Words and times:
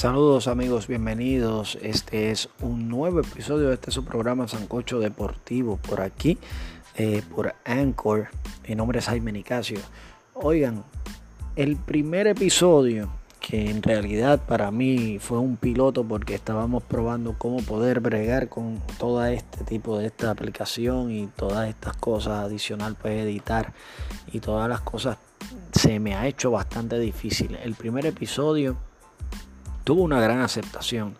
Saludos 0.00 0.48
amigos, 0.48 0.86
bienvenidos. 0.86 1.76
Este 1.82 2.30
es 2.30 2.48
un 2.62 2.88
nuevo 2.88 3.20
episodio 3.20 3.68
de 3.68 3.74
este 3.74 3.90
su 3.90 4.02
programa 4.02 4.48
Sancocho 4.48 4.98
Deportivo 4.98 5.76
por 5.76 6.00
aquí, 6.00 6.38
eh, 6.96 7.20
por 7.34 7.54
Anchor. 7.66 8.28
Mi 8.66 8.74
nombre 8.74 9.00
es 9.00 9.04
Jaime 9.04 9.30
Nicasio. 9.30 9.78
Oigan, 10.32 10.84
el 11.54 11.76
primer 11.76 12.28
episodio, 12.28 13.10
que 13.40 13.68
en 13.68 13.82
realidad 13.82 14.40
para 14.46 14.70
mí 14.70 15.18
fue 15.20 15.36
un 15.36 15.58
piloto 15.58 16.02
porque 16.02 16.34
estábamos 16.34 16.82
probando 16.82 17.34
cómo 17.36 17.58
poder 17.58 18.00
bregar 18.00 18.48
con 18.48 18.80
todo 18.98 19.22
este 19.26 19.64
tipo 19.64 19.98
de 19.98 20.06
esta 20.06 20.30
aplicación 20.30 21.10
y 21.10 21.26
todas 21.26 21.68
estas 21.68 21.94
cosas 21.98 22.46
adicional, 22.46 22.96
pues 22.98 23.22
editar 23.22 23.74
y 24.32 24.40
todas 24.40 24.66
las 24.66 24.80
cosas 24.80 25.18
se 25.72 26.00
me 26.00 26.14
ha 26.14 26.26
hecho 26.26 26.50
bastante 26.50 26.98
difícil. 26.98 27.58
El 27.62 27.74
primer 27.74 28.06
episodio 28.06 28.78
tuvo 29.90 30.04
una 30.04 30.20
gran 30.20 30.40
aceptación. 30.40 31.16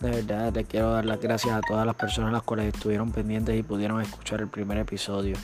De 0.00 0.10
verdad, 0.10 0.52
te 0.52 0.64
quiero 0.64 0.90
dar 0.90 1.04
las 1.04 1.20
gracias 1.20 1.54
a 1.54 1.60
todas 1.60 1.86
las 1.86 1.94
personas 1.94 2.32
las 2.32 2.42
cuales 2.42 2.74
estuvieron 2.74 3.12
pendientes 3.12 3.56
y 3.56 3.62
pudieron 3.62 4.00
escuchar 4.00 4.40
el 4.40 4.48
primer 4.48 4.78
episodio 4.78 5.36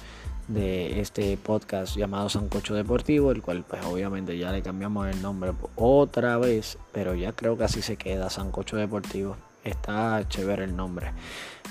de 0.49 0.99
este 1.01 1.37
podcast 1.37 1.97
llamado 1.97 2.29
Sancocho 2.29 2.75
Deportivo, 2.75 3.31
el 3.31 3.41
cual 3.41 3.63
pues 3.63 3.85
obviamente 3.85 4.37
ya 4.37 4.51
le 4.51 4.63
cambiamos 4.63 5.07
el 5.07 5.23
nombre 5.23 5.53
otra 5.77 6.39
vez, 6.39 6.77
pero 6.91 7.15
ya 7.15 7.31
creo 7.31 7.57
que 7.57 7.63
así 7.63 7.83
se 7.83 7.97
queda, 7.97 8.31
Sancocho 8.31 8.77
Deportivo. 8.77 9.37
Está 9.63 10.21
chévere 10.29 10.65
el 10.65 10.75
nombre. 10.75 11.13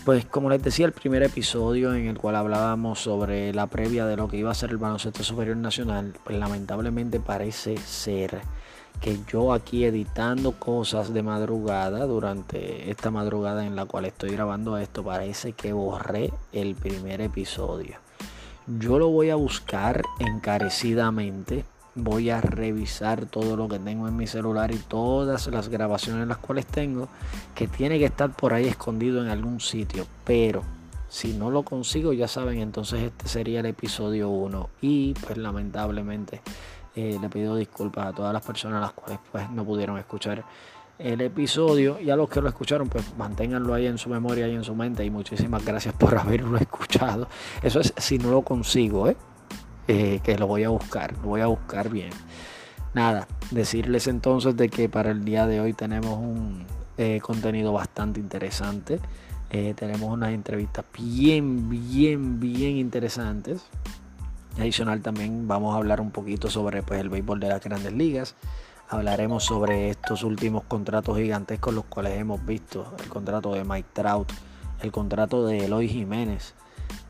Pues 0.06 0.24
como 0.24 0.50
les 0.50 0.64
decía, 0.64 0.86
el 0.86 0.94
primer 0.94 1.24
episodio 1.24 1.94
en 1.94 2.08
el 2.08 2.18
cual 2.18 2.38
hablábamos 2.38 3.02
sobre 3.02 3.54
la 3.54 3.68
previa 3.68 4.06
de 4.06 4.16
lo 4.16 4.30
que 4.30 4.38
iba 4.38 4.52
a 4.52 4.56
ser 4.56 4.70
el 4.70 4.78
baloncesto 4.78 5.24
superior 5.24 5.58
nacional, 5.58 6.14
pues 6.24 6.40
lamentablemente 6.40 7.20
parece 7.20 7.76
ser 7.80 8.40
que 8.96 9.20
yo 9.28 9.54
aquí 9.54 9.86
editando 9.86 10.54
cosas 10.54 11.14
de 11.14 11.24
madrugada 11.24 12.06
durante 12.06 12.90
esta 12.90 13.12
madrugada 13.12 13.66
en 13.66 13.76
la 13.76 13.86
cual 13.86 14.06
estoy 14.06 14.32
grabando 14.32 14.78
esto 14.78 15.04
parece 15.04 15.54
que 15.54 15.74
borré 15.74 16.32
el 16.52 16.76
primer 16.76 17.22
episodio. 17.22 17.98
Yo 18.68 18.98
lo 18.98 19.10
voy 19.10 19.30
a 19.30 19.36
buscar 19.36 20.02
encarecidamente 20.20 21.66
voy 21.96 22.30
a 22.30 22.42
revisar 22.42 23.26
todo 23.26 23.56
lo 23.56 23.70
que 23.70 23.80
tengo 23.80 24.08
en 24.08 24.18
mi 24.18 24.28
celular 24.28 24.72
y 24.74 24.78
todas 24.78 25.48
las 25.48 25.70
grabaciones 25.70 26.28
las 26.28 26.38
cuales 26.38 26.66
tengo 26.66 27.08
que 27.56 27.70
tiene 27.70 27.98
que 27.98 28.06
estar 28.06 28.36
por 28.36 28.54
ahí 28.54 28.68
escondido 28.68 29.24
en 29.24 29.30
algún 29.30 29.62
sitio 29.62 30.06
pero 30.26 30.62
si 31.08 31.34
no 31.34 31.50
lo 31.50 31.64
consigo 31.64 32.12
ya 32.12 32.28
saben 32.28 32.60
entonces 32.60 33.02
este 33.02 33.30
sería 33.30 33.62
el 33.62 33.68
episodio 33.68 34.30
1 34.30 34.70
y 34.82 35.14
pues 35.14 35.38
lamentablemente 35.38 36.42
eh, 36.96 37.18
le 37.20 37.30
pido 37.30 37.58
disculpas 37.58 38.08
a 38.08 38.14
todas 38.14 38.34
las 38.34 38.42
personas 38.42 38.80
las 38.82 38.94
cuales 38.94 39.20
pues 39.30 39.50
no 39.50 39.66
pudieron 39.66 39.98
escuchar 39.98 40.46
el 40.98 41.20
episodio. 41.20 42.00
Y 42.00 42.10
a 42.10 42.16
los 42.16 42.30
que 42.30 42.42
lo 42.42 42.48
escucharon 42.48 42.88
pues 42.88 43.04
manténganlo 43.18 43.74
ahí 43.74 43.86
en 43.86 43.98
su 43.98 44.10
memoria 44.10 44.48
y 44.48 44.56
en 44.56 44.64
su 44.64 44.76
mente. 44.76 45.04
Y 45.04 45.10
muchísimas 45.10 45.66
gracias 45.66 45.94
por 45.94 46.18
haberlo 46.18 46.58
escuchado. 46.58 47.28
Eso 47.62 47.82
es 47.82 47.94
si 47.98 48.18
no 48.18 48.32
lo 48.32 48.44
consigo 48.44 49.10
¿eh? 49.10 49.18
Eh, 49.88 50.20
que 50.24 50.38
lo 50.38 50.48
voy 50.48 50.64
a 50.64 50.70
buscar 50.70 51.14
lo 51.18 51.30
voy 51.30 51.42
a 51.42 51.48
buscar 51.48 51.90
bien. 51.90 52.12
Nada 52.94 53.28
decirles 53.52 54.08
entonces 54.08 54.56
de 54.56 54.70
que 54.70 54.88
para 54.88 55.12
el 55.12 55.26
día 55.26 55.48
de 55.48 55.60
hoy 55.60 55.74
tenemos 55.74 56.18
un 56.18 56.66
contenido 57.22 57.74
bastante 57.74 58.22
interesante. 58.22 59.00
Tenemos 59.50 60.12
unas 60.12 60.32
entrevistas 60.32 60.86
bien 60.98 61.70
bien 61.70 62.40
bien 62.40 62.78
interesantes 62.78 63.70
Adicional 64.58 65.02
también 65.02 65.48
vamos 65.48 65.74
a 65.74 65.78
hablar 65.78 66.00
un 66.00 66.12
poquito 66.12 66.50
sobre 66.50 66.82
pues, 66.82 67.02
el 67.02 67.10
béisbol 67.10 67.40
de 67.40 67.50
las 67.50 67.64
grandes 67.64 67.92
ligas. 67.92 68.36
Hablaremos 68.88 69.44
sobre 69.44 69.90
estos 69.90 70.24
últimos 70.24 70.64
contratos 70.64 71.18
gigantescos 71.18 71.74
los 71.74 71.86
cuales 71.86 72.20
hemos 72.20 72.46
visto. 72.46 72.94
El 73.00 73.10
contrato 73.10 73.54
de 73.54 73.64
Mike 73.64 73.90
Trout, 73.94 74.32
el 74.82 74.92
contrato 74.92 75.46
de 75.46 75.66
Eloy 75.66 75.90
Jiménez, 75.90 76.54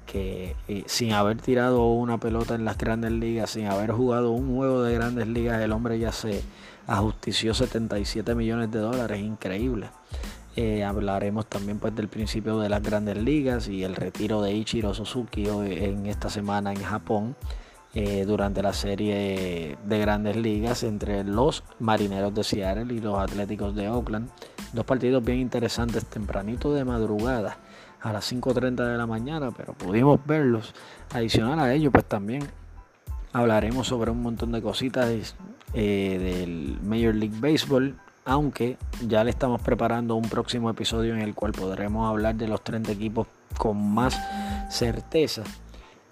que 0.06 0.56
eh, 0.68 0.84
sin 0.88 1.12
haber 1.12 1.38
tirado 1.38 1.86
una 1.88 2.18
pelota 2.18 2.56
en 2.56 2.66
las 2.66 2.78
grandes 2.78 3.12
ligas, 3.12 3.52
sin 3.52 3.68
haber 3.68 3.92
jugado 3.92 4.32
un 4.32 4.56
juego 4.56 4.82
de 4.82 4.94
grandes 4.96 5.28
ligas, 5.28 5.62
el 5.62 5.72
hombre 5.72 6.00
ya 6.00 6.12
se 6.12 6.42
ajustició 6.88 7.54
77 7.54 8.34
millones 8.36 8.72
de 8.72 8.80
dólares. 8.80 9.20
Increíble. 9.20 9.90
Eh, 10.56 10.86
hablaremos 10.86 11.48
también 11.48 11.80
pues 11.80 11.94
del 11.96 12.08
principio 12.08 12.60
de 12.60 12.70
las 12.70 12.82
grandes 12.82 13.18
ligas 13.18 13.68
y 13.68 13.84
el 13.84 13.96
retiro 13.96 14.42
de 14.42 14.54
Ichiro 14.54 14.94
Suzuki 14.94 15.48
en 15.50 16.06
esta 16.06 16.30
semana 16.30 16.72
en 16.72 16.82
Japón 16.82 17.36
eh, 17.94 18.24
durante 18.26 18.62
la 18.62 18.72
serie 18.72 19.78
de 19.84 20.00
grandes 20.00 20.38
ligas 20.38 20.84
entre 20.84 21.26
los 21.26 21.64
marineros 21.80 22.34
de 22.34 22.44
Seattle 22.44 22.94
y 22.94 23.00
los 23.00 23.18
atléticos 23.20 23.76
de 23.76 23.90
Oakland. 23.90 24.30
Dos 24.72 24.86
partidos 24.86 25.24
bien 25.24 25.40
interesantes 25.40 26.06
tempranito 26.06 26.74
de 26.74 26.86
madrugada 26.86 27.58
a 28.02 28.14
las 28.14 28.32
5.30 28.32 28.76
de 28.76 28.98
la 28.98 29.06
mañana, 29.06 29.52
pero 29.52 29.74
pudimos 29.74 30.20
verlos. 30.26 30.74
Adicional 31.14 31.60
a 31.60 31.74
ello, 31.74 31.92
pues 31.92 32.06
también 32.06 32.44
hablaremos 33.34 33.88
sobre 33.88 34.12
un 34.12 34.22
montón 34.22 34.52
de 34.52 34.62
cositas 34.62 35.36
eh, 35.74 36.18
del 36.20 36.80
Major 36.82 37.16
League 37.16 37.36
Baseball 37.40 37.98
aunque 38.26 38.78
ya 39.08 39.24
le 39.24 39.30
estamos 39.30 39.62
preparando 39.62 40.16
un 40.16 40.28
próximo 40.28 40.70
episodio 40.70 41.14
en 41.14 41.22
el 41.22 41.36
cual 41.36 41.52
podremos 41.52 42.10
hablar 42.10 42.36
de 42.36 42.48
los 42.48 42.64
30 42.64 42.92
equipos 42.92 43.28
con 43.58 43.94
más 43.94 44.20
certeza. 44.70 45.44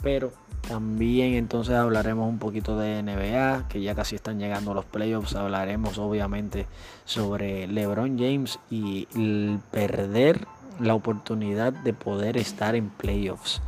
Pero 0.03 0.31
también 0.67 1.33
entonces 1.33 1.75
hablaremos 1.75 2.29
un 2.29 2.37
poquito 2.37 2.77
de 2.77 3.01
NBA, 3.01 3.67
que 3.67 3.81
ya 3.81 3.95
casi 3.95 4.15
están 4.15 4.39
llegando 4.39 4.73
los 4.73 4.85
playoffs. 4.85 5.35
Hablaremos 5.35 5.97
obviamente 5.97 6.67
sobre 7.05 7.67
LeBron 7.67 8.17
James 8.19 8.59
y 8.69 9.07
el 9.15 9.59
perder 9.71 10.47
la 10.79 10.93
oportunidad 10.93 11.73
de 11.73 11.93
poder 11.93 12.37
estar 12.37 12.75
en 12.75 12.89
playoffs 12.89 13.61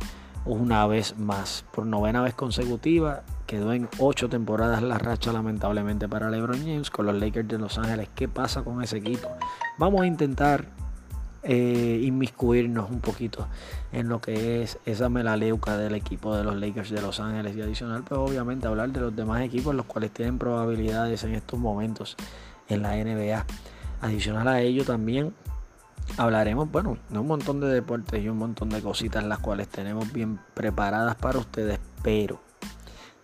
una 0.44 0.86
vez 0.86 1.18
más. 1.18 1.64
Por 1.72 1.84
novena 1.86 2.22
vez 2.22 2.34
consecutiva 2.34 3.24
Quedó 3.46 3.72
en 3.72 3.88
ocho 3.98 4.28
temporadas 4.28 4.82
la 4.82 4.98
racha 4.98 5.32
lamentablemente 5.32 6.08
para 6.08 6.30
LeBron 6.30 6.58
James 6.58 6.90
con 6.90 7.06
los 7.06 7.14
Lakers 7.14 7.48
de 7.48 7.58
Los 7.58 7.78
Ángeles. 7.78 8.08
¿Qué 8.14 8.28
pasa 8.28 8.62
con 8.62 8.82
ese 8.82 8.98
equipo? 8.98 9.28
Vamos 9.78 10.02
a 10.02 10.06
intentar 10.06 10.66
eh, 11.48 12.00
inmiscuirnos 12.02 12.90
un 12.90 13.00
poquito 13.00 13.46
en 13.92 14.08
lo 14.08 14.20
que 14.20 14.64
es 14.64 14.80
esa 14.84 15.08
melaleuca 15.08 15.76
del 15.76 15.94
equipo 15.94 16.34
de 16.36 16.42
los 16.42 16.56
Lakers 16.56 16.90
de 16.90 17.00
Los 17.00 17.20
Ángeles 17.20 17.54
y 17.56 17.62
adicional, 17.62 18.02
pues 18.02 18.18
obviamente 18.18 18.66
hablar 18.66 18.90
de 18.90 19.00
los 19.00 19.14
demás 19.14 19.42
equipos 19.42 19.72
los 19.72 19.86
cuales 19.86 20.10
tienen 20.10 20.38
probabilidades 20.38 21.22
en 21.22 21.36
estos 21.36 21.60
momentos 21.60 22.16
en 22.68 22.82
la 22.82 22.96
NBA. 22.96 23.44
Adicional 24.00 24.48
a 24.48 24.60
ello 24.60 24.84
también 24.84 25.32
hablaremos, 26.16 26.68
bueno, 26.72 26.98
de 27.10 27.18
un 27.20 27.28
montón 27.28 27.60
de 27.60 27.68
deportes 27.68 28.24
y 28.24 28.28
un 28.28 28.38
montón 28.38 28.70
de 28.70 28.82
cositas 28.82 29.22
las 29.22 29.38
cuales 29.38 29.68
tenemos 29.68 30.12
bien 30.12 30.40
preparadas 30.54 31.14
para 31.14 31.38
ustedes, 31.38 31.78
pero 32.02 32.40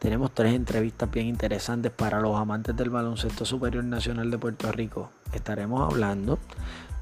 tenemos 0.03 0.33
tres 0.35 0.53
entrevistas 0.55 1.09
bien 1.09 1.29
interesantes 1.29 1.93
para 1.93 2.19
los 2.19 2.37
amantes 2.37 2.77
del 2.77 2.91
baloncesto 2.91 3.45
superior 3.45 3.85
nacional 3.85 4.33
de 4.33 4.39
Puerto 4.39 4.73
Rico. 4.73 5.13
Estaremos 5.33 5.81
hablando 5.81 6.41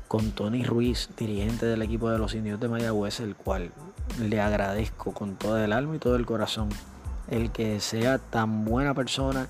con 0.07 0.33
Tony 0.33 0.65
Ruiz, 0.65 1.09
dirigente 1.17 1.65
del 1.65 1.81
equipo 1.81 2.11
de 2.11 2.19
los 2.19 2.35
indios 2.35 2.61
de 2.61 2.69
Mayagüez, 2.69 3.21
el 3.21 3.37
cual 3.37 3.71
le 4.19 4.39
agradezco 4.43 5.15
con 5.15 5.37
todo 5.37 5.57
el 5.65 5.73
alma 5.73 5.97
y 5.97 5.99
todo 5.99 6.15
el 6.17 6.27
corazón 6.27 6.69
el 7.31 7.51
que 7.53 7.81
sea 7.81 8.19
tan 8.19 8.67
buena 8.67 8.93
persona 8.93 9.49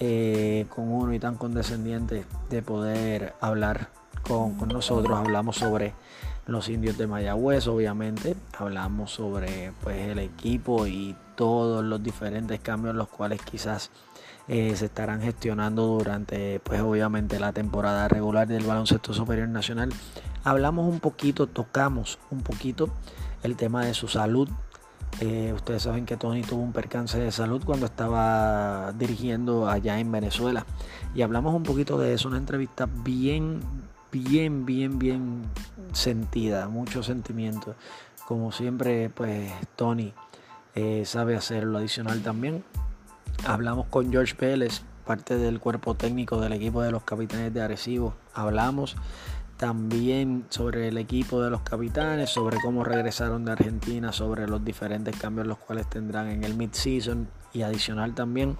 eh, 0.00 0.64
con 0.74 0.90
uno 0.90 1.12
y 1.12 1.18
tan 1.18 1.36
condescendiente 1.36 2.24
de 2.48 2.62
poder 2.62 3.34
hablar 3.42 3.90
con, 4.22 4.54
con 4.54 4.70
nosotros. 4.70 5.18
Hablamos 5.18 5.56
sobre 5.56 5.92
los 6.46 6.70
indios 6.70 6.96
de 6.96 7.06
Mayagüez, 7.06 7.66
obviamente. 7.66 8.34
Hablamos 8.58 9.10
sobre 9.10 9.74
pues, 9.82 10.08
el 10.08 10.20
equipo 10.20 10.86
y 10.86 11.14
todos 11.42 11.82
los 11.82 12.00
diferentes 12.00 12.60
cambios 12.60 12.94
los 12.94 13.08
cuales 13.08 13.42
quizás 13.42 13.90
eh, 14.46 14.76
se 14.76 14.84
estarán 14.84 15.20
gestionando 15.20 15.84
durante 15.88 16.60
pues 16.60 16.80
obviamente 16.80 17.40
la 17.40 17.52
temporada 17.52 18.06
regular 18.06 18.46
del 18.46 18.62
baloncesto 18.62 19.12
superior 19.12 19.48
nacional. 19.48 19.90
Hablamos 20.44 20.88
un 20.88 21.00
poquito 21.00 21.48
tocamos 21.48 22.20
un 22.30 22.42
poquito 22.42 22.90
el 23.42 23.56
tema 23.56 23.84
de 23.84 23.92
su 23.92 24.06
salud. 24.06 24.48
Eh, 25.18 25.52
ustedes 25.52 25.82
saben 25.82 26.06
que 26.06 26.16
Tony 26.16 26.42
tuvo 26.42 26.62
un 26.62 26.72
percance 26.72 27.18
de 27.18 27.32
salud 27.32 27.60
cuando 27.64 27.86
estaba 27.86 28.92
dirigiendo 28.92 29.68
allá 29.68 29.98
en 29.98 30.12
Venezuela. 30.12 30.64
Y 31.12 31.22
hablamos 31.22 31.56
un 31.56 31.64
poquito 31.64 31.98
de 31.98 32.14
eso 32.14 32.28
una 32.28 32.38
entrevista 32.38 32.86
bien 32.86 33.58
bien 34.12 34.64
bien 34.64 35.00
bien 35.00 35.42
sentida 35.92 36.68
mucho 36.68 37.02
sentimiento. 37.02 37.74
Como 38.28 38.52
siempre 38.52 39.10
pues 39.10 39.50
Tony 39.74 40.14
eh, 40.74 41.04
sabe 41.04 41.36
hacerlo 41.36 41.78
adicional 41.78 42.22
también. 42.22 42.64
Hablamos 43.44 43.86
con 43.88 44.10
George 44.10 44.34
Pérez, 44.34 44.82
parte 45.06 45.36
del 45.36 45.60
cuerpo 45.60 45.94
técnico 45.94 46.40
del 46.40 46.52
equipo 46.52 46.82
de 46.82 46.90
los 46.92 47.02
capitanes 47.02 47.52
de 47.52 47.62
Arecibo. 47.62 48.14
Hablamos 48.34 48.96
también 49.56 50.44
sobre 50.48 50.88
el 50.88 50.98
equipo 50.98 51.40
de 51.40 51.50
los 51.50 51.60
capitanes, 51.60 52.30
sobre 52.30 52.58
cómo 52.60 52.82
regresaron 52.82 53.44
de 53.44 53.52
Argentina, 53.52 54.12
sobre 54.12 54.48
los 54.48 54.64
diferentes 54.64 55.16
cambios 55.16 55.46
los 55.46 55.58
cuales 55.58 55.88
tendrán 55.88 56.28
en 56.28 56.42
el 56.42 56.56
mid-season 56.56 57.28
y 57.52 57.62
adicional 57.62 58.14
también 58.14 58.56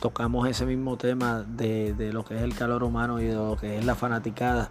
tocamos 0.00 0.48
ese 0.48 0.64
mismo 0.64 0.96
tema 0.96 1.42
de, 1.42 1.92
de, 1.92 2.12
lo 2.12 2.24
que 2.24 2.36
es 2.36 2.42
el 2.42 2.54
calor 2.54 2.84
humano 2.84 3.20
y 3.20 3.26
de 3.26 3.34
lo 3.34 3.56
que 3.56 3.78
es 3.78 3.84
la 3.84 3.94
fanaticada, 3.94 4.70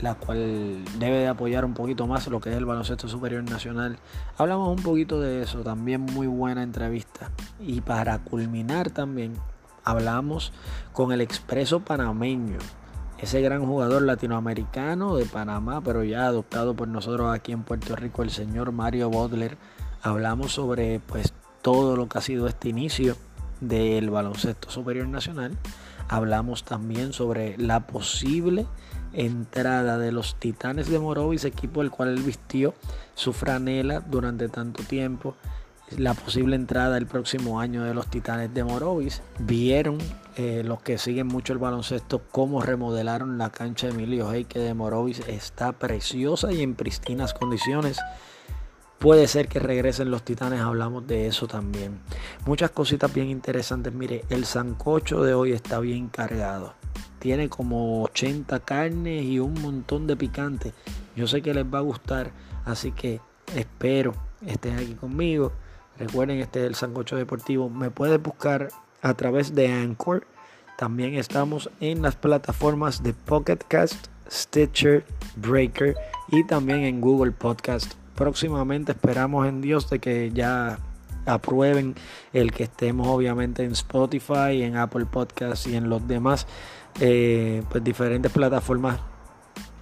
la 0.00 0.14
cual 0.14 0.84
debe 0.98 1.18
de 1.18 1.28
apoyar 1.28 1.64
un 1.64 1.74
poquito 1.74 2.06
más 2.06 2.26
lo 2.28 2.40
que 2.40 2.50
es 2.50 2.56
el 2.56 2.64
baloncesto 2.64 3.08
superior 3.08 3.42
nacional. 3.44 3.98
Hablamos 4.38 4.76
un 4.76 4.82
poquito 4.82 5.20
de 5.20 5.42
eso, 5.42 5.60
también 5.60 6.00
muy 6.00 6.26
buena 6.26 6.62
entrevista. 6.62 7.30
Y 7.60 7.80
para 7.80 8.18
culminar 8.18 8.90
también 8.90 9.34
hablamos 9.84 10.52
con 10.92 11.12
el 11.12 11.20
expreso 11.20 11.80
panameño, 11.80 12.58
ese 13.18 13.40
gran 13.40 13.64
jugador 13.64 14.02
latinoamericano 14.02 15.16
de 15.16 15.26
Panamá, 15.26 15.80
pero 15.82 16.02
ya 16.04 16.26
adoptado 16.26 16.74
por 16.74 16.88
nosotros 16.88 17.32
aquí 17.32 17.52
en 17.52 17.62
Puerto 17.62 17.94
Rico, 17.94 18.22
el 18.22 18.30
señor 18.30 18.72
Mario 18.72 19.10
Bodler. 19.10 19.56
Hablamos 20.02 20.52
sobre 20.52 21.00
pues 21.00 21.32
todo 21.62 21.96
lo 21.96 22.08
que 22.08 22.18
ha 22.18 22.20
sido 22.20 22.48
este 22.48 22.68
inicio 22.68 23.16
del 23.60 24.10
baloncesto 24.10 24.70
superior 24.70 25.06
nacional. 25.06 25.56
Hablamos 26.08 26.64
también 26.64 27.12
sobre 27.12 27.56
la 27.58 27.86
posible 27.86 28.66
entrada 29.12 29.98
de 29.98 30.12
los 30.12 30.36
Titanes 30.36 30.88
de 30.88 30.98
Morovis, 30.98 31.44
equipo 31.44 31.82
el 31.82 31.90
cual 31.90 32.08
él 32.08 32.22
vistió 32.22 32.74
su 33.14 33.32
franela 33.32 34.00
durante 34.00 34.48
tanto 34.48 34.82
tiempo 34.82 35.36
la 35.98 36.14
posible 36.14 36.56
entrada 36.56 36.96
el 36.96 37.06
próximo 37.06 37.60
año 37.60 37.84
de 37.84 37.94
los 37.94 38.08
Titanes 38.08 38.52
de 38.54 38.64
Morovis. 38.64 39.22
Vieron 39.38 39.98
eh, 40.36 40.62
los 40.64 40.80
que 40.80 40.98
siguen 40.98 41.26
mucho 41.26 41.52
el 41.52 41.58
baloncesto 41.58 42.22
cómo 42.30 42.62
remodelaron 42.62 43.38
la 43.38 43.50
cancha 43.50 43.86
de 43.86 43.92
Emilio 43.92 44.32
Heike 44.32 44.58
de 44.58 44.74
Morovis. 44.74 45.20
Está 45.28 45.72
preciosa 45.72 46.52
y 46.52 46.62
en 46.62 46.74
pristinas 46.74 47.34
condiciones. 47.34 47.98
Puede 49.02 49.26
ser 49.26 49.48
que 49.48 49.58
regresen 49.58 50.12
los 50.12 50.22
titanes, 50.22 50.60
hablamos 50.60 51.08
de 51.08 51.26
eso 51.26 51.48
también. 51.48 51.98
Muchas 52.46 52.70
cositas 52.70 53.12
bien 53.12 53.28
interesantes. 53.28 53.92
Mire, 53.92 54.24
el 54.30 54.44
sancocho 54.44 55.24
de 55.24 55.34
hoy 55.34 55.50
está 55.50 55.80
bien 55.80 56.06
cargado. 56.06 56.74
Tiene 57.18 57.48
como 57.48 58.04
80 58.04 58.60
carnes 58.60 59.24
y 59.24 59.40
un 59.40 59.60
montón 59.60 60.06
de 60.06 60.16
picante. 60.16 60.72
Yo 61.16 61.26
sé 61.26 61.42
que 61.42 61.52
les 61.52 61.64
va 61.64 61.78
a 61.78 61.82
gustar, 61.82 62.30
así 62.64 62.92
que 62.92 63.20
espero 63.56 64.14
estén 64.46 64.78
aquí 64.78 64.94
conmigo 64.94 65.50
Recuerden, 65.98 66.38
este 66.38 66.60
es 66.60 66.66
el 66.66 66.74
Sancocho 66.74 67.16
Deportivo. 67.16 67.68
Me 67.68 67.90
puedes 67.90 68.22
buscar 68.22 68.68
a 69.02 69.14
través 69.14 69.54
de 69.54 69.68
Anchor. 69.68 70.26
También 70.78 71.14
estamos 71.14 71.70
en 71.80 72.02
las 72.02 72.16
plataformas 72.16 73.02
de 73.02 73.12
Pocket 73.12 73.58
Cast, 73.68 74.06
Stitcher, 74.30 75.04
Breaker 75.36 75.94
y 76.28 76.44
también 76.44 76.80
en 76.84 77.00
Google 77.00 77.32
Podcast. 77.32 78.01
Próximamente 78.14 78.92
esperamos 78.92 79.46
en 79.46 79.60
Dios 79.60 79.88
de 79.90 79.98
que 79.98 80.30
ya 80.32 80.78
aprueben 81.24 81.94
el 82.32 82.52
que 82.52 82.64
estemos 82.64 83.06
obviamente 83.06 83.64
en 83.64 83.72
Spotify, 83.72 84.62
en 84.62 84.76
Apple 84.76 85.06
Podcast 85.06 85.66
y 85.66 85.76
en 85.76 85.88
los 85.88 86.06
demás 86.06 86.46
eh, 87.00 87.62
pues 87.70 87.82
diferentes 87.84 88.32
plataformas 88.32 88.98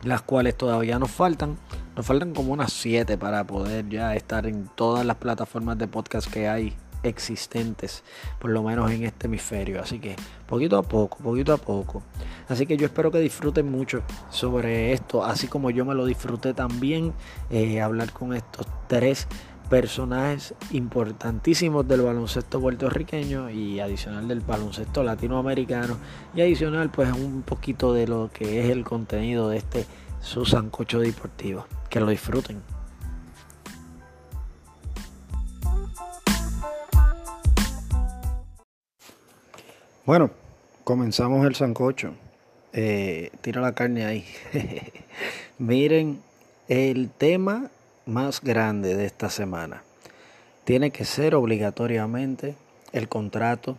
las 0.02 0.22
cuales 0.22 0.56
todavía 0.56 0.98
nos 0.98 1.10
faltan. 1.10 1.58
Nos 1.96 2.06
faltan 2.06 2.32
como 2.32 2.52
unas 2.52 2.72
7 2.72 3.18
para 3.18 3.44
poder 3.44 3.88
ya 3.88 4.14
estar 4.14 4.46
en 4.46 4.68
todas 4.74 5.04
las 5.04 5.16
plataformas 5.16 5.76
de 5.78 5.88
podcast 5.88 6.30
que 6.30 6.48
hay 6.48 6.74
existentes, 7.02 8.02
por 8.38 8.50
lo 8.50 8.62
menos 8.62 8.90
en 8.90 9.04
este 9.04 9.26
hemisferio. 9.26 9.80
Así 9.80 9.98
que 9.98 10.16
poquito 10.46 10.76
a 10.78 10.82
poco, 10.82 11.18
poquito 11.18 11.52
a 11.52 11.56
poco. 11.56 12.02
Así 12.48 12.66
que 12.66 12.76
yo 12.76 12.86
espero 12.86 13.10
que 13.10 13.20
disfruten 13.20 13.70
mucho 13.70 14.02
sobre 14.30 14.92
esto, 14.92 15.24
así 15.24 15.46
como 15.46 15.70
yo 15.70 15.84
me 15.84 15.94
lo 15.94 16.04
disfruté 16.04 16.54
también, 16.54 17.12
eh, 17.50 17.80
hablar 17.80 18.12
con 18.12 18.34
estos 18.34 18.66
tres 18.88 19.26
personajes 19.68 20.52
importantísimos 20.72 21.86
del 21.86 22.02
baloncesto 22.02 22.60
puertorriqueño 22.60 23.50
y 23.50 23.78
adicional 23.78 24.26
del 24.26 24.40
baloncesto 24.40 25.04
latinoamericano 25.04 25.96
y 26.34 26.40
adicional 26.40 26.90
pues 26.90 27.12
un 27.12 27.42
poquito 27.42 27.94
de 27.94 28.08
lo 28.08 28.30
que 28.34 28.64
es 28.64 28.70
el 28.70 28.82
contenido 28.82 29.48
de 29.48 29.58
este 29.58 29.86
su 30.20 30.44
sancocho 30.44 30.98
deportivo. 30.98 31.66
Que 31.88 32.00
lo 32.00 32.08
disfruten. 32.08 32.79
Bueno, 40.10 40.32
comenzamos 40.82 41.46
el 41.46 41.54
sancocho. 41.54 42.14
Eh, 42.72 43.30
tira 43.42 43.60
la 43.60 43.76
carne 43.76 44.04
ahí. 44.06 44.24
Miren, 45.58 46.20
el 46.66 47.10
tema 47.10 47.70
más 48.06 48.40
grande 48.40 48.96
de 48.96 49.04
esta 49.04 49.30
semana 49.30 49.84
tiene 50.64 50.90
que 50.90 51.04
ser 51.04 51.36
obligatoriamente 51.36 52.56
el 52.90 53.08
contrato 53.08 53.78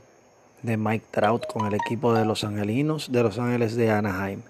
de 0.61 0.77
Mike 0.77 1.07
Trout 1.11 1.47
con 1.47 1.67
el 1.67 1.73
equipo 1.73 2.13
de 2.13 2.23
los 2.23 2.45
Angelinos 2.45 3.11
de 3.11 3.23
Los 3.23 3.37
Ángeles 3.37 3.75
de 3.75 3.91
Anaheim. 3.91 4.41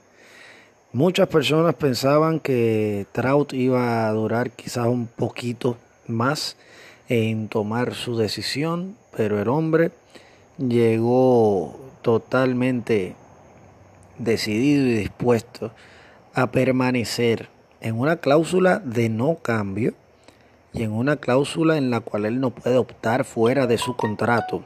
Muchas 0.94 1.30
personas 1.30 1.74
pensaban 1.74 2.40
que 2.40 3.08
Trout 3.12 3.54
iba 3.54 4.08
a 4.08 4.12
durar 4.12 4.52
quizás 4.52 4.86
un 4.86 5.08
poquito 5.08 5.78
más 6.06 6.58
en 7.10 7.48
tomar 7.48 7.96
su 7.96 8.18
decisión, 8.18 8.98
pero 9.18 9.42
el 9.42 9.48
hombre 9.48 9.90
llegó 10.58 11.80
totalmente 12.02 13.16
decidido 14.18 14.88
y 14.88 14.96
dispuesto 14.96 15.72
a 16.34 16.52
permanecer 16.52 17.50
en 17.82 18.00
una 18.00 18.18
cláusula 18.18 18.80
de 18.80 19.10
no 19.10 19.36
cambio 19.36 19.94
y 20.74 20.84
en 20.84 20.92
una 20.92 21.16
cláusula 21.18 21.78
en 21.78 21.90
la 21.90 22.00
cual 22.00 22.26
él 22.26 22.40
no 22.40 22.52
puede 22.52 22.78
optar 22.78 23.26
fuera 23.26 23.68
de 23.68 23.78
su 23.78 23.96
contrato 23.96 24.64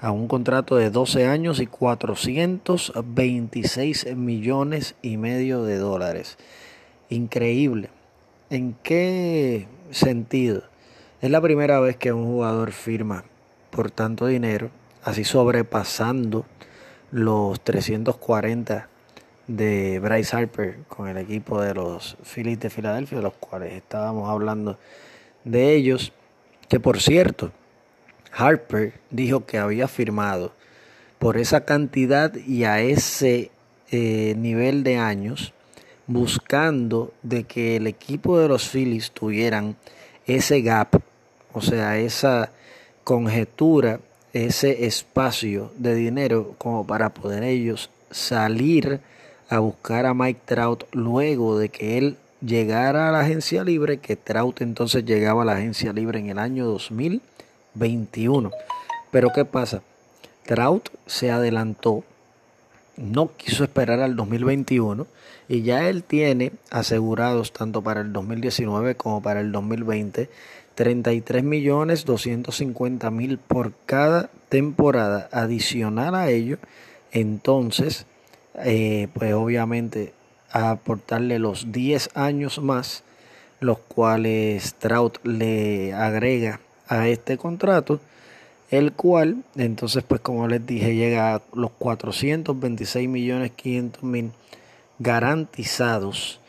a 0.00 0.10
un 0.10 0.26
contrato 0.26 0.76
de 0.76 0.90
12 0.90 1.26
años 1.26 1.60
y 1.60 1.66
426 1.66 4.16
millones 4.16 4.94
y 5.00 5.16
medio 5.16 5.62
de 5.62 5.78
dólares. 5.78 6.38
Increíble. 7.08 7.88
¿En 8.50 8.74
qué 8.82 9.68
sentido? 9.92 10.64
Es 11.20 11.30
la 11.30 11.40
primera 11.40 11.78
vez 11.78 11.96
que 11.96 12.12
un 12.12 12.26
jugador 12.26 12.72
firma 12.72 13.24
por 13.70 13.92
tanto 13.92 14.26
dinero, 14.26 14.70
así 15.02 15.24
sobrepasando 15.24 16.46
los 17.10 17.60
340 17.60 18.88
de 19.46 19.98
Bryce 19.98 20.36
Harper 20.36 20.78
con 20.88 21.08
el 21.08 21.18
equipo 21.18 21.60
de 21.60 21.74
los 21.74 22.16
Phillies 22.22 22.60
de 22.60 22.70
Filadelfia, 22.70 23.18
de 23.18 23.24
los 23.24 23.34
cuales 23.34 23.72
estábamos 23.74 24.30
hablando 24.30 24.78
de 25.44 25.74
ellos, 25.74 26.12
que 26.68 26.80
por 26.80 27.00
cierto, 27.00 27.52
Harper 28.32 28.94
dijo 29.10 29.44
que 29.44 29.58
había 29.58 29.88
firmado 29.88 30.52
por 31.18 31.36
esa 31.36 31.64
cantidad 31.64 32.34
y 32.34 32.64
a 32.64 32.80
ese 32.80 33.50
eh, 33.90 34.34
nivel 34.38 34.84
de 34.84 34.96
años, 34.96 35.52
buscando 36.06 37.12
de 37.22 37.44
que 37.44 37.76
el 37.76 37.86
equipo 37.86 38.38
de 38.38 38.48
los 38.48 38.68
Phillies 38.68 39.10
tuvieran 39.12 39.76
ese 40.26 40.62
gap, 40.62 41.00
o 41.52 41.60
sea, 41.60 41.98
esa 41.98 42.50
conjetura, 43.04 44.00
ese 44.32 44.86
espacio 44.86 45.72
de 45.76 45.94
dinero 45.94 46.54
como 46.58 46.86
para 46.86 47.10
poder 47.10 47.42
ellos 47.42 47.90
salir 48.10 49.00
a 49.48 49.58
buscar 49.58 50.06
a 50.06 50.14
Mike 50.14 50.40
Trout 50.44 50.84
luego 50.92 51.58
de 51.58 51.68
que 51.68 51.98
él 51.98 52.16
llegara 52.40 53.08
a 53.08 53.12
la 53.12 53.20
agencia 53.20 53.64
libre, 53.64 53.98
que 53.98 54.16
Trout 54.16 54.62
entonces 54.62 55.04
llegaba 55.04 55.42
a 55.42 55.44
la 55.44 55.52
agencia 55.52 55.92
libre 55.92 56.18
en 56.18 56.30
el 56.30 56.38
año 56.38 56.66
2021. 56.66 58.50
Pero 59.10 59.28
¿qué 59.34 59.44
pasa? 59.44 59.82
Trout 60.44 60.88
se 61.06 61.30
adelantó, 61.30 62.02
no 62.96 63.30
quiso 63.36 63.64
esperar 63.64 64.00
al 64.00 64.16
2021 64.16 65.06
y 65.48 65.62
ya 65.62 65.88
él 65.88 66.02
tiene 66.02 66.52
asegurados 66.70 67.52
tanto 67.52 67.82
para 67.82 68.00
el 68.00 68.12
2019 68.12 68.94
como 68.94 69.22
para 69.22 69.40
el 69.40 69.52
2020 69.52 70.30
33 70.74 71.44
millones 71.44 72.04
250 72.04 73.10
mil 73.10 73.38
por 73.38 73.72
cada 73.86 74.30
temporada. 74.48 75.28
Adicional 75.32 76.14
a 76.14 76.30
ello, 76.30 76.58
entonces 77.12 78.06
eh, 78.64 79.08
pues 79.14 79.32
obviamente 79.34 80.12
aportarle 80.50 81.38
los 81.38 81.72
10 81.72 82.10
años 82.14 82.60
más, 82.60 83.04
los 83.60 83.78
cuales 83.78 84.74
Trout 84.74 85.24
le 85.24 85.94
agrega 85.94 86.60
a 86.88 87.08
este 87.08 87.38
contrato, 87.38 88.00
el 88.70 88.92
cual 88.92 89.44
entonces 89.56 90.02
pues 90.02 90.20
como 90.20 90.48
les 90.48 90.66
dije 90.66 90.94
llega 90.94 91.36
a 91.36 91.42
los 91.54 91.70
426 91.78 93.08
millones 93.08 93.52
500 93.52 94.02
mil 94.02 94.32
garantizados 94.98 96.41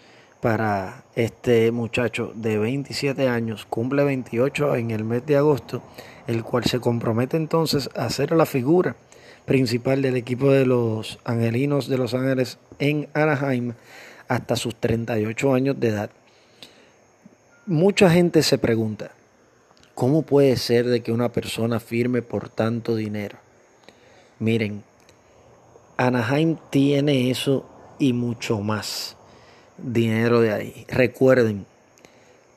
para 0.43 1.05
este 1.15 1.71
muchacho 1.71 2.33
de 2.35 2.57
27 2.57 3.29
años, 3.29 3.65
cumple 3.65 4.03
28 4.03 4.75
en 4.75 4.91
el 4.91 5.05
mes 5.05 5.25
de 5.25 5.37
agosto, 5.37 5.81
el 6.27 6.43
cual 6.43 6.65
se 6.65 6.81
compromete 6.81 7.37
entonces 7.37 7.89
a 7.95 8.07
hacer 8.07 8.33
la 8.33 8.45
figura 8.45 8.97
principal 9.45 10.01
del 10.01 10.17
equipo 10.17 10.51
de 10.51 10.65
los 10.65 11.17
Angelinos 11.23 11.87
de 11.87 11.97
Los 11.97 12.13
Ángeles 12.13 12.57
en 12.79 13.07
Anaheim 13.13 13.71
hasta 14.27 14.57
sus 14.57 14.75
38 14.75 15.53
años 15.53 15.79
de 15.79 15.87
edad. 15.87 16.09
Mucha 17.65 18.09
gente 18.09 18.43
se 18.43 18.57
pregunta, 18.57 19.11
¿cómo 19.95 20.23
puede 20.23 20.57
ser 20.57 20.87
de 20.87 21.01
que 21.01 21.13
una 21.13 21.31
persona 21.31 21.79
firme 21.79 22.21
por 22.21 22.49
tanto 22.49 22.97
dinero? 22.97 23.37
Miren, 24.39 24.83
Anaheim 25.95 26.57
tiene 26.69 27.31
eso 27.31 27.65
y 27.97 28.11
mucho 28.11 28.59
más 28.59 29.15
dinero 29.77 30.41
de 30.41 30.53
ahí. 30.53 30.85
Recuerden, 30.87 31.65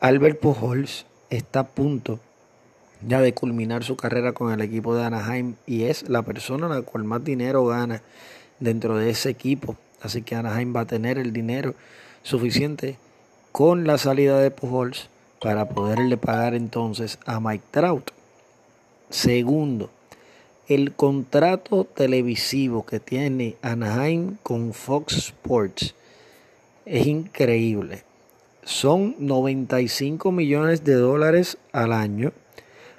Albert 0.00 0.40
Pujols 0.40 1.06
está 1.30 1.60
a 1.60 1.66
punto 1.66 2.20
ya 3.06 3.20
de 3.20 3.34
culminar 3.34 3.84
su 3.84 3.96
carrera 3.96 4.32
con 4.32 4.52
el 4.52 4.60
equipo 4.60 4.94
de 4.94 5.04
Anaheim 5.04 5.54
y 5.66 5.84
es 5.84 6.08
la 6.08 6.22
persona 6.22 6.68
la 6.68 6.82
cual 6.82 7.04
más 7.04 7.24
dinero 7.24 7.66
gana 7.66 8.02
dentro 8.60 8.96
de 8.96 9.10
ese 9.10 9.30
equipo. 9.30 9.76
Así 10.02 10.22
que 10.22 10.34
Anaheim 10.34 10.74
va 10.74 10.80
a 10.80 10.86
tener 10.86 11.18
el 11.18 11.32
dinero 11.32 11.74
suficiente 12.22 12.98
con 13.52 13.86
la 13.86 13.98
salida 13.98 14.38
de 14.40 14.50
Pujols 14.50 15.08
para 15.40 15.68
poderle 15.68 16.16
pagar 16.16 16.54
entonces 16.54 17.18
a 17.26 17.40
Mike 17.40 17.64
Trout. 17.70 18.10
Segundo, 19.10 19.90
el 20.68 20.92
contrato 20.92 21.84
televisivo 21.84 22.84
que 22.84 22.98
tiene 22.98 23.56
Anaheim 23.62 24.36
con 24.42 24.72
Fox 24.72 25.16
Sports 25.16 25.94
es 26.86 27.06
increíble. 27.06 28.04
Son 28.64 29.14
95 29.18 30.32
millones 30.32 30.82
de 30.84 30.94
dólares 30.94 31.58
al 31.72 31.92
año 31.92 32.32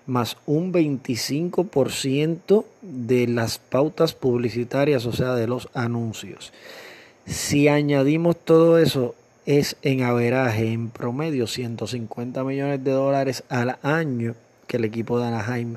más 0.07 0.37
un 0.45 0.73
25% 0.73 2.65
de 2.81 3.27
las 3.27 3.59
pautas 3.59 4.13
publicitarias, 4.13 5.05
o 5.05 5.11
sea, 5.11 5.35
de 5.35 5.47
los 5.47 5.69
anuncios. 5.73 6.53
Si 7.25 7.67
añadimos 7.67 8.37
todo 8.37 8.79
eso, 8.79 9.15
es 9.45 9.75
en 9.81 10.03
averaje, 10.03 10.71
en 10.71 10.89
promedio, 10.89 11.45
150 11.45 12.43
millones 12.43 12.83
de 12.83 12.91
dólares 12.91 13.43
al 13.49 13.77
año 13.83 14.35
que 14.65 14.77
el 14.77 14.85
equipo 14.85 15.19
de 15.19 15.27
Anaheim 15.27 15.75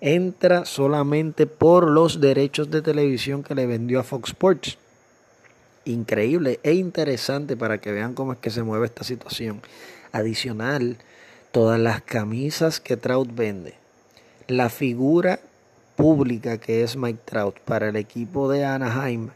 entra 0.00 0.64
solamente 0.64 1.46
por 1.46 1.88
los 1.88 2.20
derechos 2.20 2.70
de 2.70 2.82
televisión 2.82 3.42
que 3.42 3.54
le 3.54 3.66
vendió 3.66 4.00
a 4.00 4.04
Fox 4.04 4.30
Sports. 4.30 4.78
Increíble 5.88 6.60
e 6.64 6.74
interesante 6.74 7.56
para 7.56 7.78
que 7.78 7.92
vean 7.92 8.12
cómo 8.12 8.34
es 8.34 8.38
que 8.38 8.50
se 8.50 8.62
mueve 8.62 8.84
esta 8.84 9.04
situación. 9.04 9.62
Adicional, 10.12 10.98
todas 11.50 11.80
las 11.80 12.02
camisas 12.02 12.78
que 12.78 12.98
Trout 12.98 13.34
vende, 13.34 13.72
la 14.48 14.68
figura 14.68 15.40
pública 15.96 16.58
que 16.58 16.82
es 16.82 16.94
Mike 16.94 17.20
Trout 17.24 17.58
para 17.60 17.88
el 17.88 17.96
equipo 17.96 18.50
de 18.50 18.66
Anaheim, 18.66 19.30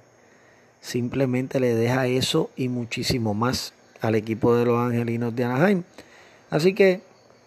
simplemente 0.82 1.58
le 1.58 1.74
deja 1.74 2.06
eso 2.06 2.50
y 2.54 2.68
muchísimo 2.68 3.32
más 3.32 3.72
al 4.02 4.14
equipo 4.14 4.54
de 4.54 4.66
los 4.66 4.78
Angelinos 4.78 5.34
de 5.34 5.44
Anaheim. 5.44 5.84
Así 6.50 6.74
que 6.74 7.00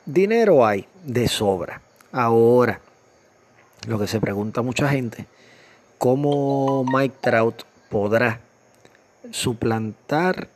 dinero 0.08 0.66
hay 0.66 0.88
de 1.04 1.28
sobra. 1.28 1.80
Ahora, 2.12 2.82
lo 3.88 4.00
que 4.00 4.08
se 4.08 4.20
pregunta 4.20 4.64
mucha 4.64 4.90
gente, 4.90 5.28
¿cómo 6.00 6.84
Mike 6.92 7.18
Trout 7.22 7.62
podrá 7.92 8.40
suplantar 9.32 10.50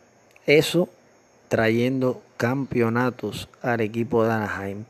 eso 0.45 0.89
trayendo 1.47 2.21
campeonatos 2.37 3.49
al 3.61 3.81
equipo 3.81 4.23
de 4.23 4.33
Anaheim. 4.33 4.85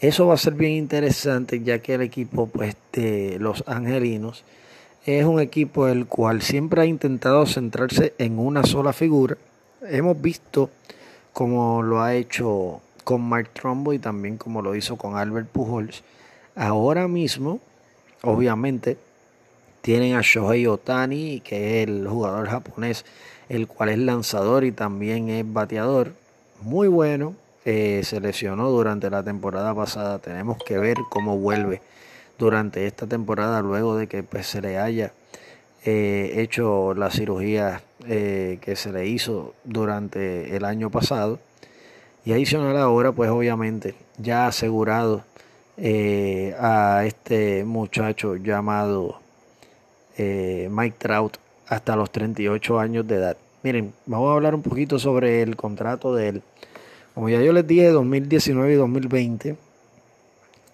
Eso 0.00 0.26
va 0.26 0.34
a 0.34 0.38
ser 0.38 0.54
bien 0.54 0.72
interesante 0.72 1.60
ya 1.60 1.80
que 1.80 1.94
el 1.94 2.02
equipo 2.02 2.46
pues, 2.46 2.76
de 2.92 3.36
los 3.38 3.64
Angelinos 3.66 4.44
es 5.04 5.24
un 5.24 5.40
equipo 5.40 5.88
el 5.88 6.06
cual 6.06 6.42
siempre 6.42 6.82
ha 6.82 6.86
intentado 6.86 7.46
centrarse 7.46 8.14
en 8.18 8.38
una 8.38 8.64
sola 8.64 8.92
figura. 8.92 9.36
Hemos 9.82 10.20
visto 10.20 10.70
como 11.32 11.82
lo 11.82 12.02
ha 12.02 12.14
hecho 12.14 12.80
con 13.04 13.22
Mark 13.22 13.50
Trumbo 13.52 13.92
y 13.92 13.98
también 13.98 14.36
como 14.36 14.62
lo 14.62 14.74
hizo 14.74 14.96
con 14.96 15.16
Albert 15.16 15.48
Pujols. 15.48 16.02
Ahora 16.54 17.08
mismo, 17.08 17.60
obviamente, 18.22 18.98
tienen 19.82 20.16
a 20.16 20.20
Shohei 20.22 20.66
Otani, 20.66 21.40
que 21.40 21.82
es 21.82 21.88
el 21.88 22.06
jugador 22.08 22.48
japonés, 22.48 23.04
el 23.48 23.66
cual 23.66 23.90
es 23.90 23.98
lanzador 23.98 24.64
y 24.64 24.72
también 24.72 25.28
es 25.28 25.44
bateador 25.50 26.12
muy 26.62 26.88
bueno. 26.88 27.34
se 27.64 28.20
lesionó 28.20 28.70
durante 28.70 29.10
la 29.10 29.22
temporada 29.22 29.74
pasada. 29.74 30.18
Tenemos 30.18 30.58
que 30.64 30.78
ver 30.78 30.96
cómo 31.10 31.36
vuelve 31.38 31.82
durante 32.40 32.86
esta 32.86 33.06
temporada 33.06 33.60
luego 33.60 33.96
de 33.96 34.08
que 34.08 34.22
pues, 34.22 34.46
se 34.46 34.62
le 34.62 34.78
haya 34.78 35.12
eh, 35.84 36.32
hecho 36.36 36.94
la 36.94 37.10
cirugía 37.10 37.82
eh, 38.06 38.58
que 38.60 38.76
se 38.76 38.92
le 38.92 39.06
hizo 39.06 39.54
durante 39.64 40.56
el 40.56 40.64
año 40.64 40.90
pasado. 40.90 41.38
Y 42.24 42.32
adicional 42.32 42.76
ahora, 42.76 43.12
pues 43.12 43.30
obviamente, 43.30 43.94
ya 44.18 44.46
asegurado 44.46 45.24
eh, 45.76 46.54
a 46.58 47.04
este 47.06 47.64
muchacho 47.64 48.36
llamado 48.36 49.20
Mike 50.70 50.96
Trout 50.98 51.36
hasta 51.66 51.96
los 51.96 52.10
38 52.10 52.78
años 52.78 53.06
de 53.06 53.16
edad. 53.16 53.36
Miren, 53.62 53.92
vamos 54.06 54.30
a 54.30 54.34
hablar 54.34 54.54
un 54.54 54.62
poquito 54.62 54.98
sobre 54.98 55.42
el 55.42 55.56
contrato 55.56 56.14
de 56.14 56.28
él. 56.28 56.42
Como 57.14 57.28
ya 57.28 57.40
yo 57.42 57.52
les 57.52 57.66
dije, 57.66 57.88
2019 57.88 58.72
y 58.72 58.76
2020, 58.76 59.56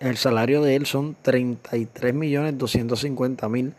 el 0.01 0.17
salario 0.17 0.63
de 0.63 0.77
él 0.77 0.87
son 0.87 1.17
33 1.23 2.15
millones 2.15 2.59
250 2.59 3.49
mil 3.49 3.73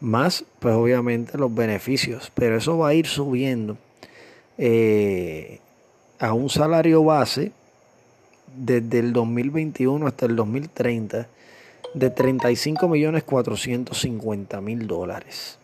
más, 0.00 0.44
pues 0.60 0.74
obviamente 0.74 1.38
los 1.38 1.54
beneficios, 1.54 2.32
pero 2.34 2.56
eso 2.56 2.78
va 2.78 2.88
a 2.88 2.94
ir 2.94 3.06
subiendo 3.06 3.76
eh, 4.56 5.60
a 6.18 6.32
un 6.32 6.48
salario 6.50 7.04
base 7.04 7.52
desde 8.56 8.98
el 9.00 9.12
2021 9.12 10.06
hasta 10.06 10.26
el 10.26 10.36
2030 10.36 11.28
de 11.94 12.10
35 12.10 12.88
millones 12.88 13.22
450 13.24 14.60
mil 14.60 14.86
dólares. 14.86 15.58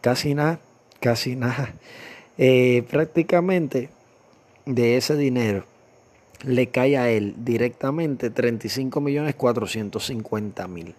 Casi 0.00 0.34
nada, 0.34 0.60
casi 1.00 1.34
nada. 1.34 1.74
Eh, 2.38 2.84
prácticamente 2.88 3.88
de 4.66 4.96
ese 4.96 5.16
dinero 5.16 5.64
le 6.46 6.68
cae 6.68 6.96
a 6.96 7.10
él 7.10 7.34
directamente 7.38 8.32
35.450.000. 8.32 10.94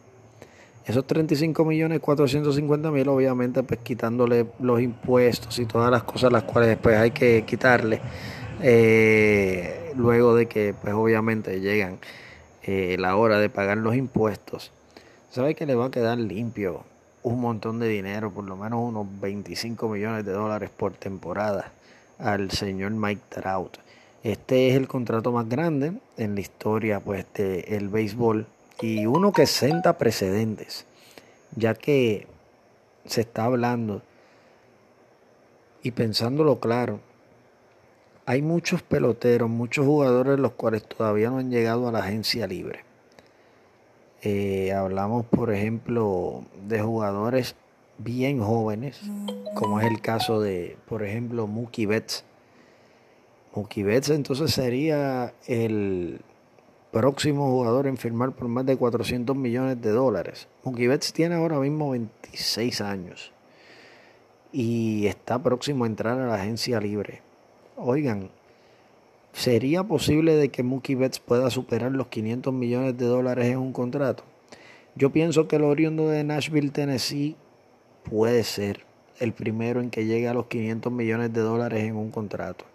Esos 0.85 1.07
35 1.07 1.65
millones 1.65 1.99
450 1.99 2.91
mil, 2.91 3.09
obviamente, 3.09 3.63
pues 3.63 3.79
quitándole 3.79 4.45
los 4.59 4.79
impuestos 4.79 5.57
y 5.57 5.65
todas 5.65 5.89
las 5.89 6.03
cosas 6.03 6.31
las 6.31 6.43
cuales 6.43 6.69
después 6.69 6.95
hay 6.95 7.09
que 7.09 7.43
quitarle, 7.43 8.01
eh, 8.61 9.91
luego 9.95 10.35
de 10.35 10.45
que, 10.45 10.75
pues 10.79 10.93
obviamente, 10.93 11.59
llegan 11.59 11.97
eh, 12.61 12.97
la 12.99 13.15
hora 13.15 13.39
de 13.39 13.49
pagar 13.49 13.77
los 13.77 13.95
impuestos, 13.95 14.71
sabe 15.31 15.55
que 15.55 15.65
le 15.65 15.73
va 15.73 15.87
a 15.87 15.91
quedar 15.91 16.19
limpio 16.19 16.83
un 17.23 17.41
montón 17.41 17.79
de 17.79 17.87
dinero, 17.87 18.29
por 18.29 18.43
lo 18.43 18.55
menos 18.55 18.87
unos 18.87 19.07
25 19.19 19.89
millones 19.89 20.23
de 20.23 20.33
dólares 20.33 20.69
por 20.69 20.93
temporada 20.93 21.71
al 22.19 22.51
señor 22.51 22.91
Mike 22.91 23.23
Trout. 23.29 23.79
Este 24.25 24.69
es 24.69 24.75
el 24.75 24.87
contrato 24.87 25.31
más 25.31 25.47
grande 25.47 25.93
en 26.17 26.33
la 26.33 26.41
historia 26.41 26.99
pues, 26.99 27.27
del 27.35 27.89
béisbol 27.89 28.47
y 28.81 29.05
uno 29.05 29.31
que 29.31 29.45
senta 29.45 29.99
precedentes, 29.99 30.87
ya 31.55 31.75
que 31.75 32.25
se 33.05 33.21
está 33.21 33.43
hablando 33.43 34.01
y 35.83 35.91
pensándolo 35.91 36.59
claro, 36.59 37.01
hay 38.25 38.41
muchos 38.41 38.81
peloteros, 38.81 39.47
muchos 39.47 39.85
jugadores 39.85 40.39
los 40.39 40.53
cuales 40.53 40.81
todavía 40.87 41.29
no 41.29 41.37
han 41.37 41.51
llegado 41.51 41.87
a 41.87 41.91
la 41.91 41.99
agencia 41.99 42.47
libre. 42.47 42.79
Eh, 44.23 44.73
hablamos, 44.73 45.27
por 45.27 45.53
ejemplo, 45.53 46.45
de 46.67 46.81
jugadores 46.81 47.55
bien 47.99 48.41
jóvenes, 48.41 49.01
como 49.53 49.79
es 49.79 49.85
el 49.85 50.01
caso 50.01 50.41
de, 50.41 50.77
por 50.89 51.03
ejemplo, 51.03 51.45
Mookie 51.45 51.85
Betts. 51.85 52.25
Mookie 53.55 53.83
Betts 53.83 54.09
entonces 54.09 54.51
sería 54.51 55.33
el 55.47 56.19
próximo 56.91 57.49
jugador 57.51 57.87
en 57.87 57.95
firmar 57.95 58.33
por 58.33 58.49
más 58.49 58.65
de 58.65 58.75
400 58.75 59.33
millones 59.33 59.81
de 59.81 59.91
dólares. 59.91 60.49
Mookie 60.65 60.87
Betts 60.87 61.13
tiene 61.13 61.35
ahora 61.35 61.59
mismo 61.59 61.91
26 61.91 62.81
años 62.81 63.31
y 64.51 65.07
está 65.07 65.41
próximo 65.41 65.85
a 65.85 65.87
entrar 65.87 66.19
a 66.19 66.27
la 66.27 66.35
agencia 66.35 66.81
libre. 66.81 67.21
Oigan, 67.77 68.29
¿sería 69.31 69.85
posible 69.85 70.35
de 70.35 70.49
que 70.49 70.63
Mookie 70.63 70.95
Betts 70.95 71.19
pueda 71.19 71.49
superar 71.49 71.93
los 71.93 72.07
500 72.07 72.53
millones 72.53 72.97
de 72.97 73.05
dólares 73.05 73.45
en 73.45 73.59
un 73.59 73.71
contrato? 73.71 74.25
Yo 74.95 75.11
pienso 75.11 75.47
que 75.47 75.55
el 75.55 75.63
oriundo 75.63 76.09
de 76.09 76.25
Nashville, 76.25 76.71
Tennessee, 76.71 77.37
puede 78.03 78.43
ser. 78.43 78.83
el 79.17 79.31
primero 79.31 79.79
en 79.79 79.91
que 79.91 80.05
llegue 80.05 80.27
a 80.27 80.33
los 80.33 80.47
500 80.47 80.91
millones 80.91 81.31
de 81.31 81.39
dólares 81.39 81.85
en 81.85 81.95
un 81.95 82.11
contrato. 82.11 82.65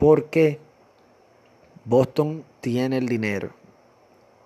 Porque 0.00 0.58
Boston 1.84 2.42
tiene 2.60 2.96
el 2.96 3.06
dinero. 3.06 3.50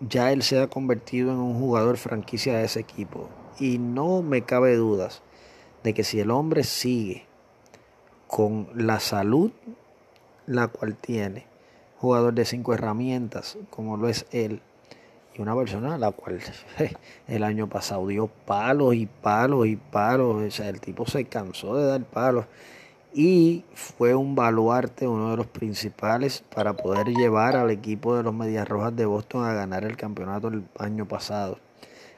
Ya 0.00 0.32
él 0.32 0.42
se 0.42 0.60
ha 0.60 0.66
convertido 0.66 1.30
en 1.30 1.38
un 1.38 1.58
jugador 1.58 1.96
franquicia 1.96 2.58
de 2.58 2.64
ese 2.64 2.80
equipo. 2.80 3.30
Y 3.58 3.78
no 3.78 4.20
me 4.20 4.42
cabe 4.42 4.76
dudas 4.76 5.22
de 5.84 5.94
que 5.94 6.04
si 6.04 6.20
el 6.20 6.30
hombre 6.30 6.64
sigue 6.64 7.24
con 8.26 8.68
la 8.74 8.98
salud 8.98 9.52
la 10.46 10.68
cual 10.68 10.96
tiene, 10.96 11.46
jugador 11.98 12.34
de 12.34 12.44
cinco 12.44 12.74
herramientas 12.74 13.56
como 13.70 13.96
lo 13.96 14.08
es 14.08 14.26
él, 14.32 14.60
y 15.34 15.40
una 15.40 15.54
persona 15.56 15.94
a 15.94 15.98
la 15.98 16.10
cual 16.12 16.40
el 17.28 17.44
año 17.44 17.68
pasado 17.68 18.06
dio 18.06 18.26
palos 18.26 18.94
y 18.94 19.06
palos 19.06 19.66
y 19.66 19.76
palos, 19.76 20.42
o 20.42 20.50
sea, 20.50 20.68
el 20.68 20.80
tipo 20.80 21.06
se 21.06 21.24
cansó 21.24 21.76
de 21.76 21.86
dar 21.86 22.04
palos 22.04 22.46
y 23.14 23.64
fue 23.74 24.16
un 24.16 24.34
baluarte, 24.34 25.06
uno 25.06 25.30
de 25.30 25.36
los 25.36 25.46
principales 25.46 26.42
para 26.52 26.72
poder 26.72 27.06
llevar 27.06 27.54
al 27.54 27.70
equipo 27.70 28.16
de 28.16 28.24
los 28.24 28.34
Medias 28.34 28.68
Rojas 28.68 28.96
de 28.96 29.06
Boston 29.06 29.44
a 29.44 29.54
ganar 29.54 29.84
el 29.84 29.96
campeonato 29.96 30.48
el 30.48 30.64
año 30.78 31.06
pasado. 31.06 31.58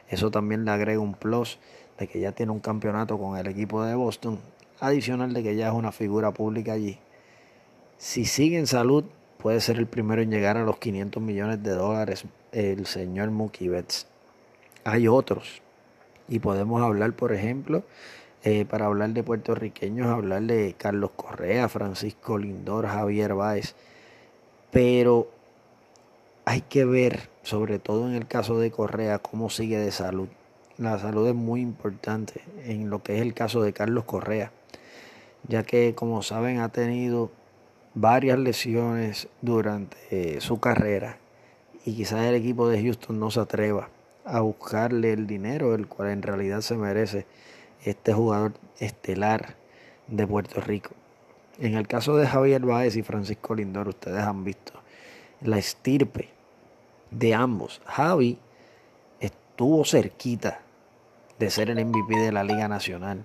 Eso 0.08 0.30
también 0.30 0.64
le 0.64 0.70
agrega 0.70 0.98
un 0.98 1.12
plus 1.12 1.58
de 1.98 2.06
que 2.06 2.18
ya 2.18 2.32
tiene 2.32 2.52
un 2.52 2.60
campeonato 2.60 3.18
con 3.18 3.36
el 3.36 3.46
equipo 3.46 3.84
de 3.84 3.94
Boston, 3.94 4.38
adicional 4.80 5.34
de 5.34 5.42
que 5.42 5.54
ya 5.54 5.68
es 5.68 5.74
una 5.74 5.92
figura 5.92 6.32
pública 6.32 6.72
allí. 6.72 6.98
Si 7.98 8.24
sigue 8.24 8.58
en 8.58 8.66
salud, 8.66 9.04
puede 9.36 9.60
ser 9.60 9.76
el 9.76 9.86
primero 9.86 10.22
en 10.22 10.30
llegar 10.30 10.56
a 10.56 10.64
los 10.64 10.78
500 10.78 11.22
millones 11.22 11.62
de 11.62 11.72
dólares 11.72 12.24
el 12.52 12.86
señor 12.86 13.30
Mookie 13.30 13.68
Betts. 13.68 14.06
Hay 14.84 15.08
otros. 15.08 15.60
Y 16.28 16.38
podemos 16.38 16.82
hablar, 16.82 17.12
por 17.12 17.32
ejemplo, 17.32 17.84
eh, 18.46 18.64
para 18.64 18.86
hablar 18.86 19.10
de 19.10 19.24
puertorriqueños, 19.24 20.06
hablar 20.06 20.42
de 20.42 20.76
Carlos 20.78 21.10
Correa, 21.16 21.68
Francisco 21.68 22.38
Lindor, 22.38 22.86
Javier 22.86 23.34
Báez. 23.34 23.74
Pero 24.70 25.28
hay 26.44 26.60
que 26.60 26.84
ver, 26.84 27.28
sobre 27.42 27.80
todo 27.80 28.06
en 28.06 28.14
el 28.14 28.28
caso 28.28 28.60
de 28.60 28.70
Correa, 28.70 29.18
cómo 29.18 29.50
sigue 29.50 29.78
de 29.78 29.90
salud. 29.90 30.28
La 30.78 30.96
salud 31.00 31.26
es 31.26 31.34
muy 31.34 31.60
importante 31.60 32.40
en 32.64 32.88
lo 32.88 33.02
que 33.02 33.16
es 33.16 33.22
el 33.22 33.34
caso 33.34 33.62
de 33.62 33.72
Carlos 33.72 34.04
Correa, 34.04 34.52
ya 35.48 35.64
que 35.64 35.96
como 35.96 36.22
saben 36.22 36.60
ha 36.60 36.68
tenido 36.68 37.32
varias 37.94 38.38
lesiones 38.38 39.26
durante 39.42 39.96
eh, 40.12 40.40
su 40.40 40.60
carrera 40.60 41.18
y 41.84 41.96
quizás 41.96 42.24
el 42.24 42.36
equipo 42.36 42.68
de 42.68 42.80
Houston 42.80 43.18
no 43.18 43.32
se 43.32 43.40
atreva 43.40 43.88
a 44.24 44.38
buscarle 44.38 45.14
el 45.14 45.26
dinero, 45.26 45.74
el 45.74 45.88
cual 45.88 46.10
en 46.10 46.22
realidad 46.22 46.60
se 46.60 46.76
merece 46.76 47.26
este 47.90 48.12
jugador 48.12 48.54
estelar 48.78 49.56
de 50.06 50.26
Puerto 50.26 50.60
Rico. 50.60 50.90
En 51.58 51.74
el 51.74 51.88
caso 51.88 52.16
de 52.16 52.26
Javier 52.26 52.62
Báez 52.62 52.96
y 52.96 53.02
Francisco 53.02 53.54
Lindor, 53.54 53.88
ustedes 53.88 54.22
han 54.22 54.44
visto 54.44 54.72
la 55.40 55.58
estirpe 55.58 56.28
de 57.10 57.34
ambos. 57.34 57.80
Javi 57.86 58.38
estuvo 59.20 59.84
cerquita 59.84 60.60
de 61.38 61.50
ser 61.50 61.70
el 61.70 61.84
MVP 61.84 62.18
de 62.18 62.32
la 62.32 62.44
Liga 62.44 62.68
Nacional 62.68 63.24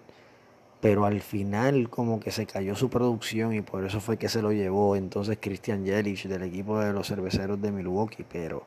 pero 0.81 1.05
al 1.05 1.21
final 1.21 1.89
como 1.89 2.19
que 2.19 2.31
se 2.31 2.47
cayó 2.47 2.75
su 2.75 2.89
producción 2.89 3.53
y 3.53 3.61
por 3.61 3.85
eso 3.85 4.01
fue 4.01 4.17
que 4.17 4.27
se 4.27 4.41
lo 4.41 4.51
llevó 4.51 4.95
entonces 4.95 5.37
Christian 5.39 5.85
Yelich 5.85 6.27
del 6.27 6.41
equipo 6.41 6.79
de 6.79 6.91
los 6.91 7.07
cerveceros 7.07 7.61
de 7.61 7.71
Milwaukee, 7.71 8.25
pero 8.29 8.65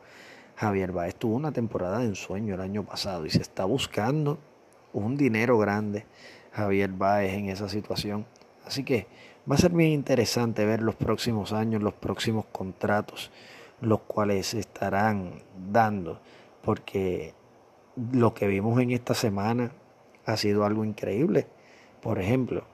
Javier 0.55 0.93
Baez 0.93 1.17
tuvo 1.17 1.35
una 1.35 1.51
temporada 1.51 1.99
de 1.99 2.07
ensueño 2.07 2.55
el 2.55 2.61
año 2.61 2.85
pasado 2.85 3.27
y 3.27 3.31
se 3.31 3.43
está 3.43 3.65
buscando 3.65 4.39
un 4.95 5.17
dinero 5.17 5.59
grande 5.59 6.07
Javier 6.53 6.91
Baez 6.91 7.35
en 7.35 7.51
esa 7.51 7.69
situación. 7.69 8.25
Así 8.65 8.85
que 8.85 9.07
va 9.51 9.57
a 9.57 9.59
ser 9.59 9.73
bien 9.73 9.91
interesante 9.91 10.65
ver 10.65 10.81
los 10.81 10.95
próximos 10.95 11.53
años, 11.53 11.83
los 11.83 11.95
próximos 11.95 12.47
contratos, 12.51 13.31
los 13.81 14.01
cuales 14.01 14.47
se 14.49 14.61
estarán 14.61 15.43
dando, 15.71 16.21
porque 16.63 17.35
lo 18.13 18.33
que 18.33 18.47
vimos 18.47 18.81
en 18.81 18.93
esta 18.93 19.15
semana 19.15 19.73
ha 20.25 20.37
sido 20.37 20.65
algo 20.65 20.85
increíble. 20.85 21.47
Por 22.01 22.19
ejemplo, 22.19 22.65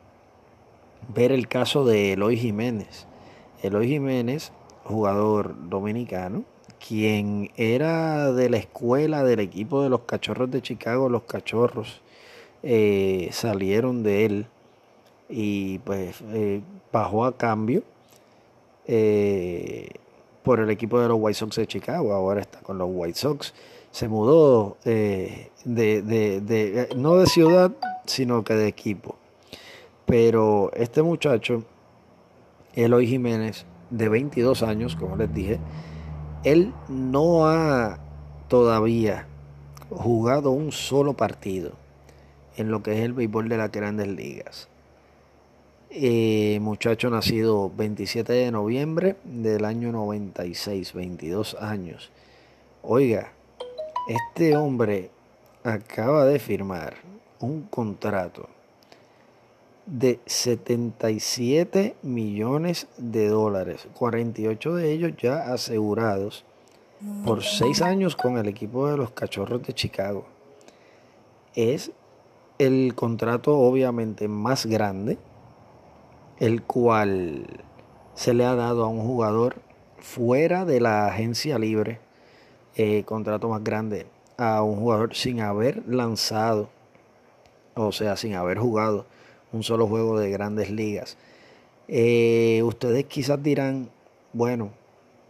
ver 1.15 1.33
el 1.33 1.49
caso 1.49 1.85
de 1.85 2.13
Eloy 2.13 2.37
Jiménez. 2.37 3.07
Eloy 3.63 3.89
Jiménez, 3.89 4.53
jugador 4.85 5.69
dominicano, 5.69 6.45
quien 6.87 7.51
era 7.57 8.33
de 8.33 8.49
la 8.49 8.57
escuela 8.57 9.25
del 9.25 9.41
equipo 9.41 9.83
de 9.83 9.91
los 9.91 10.03
cachorros 10.03 10.51
de 10.51 10.63
Chicago, 10.63 11.09
los 11.09 11.23
cachorros 11.25 12.01
eh, 12.63 13.31
salieron 13.33 14.03
de 14.03 14.27
él 14.27 14.47
y 15.31 15.79
pues 15.79 16.23
eh, 16.33 16.61
bajó 16.93 17.25
a 17.25 17.37
cambio 17.37 17.83
eh, 18.87 19.89
por 20.43 20.61
el 20.61 20.69
equipo 20.71 21.01
de 21.01 21.09
los 21.09 21.17
White 21.19 21.39
Sox 21.39 21.57
de 21.57 21.67
Chicago, 21.67 22.13
ahora 22.13 22.41
está 22.41 22.61
con 22.61 22.77
los 22.79 22.89
White 22.93 23.19
Sox. 23.19 23.55
Se 23.93 24.09
mudó 24.09 24.77
de, 24.85 25.51
de, 25.65 26.89
no 26.97 27.17
de 27.17 27.27
ciudad, 27.27 27.73
sino 28.07 28.45
que 28.45 28.55
de 28.55 28.69
equipo. 28.69 29.17
Pero 30.07 30.71
este 30.75 31.03
muchacho, 31.03 31.65
Eloy 32.75 33.07
Jiménez, 33.07 33.67
de 33.91 34.09
22 34.09 34.63
años, 34.63 34.95
como 34.95 35.17
les 35.17 35.33
dije, 35.35 35.59
él 36.45 36.73
no 36.89 37.49
ha 37.49 37.99
todavía 38.49 39.27
jugado 39.91 40.53
un 40.53 40.71
solo 40.71 41.15
partido 41.15 41.80
en 42.61 42.71
lo 42.71 42.83
que 42.83 42.93
es 42.93 43.01
el 43.01 43.15
béisbol 43.15 43.49
de 43.49 43.57
las 43.57 43.73
grandes 43.73 44.09
ligas. 44.09 44.69
Eh, 45.91 46.59
muchacho 46.61 47.11
nacido 47.11 47.73
27 47.75 48.33
de 48.33 48.51
noviembre 48.53 49.17
del 49.25 49.65
año 49.65 49.91
96, 49.91 50.93
22 50.93 51.57
años. 51.61 52.11
Oiga, 52.83 53.33
este 54.09 54.57
hombre 54.57 55.11
acaba 55.65 56.27
de 56.27 56.39
firmar 56.39 56.95
un 57.41 57.63
contrato 57.63 58.49
de 59.87 60.21
77 60.27 61.97
millones 62.03 62.87
de 62.99 63.29
dólares, 63.29 63.89
48 63.95 64.75
de 64.75 64.93
ellos 64.93 65.13
ya 65.21 65.53
asegurados 65.53 66.45
por 67.25 67.43
seis 67.43 67.81
años 67.81 68.15
con 68.15 68.37
el 68.37 68.47
equipo 68.47 68.89
de 68.89 68.99
los 68.99 69.11
Cachorros 69.11 69.63
de 69.63 69.73
Chicago. 69.73 70.27
Es 71.55 71.91
el 72.61 72.95
contrato 72.95 73.59
obviamente 73.59 74.29
más 74.29 74.67
grande, 74.67 75.17
el 76.39 76.63
cual 76.63 77.47
se 78.13 78.35
le 78.35 78.45
ha 78.45 78.55
dado 78.55 78.85
a 78.85 78.89
un 78.89 79.01
jugador 79.01 79.57
fuera 79.99 80.67
de 80.67 80.79
la 80.79 81.07
agencia 81.07 81.59
libre, 81.59 82.01
eh, 82.77 83.03
contrato 83.05 83.49
más 83.49 83.65
grande 83.65 84.07
a 84.37 84.63
un 84.63 84.77
jugador 84.77 85.15
sin 85.15 85.41
haber 85.41 85.83
lanzado, 85.89 86.69
o 87.77 87.93
sea, 87.93 88.19
sin 88.19 88.35
haber 88.35 88.59
jugado 88.59 89.07
un 89.53 89.63
solo 89.63 89.87
juego 89.87 90.19
de 90.19 90.31
grandes 90.31 90.71
ligas. 90.71 91.17
Eh, 91.89 92.61
ustedes 92.63 93.07
quizás 93.07 93.43
dirán, 93.43 93.89
bueno, 94.35 94.71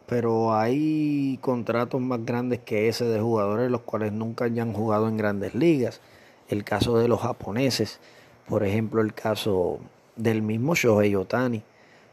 pero 0.07 0.53
hay 0.53 1.39
contratos 1.41 2.01
más 2.01 2.25
grandes 2.25 2.59
que 2.59 2.89
ese 2.89 3.05
de 3.05 3.21
jugadores 3.21 3.71
los 3.71 3.83
cuales 3.83 4.13
nunca 4.13 4.47
hayan 4.47 4.73
jugado 4.73 5.07
en 5.07 5.17
grandes 5.17 5.55
ligas. 5.55 6.01
El 6.51 6.65
caso 6.65 6.99
de 6.99 7.09
los 7.09 7.21
japoneses, 7.21 8.01
por 8.47 8.65
ejemplo, 8.65 9.01
el 9.01 9.15
caso 9.15 9.81
del 10.17 10.43
mismo 10.43 10.75
Shohei 10.75 11.15
Otani. 11.15 11.63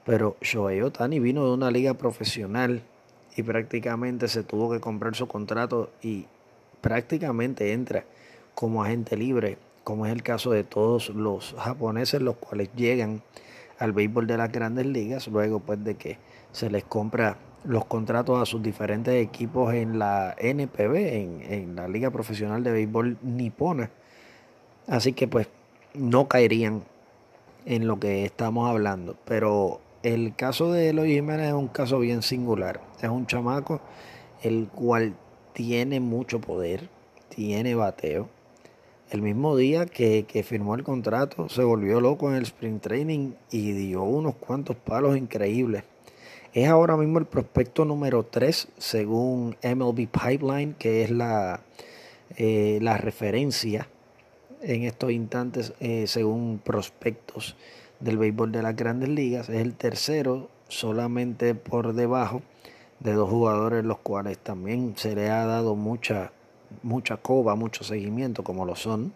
Pero 0.06 0.38
Shohei 0.42 0.82
Otani 0.82 1.20
vino 1.20 1.46
de 1.46 1.52
una 1.52 1.72
liga 1.72 1.96
profesional 1.96 2.84
y 3.36 3.44
prácticamente 3.44 4.30
se 4.30 4.44
tuvo 4.44 4.72
que 4.72 4.80
comprar 4.80 5.16
su 5.16 5.28
contrato 5.28 5.90
y 6.02 6.28
prácticamente 6.80 7.74
entra 7.74 8.06
como 8.56 8.84
agente 8.84 9.18
libre 9.18 9.58
como 9.88 10.06
es 10.06 10.12
el 10.12 10.22
caso 10.22 10.52
de 10.52 10.66
todos 10.66 11.08
los 11.12 11.56
japoneses, 11.58 12.22
los 12.22 12.36
cuales 12.36 12.68
llegan 12.76 13.22
al 13.80 13.94
béisbol 13.94 14.28
de 14.28 14.36
las 14.36 14.52
grandes 14.52 14.86
ligas, 14.86 15.30
luego 15.30 15.62
pues 15.62 15.82
de 15.82 15.96
que 15.96 16.18
se 16.52 16.70
les 16.70 16.84
compra 16.84 17.38
los 17.64 17.86
contratos 17.86 18.42
a 18.42 18.46
sus 18.46 18.62
diferentes 18.62 19.14
equipos 19.14 19.74
en 19.74 19.98
la 19.98 20.36
NPB, 20.38 20.94
en, 20.94 21.42
en 21.42 21.76
la 21.78 21.88
Liga 21.88 22.12
Profesional 22.12 22.66
de 22.66 22.74
Béisbol 22.74 23.18
Nipona. 23.22 23.90
Así 24.88 25.14
que 25.14 25.28
pues 25.28 25.48
no 25.94 26.28
caerían 26.28 26.84
en 27.66 27.88
lo 27.88 28.00
que 28.00 28.26
estamos 28.26 28.70
hablando. 28.70 29.16
Pero 29.26 29.82
el 30.04 30.36
caso 30.36 30.72
de 30.72 30.90
Eloy 30.90 31.14
Jiménez 31.14 31.48
es 31.48 31.54
un 31.54 31.68
caso 31.68 32.00
bien 32.00 32.22
singular. 32.22 32.82
Es 33.02 33.10
un 33.10 33.28
chamaco 33.28 33.82
el 34.42 34.68
cual 34.74 35.16
tiene 35.54 36.00
mucho 36.00 36.40
poder, 36.40 36.90
tiene 37.30 37.76
bateo, 37.76 38.30
el 39.10 39.22
mismo 39.22 39.56
día 39.56 39.86
que, 39.86 40.26
firmó 40.46 40.76
el 40.76 40.84
contrato, 40.84 41.48
se 41.48 41.64
volvió 41.64 42.02
loco 42.02 42.30
en 42.30 42.36
el 42.36 42.44
sprint 42.44 42.84
training 42.84 43.32
y 43.50 43.72
dio 43.72 44.04
unos 44.04 44.36
cuantos 44.36 44.76
palos 44.76 45.16
increíbles. 45.16 45.84
Es 46.54 46.68
ahora 46.68 46.98
mismo 46.98 47.18
el 47.18 47.26
prospecto 47.26 47.86
número 47.86 48.24
3 48.24 48.68
según 48.78 49.56
MLB 49.64 50.10
Pipeline, 50.10 50.74
que 50.74 51.04
es 51.04 51.12
la, 51.12 51.62
eh, 52.36 52.80
la 52.82 52.98
referencia 52.98 53.88
en 54.62 54.84
estos 54.84 55.12
instantes 55.12 55.74
eh, 55.80 56.08
según 56.08 56.60
prospectos 56.64 57.56
del 58.00 58.18
béisbol 58.18 58.52
de 58.52 58.62
las 58.62 58.76
grandes 58.76 59.10
ligas. 59.10 59.50
Es 59.50 59.62
el 59.62 59.74
tercero 59.74 60.50
solamente 60.68 61.56
por 61.56 61.94
debajo 61.94 62.42
de 63.00 63.14
dos 63.14 63.30
jugadores 63.30 63.86
los 63.86 64.00
cuales 64.00 64.38
también 64.38 64.94
se 64.98 65.16
le 65.16 65.30
ha 65.30 65.46
dado 65.46 65.76
mucha, 65.76 66.32
mucha 66.84 67.18
coba, 67.18 67.56
mucho 67.56 67.84
seguimiento 67.84 68.44
como 68.44 68.66
lo 68.66 68.76
son 68.76 69.14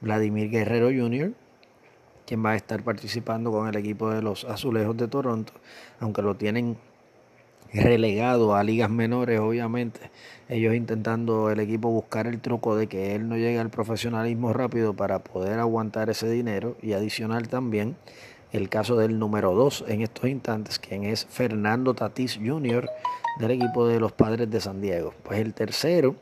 Vladimir 0.00 0.50
Guerrero 0.50 0.86
Jr., 0.86 1.32
quien 2.26 2.44
va 2.44 2.52
a 2.52 2.56
estar 2.56 2.82
participando 2.82 3.50
con 3.50 3.68
el 3.68 3.76
equipo 3.76 4.10
de 4.10 4.22
los 4.22 4.44
Azulejos 4.44 4.96
de 4.96 5.08
Toronto, 5.08 5.52
aunque 5.98 6.22
lo 6.22 6.36
tienen 6.36 6.78
relegado 7.72 8.54
a 8.54 8.64
ligas 8.64 8.90
menores, 8.90 9.40
obviamente. 9.40 10.00
Ellos 10.48 10.74
intentando 10.74 11.50
el 11.50 11.60
equipo 11.60 11.90
buscar 11.90 12.26
el 12.26 12.40
truco 12.40 12.76
de 12.76 12.88
que 12.88 13.14
él 13.14 13.28
no 13.28 13.36
llegue 13.36 13.58
al 13.58 13.70
profesionalismo 13.70 14.52
rápido 14.52 14.94
para 14.94 15.20
poder 15.20 15.60
aguantar 15.60 16.10
ese 16.10 16.28
dinero 16.28 16.76
y 16.82 16.92
adicional 16.92 17.48
también 17.48 17.96
el 18.52 18.68
caso 18.68 18.96
del 18.96 19.18
número 19.18 19.54
2 19.54 19.84
en 19.88 20.02
estos 20.02 20.28
instantes, 20.28 20.78
quien 20.80 21.04
es 21.04 21.24
Fernando 21.26 21.94
Tatis 21.94 22.40
Jr. 22.44 22.88
del 23.38 23.52
equipo 23.52 23.86
de 23.86 24.00
los 24.00 24.10
Padres 24.10 24.50
de 24.50 24.60
San 24.60 24.80
Diego. 24.80 25.14
Pues 25.22 25.38
el 25.38 25.54
tercero 25.54 26.16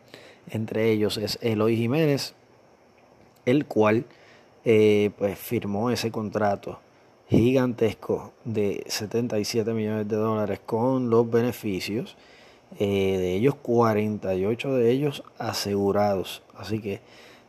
entre 0.50 0.90
ellos 0.90 1.16
es 1.16 1.38
Eloy 1.40 1.76
Jiménez, 1.76 2.34
el 3.46 3.66
cual 3.66 4.04
eh, 4.64 5.10
pues 5.16 5.38
firmó 5.38 5.90
ese 5.90 6.10
contrato 6.10 6.80
gigantesco 7.28 8.32
de 8.44 8.84
77 8.86 9.72
millones 9.74 10.08
de 10.08 10.16
dólares 10.16 10.60
con 10.64 11.10
los 11.10 11.30
beneficios, 11.30 12.16
eh, 12.78 13.18
de 13.18 13.34
ellos 13.34 13.54
48 13.56 14.74
de 14.74 14.90
ellos 14.90 15.22
asegurados. 15.38 16.42
Así 16.56 16.80
que 16.80 17.00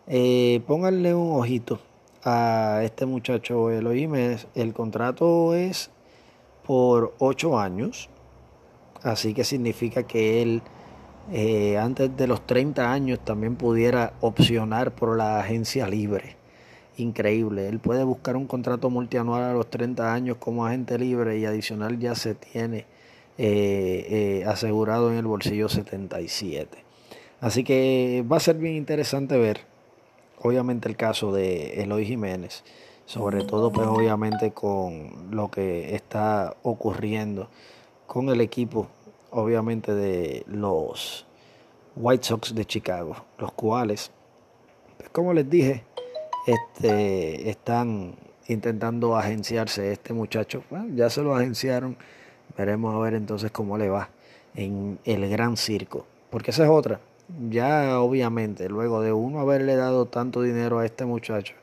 eh, 0.08 0.62
pónganle 0.68 1.14
un 1.14 1.40
ojito 1.40 1.80
a 2.24 2.82
este 2.84 3.06
muchacho 3.06 3.70
Jiménez. 3.70 4.48
El 4.54 4.74
contrato 4.74 5.56
es 5.56 5.92
por 6.66 7.16
8 7.20 7.58
años, 7.58 8.10
así 9.02 9.34
que 9.34 9.44
significa 9.44 10.04
que 10.04 10.42
él 10.42 10.62
eh, 11.32 11.78
antes 11.78 12.16
de 12.18 12.28
los 12.28 12.46
30 12.46 12.92
años 12.92 13.20
también 13.24 13.56
pudiera 13.56 14.14
opcionar 14.20 14.94
por 14.94 15.16
la 15.16 15.40
agencia 15.40 15.88
libre 15.88 16.39
increíble. 17.00 17.68
Él 17.68 17.80
puede 17.80 18.04
buscar 18.04 18.36
un 18.36 18.48
contrato 18.48 18.90
multianual 18.90 19.44
a 19.44 19.54
los 19.54 19.70
30 19.70 20.14
años 20.14 20.38
como 20.38 20.66
agente 20.66 20.98
libre 20.98 21.38
y 21.38 21.46
adicional 21.46 22.00
ya 22.00 22.16
se 22.16 22.36
tiene 22.36 22.86
eh, 23.38 24.42
eh, 24.42 24.46
asegurado 24.46 25.12
en 25.12 25.18
el 25.18 25.26
bolsillo 25.26 25.70
77. 25.70 26.84
Así 27.42 27.64
que 27.64 28.26
va 28.30 28.36
a 28.36 28.42
ser 28.42 28.58
bien 28.58 28.76
interesante 28.76 29.38
ver, 29.38 29.62
obviamente, 30.42 30.90
el 30.90 30.98
caso 30.98 31.32
de 31.32 31.82
Eloy 31.82 32.06
Jiménez, 32.06 32.66
sobre 33.06 33.46
todo, 33.46 33.72
pues, 33.72 33.88
obviamente, 33.88 34.52
con 34.52 35.30
lo 35.32 35.50
que 35.50 35.96
está 35.96 36.58
ocurriendo 36.64 37.50
con 38.08 38.28
el 38.28 38.42
equipo, 38.42 38.90
obviamente, 39.32 39.94
de 39.94 40.44
los 40.48 41.26
White 41.96 42.26
Sox 42.26 42.54
de 42.54 42.66
Chicago, 42.66 43.16
los 43.38 43.54
cuales, 43.54 44.12
pues, 44.98 45.10
como 45.12 45.32
les 45.34 45.50
dije, 45.50 45.86
este, 46.46 47.50
están 47.50 48.16
intentando 48.48 49.16
agenciarse 49.16 49.92
este 49.92 50.14
muchacho. 50.14 50.64
ya 50.94 51.10
se 51.10 51.22
lo 51.22 51.36
agenciaron. 51.36 51.98
Veremos 52.58 52.96
a 52.96 53.00
ver 53.00 53.14
entonces 53.14 53.52
cómo 53.52 53.78
le 53.78 53.90
va 53.90 54.10
en 54.56 55.00
el 55.06 55.30
gran 55.30 55.58
circo. 55.58 56.06
Porque 56.30 56.52
esa 56.52 56.64
es 56.64 56.70
otra. 56.70 57.00
Ya 57.50 58.00
obviamente, 58.00 58.70
luego 58.70 59.02
de 59.02 59.14
uno 59.14 59.40
haberle 59.40 59.76
dado 59.76 60.08
tanto 60.08 60.42
dinero 60.42 60.80
a 60.80 60.86
este 60.86 61.06
muchacho, 61.06 61.54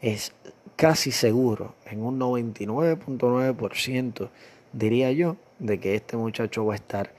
es 0.00 0.32
casi 0.76 1.10
seguro, 1.10 1.74
en 1.86 2.04
un 2.04 2.20
99.9%, 2.20 4.28
diría 4.72 5.10
yo, 5.10 5.36
de 5.58 5.80
que 5.80 5.96
este 5.96 6.16
muchacho 6.16 6.64
va 6.64 6.74
a 6.74 6.76
estar 6.76 7.12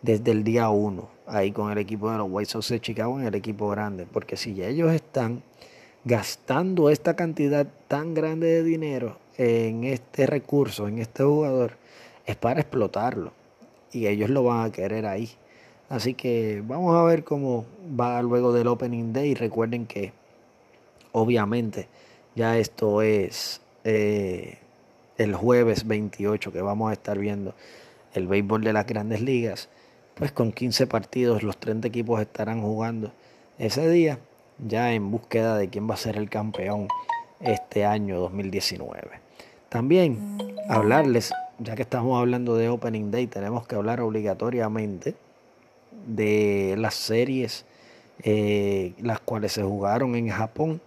desde 0.00 0.30
el 0.30 0.44
día 0.44 0.70
1 0.70 1.10
ahí 1.26 1.52
con 1.52 1.70
el 1.70 1.76
equipo 1.78 2.10
de 2.10 2.18
los 2.18 2.26
White 2.30 2.50
Sox 2.50 2.70
de 2.70 2.80
Chicago 2.80 3.20
en 3.20 3.26
el 3.26 3.34
equipo 3.34 3.68
grande. 3.68 4.06
Porque 4.10 4.36
si 4.36 4.54
ya 4.54 4.66
ellos 4.66 4.92
están 4.92 5.42
gastando 6.04 6.90
esta 6.90 7.14
cantidad 7.14 7.66
tan 7.88 8.14
grande 8.14 8.48
de 8.48 8.62
dinero 8.62 9.18
en 9.36 9.84
este 9.84 10.26
recurso, 10.26 10.88
en 10.88 10.98
este 10.98 11.22
jugador, 11.22 11.72
es 12.26 12.36
para 12.36 12.60
explotarlo. 12.60 13.32
Y 13.92 14.06
ellos 14.06 14.30
lo 14.30 14.44
van 14.44 14.66
a 14.66 14.72
querer 14.72 15.06
ahí. 15.06 15.30
Así 15.88 16.14
que 16.14 16.62
vamos 16.66 16.96
a 16.96 17.02
ver 17.02 17.24
cómo 17.24 17.66
va 17.98 18.22
luego 18.22 18.52
del 18.52 18.66
Opening 18.66 19.12
Day. 19.12 19.34
Recuerden 19.34 19.86
que 19.86 20.12
obviamente 21.12 21.88
ya 22.34 22.56
esto 22.56 23.02
es 23.02 23.60
eh, 23.84 24.58
el 25.18 25.34
jueves 25.34 25.86
28 25.86 26.52
que 26.52 26.62
vamos 26.62 26.90
a 26.90 26.94
estar 26.94 27.18
viendo 27.18 27.54
el 28.14 28.26
béisbol 28.26 28.64
de 28.64 28.72
las 28.72 28.86
grandes 28.86 29.20
ligas. 29.20 29.68
Pues 30.14 30.32
con 30.32 30.52
15 30.52 30.86
partidos 30.86 31.42
los 31.42 31.58
30 31.58 31.88
equipos 31.88 32.20
estarán 32.20 32.62
jugando 32.62 33.12
ese 33.58 33.88
día 33.90 34.18
ya 34.66 34.92
en 34.92 35.10
búsqueda 35.10 35.56
de 35.56 35.68
quién 35.68 35.88
va 35.88 35.94
a 35.94 35.98
ser 35.98 36.16
el 36.16 36.28
campeón 36.28 36.88
este 37.40 37.84
año 37.84 38.18
2019. 38.20 39.20
También 39.68 40.38
hablarles, 40.68 41.32
ya 41.58 41.74
que 41.74 41.82
estamos 41.82 42.18
hablando 42.18 42.56
de 42.56 42.68
Opening 42.68 43.10
Day, 43.10 43.26
tenemos 43.26 43.66
que 43.66 43.74
hablar 43.74 44.00
obligatoriamente 44.00 45.14
de 46.06 46.74
las 46.78 46.94
series 46.94 47.64
eh, 48.24 48.94
las 49.00 49.18
cuales 49.18 49.52
se 49.52 49.62
jugaron 49.62 50.14
en 50.14 50.28
Japón 50.28 50.80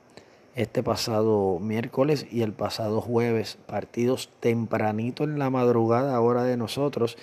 este 0.55 0.83
pasado 0.83 1.59
miércoles 1.59 2.25
y 2.31 2.43
el 2.43 2.53
pasado 2.53 3.01
jueves, 3.01 3.57
partidos 3.65 4.29
tempranito 4.39 5.25
en 5.25 5.37
la 5.37 5.49
madrugada, 5.49 6.19
hora 6.21 6.43
de 6.43 6.55
nosotros, 6.55 7.17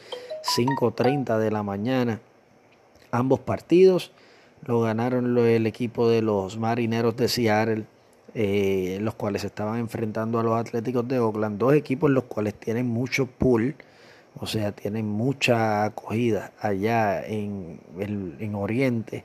5.30 0.55 1.39
de 1.39 1.51
la 1.51 1.63
mañana, 1.63 2.21
ambos 3.11 3.41
partidos 3.41 4.13
lo 4.65 4.81
ganaron 4.81 5.37
el 5.39 5.67
equipo 5.67 6.09
de 6.09 6.23
los 6.23 6.57
Marineros 6.57 7.17
de 7.17 7.29
Seattle, 7.29 7.85
eh, 8.35 8.99
los 9.01 9.15
cuales 9.15 9.45
estaban 9.45 9.79
enfrentando 9.81 10.39
a 10.39 10.43
los 10.43 10.55
Atléticos 10.55 11.07
de 11.09 11.19
Oakland. 11.19 11.59
Dos 11.59 11.75
equipos 11.75 12.11
los 12.11 12.25
cuales 12.25 12.55
tienen 12.55 12.87
mucho 12.87 13.27
pull, 13.27 13.75
o 14.39 14.47
sea, 14.47 14.73
tienen 14.73 15.07
mucha 15.07 15.85
acogida 15.85 16.53
allá 16.61 17.27
en, 17.27 17.81
en 17.99 18.55
Oriente, 18.55 19.25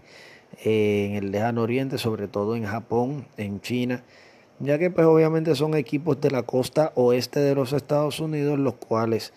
eh, 0.65 1.07
en 1.09 1.15
el 1.15 1.31
lejano 1.31 1.61
Oriente, 1.61 1.97
sobre 1.97 2.27
todo 2.27 2.55
en 2.55 2.65
Japón, 2.65 3.25
en 3.37 3.61
China, 3.61 4.03
ya 4.59 4.79
que 4.79 4.89
pues 4.89 5.05
obviamente 5.05 5.53
son 5.55 5.75
equipos 5.75 6.19
de 6.19 6.31
la 6.31 6.43
costa 6.43 6.91
oeste 6.95 7.39
de 7.39 7.53
los 7.53 7.73
Estados 7.73 8.19
Unidos, 8.19 8.57
los 8.57 8.73
cuales 8.73 9.33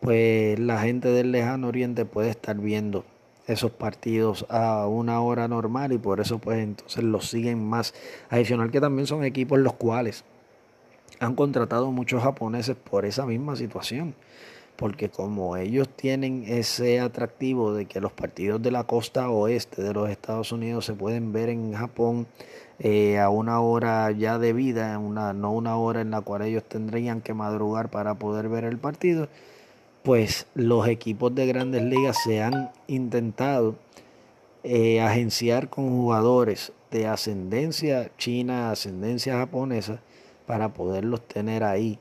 pues 0.00 0.58
la 0.58 0.80
gente 0.80 1.08
del 1.08 1.32
lejano 1.32 1.68
Oriente 1.68 2.04
puede 2.04 2.30
estar 2.30 2.56
viendo 2.56 3.04
esos 3.46 3.70
partidos 3.70 4.46
a 4.48 4.86
una 4.86 5.20
hora 5.20 5.48
normal 5.48 5.92
y 5.92 5.98
por 5.98 6.20
eso 6.20 6.38
pues 6.38 6.58
entonces 6.58 7.04
los 7.04 7.28
siguen 7.28 7.64
más. 7.64 7.94
Adicional 8.28 8.70
que 8.70 8.80
también 8.80 9.06
son 9.06 9.24
equipos 9.24 9.58
los 9.58 9.74
cuales 9.74 10.24
han 11.20 11.34
contratado 11.34 11.90
muchos 11.92 12.22
japoneses 12.22 12.76
por 12.76 13.04
esa 13.04 13.26
misma 13.26 13.56
situación. 13.56 14.14
Porque 14.76 15.08
como 15.08 15.56
ellos 15.56 15.88
tienen 15.88 16.44
ese 16.46 17.00
atractivo 17.00 17.72
de 17.72 17.86
que 17.86 18.00
los 18.00 18.12
partidos 18.12 18.60
de 18.60 18.70
la 18.70 18.84
costa 18.84 19.30
oeste 19.30 19.82
de 19.82 19.94
los 19.94 20.10
Estados 20.10 20.52
Unidos 20.52 20.84
se 20.84 20.92
pueden 20.92 21.32
ver 21.32 21.48
en 21.48 21.72
Japón 21.72 22.26
eh, 22.78 23.18
a 23.18 23.30
una 23.30 23.60
hora 23.60 24.10
ya 24.10 24.38
de 24.38 24.52
vida, 24.52 24.98
una, 24.98 25.32
no 25.32 25.50
una 25.52 25.78
hora 25.78 26.02
en 26.02 26.10
la 26.10 26.20
cual 26.20 26.42
ellos 26.42 26.62
tendrían 26.64 27.22
que 27.22 27.32
madrugar 27.32 27.88
para 27.90 28.16
poder 28.16 28.50
ver 28.50 28.64
el 28.64 28.76
partido, 28.76 29.28
pues 30.06 30.46
los 30.54 30.86
equipos 30.86 31.34
de 31.34 31.48
grandes 31.48 31.82
ligas 31.82 32.16
se 32.22 32.40
han 32.40 32.70
intentado 32.86 33.74
eh, 34.62 35.00
agenciar 35.00 35.68
con 35.68 35.88
jugadores 35.90 36.72
de 36.92 37.08
ascendencia 37.08 38.12
china, 38.16 38.70
ascendencia 38.70 39.36
japonesa, 39.36 40.00
para 40.46 40.72
poderlos 40.72 41.26
tener 41.26 41.64
ahí 41.64 41.98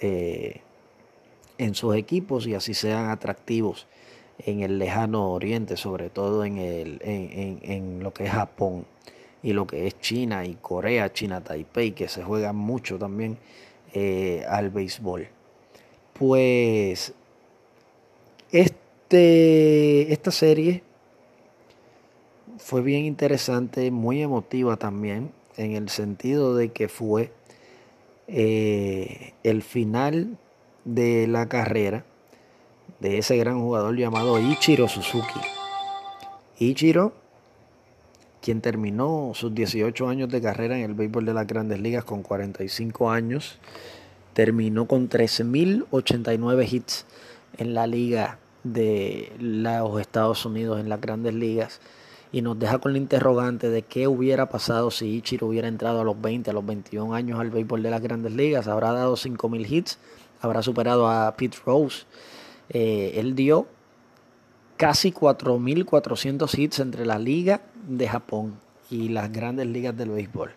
eh, 0.00 0.62
en 1.56 1.76
sus 1.76 1.94
equipos 1.94 2.44
y 2.48 2.54
así 2.54 2.74
sean 2.74 3.08
atractivos 3.08 3.86
en 4.40 4.62
el 4.62 4.80
lejano 4.80 5.30
oriente, 5.30 5.76
sobre 5.76 6.10
todo 6.10 6.44
en, 6.44 8.00
lo 8.02 8.12
que 8.12 8.24
es 8.24 8.32
Japón 8.32 8.84
y 9.44 9.52
lo 9.52 9.68
que 9.68 9.86
es 9.86 9.96
China 10.00 10.44
y 10.44 10.56
Corea, 10.56 11.12
China 11.12 11.40
Taipei, 11.40 11.92
que 11.92 12.08
se 12.08 12.24
juegan 12.24 12.56
mucho 12.56 12.98
también 12.98 13.38
eh, 13.92 14.44
al 14.48 14.70
béisbol. 14.70 15.28
Pues 16.14 17.14
este, 18.54 20.12
esta 20.12 20.30
serie 20.30 20.84
fue 22.58 22.82
bien 22.82 23.04
interesante, 23.04 23.90
muy 23.90 24.22
emotiva 24.22 24.76
también, 24.76 25.32
en 25.56 25.72
el 25.72 25.88
sentido 25.88 26.54
de 26.54 26.70
que 26.70 26.88
fue 26.88 27.32
eh, 28.28 29.32
el 29.42 29.62
final 29.62 30.38
de 30.84 31.26
la 31.26 31.48
carrera 31.48 32.04
de 33.00 33.18
ese 33.18 33.36
gran 33.36 33.60
jugador 33.60 33.96
llamado 33.96 34.38
Ichiro 34.38 34.86
Suzuki. 34.86 35.40
Ichiro, 36.60 37.12
quien 38.40 38.60
terminó 38.60 39.32
sus 39.34 39.52
18 39.52 40.08
años 40.08 40.28
de 40.28 40.40
carrera 40.40 40.78
en 40.78 40.84
el 40.84 40.94
béisbol 40.94 41.26
de 41.26 41.34
las 41.34 41.48
grandes 41.48 41.80
ligas 41.80 42.04
con 42.04 42.22
45 42.22 43.10
años, 43.10 43.58
terminó 44.32 44.86
con 44.86 45.08
13.089 45.08 46.72
hits 46.72 47.04
en 47.58 47.74
la 47.74 47.88
liga 47.88 48.38
de 48.64 49.32
los 49.38 50.00
Estados 50.00 50.44
Unidos 50.44 50.80
en 50.80 50.88
las 50.88 51.00
grandes 51.00 51.34
ligas 51.34 51.80
y 52.32 52.42
nos 52.42 52.58
deja 52.58 52.78
con 52.78 52.92
la 52.92 52.98
interrogante 52.98 53.68
de 53.70 53.82
qué 53.82 54.08
hubiera 54.08 54.48
pasado 54.48 54.90
si 54.90 55.06
Ichiro 55.06 55.46
hubiera 55.46 55.68
entrado 55.68 56.00
a 56.00 56.04
los 56.04 56.20
20, 56.20 56.50
a 56.50 56.52
los 56.52 56.66
21 56.66 57.14
años 57.14 57.38
al 57.38 57.50
béisbol 57.50 57.82
de 57.84 57.90
las 57.90 58.02
grandes 58.02 58.32
ligas. 58.32 58.66
Habrá 58.66 58.92
dado 58.92 59.14
5.000 59.14 59.70
hits, 59.70 59.98
habrá 60.40 60.60
superado 60.60 61.08
a 61.08 61.36
Pete 61.36 61.58
Rose. 61.64 62.06
Eh, 62.70 63.12
él 63.16 63.36
dio 63.36 63.68
casi 64.76 65.12
4.400 65.12 66.58
hits 66.58 66.80
entre 66.80 67.06
la 67.06 67.20
liga 67.20 67.60
de 67.86 68.08
Japón 68.08 68.58
y 68.90 69.10
las 69.10 69.30
grandes 69.30 69.68
ligas 69.68 69.96
del 69.96 70.10
béisbol. 70.10 70.50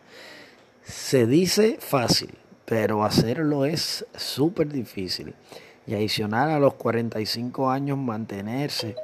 Se 0.81 1.27
dice 1.27 1.77
fácil, 1.79 2.33
pero 2.65 3.03
hacerlo 3.03 3.65
es 3.65 4.03
súper 4.15 4.69
difícil. 4.69 5.35
Y 5.87 5.95
adicional 5.95 6.51
a 6.51 6.59
los 6.59 6.73
45 6.73 7.69
años 7.69 7.97
mantenerse 7.97 8.95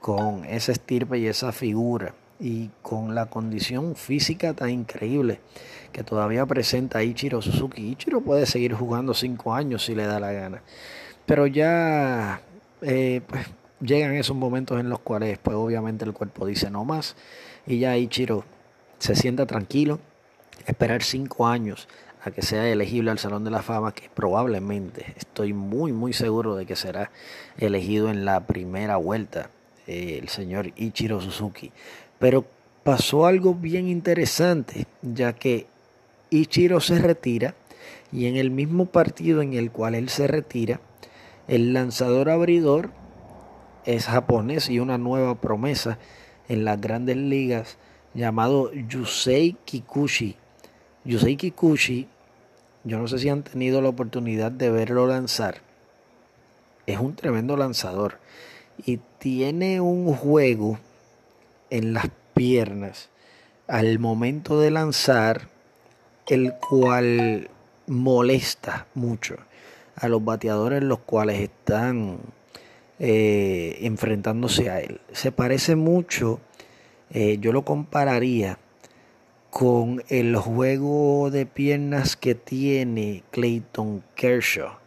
con 0.00 0.44
esa 0.44 0.72
estirpe 0.72 1.18
y 1.18 1.26
esa 1.26 1.52
figura 1.52 2.14
y 2.40 2.70
con 2.82 3.14
la 3.14 3.26
condición 3.26 3.94
física 3.94 4.52
tan 4.52 4.70
increíble 4.70 5.40
que 5.92 6.02
todavía 6.02 6.44
presenta 6.44 7.02
Ichiro 7.02 7.40
Suzuki. 7.40 7.92
Ichiro 7.92 8.20
puede 8.20 8.46
seguir 8.46 8.74
jugando 8.74 9.14
5 9.14 9.54
años 9.54 9.84
si 9.84 9.94
le 9.94 10.06
da 10.06 10.18
la 10.18 10.32
gana. 10.32 10.62
Pero 11.24 11.46
ya 11.46 12.42
eh, 12.82 13.22
pues, 13.26 13.46
llegan 13.80 14.14
esos 14.14 14.36
momentos 14.36 14.80
en 14.80 14.88
los 14.88 14.98
cuales 14.98 15.38
pues 15.38 15.56
obviamente 15.56 16.04
el 16.04 16.12
cuerpo 16.12 16.46
dice 16.46 16.70
no 16.70 16.84
más 16.84 17.16
y 17.66 17.78
ya 17.78 17.96
Ichiro 17.96 18.44
se 18.98 19.14
sienta 19.14 19.46
tranquilo, 19.46 20.00
esperar 20.66 21.02
5 21.02 21.46
años 21.46 21.88
a 22.24 22.30
que 22.30 22.42
sea 22.42 22.66
elegible 22.68 23.10
al 23.10 23.18
Salón 23.18 23.44
de 23.44 23.50
la 23.50 23.62
Fama, 23.62 23.92
que 23.92 24.08
probablemente 24.12 25.14
estoy 25.16 25.52
muy, 25.52 25.92
muy 25.92 26.14
seguro 26.14 26.56
de 26.56 26.64
que 26.64 26.74
será 26.74 27.10
elegido 27.58 28.08
en 28.08 28.24
la 28.24 28.46
primera 28.46 28.96
vuelta 28.96 29.50
eh, 29.86 30.18
el 30.22 30.28
señor 30.30 30.72
Ichiro 30.76 31.20
Suzuki. 31.20 31.70
Pero 32.18 32.46
pasó 32.82 33.26
algo 33.26 33.54
bien 33.54 33.88
interesante, 33.88 34.86
ya 35.02 35.34
que 35.34 35.66
Ichiro 36.30 36.80
se 36.80 36.98
retira 36.98 37.54
y 38.10 38.26
en 38.26 38.36
el 38.36 38.50
mismo 38.50 38.86
partido 38.86 39.42
en 39.42 39.52
el 39.52 39.70
cual 39.70 39.94
él 39.94 40.08
se 40.08 40.26
retira, 40.26 40.80
el 41.46 41.74
lanzador 41.74 42.30
abridor 42.30 42.90
es 43.84 44.06
japonés 44.06 44.70
y 44.70 44.78
una 44.78 44.96
nueva 44.96 45.34
promesa 45.34 45.98
en 46.48 46.64
las 46.64 46.80
grandes 46.80 47.18
ligas 47.18 47.76
llamado 48.14 48.72
Yusei 48.72 49.56
Kikuchi. 49.66 50.36
Yusei 51.04 51.36
Kikuchi 51.36 52.08
yo 52.84 52.98
no 52.98 53.08
sé 53.08 53.18
si 53.18 53.28
han 53.28 53.42
tenido 53.42 53.80
la 53.80 53.88
oportunidad 53.88 54.52
de 54.52 54.70
verlo 54.70 55.06
lanzar. 55.06 55.62
Es 56.86 56.98
un 56.98 57.16
tremendo 57.16 57.56
lanzador 57.56 58.18
y 58.84 59.00
tiene 59.18 59.80
un 59.80 60.14
juego 60.14 60.78
en 61.70 61.94
las 61.94 62.10
piernas 62.34 63.08
al 63.66 63.98
momento 63.98 64.60
de 64.60 64.70
lanzar 64.70 65.48
el 66.26 66.52
cual 66.54 67.48
molesta 67.86 68.86
mucho 68.94 69.36
a 69.96 70.08
los 70.08 70.24
bateadores 70.24 70.82
los 70.82 70.98
cuales 71.00 71.40
están 71.40 72.18
eh, 72.98 73.78
enfrentándose 73.80 74.68
a 74.70 74.80
él. 74.80 75.00
Se 75.12 75.32
parece 75.32 75.76
mucho, 75.76 76.40
eh, 77.10 77.38
yo 77.40 77.52
lo 77.52 77.64
compararía 77.64 78.58
con 79.54 80.02
el 80.08 80.34
juego 80.34 81.30
de 81.30 81.46
piernas 81.46 82.16
que 82.16 82.34
tiene 82.34 83.22
Clayton 83.30 84.02
Kershaw 84.16 84.78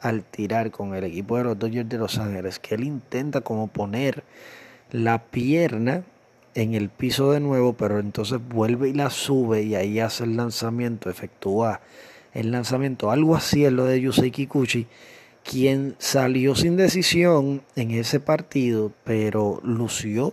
al 0.00 0.22
tirar 0.22 0.70
con 0.70 0.94
el 0.94 1.02
equipo 1.02 1.36
de 1.36 1.42
los 1.42 1.58
Dodgers 1.58 1.88
de 1.88 1.98
Los 1.98 2.16
Ángeles, 2.18 2.60
que 2.60 2.76
él 2.76 2.84
intenta 2.84 3.40
como 3.40 3.66
poner 3.66 4.22
la 4.92 5.24
pierna 5.24 6.04
en 6.54 6.74
el 6.74 6.88
piso 6.88 7.32
de 7.32 7.40
nuevo, 7.40 7.72
pero 7.72 7.98
entonces 7.98 8.38
vuelve 8.48 8.90
y 8.90 8.92
la 8.92 9.10
sube 9.10 9.62
y 9.62 9.74
ahí 9.74 9.98
hace 9.98 10.22
el 10.22 10.36
lanzamiento, 10.36 11.10
efectúa 11.10 11.80
el 12.32 12.52
lanzamiento. 12.52 13.10
Algo 13.10 13.34
así 13.34 13.64
es 13.64 13.72
lo 13.72 13.86
de 13.86 14.00
Yusei 14.00 14.30
Kikuchi, 14.30 14.86
quien 15.42 15.96
salió 15.98 16.54
sin 16.54 16.76
decisión 16.76 17.60
en 17.74 17.90
ese 17.90 18.20
partido, 18.20 18.92
pero 19.02 19.60
lució 19.64 20.32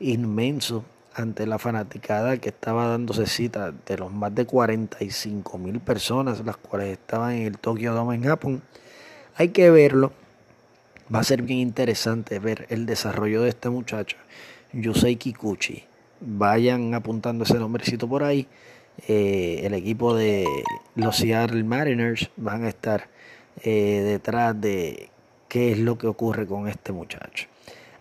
inmenso 0.00 0.84
ante 1.14 1.46
la 1.46 1.58
fanaticada 1.58 2.38
que 2.38 2.48
estaba 2.48 2.86
dándose 2.86 3.26
cita 3.26 3.72
de 3.72 3.98
los 3.98 4.12
más 4.12 4.34
de 4.34 4.46
45 4.46 5.58
mil 5.58 5.80
personas, 5.80 6.44
las 6.44 6.56
cuales 6.56 6.92
estaban 6.92 7.32
en 7.32 7.46
el 7.46 7.58
Tokyo 7.58 7.92
Dome 7.92 8.14
en 8.14 8.24
Japón. 8.24 8.62
Hay 9.36 9.48
que 9.48 9.70
verlo. 9.70 10.12
Va 11.14 11.20
a 11.20 11.24
ser 11.24 11.42
bien 11.42 11.58
interesante 11.58 12.38
ver 12.38 12.66
el 12.70 12.86
desarrollo 12.86 13.42
de 13.42 13.50
este 13.50 13.68
muchacho, 13.68 14.16
Yusei 14.72 15.16
Kikuchi. 15.16 15.84
Vayan 16.20 16.94
apuntando 16.94 17.44
ese 17.44 17.58
nombrecito 17.58 18.08
por 18.08 18.24
ahí. 18.24 18.46
Eh, 19.08 19.60
el 19.64 19.74
equipo 19.74 20.14
de 20.14 20.46
los 20.94 21.16
Seattle 21.16 21.64
Mariners 21.64 22.30
van 22.36 22.64
a 22.64 22.68
estar 22.68 23.08
eh, 23.62 24.02
detrás 24.04 24.58
de 24.60 25.10
qué 25.48 25.72
es 25.72 25.78
lo 25.78 25.98
que 25.98 26.06
ocurre 26.06 26.46
con 26.46 26.68
este 26.68 26.92
muchacho. 26.92 27.51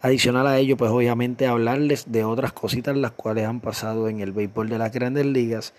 Adicional 0.03 0.47
a 0.47 0.57
ello, 0.57 0.77
pues 0.77 0.89
obviamente 0.89 1.45
hablarles 1.45 2.11
de 2.11 2.23
otras 2.23 2.53
cositas 2.53 2.97
las 2.97 3.11
cuales 3.11 3.45
han 3.45 3.59
pasado 3.59 4.09
en 4.09 4.19
el 4.19 4.31
béisbol 4.31 4.67
de 4.67 4.79
las 4.79 4.91
grandes 4.91 5.27
ligas. 5.27 5.73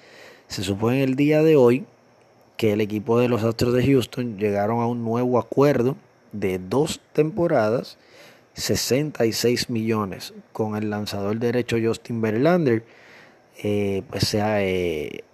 Se 0.47 0.63
supone 0.63 1.03
el 1.03 1.17
día 1.17 1.43
de 1.43 1.57
hoy 1.57 1.87
que 2.57 2.73
el 2.73 2.81
equipo 2.81 3.19
de 3.19 3.29
los 3.29 3.43
Astros 3.43 3.75
de 3.75 3.85
Houston 3.85 4.39
llegaron 4.39 4.81
a 4.81 4.87
un 4.87 5.03
nuevo 5.03 5.41
acuerdo 5.41 5.97
de 6.31 6.61
dos 6.61 7.01
temporadas, 7.13 7.99
66 8.55 9.69
millones, 9.71 10.35
con 10.53 10.77
el 10.77 10.89
lanzador 10.89 11.41
derecho 11.41 11.77
Justin 11.83 12.21
Verlander. 12.21 12.85
Eh, 13.65 14.05
pues 14.09 14.29
se 14.29 14.41
eh, 14.41 15.25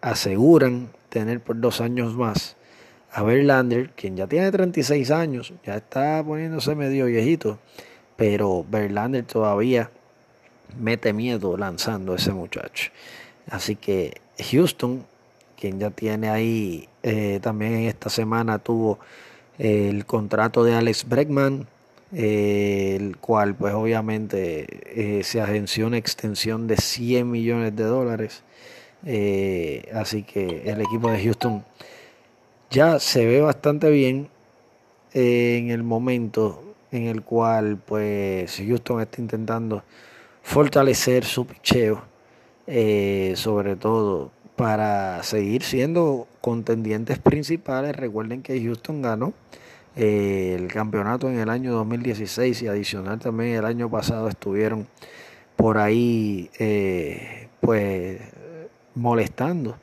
aseguran 0.00 0.88
tener 1.10 1.40
por 1.40 1.60
dos 1.60 1.82
años 1.82 2.14
más 2.14 2.56
a 3.12 3.22
Verlander, 3.22 3.90
quien 3.90 4.16
ya 4.16 4.26
tiene 4.26 4.50
36 4.50 5.10
años, 5.10 5.52
ya 5.62 5.76
está 5.76 6.24
poniéndose 6.24 6.74
medio 6.74 7.04
viejito 7.04 7.58
pero 8.16 8.64
Verlander 8.68 9.24
todavía 9.24 9.90
mete 10.78 11.12
miedo 11.12 11.56
lanzando 11.56 12.12
a 12.12 12.16
ese 12.16 12.32
muchacho. 12.32 12.90
Así 13.48 13.76
que 13.76 14.20
Houston, 14.50 15.04
quien 15.58 15.78
ya 15.78 15.90
tiene 15.90 16.30
ahí, 16.30 16.88
eh, 17.02 17.40
también 17.42 17.74
esta 17.74 18.10
semana 18.10 18.58
tuvo 18.58 18.98
eh, 19.58 19.88
el 19.90 20.06
contrato 20.06 20.64
de 20.64 20.74
Alex 20.74 21.08
Bregman, 21.08 21.66
eh, 22.12 22.96
el 22.98 23.16
cual 23.16 23.54
pues 23.54 23.74
obviamente 23.74 25.22
se 25.24 25.40
agenció 25.40 25.86
una 25.86 25.98
extensión 25.98 26.66
de 26.66 26.76
100 26.76 27.30
millones 27.30 27.74
de 27.76 27.84
dólares. 27.84 28.42
así 29.92 30.22
que 30.22 30.62
el 30.66 30.80
equipo 30.80 31.10
de 31.10 31.22
Houston 31.22 31.64
ya 32.70 32.98
se 32.98 33.26
ve 33.26 33.40
bastante 33.40 33.90
bien 33.90 34.28
en 35.12 35.70
el 35.70 35.82
momento 35.82 36.63
en 36.96 37.08
el 37.08 37.22
cual 37.22 37.78
pues 37.84 38.56
Houston 38.56 39.00
está 39.00 39.20
intentando 39.20 39.82
fortalecer 40.42 41.24
su 41.24 41.46
picheo, 41.46 42.02
eh, 42.66 43.32
sobre 43.36 43.76
todo 43.76 44.30
para 44.56 45.22
seguir 45.22 45.62
siendo 45.64 46.28
contendientes 46.40 47.18
principales. 47.18 47.96
Recuerden 47.96 48.42
que 48.42 48.62
Houston 48.62 49.02
ganó 49.02 49.32
eh, 49.96 50.56
el 50.58 50.68
campeonato 50.68 51.28
en 51.28 51.38
el 51.38 51.50
año 51.50 51.72
2016 51.72 52.62
y 52.62 52.68
adicional 52.68 53.18
también 53.18 53.56
el 53.56 53.64
año 53.64 53.90
pasado 53.90 54.28
estuvieron 54.28 54.86
por 55.56 55.78
ahí 55.78 56.50
eh, 56.58 57.48
pues 57.60 58.20
molestando. 58.94 59.76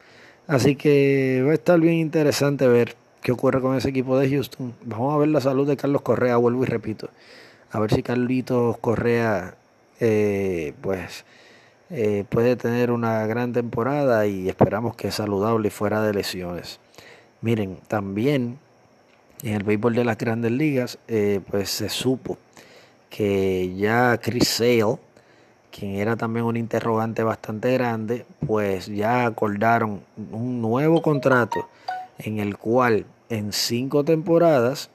Así 0.47 0.75
que 0.75 1.43
va 1.45 1.51
a 1.51 1.55
estar 1.55 1.79
bien 1.79 1.95
interesante 1.95 2.67
ver 2.67 2.95
qué 3.21 3.31
ocurre 3.31 3.61
con 3.61 3.75
ese 3.75 3.89
equipo 3.89 4.17
de 4.17 4.29
Houston. 4.29 4.73
Vamos 4.83 5.13
a 5.13 5.17
ver 5.17 5.29
la 5.29 5.41
salud 5.41 5.67
de 5.67 5.77
Carlos 5.77 6.01
Correa, 6.01 6.37
vuelvo 6.37 6.63
y 6.63 6.67
repito. 6.67 7.09
A 7.71 7.79
ver 7.79 7.93
si 7.93 8.03
Carlitos 8.03 8.77
Correa 8.79 9.55
eh, 9.99 10.73
pues 10.81 11.23
eh, 11.89 12.25
puede 12.29 12.55
tener 12.55 12.91
una 12.91 13.25
gran 13.27 13.53
temporada 13.53 14.25
y 14.25 14.49
esperamos 14.49 14.95
que 14.95 15.09
es 15.09 15.15
saludable 15.15 15.67
y 15.67 15.71
fuera 15.71 16.01
de 16.01 16.13
lesiones. 16.13 16.79
Miren, 17.41 17.77
también 17.87 18.57
en 19.43 19.53
el 19.53 19.63
béisbol 19.63 19.95
de 19.95 20.03
las 20.03 20.17
grandes 20.17 20.51
ligas 20.51 20.97
eh, 21.07 21.39
pues 21.49 21.69
se 21.69 21.89
supo 21.89 22.37
que 23.09 23.73
ya 23.75 24.17
Chris 24.21 24.47
Sale, 24.47 24.97
quien 25.71 25.95
era 25.95 26.15
también 26.15 26.45
un 26.45 26.57
interrogante 26.57 27.23
bastante 27.23 27.73
grande, 27.73 28.25
pues 28.45 28.87
ya 28.87 29.25
acordaron 29.25 30.01
un 30.31 30.61
nuevo 30.61 31.01
contrato 31.01 31.67
en 32.23 32.39
el 32.39 32.57
cual 32.57 33.05
en 33.29 33.53
cinco 33.53 34.03
temporadas 34.03 34.89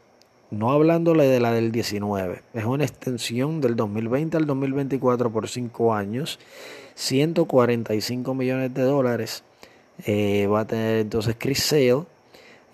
no 0.51 0.71
hablándole 0.73 1.27
de 1.27 1.41
la 1.41 1.53
del 1.53 1.73
19, 1.73 2.43
es 2.55 2.65
una 2.65 2.85
extensión 2.85 3.61
del 3.61 3.75
2020 3.77 4.37
al 4.37 4.47
2024 4.47 5.31
por 5.31 5.49
5 5.49 5.95
años, 5.95 6.39
145 6.95 8.35
millones 8.35 8.73
de 8.73 8.83
dólares. 8.83 9.43
Eh, 10.05 10.47
va 10.47 10.61
a 10.61 10.67
tener 10.67 10.99
entonces 10.99 11.37
Chris 11.39 11.63
Sale. 11.63 12.05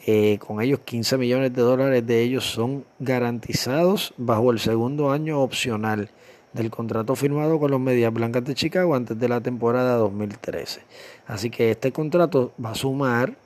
Eh, 0.05 0.39
con 0.45 0.61
ellos 0.61 0.81
15 0.81 1.17
millones 1.17 1.55
de 1.55 1.63
dólares 1.63 2.05
de 2.05 2.23
ellos 2.23 2.45
son 2.45 2.85
garantizados 2.99 4.13
bajo 4.17 4.51
el 4.51 4.59
segundo 4.59 5.13
año 5.13 5.41
opcional 5.41 6.11
del 6.53 6.71
contrato 6.71 7.15
firmado 7.15 7.61
con 7.61 7.71
los 7.71 7.81
Medias 7.81 8.13
Blancas 8.13 8.45
de 8.45 8.55
Chicago 8.55 8.97
antes 8.97 9.19
de 9.19 9.29
la 9.29 9.41
temporada 9.41 9.95
2013. 9.97 10.81
Así 11.29 11.51
que 11.51 11.71
este 11.71 11.93
contrato 11.93 12.53
va 12.63 12.73
a 12.73 12.75
sumar 12.75 13.37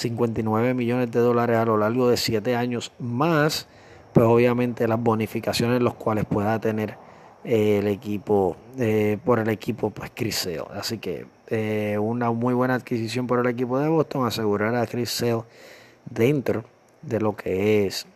59 0.00 0.72
millones 0.72 1.10
de 1.10 1.20
dólares 1.20 1.58
a 1.58 1.66
lo 1.66 1.76
largo 1.76 2.08
de 2.08 2.16
7 2.16 2.56
años 2.56 2.90
más, 2.98 3.68
pues 4.14 4.26
obviamente 4.26 4.88
las 4.88 4.98
bonificaciones 4.98 5.82
los 5.82 5.94
cuales 5.94 6.24
pueda 6.24 6.58
tener 6.58 6.96
eh, 7.44 7.78
el 7.78 7.88
equipo 7.88 8.56
eh, 8.78 9.18
por 9.22 9.40
el 9.40 9.50
equipo 9.50 9.90
pues 9.90 10.10
Chris 10.14 10.36
Sale. 10.36 10.64
Así 10.72 10.98
que 10.98 11.26
eh, 11.48 11.98
una 12.00 12.30
muy 12.30 12.54
buena 12.54 12.76
adquisición 12.76 13.26
por 13.26 13.40
el 13.40 13.46
equipo 13.46 13.78
de 13.78 13.88
Boston, 13.88 14.26
asegurar 14.26 14.74
a 14.74 14.86
Chris 14.86 15.10
Sale 15.10 15.42
dentro 16.08 16.64
de 17.02 17.20
lo 17.20 17.36
que 17.36 17.86
es 17.86 18.06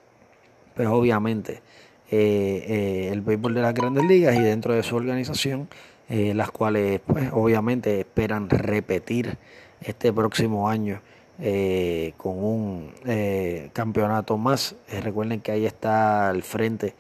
pues 0.75 0.89
obviamente 0.89 1.63
el 2.11 3.21
béisbol 3.23 3.55
de 3.55 3.63
las 3.63 3.75
grandes 3.75 4.05
ligas 4.05 4.37
y 4.37 4.41
dentro 4.41 4.73
de 4.73 4.83
su 4.83 4.95
organización 4.95 5.69
las 6.09 6.51
cuales 6.51 7.01
pues 7.05 7.31
obviamente 7.33 8.01
esperan 8.01 8.49
repetir 8.49 9.37
este 9.81 10.13
próximo 10.13 10.69
año 10.69 11.01
eh, 11.41 12.13
con 12.17 12.43
un 12.43 12.93
eh, 13.05 13.71
campeonato 13.73 14.39
más. 14.39 14.77
Eh, 14.89 15.01
recuerden 15.01 15.41
que 15.41 15.53
ahí 15.53 15.67
está 15.67 16.29
al 16.29 16.43
frente 16.43 16.95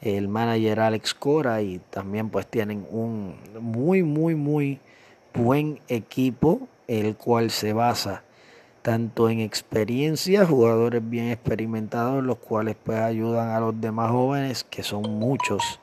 el 0.00 0.28
manager 0.28 0.80
Alex 0.80 1.14
Cora 1.14 1.60
y 1.60 1.78
también 1.90 2.30
pues 2.30 2.46
tienen 2.46 2.86
un 2.90 3.34
muy 3.60 4.02
muy 4.02 4.34
muy 4.34 4.78
buen 5.34 5.78
equipo 5.88 6.68
el 6.88 7.16
cual 7.16 7.50
se 7.50 7.72
basa 7.72 8.22
tanto 8.82 9.28
en 9.28 9.40
experiencia, 9.40 10.46
jugadores 10.46 11.08
bien 11.08 11.28
experimentados, 11.28 12.24
los 12.24 12.38
cuales 12.38 12.76
pues 12.82 12.98
ayudan 12.98 13.50
a 13.50 13.60
los 13.60 13.78
demás 13.80 14.10
jóvenes, 14.10 14.64
que 14.64 14.82
son 14.82 15.02
muchos, 15.02 15.80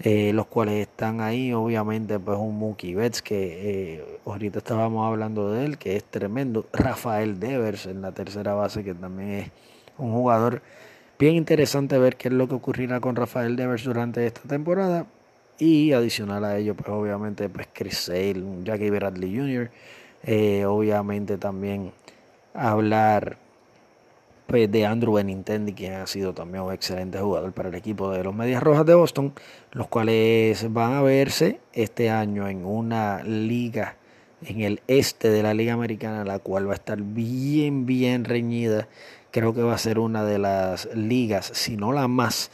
eh, 0.00 0.32
los 0.32 0.46
cuales 0.46 0.74
están 0.86 1.20
ahí, 1.20 1.52
obviamente, 1.52 2.18
pues 2.18 2.38
un 2.38 2.58
Mookie 2.58 2.94
Betts, 2.94 3.22
que 3.22 3.94
eh, 3.96 4.04
ahorita 4.26 4.58
estábamos 4.58 5.06
hablando 5.06 5.52
de 5.52 5.64
él, 5.64 5.78
que 5.78 5.96
es 5.96 6.04
tremendo, 6.04 6.66
Rafael 6.72 7.38
Devers 7.40 7.86
en 7.86 8.02
la 8.02 8.12
tercera 8.12 8.54
base, 8.54 8.82
que 8.82 8.94
también 8.94 9.30
es 9.30 9.50
un 9.96 10.12
jugador 10.12 10.62
bien 11.18 11.36
interesante 11.36 11.98
ver 11.98 12.16
qué 12.16 12.28
es 12.28 12.34
lo 12.34 12.48
que 12.48 12.54
ocurrirá 12.54 13.00
con 13.00 13.16
Rafael 13.16 13.56
Devers 13.56 13.84
durante 13.84 14.26
esta 14.26 14.42
temporada, 14.42 15.06
y 15.58 15.92
adicional 15.92 16.44
a 16.44 16.56
ello, 16.58 16.74
pues 16.74 16.88
obviamente, 16.88 17.48
pues 17.48 17.68
Chris 17.72 17.98
Sale, 17.98 18.42
Jackie 18.64 18.90
Bradley 18.90 19.36
Jr., 19.36 19.70
eh, 20.24 20.64
obviamente 20.64 21.36
también 21.38 21.92
hablar 22.54 23.36
pues, 24.46 24.70
de 24.70 24.86
Andrew 24.86 25.14
Benintendi, 25.14 25.72
quien 25.72 25.94
ha 25.94 26.06
sido 26.06 26.34
también 26.34 26.64
un 26.64 26.72
excelente 26.72 27.18
jugador 27.18 27.52
para 27.52 27.68
el 27.68 27.74
equipo 27.74 28.10
de 28.10 28.24
los 28.24 28.34
Medias 28.34 28.62
Rojas 28.62 28.86
de 28.86 28.94
Boston, 28.94 29.32
los 29.72 29.88
cuales 29.88 30.72
van 30.72 30.92
a 30.92 31.02
verse 31.02 31.60
este 31.72 32.10
año 32.10 32.48
en 32.48 32.64
una 32.64 33.22
liga 33.22 33.96
en 34.46 34.60
el 34.60 34.82
este 34.88 35.30
de 35.30 35.42
la 35.42 35.54
Liga 35.54 35.72
Americana, 35.72 36.24
la 36.24 36.38
cual 36.38 36.68
va 36.68 36.72
a 36.72 36.76
estar 36.76 37.00
bien, 37.00 37.86
bien 37.86 38.24
reñida. 38.24 38.88
Creo 39.30 39.54
que 39.54 39.62
va 39.62 39.74
a 39.74 39.78
ser 39.78 39.98
una 39.98 40.24
de 40.24 40.38
las 40.38 40.88
ligas, 40.94 41.50
si 41.54 41.76
no 41.76 41.92
la 41.92 42.08
más, 42.08 42.50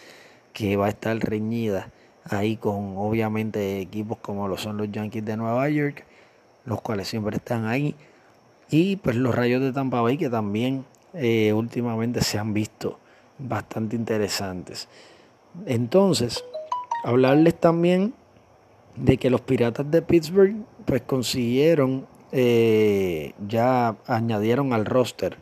que 0.52 0.76
va 0.76 0.86
a 0.86 0.90
estar 0.90 1.18
reñida 1.18 1.90
ahí 2.24 2.56
con 2.56 2.96
obviamente 2.96 3.80
equipos 3.80 4.18
como 4.18 4.46
lo 4.46 4.56
son 4.56 4.76
los 4.76 4.90
Yankees 4.90 5.24
de 5.24 5.36
Nueva 5.36 5.68
York, 5.68 6.04
los 6.64 6.80
cuales 6.80 7.08
siempre 7.08 7.36
están 7.36 7.66
ahí, 7.66 7.94
y 8.70 8.96
pues 8.96 9.16
los 9.16 9.34
Rayos 9.34 9.62
de 9.62 9.72
Tampa 9.72 10.00
Bay 10.00 10.16
que 10.16 10.30
también 10.30 10.84
eh, 11.14 11.52
últimamente 11.52 12.22
se 12.22 12.38
han 12.38 12.52
visto 12.54 12.98
bastante 13.38 13.96
interesantes. 13.96 14.88
Entonces, 15.66 16.44
hablarles 17.04 17.58
también 17.58 18.14
de 18.96 19.16
que 19.16 19.30
los 19.30 19.40
Piratas 19.40 19.90
de 19.90 20.02
Pittsburgh 20.02 20.56
pues 20.84 21.02
consiguieron, 21.02 22.06
eh, 22.32 23.32
ya 23.48 23.96
añadieron 24.06 24.72
al 24.72 24.84
roster 24.84 25.38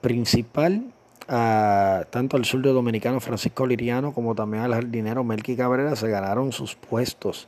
principal 0.00 0.92
a, 1.28 2.04
tanto 2.10 2.36
al 2.36 2.44
surdo 2.44 2.72
dominicano 2.72 3.20
Francisco 3.20 3.66
Liriano 3.66 4.12
como 4.12 4.34
también 4.34 4.64
al 4.64 4.74
jardinero 4.74 5.22
Melky 5.22 5.56
Cabrera 5.56 5.94
se 5.94 6.08
ganaron 6.08 6.52
sus 6.52 6.74
puestos 6.74 7.46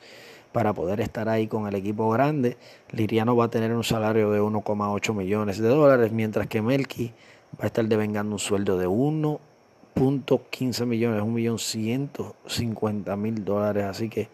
para 0.52 0.72
poder 0.72 1.00
estar 1.00 1.28
ahí 1.28 1.46
con 1.46 1.66
el 1.66 1.74
equipo 1.74 2.10
grande. 2.10 2.58
Liriano 2.90 3.34
va 3.34 3.46
a 3.46 3.48
tener 3.48 3.72
un 3.72 3.84
salario 3.84 4.30
de 4.30 4.40
1,8 4.40 5.14
millones 5.14 5.58
de 5.58 5.68
dólares, 5.68 6.12
mientras 6.12 6.46
que 6.46 6.60
Melky 6.60 7.12
va 7.58 7.64
a 7.64 7.66
estar 7.66 7.84
devengando 7.86 8.34
un 8.34 8.38
sueldo 8.38 8.78
de 8.78 8.86
1.15 8.88 10.86
millones, 10.86 11.22
1.150.000 11.22 13.34
dólares. 13.44 13.84
Así 13.84 14.08
que 14.08 14.28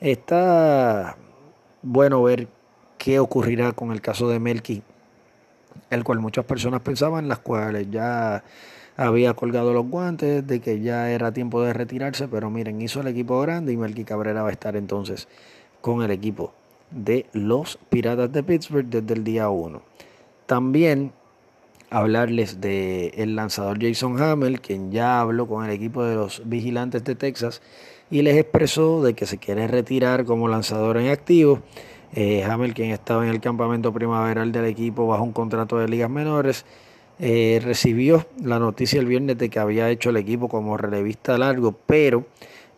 está 0.00 1.18
bueno 1.82 2.22
ver 2.22 2.48
qué 2.98 3.18
ocurrirá 3.18 3.72
con 3.72 3.92
el 3.92 4.00
caso 4.00 4.28
de 4.28 4.38
Melky, 4.40 4.82
el 5.90 6.04
cual 6.04 6.20
muchas 6.20 6.44
personas 6.44 6.80
pensaban, 6.80 7.28
las 7.28 7.40
cuales 7.40 7.90
ya 7.90 8.44
había 8.96 9.34
colgado 9.34 9.74
los 9.74 9.86
guantes, 9.86 10.46
de 10.46 10.60
que 10.60 10.80
ya 10.80 11.10
era 11.10 11.32
tiempo 11.32 11.62
de 11.62 11.72
retirarse, 11.72 12.28
pero 12.28 12.50
miren, 12.50 12.80
hizo 12.80 13.00
el 13.00 13.08
equipo 13.08 13.40
grande 13.40 13.72
y 13.72 13.76
Melky 13.76 14.04
Cabrera 14.04 14.42
va 14.42 14.48
a 14.48 14.52
estar 14.52 14.76
entonces 14.76 15.28
con 15.80 16.02
el 16.02 16.10
equipo 16.10 16.52
de 16.90 17.26
los 17.32 17.78
Piratas 17.90 18.32
de 18.32 18.42
Pittsburgh 18.42 18.86
desde 18.86 19.14
el 19.14 19.24
día 19.24 19.50
1. 19.50 19.82
También 20.46 21.12
hablarles 21.90 22.60
del 22.60 23.12
el 23.14 23.36
lanzador 23.36 23.78
Jason 23.80 24.20
Hamel, 24.20 24.60
quien 24.60 24.90
ya 24.90 25.20
habló 25.20 25.46
con 25.46 25.64
el 25.64 25.70
equipo 25.70 26.04
de 26.04 26.16
los 26.16 26.42
vigilantes 26.44 27.04
de 27.04 27.14
Texas 27.14 27.62
y 28.10 28.22
les 28.22 28.36
expresó 28.36 29.02
de 29.02 29.14
que 29.14 29.26
se 29.26 29.38
quiere 29.38 29.66
retirar 29.68 30.24
como 30.24 30.48
lanzador 30.48 30.96
en 30.98 31.10
activo. 31.10 31.60
Eh, 32.14 32.44
Hamel, 32.44 32.74
quien 32.74 32.90
estaba 32.90 33.24
en 33.24 33.30
el 33.30 33.40
campamento 33.40 33.92
primaveral 33.92 34.52
del 34.52 34.66
equipo 34.66 35.06
bajo 35.06 35.24
un 35.24 35.32
contrato 35.32 35.78
de 35.78 35.88
ligas 35.88 36.10
menores, 36.10 36.64
eh, 37.18 37.60
recibió 37.62 38.26
la 38.42 38.58
noticia 38.58 39.00
el 39.00 39.06
viernes 39.06 39.38
de 39.38 39.48
que 39.48 39.58
había 39.58 39.90
hecho 39.90 40.10
el 40.10 40.16
equipo 40.16 40.48
como 40.48 40.76
relevista 40.76 41.38
largo, 41.38 41.72
pero 41.86 42.26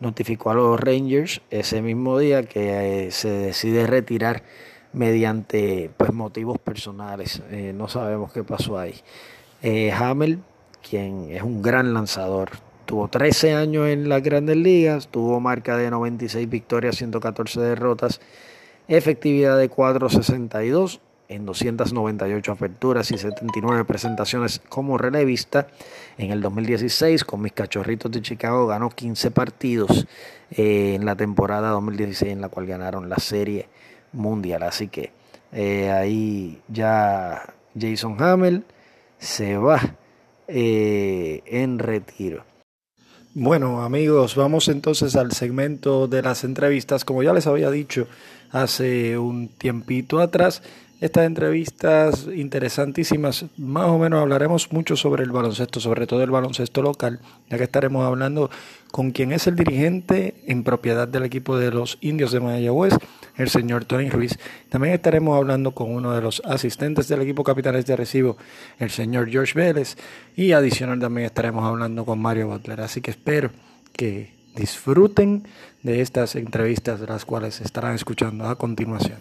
notificó 0.00 0.50
a 0.50 0.54
los 0.54 0.78
Rangers 0.78 1.40
ese 1.50 1.80
mismo 1.82 2.18
día 2.18 2.42
que 2.42 3.06
eh, 3.06 3.10
se 3.10 3.28
decide 3.28 3.86
retirar 3.86 4.42
mediante 4.96 5.90
pues, 5.94 6.12
motivos 6.12 6.58
personales. 6.58 7.42
Eh, 7.50 7.72
no 7.76 7.86
sabemos 7.86 8.32
qué 8.32 8.42
pasó 8.42 8.78
ahí. 8.78 8.94
Eh, 9.62 9.92
Hamel, 9.92 10.38
quien 10.88 11.30
es 11.30 11.42
un 11.42 11.60
gran 11.60 11.92
lanzador, 11.92 12.50
tuvo 12.86 13.08
13 13.08 13.54
años 13.54 13.88
en 13.88 14.08
las 14.08 14.22
grandes 14.22 14.56
ligas, 14.56 15.08
tuvo 15.08 15.38
marca 15.38 15.76
de 15.76 15.90
96 15.90 16.48
victorias, 16.48 16.96
114 16.96 17.60
derrotas, 17.60 18.20
efectividad 18.88 19.58
de 19.58 19.68
462 19.68 21.00
en 21.28 21.44
298 21.44 22.52
aperturas 22.52 23.10
y 23.10 23.18
79 23.18 23.84
presentaciones 23.84 24.62
como 24.66 24.96
relevista. 24.96 25.66
En 26.16 26.30
el 26.30 26.40
2016, 26.40 27.22
con 27.24 27.42
mis 27.42 27.52
cachorritos 27.52 28.10
de 28.12 28.22
Chicago, 28.22 28.66
ganó 28.66 28.88
15 28.88 29.30
partidos 29.30 30.06
eh, 30.52 30.94
en 30.94 31.04
la 31.04 31.16
temporada 31.16 31.68
2016, 31.70 32.32
en 32.32 32.40
la 32.40 32.48
cual 32.48 32.64
ganaron 32.64 33.10
la 33.10 33.16
serie 33.16 33.68
mundial. 34.16 34.62
Así 34.62 34.88
que 34.88 35.12
eh, 35.52 35.90
ahí 35.90 36.60
ya 36.68 37.54
Jason 37.78 38.20
Hamel 38.20 38.64
se 39.18 39.56
va 39.56 39.80
eh, 40.48 41.42
en 41.46 41.78
retiro. 41.78 42.44
Bueno 43.34 43.82
amigos, 43.82 44.34
vamos 44.34 44.68
entonces 44.68 45.14
al 45.14 45.32
segmento 45.32 46.08
de 46.08 46.22
las 46.22 46.42
entrevistas. 46.42 47.04
Como 47.04 47.22
ya 47.22 47.32
les 47.32 47.46
había 47.46 47.70
dicho 47.70 48.08
hace 48.50 49.18
un 49.18 49.48
tiempito 49.48 50.20
atrás, 50.20 50.62
estas 51.00 51.26
entrevistas 51.26 52.26
interesantísimas. 52.34 53.44
Más 53.58 53.86
o 53.86 53.98
menos 53.98 54.22
hablaremos 54.22 54.72
mucho 54.72 54.96
sobre 54.96 55.24
el 55.24 55.30
baloncesto, 55.30 55.80
sobre 55.80 56.06
todo 56.06 56.22
el 56.22 56.30
baloncesto 56.30 56.80
local, 56.80 57.20
ya 57.50 57.58
que 57.58 57.64
estaremos 57.64 58.06
hablando 58.06 58.50
con 58.90 59.10
quien 59.10 59.32
es 59.32 59.46
el 59.46 59.56
dirigente 59.56 60.42
en 60.46 60.64
propiedad 60.64 61.06
del 61.06 61.24
equipo 61.24 61.58
de 61.58 61.70
los 61.70 61.98
indios 62.00 62.32
de 62.32 62.40
Mayagüez, 62.40 62.94
el 63.36 63.48
señor 63.48 63.84
Tony 63.84 64.10
Ruiz. 64.10 64.38
También 64.68 64.94
estaremos 64.94 65.36
hablando 65.36 65.72
con 65.72 65.94
uno 65.94 66.12
de 66.12 66.22
los 66.22 66.42
asistentes 66.44 67.08
del 67.08 67.22
equipo 67.22 67.44
Capitanes 67.44 67.86
de 67.86 67.96
Recibo, 67.96 68.36
el 68.78 68.90
señor 68.90 69.28
George 69.28 69.52
Vélez. 69.54 69.96
Y 70.34 70.52
adicional 70.52 70.98
también 70.98 71.26
estaremos 71.26 71.64
hablando 71.64 72.04
con 72.04 72.20
Mario 72.20 72.48
Butler. 72.48 72.80
Así 72.80 73.00
que 73.00 73.10
espero 73.10 73.50
que 73.92 74.34
disfruten 74.54 75.46
de 75.82 76.00
estas 76.00 76.34
entrevistas, 76.34 77.00
las 77.00 77.24
cuales 77.24 77.60
estarán 77.60 77.94
escuchando 77.94 78.48
a 78.48 78.56
continuación. 78.56 79.18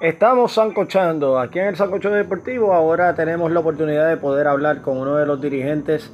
Estamos 0.00 0.52
sancochando 0.52 1.38
aquí 1.38 1.58
en 1.58 1.68
el 1.68 1.76
Sancocho 1.76 2.10
Deportivo. 2.10 2.74
Ahora 2.74 3.14
tenemos 3.14 3.50
la 3.50 3.60
oportunidad 3.60 4.08
de 4.10 4.18
poder 4.18 4.46
hablar 4.46 4.82
con 4.82 4.98
uno 4.98 5.16
de 5.16 5.24
los 5.24 5.40
dirigentes 5.40 6.12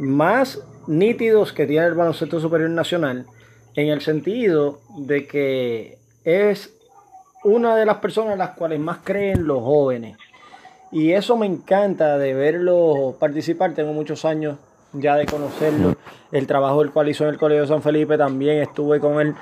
más 0.00 0.62
nítidos 0.86 1.52
que 1.52 1.66
tiene 1.66 1.86
el 1.86 1.94
baloncesto 1.94 2.40
superior 2.40 2.70
nacional, 2.70 3.26
en 3.74 3.88
el 3.88 4.00
sentido 4.00 4.80
de 4.96 5.26
que 5.26 5.98
es 6.24 6.72
una 7.44 7.76
de 7.76 7.86
las 7.86 7.98
personas 7.98 8.36
las 8.36 8.50
cuales 8.50 8.80
más 8.80 8.98
creen 9.04 9.46
los 9.46 9.62
jóvenes. 9.62 10.16
Y 10.90 11.12
eso 11.12 11.36
me 11.36 11.46
encanta 11.46 12.18
de 12.18 12.34
verlo 12.34 13.16
participar. 13.18 13.74
Tengo 13.74 13.92
muchos 13.92 14.24
años 14.24 14.56
ya 14.92 15.16
de 15.16 15.26
conocerlo. 15.26 15.96
El 16.32 16.46
trabajo 16.46 16.82
el 16.82 16.90
cual 16.90 17.08
hizo 17.08 17.24
en 17.24 17.30
el 17.30 17.38
Colegio 17.38 17.62
de 17.62 17.68
San 17.68 17.82
Felipe 17.82 18.16
también 18.16 18.58
estuve 18.58 19.00
con 19.00 19.20
él 19.20 19.34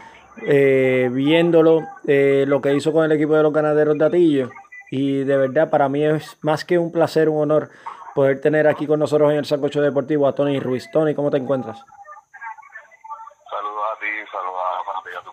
eh, 0.45 1.09
viéndolo, 1.13 1.83
eh, 2.07 2.45
lo 2.47 2.61
que 2.61 2.75
hizo 2.75 2.93
con 2.93 3.05
el 3.05 3.13
equipo 3.13 3.35
de 3.35 3.43
los 3.43 3.53
ganaderos 3.53 3.97
de 3.97 4.05
Atillo. 4.05 4.51
Y 4.91 5.25
de 5.25 5.37
verdad 5.37 5.71
para 5.71 5.89
mí 5.89 6.05
es 6.05 6.37
más 6.43 6.65
que 6.65 6.79
un 6.79 6.93
placer, 6.93 7.29
un 7.29 7.43
honor 7.43 7.71
poder 8.15 8.41
tener 8.41 8.67
aquí 8.67 8.87
con 8.87 8.99
nosotros 8.99 9.31
en 9.31 9.39
el 9.39 9.45
Sancocho 9.45 9.81
Deportivo 9.81 10.27
a 10.27 10.35
Tony 10.35 10.59
Ruiz. 10.59 10.91
Tony, 10.91 11.15
¿cómo 11.15 11.31
te 11.31 11.37
encuentras? 11.37 11.79
Saludos 14.31 14.61
a 15.19 15.25
tu. 15.25 15.31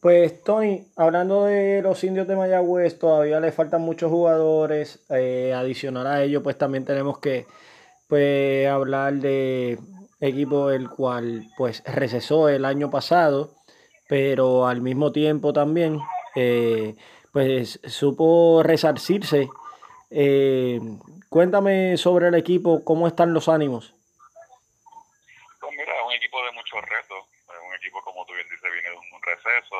Pues 0.00 0.42
Tony, 0.42 0.86
hablando 0.96 1.44
de 1.44 1.82
los 1.82 2.02
indios 2.04 2.26
de 2.26 2.34
Mayagüez, 2.34 2.98
todavía 2.98 3.38
le 3.38 3.52
faltan 3.52 3.82
muchos 3.82 4.10
jugadores. 4.10 5.04
Eh, 5.10 5.52
adicional 5.54 6.06
a 6.06 6.22
ello, 6.22 6.42
pues 6.42 6.56
también 6.56 6.84
tenemos 6.86 7.18
que 7.18 7.46
pues, 8.08 8.66
hablar 8.66 9.14
de 9.14 9.78
equipo 10.20 10.70
el 10.70 10.88
cual 10.88 11.46
pues 11.56 11.82
recesó 11.84 12.48
el 12.48 12.64
año 12.64 12.90
pasado, 12.90 13.54
pero 14.08 14.66
al 14.66 14.80
mismo 14.80 15.12
tiempo 15.12 15.52
también 15.52 16.00
eh, 16.34 16.96
pues 17.32 17.80
supo 17.84 18.62
resarcirse 18.62 19.48
eh, 20.10 20.80
cuéntame 21.28 21.96
sobre 21.96 22.28
el 22.28 22.34
equipo, 22.34 22.84
cómo 22.84 23.06
están 23.06 23.32
los 23.32 23.48
ánimos. 23.48 23.94
Pues 25.60 25.72
mira, 25.76 25.94
es 25.94 26.06
un 26.06 26.12
equipo 26.12 26.44
de 26.44 26.52
muchos 26.52 26.82
retos, 26.82 27.24
es 27.32 27.68
un 27.68 27.74
equipo 27.76 28.02
como 28.02 28.26
tú 28.26 28.34
bien 28.34 28.48
dices, 28.48 28.72
viene 28.72 28.90
de 28.90 28.96
un 28.96 29.22
receso. 29.22 29.76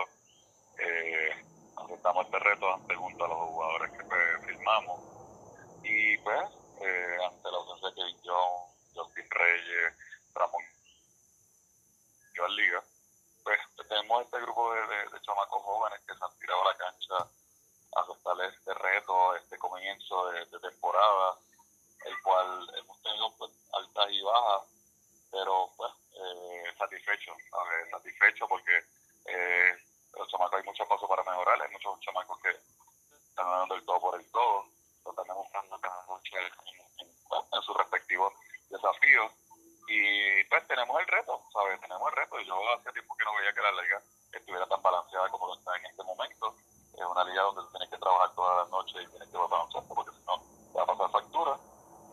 Eh, 0.79 1.31
aceptamos 2.01 2.25
este 2.25 2.39
reto 2.39 2.75
ante 2.75 2.95
junto 2.95 3.25
a 3.25 3.29
los 3.29 3.39
jugadores 3.39 3.93
que 3.93 4.05
pues, 4.05 4.47
firmamos. 4.47 5.01
Y 5.83 6.17
pues, 6.19 6.51
eh, 6.81 7.19
ante 7.27 7.51
la 7.51 7.59
ausencia 7.59 7.89
de 7.89 7.95
Kevin 7.95 8.21
Jones, 8.25 8.73
Justin 8.95 9.31
Reyes, 9.31 9.95
Ramón 10.35 10.63
Joan 12.35 12.57
Liga, 12.57 12.83
pues 13.45 13.59
tenemos 13.89 14.25
este 14.25 14.41
grupo 14.41 14.73
de, 14.73 14.81
de, 14.81 15.11
de 15.11 15.21
chamacos 15.21 15.63
jóvenes 15.63 16.01
que 16.07 16.15
se 16.15 16.25
han 16.25 16.39
tirado 16.39 16.63
a 16.63 16.73
la 16.73 16.77
cancha 16.77 17.31
aceptarle 17.97 18.47
este 18.47 18.75
reto, 18.75 19.37
este 19.37 19.59
comienzo 19.59 20.31
de, 20.31 20.47
temporada, 20.61 21.37
el 22.05 22.23
cual 22.23 22.71
hemos 22.79 23.03
tenido 23.03 23.35
pues, 23.37 23.51
altas 23.73 24.07
y 24.11 24.23
bajas, 24.23 24.63
pero 25.31 25.71
pues 25.77 25.93
eh, 26.15 26.75
satisfecho, 26.79 27.33
satisfecho 27.91 28.47
porque 28.49 28.79
eh, 29.27 29.77
los 30.17 30.29
chamacos 30.29 30.59
hay 30.59 30.65
muchos 30.65 30.87
pasos 30.87 31.09
para 31.09 31.23
mejorar, 31.25 31.61
hay 31.61 31.73
muchos 31.73 32.01
chamacos 32.01 32.39
que 32.41 32.51
están 32.51 33.47
dando 33.47 33.75
el 33.75 33.85
todo 33.85 34.01
por 34.01 34.21
el 34.21 34.31
todo, 34.31 34.67
lo 35.05 35.11
están 35.11 35.27
demostrando 35.27 35.81
cada 35.81 36.07
noche 36.07 36.37
en, 36.37 36.45
en, 36.45 37.15
pues, 37.29 37.43
en 37.53 37.63
sus 37.63 37.77
respectivos 37.77 38.33
desafíos 38.69 39.33
y 39.89 40.45
pues 40.45 40.67
tenemos 40.69 41.01
el 41.01 41.07
reto, 41.09 41.43
¿sabes? 41.53 41.81
Tenemos 41.81 42.09
el 42.11 42.17
reto 42.17 42.41
y 42.41 42.47
yo 42.47 42.55
hace 42.71 42.93
tiempo 42.93 43.17
que 43.17 43.25
no 43.25 43.35
veía 43.35 43.53
que 43.53 43.61
la 43.61 43.83
liga 43.83 44.01
estuviera 44.33 44.67
tan 44.67 44.81
balanceada 44.83 45.29
como 45.31 45.49
lo 45.49 45.55
está 45.55 45.77
en 45.77 45.87
este 45.87 46.05
momento 46.05 46.55
es 47.01 47.07
una 47.07 47.25
liga 47.25 47.43
donde 47.43 47.63
tienes 47.71 47.89
que 47.89 47.97
trabajar 47.97 48.35
todas 48.35 48.57
las 48.59 48.71
noches 48.71 49.03
y 49.03 49.11
tienes 49.11 49.29
que 49.29 49.39
bajar 49.39 49.61
un 49.63 49.89
porque 49.89 50.11
si 50.13 50.23
no 50.27 50.37
te 50.73 50.79
va 50.79 50.83
a 50.83 50.87
pasar 50.87 51.11
factura. 51.11 51.57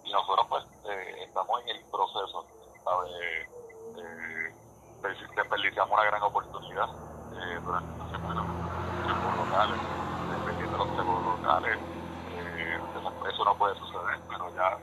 Y 0.04 0.12
nosotros 0.12 0.48
pues 0.48 0.64
eh, 0.86 1.24
estamos 1.28 1.62
en 1.64 1.70
el 1.70 1.84
proceso 1.92 2.46
¿sabes? 2.84 3.12
Eh, 3.12 4.54
desperdiciamos 5.36 5.92
una 5.92 6.06
gran 6.06 6.24
oportunidad 6.24 6.90
eh, 7.36 7.60
durante 7.64 7.92
esta 7.92 8.10
semana 8.12 8.46
los 9.08 9.38
locales, 9.38 9.80
dependiendo 10.32 10.72
de 10.72 10.86
los 10.86 10.96
seguros 10.96 11.26
locales. 11.26 11.80
Eh, 12.32 12.80
eso 13.30 13.46
no 13.46 13.58
puede 13.58 13.76
suceder, 13.76 14.20
pero 14.30 14.56
ya, 14.56 14.78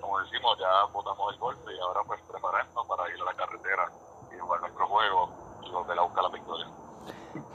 como 0.00 0.20
decimos, 0.20 0.58
ya 0.58 0.84
botamos 0.92 1.32
el 1.32 1.38
golpe 1.38 1.74
y 1.74 1.80
ahora 1.80 2.02
pues 2.06 2.20
prepararnos 2.30 2.86
para 2.86 3.08
ir 3.08 3.20
a 3.20 3.24
la 3.24 3.34
carretera 3.34 3.90
y 4.34 4.38
jugar 4.38 4.60
nuestro 4.60 4.86
juego 4.86 5.30
y 5.62 5.70
volver 5.70 5.98
a 5.98 6.02
buscar 6.02 6.24
la 6.24 6.30
victoria. 6.30 6.66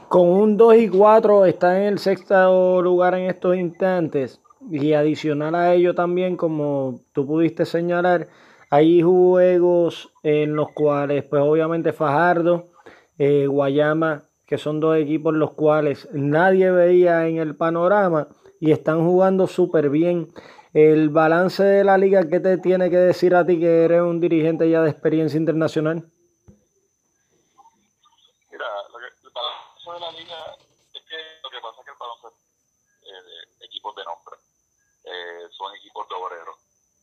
Con 0.08 0.28
un 0.28 0.51
2 0.62 0.76
y 0.76 0.88
4 0.88 1.46
está 1.46 1.76
en 1.76 1.86
el 1.88 1.98
sexto 1.98 2.80
lugar 2.82 3.16
en 3.16 3.28
estos 3.28 3.56
instantes. 3.56 4.40
Y 4.70 4.92
adicional 4.92 5.56
a 5.56 5.74
ello 5.74 5.92
también, 5.92 6.36
como 6.36 7.00
tú 7.12 7.26
pudiste 7.26 7.66
señalar, 7.66 8.28
hay 8.70 9.02
juegos 9.02 10.12
en 10.22 10.54
los 10.54 10.68
cuales, 10.70 11.24
pues 11.24 11.42
obviamente 11.42 11.92
Fajardo, 11.92 12.66
eh, 13.18 13.48
Guayama, 13.48 14.22
que 14.46 14.56
son 14.56 14.78
dos 14.78 14.96
equipos 14.98 15.34
los 15.34 15.50
cuales 15.54 16.08
nadie 16.12 16.70
veía 16.70 17.26
en 17.26 17.38
el 17.38 17.56
panorama 17.56 18.28
y 18.60 18.70
están 18.70 19.04
jugando 19.04 19.48
súper 19.48 19.90
bien. 19.90 20.28
El 20.74 21.08
balance 21.08 21.64
de 21.64 21.82
la 21.82 21.98
liga, 21.98 22.28
¿qué 22.28 22.38
te 22.38 22.56
tiene 22.58 22.88
que 22.88 22.98
decir 22.98 23.34
a 23.34 23.44
ti 23.44 23.58
que 23.58 23.86
eres 23.86 24.02
un 24.02 24.20
dirigente 24.20 24.70
ya 24.70 24.80
de 24.80 24.90
experiencia 24.90 25.40
internacional? 25.40 26.04
de 29.92 30.00
la 30.00 30.12
liga 30.12 30.56
es 30.94 31.02
que 31.02 31.16
lo 31.42 31.50
que 31.50 31.60
pasa 31.60 31.80
es 31.80 31.84
que 31.84 31.90
el 31.90 31.98
baloncesto 31.98 32.38
eh, 33.02 33.44
equipos 33.60 33.94
de 33.94 34.04
nombre 34.04 34.36
eh, 35.04 35.48
son 35.50 35.74
equipos 35.76 36.08
de 36.08 36.14
obreros 36.14 36.56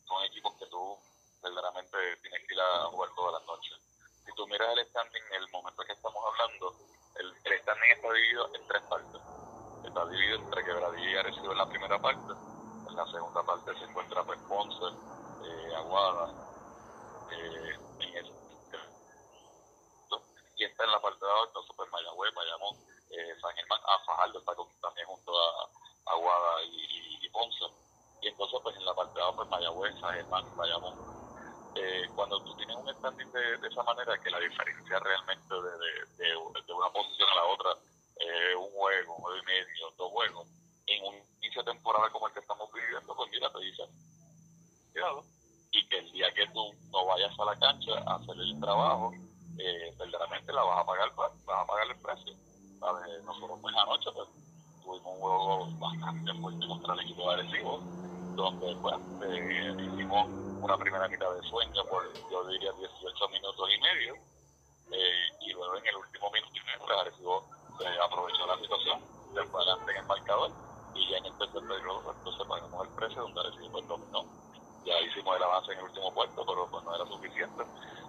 son 0.07 0.23
equipos 0.25 0.55
que 0.57 0.65
tú 0.65 0.97
verdaderamente 1.43 1.97
tienes 2.21 2.47
que 2.47 2.48
ir 2.59 2.61
a 2.61 2.85
jugar 2.91 3.09
todas 3.15 3.33
las 3.33 3.45
noches. 3.47 3.77
Si 4.25 4.31
tú 4.33 4.47
miras 4.47 4.69
el 4.77 4.85
standing 4.87 5.23
en 5.31 5.43
el 5.43 5.49
momento 5.49 5.83
que 5.83 5.93
estamos 5.93 6.23
hablando 6.25 6.75
el, 7.15 7.33
el 7.43 7.61
standing 7.61 7.91
está 7.91 8.13
dividido 8.13 8.55
en 8.55 8.67
tres 8.67 8.83
partes. 8.83 9.21
Está 9.83 10.05
dividido 10.07 10.39
entre 10.39 10.65
Quebradilla 10.65 11.09
y 11.09 11.15
Arecibo 11.15 11.51
en 11.51 11.57
la 11.57 11.69
primera 11.69 11.99
parte. 11.99 12.33
En 12.87 12.95
la 12.95 13.05
segunda 13.07 13.43
parte 13.43 13.73
se 13.77 13.85
encuentra 13.85 14.23
pues 14.23 14.39
Ponce 14.47 14.85
eh, 14.85 15.75
Aguada 15.75 16.33
eh, 17.31 17.79
en 17.99 18.15
el 18.17 18.39
y 20.59 20.65
está 20.65 20.83
en 20.83 20.91
la 20.91 20.99
parte 20.99 21.25
de 21.25 21.31
abajo, 21.31 21.63
Super 21.63 21.89
Mayagüez, 21.89 22.33
Bayamón, 22.35 22.75
eh, 23.11 23.33
San 23.39 23.55
Germán, 23.55 23.79
a 23.79 23.95
ah, 23.95 23.99
Fajardo 24.05 24.39
está 24.39 24.51
también 24.81 25.07
junto 25.07 25.31
a 25.31 25.69
Aguada 26.11 26.63
y, 26.63 27.25
y, 27.25 27.29
Ponce. 27.29 27.63
Y 28.21 28.27
entonces, 28.27 28.59
pues 28.61 28.75
en 28.75 28.85
la 28.85 28.93
parte 28.93 29.13
de 29.13 29.21
abajo, 29.21 29.37
pues 29.37 29.49
Mayagüez, 29.49 29.97
San 30.01 30.13
Germán, 30.15 30.57
Bayamón. 30.57 31.18
Eh, 31.79 32.09
cuando 32.13 32.43
tú 32.43 32.53
tienes 32.55 32.75
un 32.75 32.93
standing 32.95 33.31
de, 33.31 33.57
de, 33.57 33.67
esa 33.69 33.83
manera, 33.83 34.17
que 34.17 34.29
la 34.29 34.39
diferencia 34.39 34.99
realmente 34.99 35.53
de, 35.53 35.71
de, 36.17 36.63
de 36.67 36.73
una 36.73 36.89
posición 36.89 37.29
a 37.29 37.35
la 37.35 37.45
otra 37.45 37.71
es 38.17 38.55
un 38.55 38.69
juego, 38.71 39.15
un 39.15 39.21
juego 39.21 39.37
y 39.37 39.45
medio, 39.45 39.93
dos 39.97 40.11
juegos, 40.11 40.47
en 40.87 41.05
un 41.05 41.15
inicio 41.41 41.63
de 41.63 41.71
temporada 41.71 42.09
como 42.09 42.27
el 42.27 42.33
que 42.33 42.41
estamos 42.41 42.69
viviendo, 42.73 43.15
pues 43.15 43.31
mira, 43.31 43.49
te 43.49 43.59
dicen, 43.59 43.87
cuidado, 44.91 45.23
y 45.71 45.87
que 45.87 45.99
el 45.99 46.11
día 46.11 46.33
que 46.33 46.47
tú 46.47 46.73
no 46.91 47.05
vayas 47.05 47.31
a 47.39 47.45
la 47.45 47.55
cancha 47.55 47.93
a 48.05 48.15
hacer 48.15 48.35
el 48.35 48.59
trabajo, 48.59 49.13
eh, 49.57 49.95
verdaderamente 49.97 50.51
la 50.51 50.63
vas 50.63 50.79
a 50.79 50.85
pagar, 50.85 51.15
pues, 51.15 51.31
vas 51.45 51.63
a 51.63 51.67
pagar 51.67 51.87
el 51.87 52.01
precio. 52.01 52.33
¿sabes? 52.79 53.23
Nosotros 53.23 53.59
pues 53.61 53.75
anoche 53.75 54.09
pues, 54.13 54.27
tuvimos 54.83 55.13
un 55.13 55.19
juego 55.19 55.67
bastante 55.79 56.33
fuerte 56.33 56.67
contra 56.67 56.93
el 56.93 56.99
equipo 57.01 57.21
de 57.29 57.33
Arecibo, 57.39 57.79
donde 58.35 58.75
pues 58.81 58.95
eh, 59.23 59.75
hicimos 59.79 60.48
una 60.59 60.77
primera 60.77 61.07
mitad 61.07 61.33
de 61.33 61.41
sueño 61.49 61.85
por 61.85 62.03
yo 62.29 62.45
diría 62.47 62.71
18 62.73 63.29
minutos 63.29 63.69
y 63.75 63.81
medio, 63.81 64.15
eh, 64.91 65.27
y 65.41 65.53
luego 65.53 65.75
en 65.77 65.87
el 65.87 65.95
último 65.95 66.31
minuto 66.31 66.53
y 66.55 66.65
medio 66.65 66.79
pues, 66.79 66.97
Arecibo 66.99 67.45
eh, 67.81 67.97
aprovechó 68.03 68.45
la 68.45 68.57
situación, 68.57 69.01
del 69.33 69.47
balance 69.47 69.91
en 69.91 69.97
el 69.97 70.05
marcador, 70.05 70.51
y 70.95 71.09
ya 71.09 71.17
en 71.17 71.25
el 71.25 71.37
tercer 71.37 71.61
periodo 71.61 72.01
pues, 72.03 72.17
entonces 72.17 72.47
pagamos 72.47 72.87
el 72.87 72.95
precio 72.95 73.21
donde 73.21 73.39
Arecibo 73.39 73.71
pues 73.71 73.87
dominó 73.87 74.39
ya 74.85 74.99
hicimos 75.01 75.35
el 75.35 75.43
avance 75.43 75.71
en 75.71 75.79
el 75.79 75.85
último 75.85 76.13
puerto, 76.13 76.45
pero 76.45 76.67
pues 76.69 76.83
no 76.83 76.95
era 76.95 77.05
suficiente. 77.05 77.63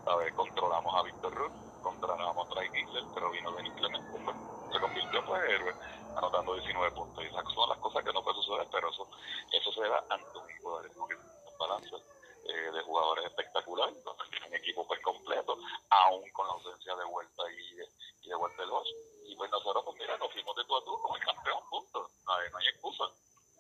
A 0.07 0.17
ver, 0.17 0.35
controlamos 0.35 0.95
a 0.95 1.03
Víctor 1.03 1.35
Ruth, 1.35 1.83
controlamos 1.83 2.47
a 2.47 2.51
Trey 2.51 2.69
Hitler, 2.69 3.05
pero 3.15 3.31
vino 3.31 3.53
Benny 3.53 3.71
Clemente, 3.73 4.19
pues, 4.25 4.37
se 4.73 4.81
convirtió 4.81 5.25
pues 5.27 5.43
héroe, 5.51 5.75
anotando 6.17 6.55
19 6.55 6.91
puntos. 6.93 7.25
Y 7.25 7.27
esas 7.27 7.45
son 7.53 7.69
las 7.69 7.79
cosas 7.79 8.05
que 8.05 8.13
no 8.13 8.23
puede 8.23 8.37
suceder, 8.37 8.69
pero 8.71 8.89
eso, 8.91 9.09
eso 9.53 9.73
se 9.73 9.89
da 9.89 10.05
ante 10.11 10.39
un 10.39 10.51
equipo 10.51 10.81
de 10.81 10.89
balance 11.59 11.97
eh, 12.45 12.71
de 12.73 12.83
jugadores 12.83 13.27
espectaculares, 13.27 14.05
donde 14.05 14.25
tiene 14.31 14.47
un 14.47 14.55
equipo 14.55 14.87
pues 14.87 15.01
completo, 15.03 15.59
aún 15.91 16.31
con 16.31 16.47
la 16.47 16.53
ausencia 16.55 16.97
de 16.97 17.05
vuelta 17.05 17.43
y 17.51 17.75
de, 17.75 17.89
y 18.23 18.29
de 18.29 18.35
vuelta 18.37 18.63
de 18.63 18.69
los. 18.69 18.89
Y 19.27 19.37
pues 19.37 19.51
nosotros, 19.51 19.85
pues 19.85 19.99
mira, 19.99 20.17
nos 20.17 20.33
fuimos 20.33 20.57
de 20.57 20.65
tú 20.65 20.77
a 20.77 20.85
tú 20.85 20.99
como 21.01 21.17
el 21.17 21.25
campeón, 21.25 21.61
punto. 21.69 22.11
No 22.25 22.33
hay, 22.35 22.51
no 22.51 22.59
hay 22.59 22.69
excusa 22.69 23.05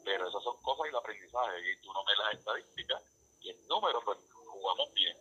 pero 0.05 0.29
esas 0.29 0.43
son 0.43 0.57
cosas 0.63 0.87
y 0.87 0.89
el 0.89 0.97
aprendizaje, 0.97 1.73
y 1.73 1.77
tú 1.83 1.93
no 1.93 2.05
me 2.05 2.15
las 2.17 2.35
estadísticas 2.35 3.03
y 3.43 3.51
el 3.51 3.69
número, 3.69 4.01
pues 4.05 4.19
jugamos 4.47 4.93
bien. 4.93 5.17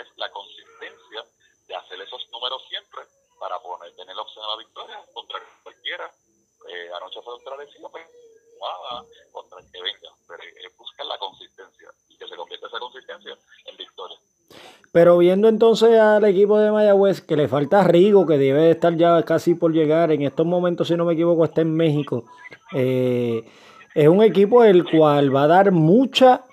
Es 0.00 0.08
la 0.16 0.30
consistencia 0.30 1.24
de 1.66 1.74
hacer 1.74 2.00
esos 2.00 2.28
números 2.30 2.62
siempre 2.68 3.02
para 3.38 3.60
poner, 3.60 3.94
tener 3.94 4.16
la 4.16 4.22
opción 4.22 4.44
a 4.44 4.48
la 4.48 4.56
victoria 4.56 5.04
contra 5.12 5.40
cualquiera. 5.62 6.12
Eh, 6.68 6.90
anoche 6.94 7.22
fue 7.22 7.34
contra 7.34 7.62
el 7.62 7.90
pues 7.90 8.06
jugaba 8.54 9.04
contra 9.32 9.58
el 9.60 9.70
que 9.70 9.82
venga, 9.82 10.10
pero 10.26 10.42
es 10.42 10.76
buscar 10.76 11.06
la 11.06 11.18
consistencia 11.18 11.92
y 12.08 12.16
que 12.16 12.28
se 12.28 12.36
convierta 12.36 12.66
esa 12.66 12.78
consistencia 12.78 13.38
en 13.66 13.76
victoria. 13.76 14.18
Pero 14.92 15.16
viendo 15.16 15.48
entonces 15.48 15.98
al 15.98 16.22
equipo 16.26 16.58
de 16.58 16.70
Mayagüez, 16.70 17.22
que 17.22 17.34
le 17.34 17.48
falta 17.48 17.82
Rigo, 17.82 18.26
que 18.26 18.36
debe 18.36 18.70
estar 18.70 18.94
ya 18.94 19.22
casi 19.22 19.54
por 19.54 19.72
llegar, 19.72 20.12
en 20.12 20.20
estos 20.20 20.44
momentos, 20.44 20.88
si 20.88 20.96
no 20.96 21.06
me 21.06 21.14
equivoco, 21.14 21.46
está 21.46 21.62
en 21.62 21.74
México. 21.74 22.24
Eh, 22.74 23.42
es 23.94 24.08
un 24.08 24.22
equipo 24.22 24.64
el 24.64 24.84
cual 24.84 25.34
va 25.34 25.44
a 25.44 25.46
dar 25.46 25.72
mucha 25.72 26.44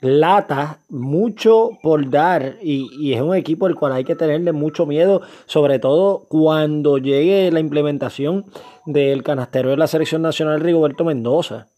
lata, 0.00 0.78
mucho 0.88 1.72
por 1.82 2.08
dar, 2.08 2.56
y, 2.62 2.88
y, 2.98 3.12
es 3.12 3.20
un 3.20 3.34
equipo 3.34 3.66
el 3.66 3.74
cual 3.74 3.92
hay 3.92 4.04
que 4.04 4.16
tenerle 4.16 4.52
mucho 4.52 4.86
miedo, 4.86 5.20
sobre 5.46 5.78
todo 5.78 6.26
cuando 6.28 6.96
llegue 6.98 7.50
la 7.52 7.60
implementación 7.60 8.46
del 8.86 9.22
canastero 9.22 9.70
de 9.70 9.76
la 9.76 9.86
selección 9.86 10.22
nacional 10.22 10.60
Rigoberto 10.60 11.04
Mendoza. 11.04 11.68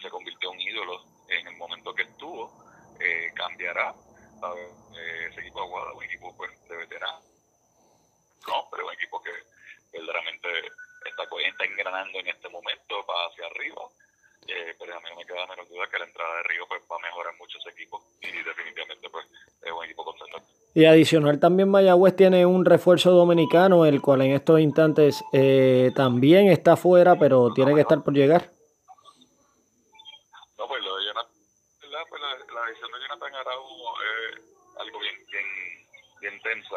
se 0.00 0.10
convirtió 0.10 0.50
en 0.50 0.56
un 0.56 0.60
ídolo 0.62 1.04
en 1.28 1.46
el 1.46 1.56
momento 1.56 1.94
que 1.94 2.02
estuvo, 2.02 2.50
eh, 2.98 3.30
cambiará. 3.34 3.94
Eh, 4.42 5.28
ese 5.30 5.40
equipo 5.40 5.60
de 5.60 5.66
Aguada, 5.66 5.92
un 5.92 6.04
equipo 6.04 6.34
pues, 6.34 6.50
de 6.68 6.76
veteranos, 6.76 7.22
no, 8.48 8.68
pero 8.70 8.86
un 8.86 8.94
equipo 8.94 9.22
que 9.22 9.30
verdaderamente 9.92 10.48
está, 11.04 11.24
está 11.24 11.64
engranando 11.64 12.18
en 12.20 12.28
este 12.28 12.48
momento, 12.48 13.04
va 13.04 13.26
hacia 13.26 13.46
arriba. 13.46 13.82
Eh, 14.46 14.74
pero 14.78 14.96
a 14.96 15.00
mí 15.00 15.10
no 15.10 15.16
me 15.16 15.26
queda 15.26 15.46
menos 15.46 15.68
duda 15.68 15.86
que 15.90 15.98
la 15.98 16.06
entrada 16.06 16.36
de 16.36 16.42
Río 16.44 16.66
pues, 16.66 16.82
va 16.90 16.96
a 16.96 17.00
mejorar 17.00 17.36
mucho 17.36 17.58
ese 17.58 17.68
equipo 17.68 18.02
y 18.22 18.32
definitivamente 18.42 19.10
pues, 19.10 19.26
es 19.60 19.70
un 19.70 19.84
equipo 19.84 20.04
contento. 20.04 20.42
Y 20.80 20.86
adicional 20.86 21.38
también 21.38 21.68
Mayagüez 21.68 22.16
tiene 22.16 22.46
un 22.46 22.64
refuerzo 22.64 23.10
dominicano, 23.10 23.84
el 23.84 24.00
cual 24.00 24.22
en 24.22 24.32
estos 24.32 24.60
instantes 24.60 25.22
eh, 25.30 25.92
también 25.94 26.48
está 26.48 26.74
fuera, 26.74 27.18
pero 27.18 27.52
tiene 27.52 27.74
que 27.74 27.82
estar 27.82 28.02
por 28.02 28.14
llegar. 28.14 28.48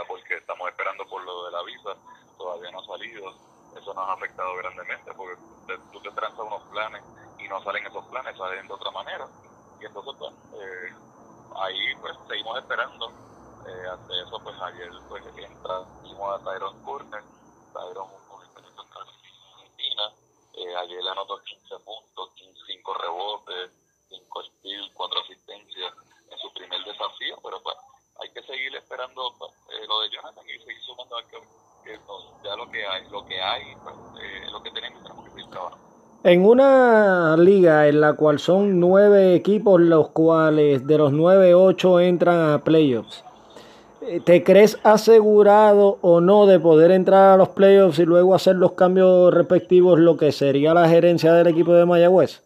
porque 0.07 0.35
estamos 0.35 0.67
esperando 0.67 1.05
por 1.05 1.23
lo 1.23 1.45
de 1.45 1.51
la 1.51 1.63
visa, 1.63 1.95
todavía 2.37 2.71
no 2.71 2.81
ha 2.81 2.85
salido. 2.85 3.33
Eso 3.77 3.93
nos 3.93 4.09
ha 4.09 4.13
afectado 4.13 4.53
grandemente 4.57 5.13
porque 5.15 5.37
tú 5.93 6.01
te 6.01 6.11
trazas 6.11 6.39
unos 6.39 6.61
planes 6.71 7.01
y 7.39 7.47
no 7.47 7.63
salen 7.63 7.85
esos 7.87 8.05
planes, 8.07 8.37
salen 8.37 8.67
de 8.67 8.73
otra 8.73 8.91
manera. 8.91 9.27
Y 9.79 9.85
entonces, 9.85 10.13
pues, 10.19 10.33
eh, 10.61 10.93
ahí 11.55 11.95
pues 12.01 12.17
seguimos 12.27 12.59
esperando. 12.59 13.11
Eh, 13.65 13.87
ante 13.89 14.19
eso, 14.19 14.39
pues 14.43 14.59
ayer 14.61 14.91
pues 15.07 15.23
entra, 15.37 15.85
hicimos 16.03 16.35
a 16.35 16.43
Tyron 16.43 16.83
Turner, 16.83 17.23
Tyron 17.71 18.09
un 18.11 18.43
Argentina, 18.99 20.13
eh, 20.53 20.75
ayer 20.75 21.01
le 21.01 21.09
anotó 21.09 21.41
15 21.41 21.79
puntos, 21.79 22.29
5 22.67 22.93
rebotes, 22.93 23.71
5 24.09 24.43
steals, 24.43 24.91
4 24.93 25.19
asistencias 25.21 25.93
en 26.29 26.37
su 26.39 26.53
primer 26.53 26.83
desafío, 26.83 27.37
pero 27.41 27.63
pues 27.63 27.77
hay 28.19 28.33
que 28.33 28.43
seguir 28.43 28.75
esperando 28.75 29.33
pues, 29.39 29.51
eh, 29.69 29.87
lo 29.87 30.01
de 30.01 30.09
Jonathan 30.09 30.45
y 30.45 30.59
seguir 30.59 30.81
sumando 30.83 31.17
a 31.17 31.23
que, 31.27 31.39
que 31.85 31.99
ya 32.43 32.55
lo 32.57 32.69
que 32.69 32.85
hay, 32.85 33.09
lo 33.09 33.25
que 33.25 33.41
hay, 33.41 33.75
pues, 33.77 33.95
eh, 34.21 34.51
lo 34.51 34.61
que 34.61 34.71
tenemos, 34.71 35.01
tenemos 35.03 35.23
que 35.23 35.31
seguir 35.31 35.49
trabajando. 35.49 35.87
En 36.23 36.45
una 36.45 37.35
liga 37.37 37.87
en 37.87 37.99
la 37.99 38.13
cual 38.13 38.39
son 38.39 38.79
nueve 38.79 39.35
equipos, 39.35 39.81
los 39.81 40.09
cuales 40.09 40.87
de 40.87 40.97
los 40.97 41.11
nueve, 41.11 41.53
ocho 41.53 41.99
entran 41.99 42.53
a 42.53 42.63
playoffs. 42.63 43.23
Eh, 44.01 44.21
¿Te 44.21 44.43
crees 44.43 44.79
asegurado 44.83 45.99
o 46.01 46.21
no 46.21 46.45
de 46.45 46.59
poder 46.59 46.91
entrar 46.91 47.33
a 47.33 47.37
los 47.37 47.49
playoffs 47.49 47.99
y 47.99 48.05
luego 48.05 48.35
hacer 48.35 48.55
los 48.55 48.73
cambios 48.73 49.33
respectivos, 49.33 49.99
lo 49.99 50.17
que 50.17 50.31
sería 50.31 50.73
la 50.73 50.87
gerencia 50.87 51.33
del 51.33 51.47
equipo 51.47 51.73
de 51.73 51.85
Mayagüez 51.85 52.41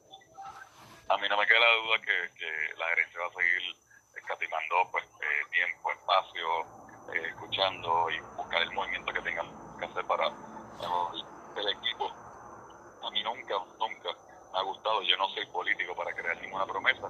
queda 1.47 1.59
la 1.59 1.75
duda 1.79 1.97
que, 2.03 2.17
que 2.37 2.51
la 2.77 2.85
gerencia 2.91 3.19
va 3.21 3.27
a 3.27 3.39
seguir 3.39 3.75
escatimando 4.15 4.75
pues, 4.91 5.03
eh, 5.05 5.43
tiempo, 5.51 5.91
espacio, 5.91 6.45
eh, 7.15 7.27
escuchando 7.29 8.11
y 8.11 8.19
buscar 8.35 8.61
el 8.61 8.71
movimiento 8.73 9.13
que 9.13 9.21
tengan 9.21 9.47
que 9.79 9.85
hacer 9.85 10.03
para 10.05 10.27
el 10.27 11.67
equipo. 11.69 12.11
A 13.01 13.11
mí 13.11 13.23
nunca, 13.23 13.55
nunca 13.79 14.09
me 14.51 14.59
ha 14.59 14.63
gustado, 14.63 14.96
yo 15.07 15.17
no 15.17 15.27
soy 15.29 15.45
político 15.47 15.95
para 15.95 16.13
crear 16.13 16.37
ninguna 16.41 16.65
promesa, 16.65 17.09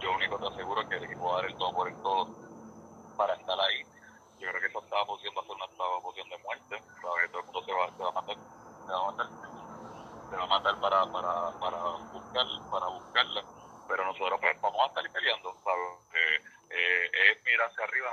yo 0.00 0.12
único 0.12 0.38
te 0.38 0.46
aseguro 0.46 0.88
que 0.88 0.96
el 0.96 1.04
equipo 1.04 1.26
va 1.26 1.32
a 1.32 1.42
dar 1.42 1.50
el 1.50 1.56
todo 1.56 1.72
por 1.72 1.88
el 1.88 1.94
todo 2.02 2.28
para 3.16 3.34
estar 3.34 3.58
ahí. 3.60 3.82
Yo 4.40 4.48
creo 4.48 4.60
que 4.60 4.66
esa 4.66 4.78
octava 4.78 5.06
posición 5.06 5.34
va 5.36 5.42
a 5.42 5.44
ser 5.44 5.54
una 5.54 5.64
octava 5.64 6.00
posición 6.00 6.28
de 6.30 6.38
muerte, 6.38 6.82
¿sabes? 7.00 7.30
todo 7.30 7.40
el 7.40 7.46
mundo 7.46 7.64
se 7.64 7.72
va, 7.72 7.96
se 7.96 8.02
va 8.02 8.08
a 8.08 8.12
matar, 8.12 8.36
se 8.36 8.92
va 8.92 8.98
a 8.98 9.10
matar, 9.12 9.28
se 10.30 10.36
va 10.36 10.42
a 10.42 10.46
matar 10.46 10.80
para, 10.80 11.12
para, 11.12 11.58
para 11.60 11.78
buscar, 12.12 12.46
para 12.70 12.86
buscarla, 12.88 13.44
pero 13.88 14.04
nosotros 14.04 14.40
pues 14.40 14.60
vamos 14.60 14.80
a 14.82 14.86
estar 14.86 15.12
peleando, 15.12 15.54
¿sabes? 15.62 15.88
Eh, 16.14 16.44
eh, 16.70 17.32
es 17.32 17.44
mirar 17.44 17.70
hacia 17.70 17.84
arriba, 17.84 18.10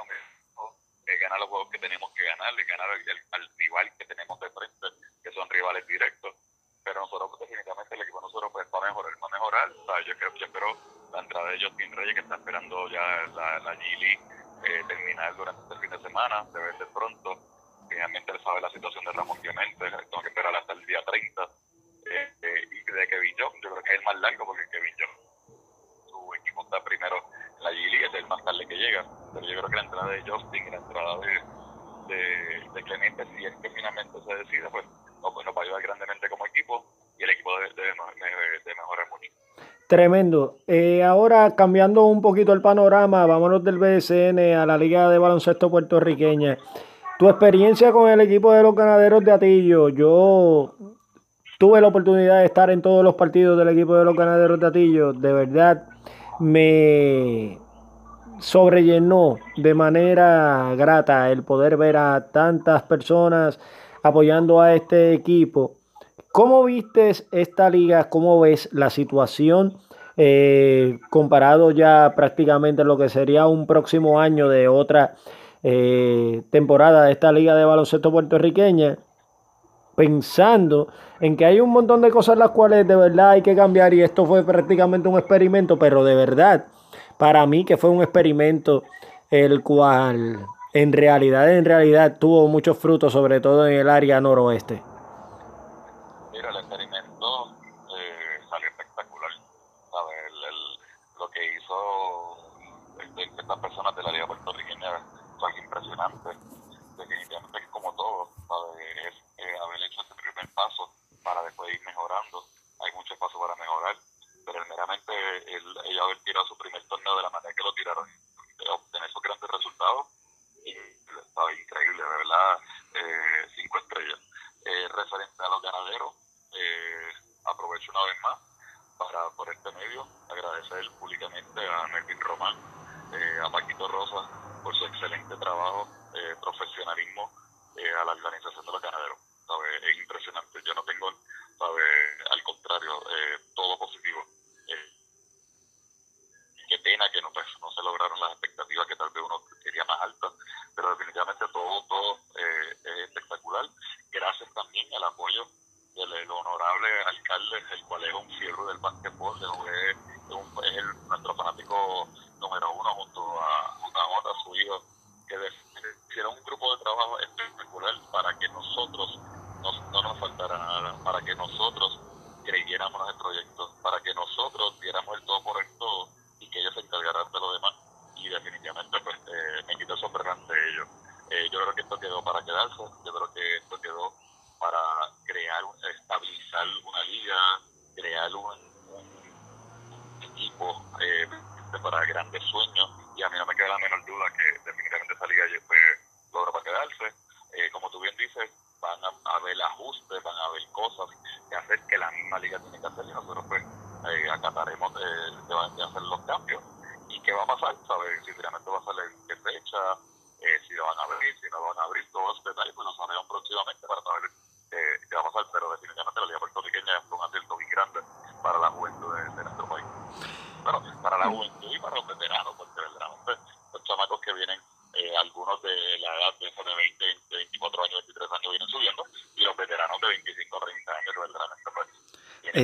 es 1.05 1.19
ganar 1.19 1.39
los 1.39 1.49
juegos 1.49 1.69
que 1.69 1.79
tenemos 1.79 2.11
que 2.13 2.23
ganar, 2.23 2.59
es 2.59 2.67
ganar 2.67 2.89
al, 2.89 3.49
rival 3.57 3.91
que 3.97 4.05
tenemos 4.05 4.39
de 4.39 4.49
frente, 4.49 4.87
que 5.23 5.31
son 5.31 5.49
rivales 5.49 5.85
directos. 5.87 6.35
Pero 6.83 7.01
nosotros, 7.01 7.39
definitivamente, 7.39 7.95
el 7.95 8.01
equipo 8.01 8.19
de 8.19 8.27
nosotros 8.27 8.51
pues, 8.51 8.67
va 8.73 8.79
a 8.79 8.89
mejorar, 8.89 9.13
va 9.21 9.27
a 9.27 9.31
mejorar. 9.31 9.69
Yo, 10.05 10.17
creo, 10.17 10.33
yo 10.35 10.45
espero 10.45 10.77
la 11.13 11.19
entrada 11.19 11.49
de 11.51 11.61
Justin 11.61 11.91
Reyes, 11.91 12.15
que 12.15 12.21
está 12.21 12.35
esperando 12.35 12.89
ya 12.89 13.01
la, 13.35 13.59
la 13.59 13.75
G 13.75 14.19
eh, 14.63 14.83
terminar 14.87 15.35
durante 15.35 15.61
este 15.61 15.75
fin 15.79 15.89
de 15.89 15.99
semana, 15.99 16.45
debe 16.53 16.77
ser 16.77 16.87
pronto. 16.87 17.37
Finalmente 17.89 18.31
él 18.31 18.39
sabe 18.43 18.61
la 18.61 18.69
situación 18.69 19.03
de 19.05 19.11
Ramón 19.11 19.37
Clemente, 19.39 19.89
tengo 19.89 20.21
que 20.21 20.29
esperar 20.29 20.55
hasta 20.55 20.73
el 20.73 20.85
día 20.85 21.03
30. 21.05 21.43
Eh, 21.43 22.33
eh, 22.41 22.61
y 22.71 22.91
de 22.91 23.07
Kevin 23.07 23.35
Jones, 23.37 23.61
yo 23.61 23.69
creo 23.71 23.83
que 23.83 23.93
es 23.93 23.99
el 23.99 24.05
más 24.05 24.15
largo 24.19 24.45
porque 24.45 24.67
Kevin 24.71 24.95
Jones, 24.97 26.09
su 26.09 26.33
equipo 26.35 26.63
está 26.63 26.83
primero 26.83 27.23
la 27.61 27.71
G 27.71 28.07
es 28.07 28.13
el 28.15 28.27
más 28.27 28.43
tarde 28.43 28.65
que 28.67 28.75
llega. 28.75 29.05
Pero 29.33 29.47
yo 29.47 29.59
creo 29.59 29.69
que 29.69 29.75
la 29.75 29.83
entrada 29.83 30.09
de 30.09 30.21
Justin 30.29 30.67
y 30.67 30.71
la 30.71 30.77
entrada 30.77 31.17
de, 31.19 32.71
de, 32.73 32.83
Clemente, 32.83 33.25
si 33.25 33.45
es 33.45 33.55
que 33.61 33.69
finalmente 33.69 34.17
se 34.25 34.35
decide, 34.35 34.69
pues, 34.69 34.85
pues 35.21 35.45
nos, 35.45 35.55
va 35.55 35.61
a 35.61 35.63
ayudar 35.65 35.81
grandemente 35.81 36.29
como 36.29 36.45
equipo 36.45 36.85
y 37.17 37.23
el 37.23 37.29
equipo 37.29 37.51
debe, 37.55 37.69
de 37.73 38.75
mejorar 38.75 39.07
mucho. 39.09 39.31
Tremendo. 39.87 40.57
Eh, 40.67 41.03
ahora 41.03 41.55
cambiando 41.55 42.05
un 42.05 42.21
poquito 42.21 42.53
el 42.53 42.61
panorama, 42.61 43.25
vámonos 43.25 43.63
del 43.63 43.77
BSN 43.77 44.39
a 44.55 44.65
la 44.65 44.77
Liga 44.77 45.09
de 45.09 45.17
Baloncesto 45.17 45.69
Puertorriqueña. 45.69 46.57
Tu 47.19 47.29
experiencia 47.29 47.91
con 47.91 48.09
el 48.09 48.21
equipo 48.21 48.51
de 48.51 48.63
los 48.63 48.73
ganaderos 48.73 49.23
de 49.23 49.31
Atillo, 49.31 49.89
yo 49.89 50.75
tuve 51.59 51.79
la 51.81 51.89
oportunidad 51.89 52.39
de 52.39 52.45
estar 52.45 52.71
en 52.71 52.81
todos 52.81 53.03
los 53.03 53.15
partidos 53.15 53.57
del 53.57 53.69
equipo 53.69 53.93
de 53.95 54.05
los 54.05 54.15
ganaderos 54.15 54.59
de 54.59 54.67
Atillo, 54.67 55.13
de 55.13 55.33
verdad 55.33 55.87
me 56.39 57.59
sobrellenó 58.39 59.37
de 59.55 59.73
manera 59.75 60.73
grata 60.75 61.29
el 61.29 61.43
poder 61.43 61.77
ver 61.77 61.97
a 61.97 62.31
tantas 62.31 62.81
personas 62.83 63.59
apoyando 64.03 64.61
a 64.61 64.75
este 64.75 65.13
equipo. 65.13 65.73
¿Cómo 66.31 66.63
viste 66.63 67.11
esta 67.31 67.69
liga? 67.69 68.09
¿Cómo 68.09 68.39
ves 68.39 68.69
la 68.71 68.89
situación 68.89 69.77
eh, 70.17 70.99
comparado 71.09 71.71
ya 71.71 72.13
prácticamente 72.15 72.83
lo 72.83 72.97
que 72.97 73.09
sería 73.09 73.47
un 73.47 73.67
próximo 73.67 74.19
año 74.19 74.49
de 74.49 74.67
otra 74.67 75.15
eh, 75.63 76.41
temporada 76.49 77.05
de 77.05 77.11
esta 77.11 77.31
liga 77.31 77.55
de 77.55 77.65
baloncesto 77.65 78.11
puertorriqueña? 78.11 78.97
pensando 79.95 80.87
en 81.19 81.37
que 81.37 81.45
hay 81.45 81.59
un 81.59 81.69
montón 81.69 82.01
de 82.01 82.09
cosas 82.09 82.37
las 82.37 82.51
cuales 82.51 82.87
de 82.87 82.95
verdad 82.95 83.31
hay 83.31 83.41
que 83.41 83.55
cambiar 83.55 83.93
y 83.93 84.01
esto 84.01 84.25
fue 84.25 84.43
prácticamente 84.43 85.07
un 85.07 85.19
experimento, 85.19 85.77
pero 85.77 86.03
de 86.03 86.15
verdad, 86.15 86.65
para 87.17 87.45
mí 87.45 87.65
que 87.65 87.77
fue 87.77 87.89
un 87.89 88.01
experimento 88.01 88.83
el 89.29 89.61
cual 89.61 90.39
en 90.73 90.93
realidad, 90.93 91.51
en 91.51 91.65
realidad 91.65 92.17
tuvo 92.17 92.47
muchos 92.47 92.77
frutos, 92.77 93.11
sobre 93.13 93.41
todo 93.41 93.67
en 93.67 93.73
el 93.73 93.89
área 93.89 94.21
noroeste. 94.21 94.81
Mira, 96.31 96.49
el 96.49 96.57
experimento 96.57 97.51
eh, 97.97 98.39
salió 98.49 98.67
espectacular. 98.69 99.31
lo 101.19 101.29
que 101.29 101.55
hizo 101.55 101.75
este, 103.01 103.23
estas 103.41 103.59
personas 103.59 103.95
de 103.95 104.03
la 104.03 104.11
Liga 104.11 104.27
Puertorriqueña 104.27 104.99
fue 105.39 105.49
impresionante. 105.63 106.29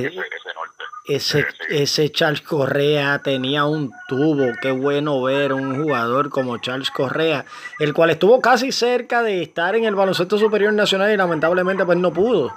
Ese, 0.06 0.20
ese, 0.20 0.54
norte. 0.54 0.84
Ese, 1.04 1.46
ese 1.68 2.12
Charles 2.12 2.42
Correa 2.42 3.20
tenía 3.20 3.64
un 3.64 3.92
tubo, 4.08 4.52
qué 4.60 4.70
bueno 4.70 5.22
ver 5.22 5.52
un 5.52 5.82
jugador 5.82 6.30
como 6.30 6.58
Charles 6.58 6.90
Correa, 6.90 7.44
el 7.78 7.94
cual 7.94 8.10
estuvo 8.10 8.40
casi 8.40 8.72
cerca 8.72 9.22
de 9.22 9.42
estar 9.42 9.74
en 9.74 9.84
el 9.84 9.94
baloncesto 9.94 10.38
superior 10.38 10.72
nacional 10.72 11.10
y 11.10 11.16
lamentablemente 11.16 11.84
pues 11.84 11.98
no 11.98 12.12
pudo. 12.12 12.54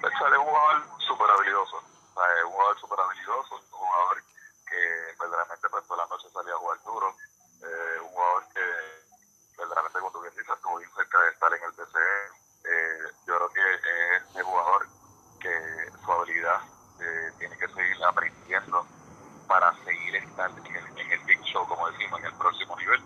Pues 0.00 0.12
sale 0.18 0.38
un 0.38 0.44
jugador 0.44 0.82
súper 0.98 1.30
habilidoso, 1.30 1.76
un 1.76 2.52
jugador 2.52 2.80
súper 2.80 2.98
habilidoso, 3.00 3.54
un 3.54 3.78
jugador 3.78 4.22
que 4.68 4.78
verdaderamente 5.20 5.68
pues 5.70 5.84
toda 5.86 6.04
la 6.04 6.08
noche 6.10 6.28
salía 6.32 6.54
a 6.54 6.58
jugar 6.58 6.78
duro, 6.84 7.14
eh, 7.62 8.00
un 8.02 8.08
jugador 8.08 8.42
que 8.54 8.96
verdaderamente 9.56 10.00
cuando 10.00 10.20
bien 10.20 10.34
dices 10.36 10.54
estuvo 10.54 10.78
bien 10.78 10.90
cerca 10.96 11.20
de 11.20 11.28
estar 11.30 11.52
en 11.52 11.62
el 11.64 11.72
TCE. 11.72 12.46
Eh, 12.66 12.98
yo 13.26 13.36
creo 13.36 13.48
que 13.50 13.74
es 13.74 14.26
ese 14.30 14.42
jugador 14.42 14.86
que 15.40 15.50
su 16.04 16.12
habilidad 16.12 16.60
eh, 17.00 17.32
tiene 17.38 17.56
que 17.58 17.68
seguir 17.68 18.04
aprendiendo 18.04 18.86
para 19.46 19.72
seguir 19.84 20.16
estando 20.16 20.64
en 20.64 20.76
el, 20.76 20.98
en 20.98 21.12
el 21.12 21.20
big 21.20 21.40
show, 21.42 21.66
como 21.68 21.88
decimos, 21.90 22.20
en 22.20 22.26
el 22.26 22.34
próximo 22.34 22.76
nivel. 22.76 23.00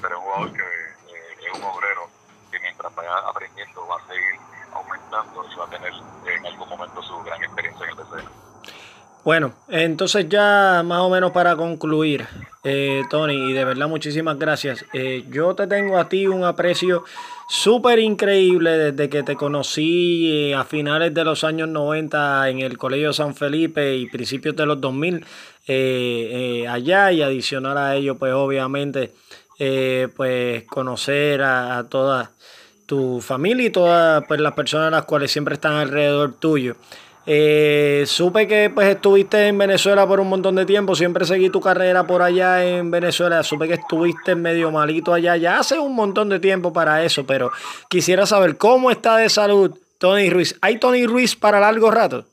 Pero 0.00 0.16
es 0.16 0.18
un 0.18 0.24
jugador 0.24 0.52
que 0.52 0.62
eh, 0.62 1.36
es 1.46 1.58
un 1.58 1.64
obrero 1.64 2.10
que 2.50 2.60
mientras 2.60 2.94
vaya 2.94 3.16
aprendiendo 3.28 3.86
va 3.86 3.96
a 3.96 4.06
seguir 4.06 4.40
aumentando 4.72 5.44
y 5.44 5.56
va 5.56 5.64
a 5.64 5.70
tener 5.70 5.92
en 6.26 6.46
algún 6.46 6.68
momento 6.68 7.02
su 7.02 7.22
gran 7.22 7.42
experiencia 7.42 7.86
en 7.86 7.90
el 7.90 7.96
TCE. 7.96 8.46
Bueno, 9.26 9.56
entonces 9.66 10.28
ya 10.28 10.84
más 10.84 11.00
o 11.00 11.10
menos 11.10 11.32
para 11.32 11.56
concluir, 11.56 12.28
eh, 12.62 13.02
Tony, 13.10 13.50
y 13.50 13.54
de 13.54 13.64
verdad 13.64 13.88
muchísimas 13.88 14.38
gracias. 14.38 14.84
Eh, 14.92 15.24
yo 15.28 15.52
te 15.56 15.66
tengo 15.66 15.98
a 15.98 16.08
ti 16.08 16.28
un 16.28 16.44
aprecio 16.44 17.02
súper 17.48 17.98
increíble 17.98 18.78
desde 18.78 19.08
que 19.10 19.24
te 19.24 19.34
conocí 19.34 20.30
eh, 20.32 20.54
a 20.54 20.62
finales 20.62 21.12
de 21.12 21.24
los 21.24 21.42
años 21.42 21.68
90 21.68 22.50
en 22.50 22.60
el 22.60 22.78
Colegio 22.78 23.12
San 23.12 23.34
Felipe 23.34 23.96
y 23.96 24.06
principios 24.06 24.54
de 24.54 24.64
los 24.64 24.80
2000 24.80 25.24
allá 26.68 27.10
y 27.10 27.22
adicional 27.22 27.78
a 27.78 27.96
ello, 27.96 28.14
pues 28.16 28.32
obviamente, 28.32 29.10
pues 30.14 30.62
conocer 30.66 31.42
a, 31.42 31.78
a 31.78 31.88
toda 31.88 32.30
tu 32.86 33.20
familia 33.20 33.66
y 33.66 33.70
todas 33.70 34.24
pues, 34.28 34.38
las 34.40 34.52
personas 34.52 34.92
las 34.92 35.04
cuales 35.04 35.32
siempre 35.32 35.54
están 35.54 35.72
alrededor 35.72 36.34
tuyo. 36.34 36.76
Eh, 37.28 38.04
supe 38.06 38.46
que 38.46 38.70
pues 38.70 38.86
estuviste 38.86 39.48
en 39.48 39.58
Venezuela 39.58 40.06
por 40.06 40.20
un 40.20 40.28
montón 40.28 40.54
de 40.54 40.64
tiempo, 40.64 40.94
siempre 40.94 41.24
seguí 41.24 41.50
tu 41.50 41.60
carrera 41.60 42.06
por 42.06 42.22
allá 42.22 42.64
en 42.64 42.88
Venezuela, 42.92 43.42
supe 43.42 43.66
que 43.66 43.74
estuviste 43.74 44.36
medio 44.36 44.70
malito 44.70 45.12
allá, 45.12 45.36
ya 45.36 45.58
hace 45.58 45.76
un 45.76 45.96
montón 45.96 46.28
de 46.28 46.38
tiempo 46.38 46.72
para 46.72 47.02
eso, 47.02 47.26
pero 47.26 47.50
quisiera 47.88 48.26
saber 48.26 48.56
cómo 48.56 48.92
está 48.92 49.16
de 49.16 49.28
salud 49.28 49.76
Tony 49.98 50.30
Ruiz. 50.30 50.56
¿Hay 50.62 50.78
Tony 50.78 51.04
Ruiz 51.04 51.34
para 51.34 51.58
largo 51.58 51.90
rato? 51.90 52.24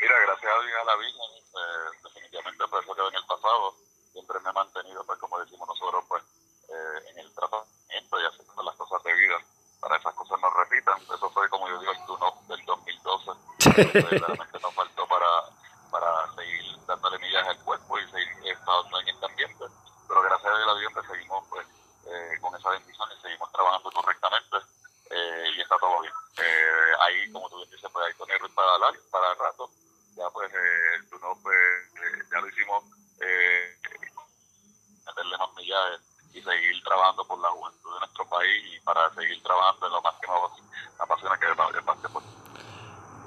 Mira, 0.00 0.14
gracias 0.24 0.52
a 0.52 0.84
la 0.84 0.96
Virgen, 0.96 1.30
eh, 1.34 1.98
definitivamente 2.04 2.64
pues 2.70 2.84
eso 2.84 2.94
quedó 2.94 3.08
en 3.08 3.16
el 3.16 3.26
pasado, 3.26 3.74
siempre 4.12 4.36
me 4.44 4.50
he 4.50 4.52
mantenido 4.52 5.02
pues 5.04 5.18
como 5.18 5.40
decimos 5.40 5.66
nosotros 5.66 6.04
pues 6.06 6.22
eh, 6.68 7.10
en 7.10 7.18
el 7.26 7.34
tratamiento 7.34 8.20
y 8.22 8.24
haciendo 8.24 8.62
las 8.62 8.76
cosas 8.76 9.02
debidas 9.02 9.42
para 9.80 9.96
esas 9.96 10.14
cosas 10.14 10.38
no 10.40 10.50
repitan. 10.50 11.00
Eso 11.02 11.30
fue, 11.30 11.48
como 11.48 11.68
yo 11.68 11.78
digo, 11.80 11.92
2012. 13.64 14.18
realmente 14.18 14.58
nos 14.60 14.74
faltó 14.74 15.06
para, 15.06 15.26
para 15.90 16.34
seguir 16.34 16.78
dándole 16.86 17.18
millaje 17.18 17.50
al 17.50 17.58
cuerpo 17.64 17.98
y 17.98 18.10
seguir 18.10 18.52
estando 18.52 19.00
en 19.00 19.08
este 19.08 19.26
ambiente. 19.26 19.64
Pero 20.06 20.22
gracias 20.22 20.52
a 20.52 20.74
Dios 20.78 20.92
pues, 20.94 21.06
seguimos 21.06 21.44
pues, 21.50 21.66
eh, 22.06 22.38
con 22.40 22.54
esa 22.54 22.70
bendición 22.70 23.08
y 23.16 23.20
seguimos 23.22 23.52
trabajando 23.52 23.90
correctamente 23.90 24.56
eh, 25.10 25.44
y 25.56 25.60
está 25.60 25.76
todo 25.78 26.00
bien. 26.00 26.12
Eh, 26.38 26.92
ahí, 27.06 27.32
como 27.32 27.48
tú 27.50 27.56
bien 27.56 27.70
dices, 27.70 27.90
pues 27.92 28.06
hay 28.06 28.14
tener 28.14 28.54
para, 28.54 28.78
la, 28.78 28.92
para 29.10 29.32
el 29.32 29.38
rato. 29.38 29.70
Ya 30.16 30.28
pues 30.30 30.52
eh, 30.52 30.94
el 30.96 31.08
turno 31.08 31.38
pues, 31.42 31.56
eh, 31.56 32.24
ya 32.30 32.40
lo 32.40 32.48
hicimos 32.48 32.84
eh, 33.20 33.76
meterle 35.06 35.38
más 35.38 35.54
millaje 35.56 35.96
y 36.34 36.42
seguir 36.42 36.82
trabajando 36.84 37.24
por 37.24 37.38
la 37.38 37.50
juventud 37.50 37.94
de 37.94 38.00
nuestro 38.00 38.28
país 38.28 38.74
y 38.74 38.80
para 38.80 39.12
seguir 39.14 39.42
trabajando 39.42 39.86
en 39.86 39.92
lo 39.92 40.02
más 40.02 40.14
que 40.20 40.26
nos 40.26 40.52
apasiona 40.98 41.38
que 41.38 41.44
es 41.44 41.50
el 41.50 41.84
básquetbol. 41.84 42.37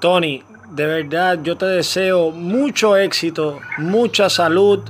Tony, 0.02 0.42
de 0.70 0.84
verdad 0.84 1.38
yo 1.44 1.56
te 1.56 1.64
deseo 1.64 2.32
mucho 2.32 2.96
éxito, 2.96 3.60
mucha 3.78 4.28
salud. 4.28 4.80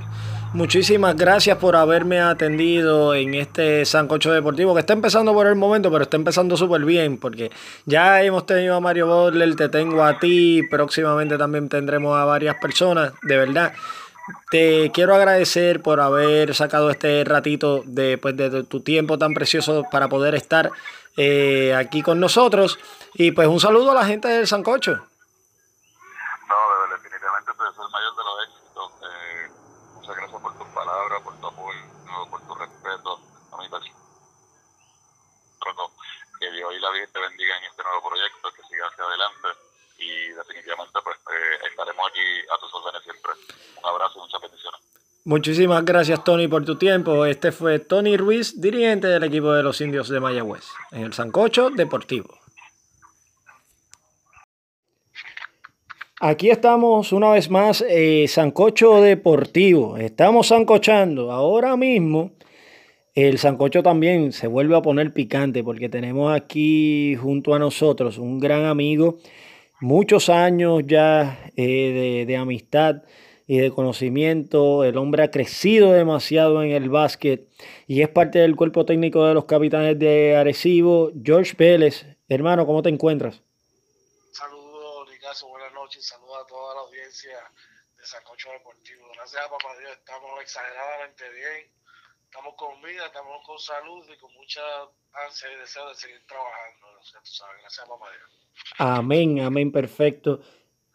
Muchísimas 0.55 1.17
gracias 1.17 1.59
por 1.59 1.77
haberme 1.77 2.19
atendido 2.19 3.15
en 3.15 3.35
este 3.35 3.85
Sancocho 3.85 4.33
Deportivo, 4.33 4.73
que 4.73 4.81
está 4.81 4.95
empezando 4.95 5.35
por 5.35 5.47
el 5.47 5.55
momento, 5.55 5.93
pero 5.93 6.05
está 6.05 6.17
empezando 6.17 6.57
súper 6.57 6.87
bien, 6.87 7.19
porque 7.19 7.51
ya 7.85 8.23
hemos 8.23 8.47
tenido 8.47 8.75
a 8.75 8.81
Mario 8.81 9.07
Bodler, 9.07 9.55
te 9.55 9.69
tengo 9.69 10.03
a 10.03 10.19
ti, 10.19 10.63
próximamente 10.71 11.37
también 11.37 11.69
tendremos 11.69 12.17
a 12.17 12.25
varias 12.25 12.57
personas, 12.57 13.13
de 13.23 13.37
verdad. 13.37 13.75
Te 14.51 14.91
quiero 14.95 15.15
agradecer 15.15 15.83
por 15.83 16.01
haber 16.01 16.55
sacado 16.55 16.91
este 16.91 17.23
ratito 17.25 17.83
de, 17.85 18.17
pues, 18.17 18.35
de 18.37 18.63
tu 18.65 18.81
tiempo 18.81 19.19
tan 19.19 19.35
precioso 19.35 19.85
para 19.91 20.09
poder 20.09 20.35
estar 20.35 20.71
eh, 21.17 21.75
aquí 21.75 22.03
con 22.03 22.21
nosotros. 22.21 22.79
Y 23.15 23.33
pues 23.33 23.49
un 23.49 23.61
saludo 23.61 23.91
a 23.91 23.95
la 23.95 24.05
gente 24.05 24.29
del 24.29 24.47
Sancocho. 24.47 24.93
No, 24.93 26.57
definitivamente 26.91 27.53
te 27.57 27.65
deseo 27.65 27.87
el 27.87 27.93
mayor 27.93 28.17
de 28.17 28.25
los 28.25 28.49
éxitos. 28.49 28.93
Eh, 29.03 29.51
muchas 29.95 30.17
gracias 30.17 30.41
por 30.41 30.59
tus 30.59 30.69
palabras, 30.69 31.23
por 31.23 31.41
tu 31.41 31.47
apoyo, 31.47 31.81
por 32.31 32.41
tu 32.47 32.55
respeto 32.55 33.21
a 33.53 33.57
mi 33.59 33.69
persona. 33.69 33.97
Que 36.41 36.51
Dios 36.51 36.75
y 36.75 36.81
la 36.81 36.91
vida 36.91 37.07
te 37.13 37.21
bendiga 37.21 37.57
en 37.57 37.65
este 37.65 37.83
nuevo 37.85 38.09
proyecto, 38.09 38.53
que 38.53 38.63
siga 38.69 38.87
hacia 38.89 39.05
adelante 39.05 39.49
y 39.99 40.29
definitivamente 40.31 40.99
pues 41.03 41.17
eh, 41.31 41.67
estaremos 41.71 42.11
aquí 42.11 42.41
a 42.51 42.59
tus 42.59 42.75
órdenes 42.75 43.03
siempre. 43.05 43.33
Un 43.79 43.87
abrazo 43.87 44.19
y 44.19 44.23
muchas 44.23 44.41
bendiciones. 44.41 44.81
Muchísimas 45.25 45.85
gracias 45.85 46.25
Tony 46.25 46.49
por 46.49 46.65
tu 46.65 46.77
tiempo. 46.77 47.25
Este 47.27 47.53
fue 47.53 47.79
Tony 47.79 48.17
Ruiz, 48.17 48.61
dirigente 48.61 49.07
del 49.07 49.23
equipo 49.23 49.53
de 49.53 49.63
los 49.63 49.81
indios 49.81 50.09
de 50.09 50.19
Mayagüez, 50.19 50.65
en 50.91 51.03
el 51.03 51.13
Sancocho 51.13 51.71
Deportivo. 51.71 52.39
Aquí 56.21 56.51
estamos 56.51 57.13
una 57.13 57.31
vez 57.31 57.51
más, 57.51 57.85
eh, 57.89 58.27
Sancocho 58.29 59.01
Deportivo. 59.01 59.97
Estamos 59.97 60.49
sancochando. 60.49 61.33
Ahora 61.33 61.77
mismo 61.77 62.33
el 63.15 63.39
Sancocho 63.39 63.83
también 63.83 64.33
se 64.33 64.47
vuelve 64.47 64.75
a 64.75 64.83
poner 64.83 65.13
picante 65.13 65.63
porque 65.63 65.91
tenemos 65.91 66.35
aquí 66.35 67.15
junto 67.15 67.55
a 67.55 67.59
nosotros 67.59 68.17
un 68.17 68.41
gran 68.41 68.65
amigo 68.65 69.19
muchos 69.83 70.31
años 70.31 70.83
ya 70.87 71.39
eh, 71.57 72.25
de, 72.27 72.37
amistad 72.37 73.03
y 73.47 73.59
de 73.59 73.71
conocimiento. 73.71 74.85
El 74.85 74.97
hombre 74.97 75.23
ha 75.23 75.31
crecido 75.31 75.93
demasiado 75.93 76.63
en 76.63 76.71
el 76.73 76.89
básquet 76.89 77.49
y 77.87 78.03
es 78.03 78.09
parte 78.09 78.39
del 78.39 78.57
cuerpo 78.57 78.85
técnico 78.85 79.27
de 79.27 79.35
los 79.35 79.45
capitanes 79.45 79.99
de 79.99 80.37
Arecibo. 80.37 81.11
George 81.23 81.55
Vélez, 81.57 82.07
hermano, 82.29 82.67
¿cómo 82.67 82.83
te 82.83 82.89
encuentras? 82.89 83.43
Saludos, 84.33 85.09
Ricazo, 85.11 85.49
buenas 85.49 85.73
noches. 85.73 86.07
Saludos 86.07 86.39
a 86.43 86.47
toda 86.47 86.75
la 86.75 86.81
audiencia 86.83 87.39
de 87.99 88.07
Sancocho 88.07 88.51
Deportivo. 88.53 89.05
Gracias 89.15 89.43
a 89.45 89.51
papá 89.51 89.77
Dios, 89.79 89.93
estamos 89.93 90.41
exageradamente 90.41 91.25
bien. 91.31 91.71
Estamos 92.25 92.55
con 92.57 92.81
vida, 92.81 93.07
estamos 93.07 93.47
con 93.47 93.59
salud 93.59 94.07
y 94.11 94.19
con 94.19 94.33
mucha 94.33 94.63
ansia 95.27 95.53
y 95.53 95.61
deseo 95.61 95.89
de 95.89 95.95
seguir 95.95 96.27
trabajando. 96.27 96.87
Gracias 97.13 97.79
a 97.81 97.87
papá 97.87 98.07
Dios. 98.11 98.43
Amén, 98.79 99.41
amén, 99.41 99.71
perfecto. 99.71 100.41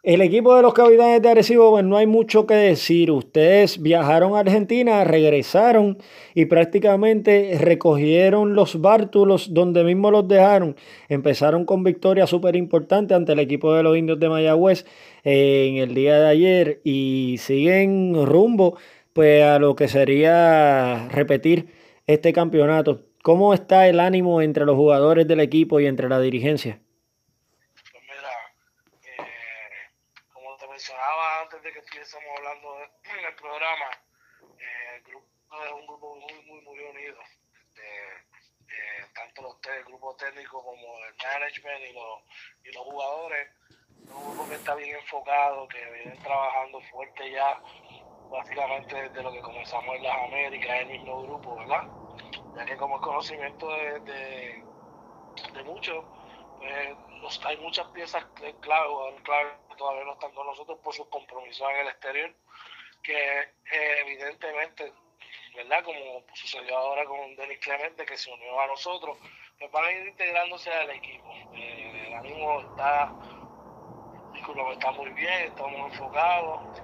El 0.08 0.22
equipo 0.22 0.56
de 0.56 0.62
los 0.62 0.74
Capitanes 0.74 1.22
de 1.22 1.28
Arecibo, 1.28 1.70
pues 1.70 1.84
no 1.84 1.98
hay 1.98 2.08
mucho 2.08 2.48
que 2.48 2.54
decir. 2.54 3.12
Ustedes 3.12 3.82
viajaron 3.82 4.36
a 4.36 4.40
Argentina, 4.40 5.04
regresaron 5.04 5.98
y 6.34 6.46
prácticamente 6.46 7.58
recogieron 7.60 8.56
los 8.56 8.80
bártulos 8.80 9.54
donde 9.54 9.84
mismo 9.84 10.10
los 10.10 10.26
dejaron. 10.26 10.78
Empezaron 11.10 11.66
con 11.66 11.84
victoria 11.84 12.26
súper 12.26 12.56
importante 12.56 13.16
ante 13.16 13.34
el 13.34 13.40
equipo 13.40 13.74
de 13.74 13.84
los 13.84 13.98
indios 13.98 14.18
de 14.18 14.30
Mayagüez 14.30 14.86
eh, 15.26 15.68
en 15.72 15.76
el 15.76 15.94
día 15.94 16.18
de 16.22 16.28
ayer 16.30 16.80
y 16.86 17.36
siguen 17.40 18.26
rumbo 18.26 18.78
pues 19.12 19.44
a 19.44 19.60
lo 19.60 19.76
que 19.76 19.90
sería 19.90 21.10
repetir 21.10 21.68
este 22.06 22.32
campeonato. 22.32 23.02
¿Cómo 23.24 23.54
está 23.54 23.90
el 23.90 24.00
ánimo 24.00 24.42
entre 24.42 24.64
los 24.66 24.78
jugadores 24.78 25.28
del 25.28 25.42
equipo 25.42 25.82
y 25.82 25.86
entre 25.86 26.08
la 26.08 26.22
dirigencia? 26.22 26.80
Estuviésemos 32.08 32.38
hablando 32.38 32.84
en 33.04 33.26
el 33.26 33.36
programa, 33.36 33.90
eh, 34.60 34.96
el 34.96 35.04
grupo 35.04 35.28
es 35.66 35.72
un 35.72 35.88
grupo 35.88 36.16
muy, 36.16 36.46
muy, 36.46 36.62
muy 36.62 36.80
unido. 36.80 37.18
tanto 39.14 39.42
los 39.42 39.56
el 39.76 39.84
grupo 39.86 40.16
técnico 40.16 40.64
como 40.64 40.98
el 41.06 41.16
management 41.16 41.84
y 41.90 41.94
los, 41.94 42.22
y 42.64 42.72
los 42.72 42.84
jugadores. 42.84 43.50
Es 44.04 44.12
un 44.12 44.24
grupo 44.24 44.48
que 44.48 44.56
está 44.56 44.76
bien 44.76 44.96
enfocado, 44.96 45.68
que 45.68 45.84
vienen 45.92 46.18
trabajando 46.20 46.80
fuerte 46.92 47.32
ya, 47.32 47.62
básicamente 48.30 48.96
desde 48.96 49.24
lo 49.24 49.32
que 49.32 49.42
comenzamos 49.42 49.96
en 49.96 50.04
las 50.04 50.18
Américas, 50.18 50.80
el 50.82 50.88
mismo 50.88 51.24
grupo, 51.24 51.56
¿verdad? 51.58 51.88
Ya 52.56 52.66
que 52.66 52.78
como 52.78 52.96
es 52.96 53.02
conocimiento 53.02 53.68
de, 53.70 54.00
de, 54.02 54.64
de 55.54 55.64
muchos, 55.64 56.06
pues 56.60 57.46
hay 57.46 57.58
muchas 57.58 57.88
piezas 57.88 58.24
clave, 58.62 59.16
clave 59.24 59.67
todavía 59.78 60.04
no 60.04 60.14
están 60.14 60.32
con 60.34 60.48
nosotros 60.48 60.80
por 60.84 60.94
sus 60.94 61.08
compromisos 61.08 61.70
en 61.70 61.78
el 61.78 61.88
exterior, 61.88 62.34
que 63.04 63.40
eh, 63.40 64.02
evidentemente, 64.02 64.92
¿verdad? 65.56 65.84
Como 65.84 66.24
sucedió 66.34 66.78
ahora 66.78 67.06
con 67.06 67.36
Denis 67.36 67.60
Clemente, 67.60 68.06
que 68.06 68.18
se 68.18 68.32
unió 68.32 68.60
a 68.60 68.68
nosotros, 68.68 69.18
pues 69.60 69.72
van 69.72 69.92
ir 69.92 70.08
integrándose 70.08 70.72
al 70.72 70.90
equipo. 70.90 71.32
Eh, 71.56 72.08
el 72.08 72.14
ánimo 72.14 72.62
está, 72.62 73.14
está 74.74 74.92
muy 74.92 75.10
bien, 75.12 75.44
estamos 75.46 75.92
enfocados 75.92 76.82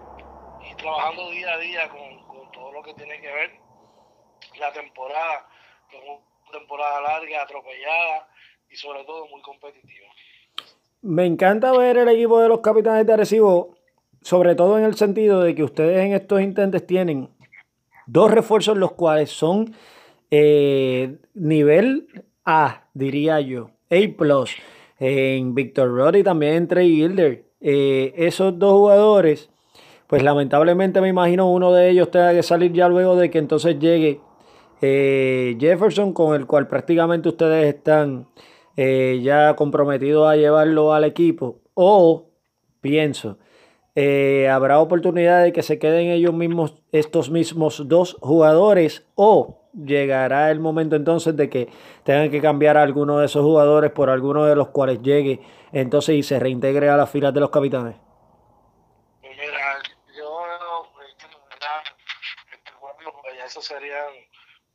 y 0.65 0.75
trabajando 0.75 1.29
día 1.31 1.53
a 1.53 1.57
día 1.57 1.89
con, 1.89 2.27
con 2.27 2.51
todo 2.51 2.71
lo 2.71 2.83
que 2.83 2.93
tiene 2.93 3.19
que 3.19 3.31
ver 3.31 3.63
la 4.57 4.71
temporada, 4.71 5.47
que 5.89 5.97
es 5.97 6.03
una 6.03 6.19
temporada 6.51 7.01
larga, 7.01 7.41
atropellada 7.41 8.27
y 8.69 8.75
sobre 8.75 9.03
todo 9.03 9.27
muy 9.27 9.41
competitiva. 9.41 10.12
Me 11.03 11.25
encanta 11.25 11.77
ver 11.77 11.97
el 11.97 12.07
equipo 12.07 12.39
de 12.39 12.47
los 12.47 12.61
capitanes 12.61 13.05
de 13.05 13.11
Arecibo, 13.11 13.75
sobre 14.21 14.55
todo 14.55 14.77
en 14.77 14.85
el 14.85 14.95
sentido 14.95 15.41
de 15.41 15.53
que 15.53 15.61
ustedes 15.61 15.99
en 15.99 16.13
estos 16.13 16.41
intentes 16.41 16.87
tienen 16.87 17.27
dos 18.07 18.31
refuerzos 18.31 18.77
los 18.77 18.93
cuales 18.93 19.29
son 19.29 19.75
eh, 20.31 21.17
nivel 21.33 22.07
A, 22.45 22.85
diría 22.93 23.41
yo, 23.41 23.71
A+, 23.91 24.45
en 24.99 25.53
Victor 25.53 25.93
Rod 25.93 26.15
y 26.15 26.23
también 26.23 26.53
en 26.53 26.67
Trey 26.69 26.95
Gilder. 26.95 27.43
Eh, 27.59 28.13
esos 28.15 28.57
dos 28.57 28.71
jugadores, 28.71 29.49
pues 30.07 30.23
lamentablemente 30.23 31.01
me 31.01 31.09
imagino 31.09 31.51
uno 31.51 31.73
de 31.73 31.89
ellos 31.89 32.11
tenga 32.11 32.31
que 32.31 32.43
salir 32.43 32.71
ya 32.71 32.87
luego 32.87 33.17
de 33.17 33.29
que 33.29 33.39
entonces 33.39 33.77
llegue 33.77 34.21
eh, 34.81 35.57
Jefferson, 35.59 36.13
con 36.13 36.33
el 36.33 36.45
cual 36.45 36.69
prácticamente 36.69 37.27
ustedes 37.27 37.75
están 37.75 38.27
eh, 38.77 39.19
ya 39.21 39.55
comprometido 39.55 40.27
a 40.27 40.35
llevarlo 40.35 40.93
al 40.93 41.03
equipo. 41.03 41.61
O 41.73 42.29
pienso, 42.81 43.37
eh, 43.95 44.49
habrá 44.49 44.79
oportunidad 44.79 45.43
de 45.43 45.53
que 45.53 45.61
se 45.61 45.77
queden 45.77 46.07
ellos 46.07 46.33
mismos, 46.33 46.81
estos 46.91 47.29
mismos 47.29 47.87
dos 47.87 48.17
jugadores, 48.21 49.05
o 49.15 49.61
llegará 49.73 50.51
el 50.51 50.59
momento 50.59 50.95
entonces 50.95 51.35
de 51.35 51.49
que 51.49 51.69
tengan 52.03 52.29
que 52.31 52.41
cambiar 52.41 52.77
a 52.77 52.83
alguno 52.83 53.19
de 53.19 53.25
esos 53.25 53.43
jugadores 53.43 53.91
por 53.91 54.09
alguno 54.09 54.45
de 54.45 54.55
los 54.55 54.69
cuales 54.69 55.01
llegue 55.01 55.41
entonces 55.71 56.15
y 56.15 56.23
se 56.23 56.39
reintegre 56.39 56.89
a 56.89 56.97
las 56.97 57.09
filas 57.09 57.33
de 57.33 57.39
los 57.39 57.49
capitanes. 57.49 57.95
Mira, 59.21 59.79
yo, 60.15 60.45
este, 61.09 61.27
eso 63.45 63.61
serían 63.61 64.13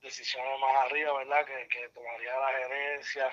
decisiones 0.02 0.60
más 0.60 0.86
arriba, 0.86 1.12
¿verdad? 1.18 1.44
Que, 1.44 1.68
que 1.68 1.88
tomaría 1.90 2.38
la 2.38 2.48
gerencia 2.62 3.30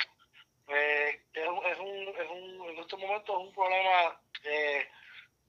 pues 0.65 1.19
es, 1.33 1.47
un, 1.47 1.65
es, 1.65 2.29
un, 2.29 2.69
en 2.69 2.77
estos 2.79 2.99
momentos 2.99 3.35
es 3.35 3.47
un 3.47 3.53
problema 3.53 4.19
eh, 4.43 4.87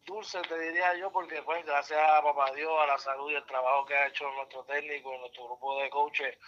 dulce, 0.04 0.40
te 0.42 0.58
diría 0.58 0.94
yo, 0.94 1.10
porque 1.10 1.42
pues 1.42 1.64
gracias 1.64 1.98
a 1.98 2.22
Papá 2.22 2.52
Dios, 2.52 2.72
a 2.80 2.86
la 2.86 2.98
salud 2.98 3.30
y 3.30 3.34
el 3.34 3.46
trabajo 3.46 3.86
que 3.86 3.94
ha 3.94 4.08
hecho 4.08 4.30
nuestro 4.32 4.64
técnico, 4.64 5.16
nuestro 5.18 5.44
grupo 5.46 5.80
de 5.80 5.90
coaches, 5.90 6.38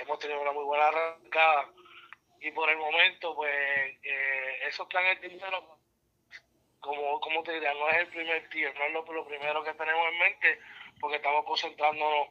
hemos 0.00 0.18
tenido 0.18 0.40
una 0.40 0.52
muy 0.52 0.64
buena 0.64 0.88
arrancada. 0.88 1.70
Y 2.40 2.50
por 2.50 2.68
el 2.68 2.76
momento, 2.76 3.34
pues, 3.34 3.50
eh, 4.02 4.58
esos 4.66 4.86
planes 4.88 5.20
de 5.20 5.28
dinero, 5.30 5.78
como, 6.80 7.18
como 7.20 7.42
te 7.42 7.52
diría, 7.52 7.72
no 7.74 7.88
es 7.88 7.96
el 7.96 8.08
primer 8.08 8.48
tier, 8.50 8.74
no 8.74 8.84
es 8.84 8.92
lo, 8.92 9.12
lo 9.12 9.26
primero 9.26 9.64
que 9.64 9.72
tenemos 9.72 10.06
en 10.12 10.18
mente, 10.18 10.60
porque 11.00 11.16
estamos 11.16 11.44
concentrándonos 11.46 12.28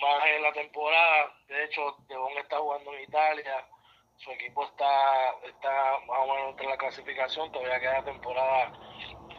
más 0.00 0.24
en 0.26 0.42
la 0.42 0.52
temporada. 0.52 1.36
De 1.48 1.64
hecho, 1.64 1.96
Devon 2.08 2.38
está 2.38 2.58
jugando 2.58 2.94
en 2.94 3.02
Italia, 3.02 3.66
su 4.22 4.30
equipo 4.30 4.64
está, 4.64 5.34
está 5.44 5.98
más 6.06 6.18
o 6.20 6.26
menos 6.26 6.50
entre 6.50 6.66
la 6.66 6.76
clasificación, 6.76 7.50
todavía 7.50 7.80
queda 7.80 8.04
temporada 8.04 8.72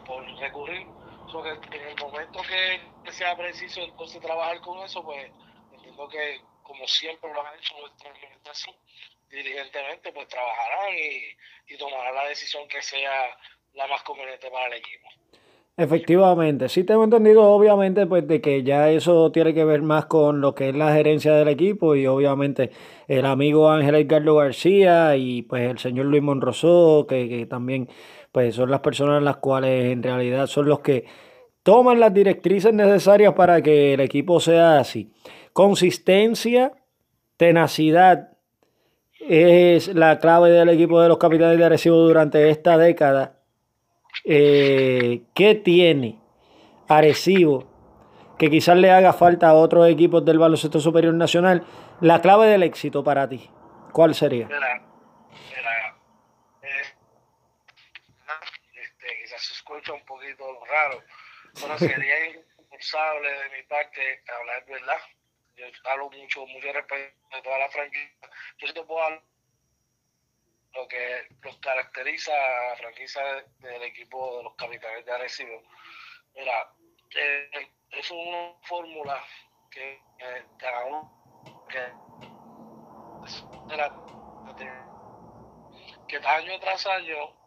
por 0.06 0.24
recurrir. 0.38 0.86
So 1.30 1.42
que 1.42 1.50
en 1.50 1.88
el 1.88 1.96
momento 1.96 2.40
que, 2.42 3.12
sea 3.12 3.36
preciso 3.36 3.80
entonces 3.80 4.20
trabajar 4.20 4.60
con 4.60 4.78
eso, 4.80 5.02
pues 5.02 5.30
entiendo 5.72 6.06
que 6.08 6.40
como 6.62 6.86
siempre 6.86 7.32
lo 7.32 7.46
han 7.46 7.58
hecho 7.58 7.78
nuestra 7.80 8.10
administración, 8.10 8.76
dirigentemente, 9.30 10.12
pues 10.12 10.28
trabajarán 10.28 10.94
y, 10.94 11.74
y 11.74 11.76
tomarán 11.78 12.14
la 12.14 12.28
decisión 12.28 12.68
que 12.68 12.82
sea 12.82 13.36
la 13.72 13.86
más 13.86 14.02
conveniente 14.02 14.50
para 14.50 14.66
el 14.66 14.74
equipo. 14.74 15.08
Efectivamente, 15.76 16.68
sí 16.68 16.84
tengo 16.84 17.02
entendido 17.02 17.42
obviamente 17.42 18.06
pues 18.06 18.28
de 18.28 18.40
que 18.40 18.62
ya 18.62 18.90
eso 18.90 19.32
tiene 19.32 19.52
que 19.54 19.64
ver 19.64 19.82
más 19.82 20.06
con 20.06 20.40
lo 20.40 20.54
que 20.54 20.68
es 20.68 20.76
la 20.76 20.92
gerencia 20.92 21.34
del 21.34 21.48
equipo 21.48 21.96
y 21.96 22.06
obviamente 22.06 22.70
el 23.08 23.26
amigo 23.26 23.68
Ángel 23.68 23.96
Edgardo 23.96 24.36
García 24.36 25.16
y 25.16 25.42
pues 25.42 25.68
el 25.68 25.78
señor 25.78 26.06
Luis 26.06 26.22
Monroso 26.22 27.06
que, 27.08 27.28
que 27.28 27.46
también 27.46 27.88
pues 28.30 28.54
son 28.54 28.70
las 28.70 28.80
personas 28.80 29.20
las 29.24 29.38
cuales 29.38 29.92
en 29.92 30.04
realidad 30.04 30.46
son 30.46 30.68
los 30.68 30.78
que 30.78 31.06
toman 31.64 31.98
las 31.98 32.14
directrices 32.14 32.72
necesarias 32.72 33.34
para 33.34 33.60
que 33.60 33.94
el 33.94 34.00
equipo 34.00 34.38
sea 34.38 34.78
así. 34.78 35.12
Consistencia, 35.52 36.70
tenacidad 37.36 38.38
es 39.18 39.92
la 39.92 40.20
clave 40.20 40.50
del 40.50 40.68
equipo 40.68 41.00
de 41.00 41.08
los 41.08 41.18
capitanes 41.18 41.58
de 41.58 41.64
Arecibo 41.64 41.96
durante 41.96 42.50
esta 42.50 42.78
década 42.78 43.43
eh, 44.24 45.22
¿qué 45.34 45.54
tiene 45.54 46.18
Arecibo 46.88 47.70
que 48.38 48.50
quizás 48.50 48.76
le 48.76 48.90
haga 48.90 49.12
falta 49.12 49.48
a 49.48 49.54
otros 49.54 49.88
equipos 49.88 50.24
del 50.24 50.38
baloncesto 50.38 50.80
superior 50.80 51.14
nacional? 51.14 51.64
La 52.00 52.20
clave 52.20 52.46
del 52.46 52.62
éxito 52.62 53.04
para 53.04 53.28
ti, 53.28 53.50
¿cuál 53.92 54.14
sería? 54.14 54.48
Eh, 54.48 54.58
este, 58.82 59.06
quizás 59.22 59.42
se 59.42 59.54
escucha 59.54 59.92
un 59.92 60.04
poquito 60.04 60.44
raro, 60.64 61.02
pero 61.54 61.78
sería 61.78 62.28
irresponsable 62.30 63.28
de 63.28 63.56
mi 63.56 63.62
parte 63.68 64.22
hablar 64.40 64.64
verdad. 64.66 64.98
Yo 65.56 65.66
hablo 65.88 66.10
mucho, 66.10 66.44
mucho 66.46 66.72
respeto 66.72 67.14
de 67.32 67.42
toda 67.42 67.58
la 67.58 67.68
franquicia. 67.68 68.28
Yo 68.58 68.74
te 68.74 68.82
puedo 68.82 69.00
hablar 69.00 69.22
lo 70.74 70.88
que 70.88 71.28
los 71.42 71.56
caracteriza 71.58 72.32
a 72.32 72.68
la 72.70 72.76
franquicia 72.76 73.22
del 73.60 73.82
equipo 73.82 74.38
de 74.38 74.42
los 74.44 74.54
capitanes 74.54 75.04
de 75.04 75.12
Arecibo. 75.12 75.62
Mira, 76.34 76.70
eh, 77.16 77.70
es 77.90 78.10
una 78.10 78.54
fórmula 78.62 79.22
que 79.70 80.00
cada 80.58 80.84
uno 80.86 81.12
que, 81.68 81.80
que 86.08 86.16
año 86.16 86.60
tras 86.60 86.86
año 86.86 87.44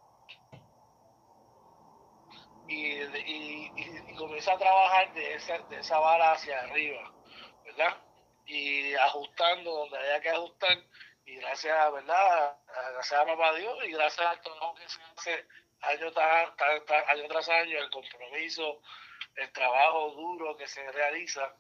y, 2.68 3.02
y, 3.02 3.72
y, 3.76 4.16
comienza 4.16 4.54
a 4.54 4.58
trabajar 4.58 5.14
de 5.14 5.36
esa, 5.36 5.58
de 5.60 5.80
esa 5.80 6.00
vara 6.00 6.34
hacia 6.34 6.60
arriba, 6.64 7.14
¿verdad? 7.64 7.98
Y 8.46 8.94
ajustando 8.96 9.72
donde 9.72 9.98
haya 9.98 10.20
que 10.20 10.30
ajustar, 10.30 10.78
y 11.28 11.36
gracias, 11.36 11.92
¿verdad? 11.92 12.58
Gracias 12.94 13.20
a 13.20 13.26
papá 13.26 13.54
Dios 13.56 13.78
y 13.84 13.92
gracias 13.92 14.26
a 14.26 14.42
todo 14.42 14.74
que 14.76 14.88
se 14.88 15.00
hace 15.16 15.46
año, 15.82 16.12
año 17.08 17.28
tras 17.28 17.50
año, 17.50 17.80
el 17.80 17.90
compromiso, 17.90 18.82
el 19.36 19.52
trabajo 19.52 20.12
duro 20.12 20.56
que 20.56 20.66
se 20.68 20.90
realiza, 20.90 21.54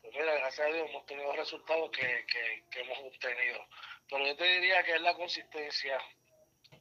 pues 0.00 0.14
mira, 0.14 0.34
gracias 0.34 0.68
a 0.68 0.70
Dios 0.70 0.88
hemos 0.88 1.04
tenido 1.06 1.32
resultados 1.32 1.90
que, 1.90 2.24
que, 2.26 2.64
que 2.70 2.80
hemos 2.80 2.98
obtenido. 3.00 3.66
Pero 4.08 4.24
yo 4.24 4.36
te 4.36 4.44
diría 4.44 4.84
que 4.84 4.94
es 4.94 5.00
la 5.00 5.14
consistencia, 5.14 5.98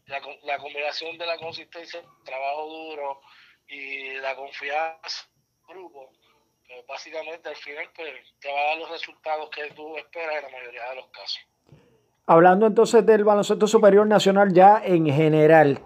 la, 0.06 0.22
la 0.44 0.60
combinación 0.60 1.18
de 1.18 1.26
la 1.26 1.38
consistencia, 1.40 2.04
trabajo 2.24 2.68
duro 2.68 3.22
y 3.68 4.14
la 4.14 4.36
confianza 4.36 5.28
grupo, 5.68 6.12
pues 6.68 6.86
básicamente 6.86 7.50
al 7.50 7.56
final 7.56 7.90
pues, 7.96 8.40
te 8.40 8.52
va 8.52 8.60
a 8.60 8.64
dar 8.66 8.78
los 8.78 8.90
resultados 8.92 9.50
que 9.50 9.72
tú 9.72 9.98
esperas 9.98 10.36
en 10.36 10.52
la 10.52 10.58
mayoría 10.60 10.90
de 10.90 10.96
los 10.98 11.08
casos. 11.10 11.42
Hablando 12.28 12.66
entonces 12.68 13.06
del 13.06 13.24
baloncesto 13.24 13.68
superior 13.68 14.08
nacional 14.08 14.54
ya 14.54 14.82
en 14.84 15.06
general, 15.08 15.80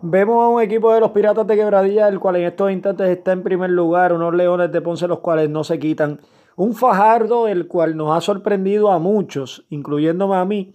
vemos 0.00 0.44
a 0.44 0.48
un 0.48 0.62
equipo 0.62 0.92
de 0.92 1.00
los 1.00 1.10
Piratas 1.10 1.46
de 1.46 1.56
Quebradilla, 1.56 2.08
el 2.08 2.20
cual 2.20 2.36
en 2.36 2.44
estos 2.44 2.70
instantes 2.70 3.08
está 3.08 3.32
en 3.32 3.42
primer 3.42 3.70
lugar, 3.70 4.12
unos 4.12 4.34
Leones 4.34 4.72
de 4.72 4.80
Ponce, 4.80 5.08
los 5.08 5.20
cuales 5.20 5.50
no 5.50 5.64
se 5.64 5.78
quitan. 5.78 6.20
Un 6.56 6.74
Fajardo, 6.74 7.48
el 7.48 7.66
cual 7.66 7.96
nos 7.96 8.16
ha 8.16 8.20
sorprendido 8.20 8.90
a 8.90 8.98
muchos, 8.98 9.64
incluyéndome 9.70 10.36
a 10.36 10.44
mí, 10.44 10.74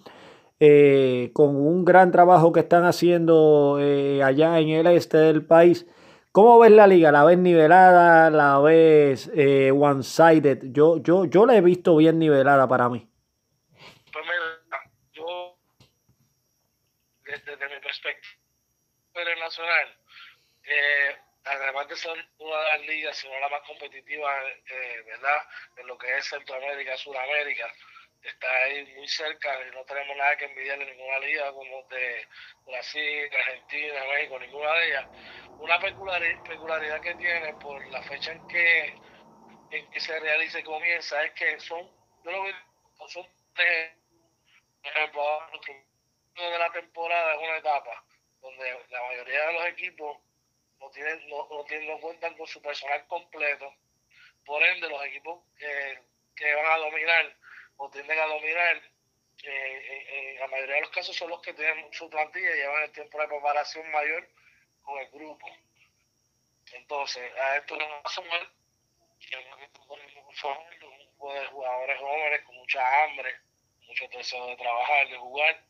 eh, 0.59 1.29
con 1.33 1.55
un 1.55 1.85
gran 1.85 2.11
trabajo 2.11 2.51
que 2.51 2.61
están 2.61 2.83
haciendo 2.83 3.77
eh, 3.79 4.23
allá 4.23 4.59
en 4.59 4.69
el 4.69 4.87
este 4.87 5.17
del 5.17 5.45
país. 5.45 5.87
¿Cómo 6.31 6.59
ves 6.59 6.71
la 6.71 6.87
liga? 6.87 7.11
¿La 7.11 7.23
ves 7.23 7.37
nivelada? 7.37 8.29
¿La 8.29 8.59
ves 8.59 9.31
eh, 9.35 9.71
one-sided? 9.71 10.71
Yo, 10.71 10.97
yo, 10.97 11.25
yo 11.25 11.45
la 11.45 11.55
he 11.55 11.61
visto 11.61 11.95
bien 11.95 12.19
nivelada 12.19 12.67
para 12.67 12.89
mí. 12.89 13.07
Pues 14.11 14.25
mira, 14.25 14.79
yo, 15.13 15.57
desde, 18.03 18.17
mi 18.17 19.13
perspectiva 19.13 19.45
nacional, 19.45 19.97
además 21.43 21.87
de 21.87 21.95
ser 21.95 22.29
una 22.39 22.59
de 22.59 22.65
las 22.65 22.81
ligas, 22.81 23.17
sino 23.17 23.39
la 23.39 23.49
más 23.49 23.61
competitiva, 23.61 24.43
¿verdad? 25.05 25.43
En 25.77 25.87
lo 25.87 25.97
que 25.97 26.17
es 26.17 26.25
Centroamérica, 26.25 26.97
Sudamérica 26.97 27.71
está 28.23 28.51
ahí 28.63 28.85
muy 28.95 29.07
cerca 29.07 29.49
y 29.67 29.71
no 29.71 29.83
tenemos 29.85 30.17
nada 30.17 30.37
que 30.37 30.45
envidiarle 30.45 30.85
ninguna 30.85 31.19
liga 31.19 31.51
como 31.53 31.83
de 31.83 32.27
Brasil, 32.65 33.29
Argentina, 33.33 34.03
México, 34.05 34.39
ninguna 34.39 34.73
de 34.73 34.87
ellas. 34.87 35.05
Una 35.59 35.79
peculiaridad 35.79 37.01
que 37.01 37.15
tiene 37.15 37.53
por 37.55 37.85
la 37.87 38.01
fecha 38.03 38.31
en 38.31 38.47
que, 38.47 38.93
en 39.71 39.89
que 39.89 39.99
se 39.99 40.19
realiza 40.19 40.59
y 40.59 40.63
comienza 40.63 41.23
es 41.23 41.31
que 41.33 41.59
son, 41.59 41.89
yo 42.23 42.31
lo 42.31 42.43
veo, 42.43 42.55
son 43.07 43.27
tres, 43.55 43.91
por 44.83 44.91
ejemplo, 44.91 45.41
de 46.43 46.59
la 46.59 46.71
temporada 46.71 47.33
es 47.33 47.39
una 47.39 47.57
etapa 47.57 48.03
donde 48.41 48.79
la 48.89 49.03
mayoría 49.03 49.47
de 49.47 49.53
los 49.53 49.65
equipos 49.67 50.17
no 50.79 50.89
tienen, 50.91 51.27
no, 51.29 51.47
no, 51.49 51.63
tienen, 51.65 51.87
no 51.87 51.99
cuentan 51.99 52.35
con 52.35 52.47
su 52.47 52.61
personal 52.61 53.05
completo, 53.07 53.73
por 54.45 54.63
ende 54.63 54.87
los 54.87 55.03
equipos 55.05 55.43
que, 55.57 55.99
que 56.35 56.53
van 56.53 56.65
a 56.65 56.77
dominar 56.77 57.35
o 57.77 57.89
tienden 57.89 58.19
a 58.19 58.25
dominar, 58.25 58.81
eh, 59.43 60.33
en 60.33 60.39
la 60.39 60.47
mayoría 60.47 60.75
de 60.75 60.81
los 60.81 60.89
casos 60.91 61.15
son 61.15 61.29
los 61.29 61.41
que 61.41 61.53
tienen 61.53 61.91
su 61.93 62.09
plantilla 62.09 62.55
y 62.55 62.59
llevan 62.59 62.83
el 62.83 62.91
tiempo 62.91 63.19
de 63.19 63.27
preparación 63.27 63.89
mayor 63.91 64.27
con 64.81 64.99
el 64.99 65.09
grupo. 65.09 65.47
Entonces, 66.73 67.31
a 67.37 67.57
esto 67.57 67.77
no 67.77 67.87
va 67.87 68.01
a 68.03 68.09
sumar 68.09 68.49
que 69.19 69.37
un 69.37 70.69
grupo 70.79 71.33
de 71.33 71.45
jugadores 71.47 71.99
jóvenes 71.99 72.41
con 72.45 72.55
mucha 72.55 73.03
hambre, 73.03 73.35
mucho 73.87 74.07
deseo 74.09 74.47
de 74.47 74.55
trabajar, 74.57 75.07
de 75.07 75.17
jugar. 75.17 75.66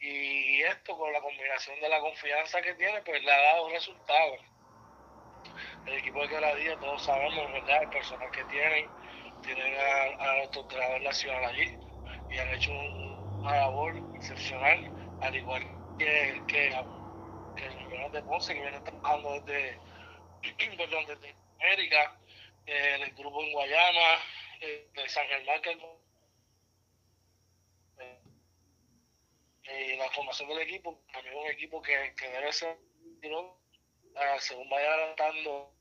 Y, 0.00 0.62
esto 0.62 0.96
con 0.96 1.12
la 1.12 1.20
combinación 1.20 1.80
de 1.80 1.88
la 1.88 2.00
confianza 2.00 2.60
que 2.62 2.74
tiene, 2.74 3.00
pues 3.02 3.22
le 3.22 3.32
ha 3.32 3.42
dado 3.42 3.68
resultados. 3.70 4.40
El 5.86 5.94
equipo 5.94 6.22
de 6.22 6.28
Quebradilla, 6.28 6.78
todos 6.78 7.02
sabemos, 7.02 7.52
¿verdad? 7.52 7.82
El 7.82 7.90
personal 7.90 8.30
que 8.30 8.44
tienen, 8.44 8.88
tienen 9.42 9.74
a, 9.76 10.24
a 10.24 10.36
nuestro 10.38 10.62
entrenador 10.62 11.00
nacional 11.02 11.44
allí 11.44 11.76
y 12.30 12.38
han 12.38 12.48
hecho 12.54 12.70
una 12.72 13.56
labor 13.56 13.96
excepcional, 14.14 14.90
al 15.22 15.34
igual 15.34 15.62
que, 15.98 16.42
que, 16.46 16.76
que 17.56 18.08
de 18.10 18.22
Ponce 18.22 18.54
que 18.54 18.60
vienen 18.60 18.84
trabajando 18.84 19.40
desde, 19.40 19.78
desde 20.76 21.34
América, 21.60 22.18
eh, 22.66 22.98
el 23.00 23.14
grupo 23.14 23.42
en 23.42 23.52
Guayama, 23.52 24.20
eh, 24.60 24.88
de 24.94 25.08
San 25.08 25.26
Germán, 25.26 25.60
que 25.62 25.78
eh, 29.68 29.96
la 29.96 30.10
formación 30.10 30.48
del 30.48 30.60
equipo, 30.60 31.00
también 31.12 31.36
un 31.36 31.46
equipo 31.46 31.80
que, 31.82 32.14
que 32.16 32.28
debe 32.28 32.52
ser, 32.52 32.78
¿no? 33.22 33.58
según 34.40 34.68
vaya 34.68 34.92
adelantando 34.92 35.72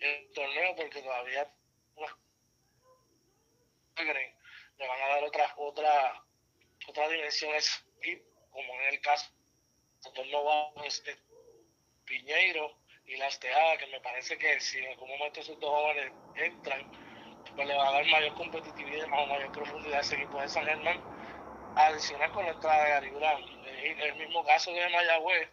el 0.00 0.32
torneo, 0.32 0.76
porque 0.76 1.02
todavía 1.02 1.50
le 4.78 4.86
van 4.86 5.02
a 5.02 5.08
dar 5.08 5.24
otra 5.24 5.54
otra 5.56 6.24
otra 6.86 7.08
dimensión 7.08 7.52
como 8.50 8.74
en 8.74 8.94
el 8.94 9.00
caso 9.00 9.30
de 10.02 10.86
este, 10.86 11.16
Piñeiro 12.04 12.78
y 13.06 13.16
Las 13.16 13.38
Tejadas, 13.40 13.78
que 13.78 13.86
me 13.88 14.00
parece 14.00 14.38
que 14.38 14.60
si 14.60 14.78
en 14.78 14.92
algún 14.92 15.08
momento 15.10 15.40
esos 15.40 15.58
dos 15.60 15.70
jóvenes 15.70 16.12
entran, 16.36 16.90
pues 17.54 17.66
le 17.66 17.74
va 17.74 17.88
a 17.88 17.92
dar 17.92 18.06
mayor 18.06 18.34
competitividad 18.34 19.06
y 19.06 19.10
mayor 19.10 19.52
profundidad 19.52 19.98
a 19.98 20.00
ese 20.00 20.14
equipo 20.16 20.40
de 20.40 20.48
San 20.48 20.64
Germán, 20.64 21.02
adicional 21.86 22.32
con 22.32 22.44
la 22.44 22.52
entrada 22.52 22.84
de 22.84 22.90
Gary 22.90 23.10
Brown. 23.10 23.42
El 23.82 24.14
mismo 24.16 24.44
caso 24.44 24.72
de 24.72 24.88
Mayagüez, 24.88 25.48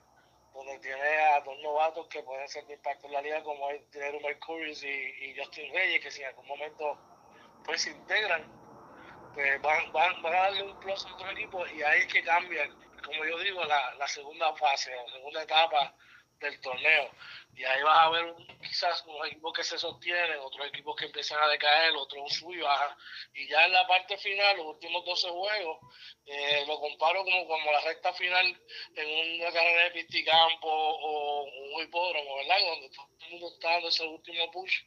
donde 0.54 0.80
tiene 0.80 1.18
a 1.20 1.42
dos 1.42 1.58
novatos 1.62 2.08
que 2.08 2.24
pueden 2.24 2.48
ser 2.48 2.66
de 2.66 2.74
impacto 2.74 3.08
en 3.08 3.14
la 3.14 3.22
liga, 3.22 3.44
como 3.44 3.70
es 3.70 3.90
Dinero 3.92 4.20
Mercurius 4.22 4.84
y, 4.84 4.88
y 4.88 5.36
Justin 5.38 5.74
Reyes, 5.74 6.02
que 6.02 6.12
si 6.12 6.22
en 6.22 6.30
algún 6.30 6.48
momento 6.48 6.98
pues 7.64 7.82
se 7.82 7.92
integran, 7.92 8.44
pues 9.34 9.62
van, 9.62 9.92
van, 9.92 10.22
van 10.22 10.34
a 10.34 10.42
darle 10.44 10.64
un 10.64 10.80
plus 10.80 11.06
a 11.06 11.14
otro 11.14 11.30
equipo 11.32 11.66
y 11.68 11.84
ahí 11.84 12.02
es 12.02 12.08
que 12.08 12.24
cambia, 12.24 12.70
como 13.04 13.26
yo 13.26 13.38
digo, 13.40 13.64
la, 13.66 13.94
la 13.96 14.08
segunda 14.08 14.54
fase, 14.56 14.96
la 14.96 15.12
segunda 15.12 15.44
etapa 15.44 15.94
del 16.40 16.60
torneo. 16.62 17.12
Y 17.56 17.64
ahí 17.64 17.82
vas 17.84 18.00
a 18.00 18.10
ver 18.10 18.36
quizás 18.62 19.04
unos 19.06 19.28
equipos 19.28 19.54
que 19.54 19.64
se 19.64 19.78
sostienen, 19.78 20.40
otros 20.40 20.68
equipos 20.68 20.96
que 20.98 21.06
empiezan 21.06 21.42
a 21.42 21.48
decaer, 21.48 21.94
otros 21.96 22.34
sub 22.34 22.54
y 22.54 22.60
baja. 22.60 22.98
Y 23.34 23.48
ya 23.48 23.66
en 23.66 23.72
la 23.72 23.88
parte 23.88 24.18
final, 24.18 24.58
los 24.58 24.66
últimos 24.68 25.06
12 25.06 25.30
juegos, 25.30 25.80
eh, 26.26 26.66
lo 26.68 26.78
comparo 26.82 27.24
como, 27.24 27.48
como 27.48 27.72
la 27.72 27.80
recta 27.82 28.12
final 28.14 28.62
en 28.96 29.42
una 29.42 29.52
carrera 29.54 29.84
de 29.86 29.92
pisticampo 29.92 30.68
o 30.68 31.44
un 31.44 31.84
hipódromo, 31.84 32.36
¿verdad? 32.36 32.58
Donde 32.60 32.90
todo 32.90 33.08
el 33.22 33.30
mundo 33.32 33.48
está 33.54 33.72
dando 33.72 33.88
ese 33.88 34.04
último 34.04 34.52
push, 34.52 34.82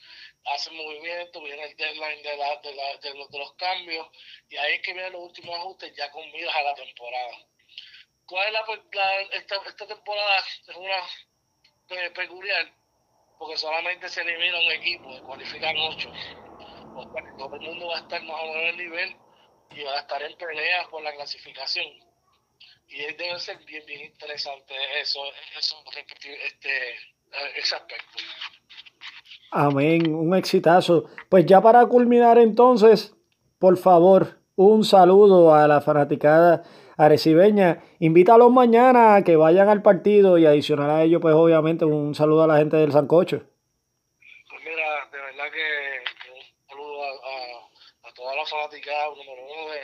hace 0.45 0.71
movimiento, 0.73 1.41
viene 1.43 1.65
el 1.65 1.77
deadline 1.77 2.23
de, 2.23 2.37
la, 2.37 2.57
de, 2.57 2.75
la, 2.75 2.97
de, 2.99 3.15
los, 3.15 3.31
de 3.31 3.39
los 3.39 3.55
cambios, 3.55 4.09
y 4.51 4.57
ahí 4.57 4.75
es 4.75 4.83
que 4.83 4.93
vienen 4.93 5.13
los 5.13 5.23
últimos 5.23 5.57
ajustes 5.57 5.95
ya 5.97 6.11
con 6.11 6.31
miras 6.33 6.55
a 6.55 6.63
la 6.63 6.75
temporada. 6.75 7.47
¿Cuál 8.27 8.49
es 8.49 8.53
la, 8.53 9.23
esta, 9.39 9.57
esta 9.67 9.87
temporada? 9.87 10.45
Es 10.67 10.77
una 10.77 11.03
peculiar 12.15 12.73
porque 13.39 13.57
solamente 13.57 14.09
se 14.09 14.23
elimina 14.23 14.59
un 14.59 14.73
equipo, 14.73 15.13
se 15.15 15.23
cualifican 15.23 15.77
ocho. 15.77 16.11
todo 17.39 17.55
el 17.55 17.61
mundo 17.61 17.89
va 17.89 17.97
a 17.97 18.01
estar 18.01 18.23
más 18.25 18.37
o 18.43 18.47
menos 18.47 18.57
en 18.57 18.67
el 18.69 18.77
nivel 18.77 19.17
y 19.77 19.83
va 19.85 19.93
a 19.93 20.01
estar 20.01 20.23
en 20.23 20.37
peleas 20.37 20.89
por 20.89 21.03
la 21.03 21.15
clasificación. 21.15 21.87
Y 22.89 22.99
debe 22.99 23.39
ser 23.39 23.59
bien, 23.65 23.85
bien 23.87 24.07
interesante 24.07 24.75
eso, 25.01 25.21
eso 25.57 25.77
este, 25.95 26.95
ese 27.57 27.75
aspecto. 27.77 28.19
Amén, 29.51 30.15
un 30.15 30.35
exitazo. 30.35 31.05
Pues 31.29 31.47
ya 31.47 31.61
para 31.61 31.87
culminar 31.87 32.39
entonces, 32.39 33.15
por 33.59 33.77
favor, 33.77 34.41
un 34.57 34.85
saludo 34.85 35.55
a 35.55 35.69
la 35.69 35.81
fanaticada 35.81 36.65
arecibeña. 36.99 37.83
Invítalos 38.01 38.51
mañana 38.51 39.15
a 39.15 39.25
que 39.25 39.37
vayan 39.37 39.69
al 39.69 39.83
partido 39.83 40.37
y 40.37 40.45
adicional 40.45 40.91
a 40.91 41.03
ello, 41.05 41.21
pues 41.21 41.35
obviamente 41.35 41.85
un 41.85 42.15
saludo 42.15 42.43
a 42.43 42.49
la 42.49 42.59
gente 42.59 42.77
del 42.77 42.93
Sancocho. 42.93 43.45
Pues 44.51 44.63
mira, 44.65 45.09
de 45.11 45.19
verdad 45.19 45.51
que, 45.53 46.31
un 46.35 46.69
saludo 46.69 47.05
a, 47.05 48.09
a, 48.09 48.13
todas 48.15 48.37
las 48.37 48.51
fanaticadas, 48.51 49.17
número 49.17 49.43
uno 49.45 49.73
de, 49.73 49.81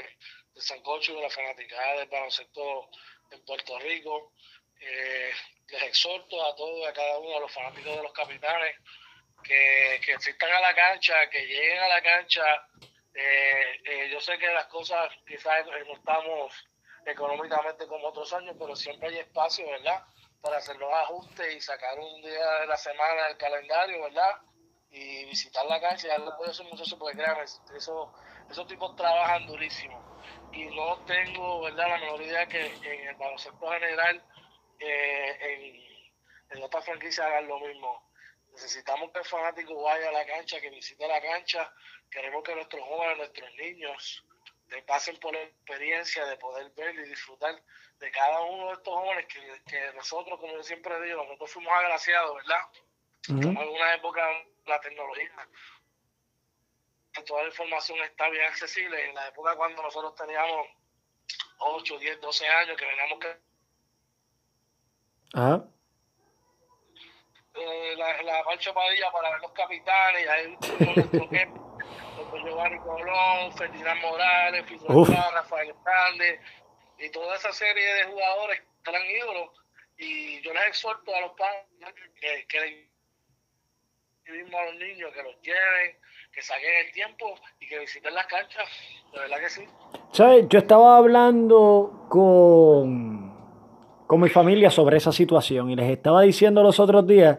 de, 0.55 0.61
Sancocho 0.61 1.12
y 1.12 1.17
de 1.17 1.23
la 1.23 1.31
fanaticada 1.31 2.01
del 2.01 2.09
baloncesto 2.09 2.89
en 3.31 3.45
Puerto 3.45 3.79
Rico. 3.79 4.33
Eh, 4.81 5.31
les 5.69 5.83
exhorto 5.85 6.45
a 6.45 6.55
todos, 6.57 6.87
a 6.87 6.93
cada 6.93 7.19
uno 7.19 7.31
de 7.31 7.41
los 7.41 7.53
fanáticos 7.53 7.97
de 7.97 8.03
los 8.03 8.12
capitanes, 8.12 8.77
que, 9.43 10.01
que 10.05 10.15
asistan 10.15 10.51
a 10.51 10.61
la 10.61 10.75
cancha, 10.75 11.31
que 11.31 11.47
lleguen 11.47 11.79
a 11.79 11.89
la 11.89 12.03
cancha. 12.03 12.43
Eh, 13.15 13.81
eh, 13.85 14.09
yo 14.11 14.21
sé 14.21 14.37
que 14.39 14.49
las 14.49 14.67
cosas 14.67 15.12
quizás 15.27 15.65
no 15.67 15.95
estamos 15.95 16.53
económicamente 17.07 17.86
como 17.86 18.09
otros 18.09 18.32
años, 18.32 18.57
pero 18.59 18.74
siempre 18.76 19.09
hay 19.09 19.18
espacio, 19.18 19.66
¿verdad? 19.66 20.05
para 20.44 20.59
hacer 20.59 20.76
los 20.76 20.92
ajustes 20.92 21.57
y 21.57 21.61
sacar 21.61 21.98
un 21.98 22.20
día 22.20 22.61
de 22.61 22.66
la 22.66 22.76
semana 22.76 23.28
del 23.28 23.38
calendario, 23.38 24.02
¿verdad? 24.02 24.42
Y 24.90 25.24
visitar 25.24 25.64
la 25.64 25.80
cancha 25.80 26.07
y 26.07 26.11
darle 26.11 26.28
apoyo 26.28 26.50
a 26.50 26.52
esos 26.52 26.66
muchachos, 26.66 26.98
porque 26.98 27.16
créanme, 27.16 27.44
eso, 27.44 28.12
esos 28.50 28.66
tipos 28.66 28.94
trabajan 28.94 29.46
durísimo. 29.46 29.98
Y 30.52 30.66
no 30.66 31.02
tengo, 31.07 31.62
¿verdad?, 31.62 31.88
la 31.88 31.98
menor 31.98 32.20
idea 32.20 32.46
que 32.46 32.66
en 32.66 33.09
el 33.09 33.16
baloncesto 33.16 33.70
general, 33.70 34.22
eh, 34.80 35.38
en, 35.40 36.59
en 36.59 36.62
otras 36.62 36.84
franquicias 36.84 37.26
hagan 37.26 37.48
lo 37.48 37.59
mismo. 37.61 38.12
Necesitamos 38.52 39.12
que 39.12 39.20
el 39.20 39.24
fanático 39.24 39.82
vaya 39.82 40.11
a 40.11 40.12
la 40.12 40.26
cancha, 40.26 40.61
que 40.61 40.68
visite 40.68 41.09
la 41.09 41.22
cancha. 41.22 41.72
Queremos 42.11 42.44
que 42.44 42.55
nuestros 42.55 42.82
jóvenes, 42.82 43.16
nuestros 43.16 43.50
niños, 43.55 44.24
pasen 44.83 45.16
por 45.18 45.33
la 45.33 45.43
experiencia 45.43 46.25
de 46.27 46.37
poder 46.37 46.70
ver 46.70 46.95
y 46.95 47.09
disfrutar 47.09 47.62
de 47.99 48.11
cada 48.11 48.41
uno 48.41 48.68
de 48.68 48.72
estos 48.75 48.95
jóvenes 48.95 49.27
que, 49.27 49.93
nosotros, 49.95 50.39
como 50.39 50.53
yo 50.53 50.62
siempre 50.62 51.01
digo, 51.03 51.22
nosotros 51.22 51.53
fuimos 51.53 51.72
agraciados, 51.72 52.37
¿verdad? 52.37 52.61
En 53.29 53.57
alguna 53.57 53.95
época 53.95 54.22
la 54.66 54.81
tecnología, 54.81 55.31
toda 57.27 57.43
la 57.43 57.49
información 57.49 57.99
está 58.01 58.29
bien 58.29 58.45
accesible. 58.45 59.09
En 59.09 59.14
la 59.14 59.29
época 59.29 59.57
cuando 59.57 59.83
nosotros 59.83 60.14
teníamos 60.14 60.66
8, 61.59 61.99
10, 61.99 62.20
12 62.20 62.49
años, 62.49 62.77
que 62.77 62.85
veníamos 62.87 63.18
que... 63.20 63.37
Ajá. 65.35 65.64
Eh, 67.55 67.95
la, 67.97 68.22
la 68.22 68.45
marcha 68.45 68.75
Padilla 68.75 69.12
para 69.12 69.31
ver 69.31 69.41
los 69.41 69.53
capitanes, 69.53 70.25
y 70.25 70.29
ahí 70.29 70.59
nuestro 70.95 71.29
Giovanni 72.45 72.79
Colón, 72.79 73.53
Ferdinand 73.57 74.01
Morales, 74.03 74.65
Rafael 75.35 75.71
Hernández, 75.71 76.41
y 76.99 77.11
toda 77.11 77.37
esa 77.37 77.53
serie 77.53 77.95
de 77.95 78.05
jugadores 78.05 78.62
que 78.83 78.91
eran 78.91 79.03
ídolos. 79.07 79.51
Y 79.97 80.41
yo 80.43 80.53
les 80.53 80.69
exhorto 80.69 81.15
a 81.15 81.21
los 81.21 81.33
padres 81.33 81.95
que, 82.21 82.47
que 82.49 82.89
mismo 84.33 84.59
a 84.59 84.65
los 84.67 84.75
niños 84.75 85.12
que 85.15 85.23
los 85.23 85.41
lleven, 85.43 85.97
que 86.33 86.43
saquen 86.43 86.87
el 86.87 86.93
tiempo 86.93 87.35
y 87.61 87.69
que 87.69 87.79
visiten 87.79 88.15
las 88.15 88.27
canchas. 88.27 88.69
De 89.12 89.21
verdad 89.21 89.37
que 89.39 89.51
sí. 89.51 89.65
¿Sabes? 90.12 90.47
Yo 90.49 90.59
estaba 90.59 90.97
hablando 90.97 92.07
con, 92.09 93.37
con 94.07 94.21
mi 94.21 94.29
familia 94.29 94.71
sobre 94.71 94.97
esa 94.97 95.12
situación 95.12 95.71
y 95.71 95.77
les 95.77 95.91
estaba 95.91 96.23
diciendo 96.23 96.62
los 96.62 96.81
otros 96.81 97.07
días, 97.07 97.39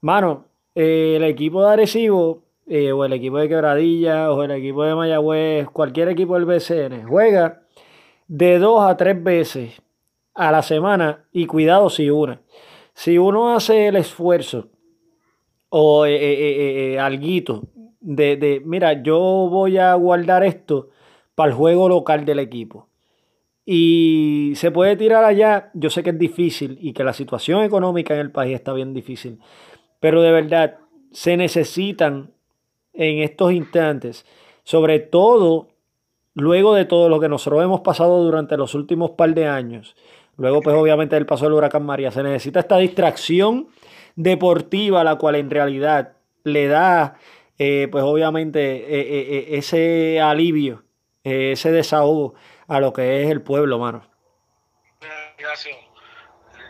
mano, 0.00 0.46
eh, 0.74 1.14
el 1.16 1.24
equipo 1.24 1.64
de 1.64 1.72
Arecibo 1.72 2.42
eh, 2.66 2.92
o 2.92 3.04
el 3.04 3.12
equipo 3.12 3.38
de 3.38 3.48
Quebradilla 3.48 4.32
o 4.32 4.42
el 4.42 4.50
equipo 4.52 4.84
de 4.84 4.94
Mayagüez, 4.94 5.68
cualquier 5.70 6.08
equipo 6.08 6.34
del 6.34 6.44
BCN, 6.44 7.06
juega 7.08 7.62
de 8.28 8.58
dos 8.58 8.82
a 8.82 8.96
tres 8.96 9.22
veces 9.22 9.82
a 10.34 10.52
la 10.52 10.62
semana 10.62 11.24
y 11.32 11.46
cuidado 11.46 11.90
si 11.90 12.10
una. 12.10 12.40
Si 12.94 13.18
uno 13.18 13.54
hace 13.54 13.88
el 13.88 13.96
esfuerzo 13.96 14.68
o 15.68 16.06
eh, 16.06 16.14
eh, 16.14 16.92
eh 16.94 16.98
alguito 16.98 17.64
de, 18.00 18.36
de, 18.36 18.62
mira, 18.64 19.02
yo 19.02 19.18
voy 19.18 19.78
a 19.78 19.94
guardar 19.94 20.44
esto 20.44 20.88
para 21.34 21.50
el 21.50 21.56
juego 21.56 21.88
local 21.88 22.24
del 22.24 22.38
equipo. 22.38 22.88
Y 23.64 24.52
se 24.56 24.70
puede 24.70 24.96
tirar 24.96 25.24
allá, 25.24 25.70
yo 25.74 25.90
sé 25.90 26.02
que 26.02 26.10
es 26.10 26.18
difícil 26.18 26.78
y 26.80 26.92
que 26.92 27.04
la 27.04 27.12
situación 27.12 27.62
económica 27.62 28.14
en 28.14 28.20
el 28.20 28.32
país 28.32 28.54
está 28.54 28.72
bien 28.72 28.94
difícil, 28.94 29.38
pero 30.00 30.22
de 30.22 30.32
verdad 30.32 30.78
se 31.12 31.36
necesitan 31.36 32.32
en 33.00 33.22
estos 33.22 33.52
instantes, 33.52 34.26
sobre 34.62 34.98
todo 35.00 35.68
luego 36.34 36.74
de 36.74 36.84
todo 36.84 37.08
lo 37.08 37.18
que 37.18 37.30
nosotros 37.30 37.64
hemos 37.64 37.80
pasado 37.80 38.22
durante 38.22 38.58
los 38.58 38.74
últimos 38.74 39.12
par 39.12 39.32
de 39.32 39.46
años, 39.46 39.96
luego 40.36 40.60
pues 40.60 40.76
obviamente 40.76 41.16
del 41.16 41.24
paso 41.24 41.46
del 41.46 41.54
huracán 41.54 41.84
María, 41.84 42.10
se 42.10 42.22
necesita 42.22 42.60
esta 42.60 42.76
distracción 42.76 43.68
deportiva, 44.16 45.02
la 45.02 45.16
cual 45.16 45.36
en 45.36 45.48
realidad 45.48 46.12
le 46.44 46.68
da 46.68 47.16
eh, 47.58 47.88
pues 47.90 48.04
obviamente 48.04 48.60
eh, 48.60 49.00
eh, 49.00 49.46
ese 49.56 50.20
alivio, 50.20 50.84
ese 51.24 51.72
desahogo 51.72 52.34
a 52.68 52.80
lo 52.80 52.92
que 52.92 53.22
es 53.22 53.30
el 53.30 53.40
pueblo, 53.40 53.78
mano. 53.78 54.02
Gracias. 55.38 55.76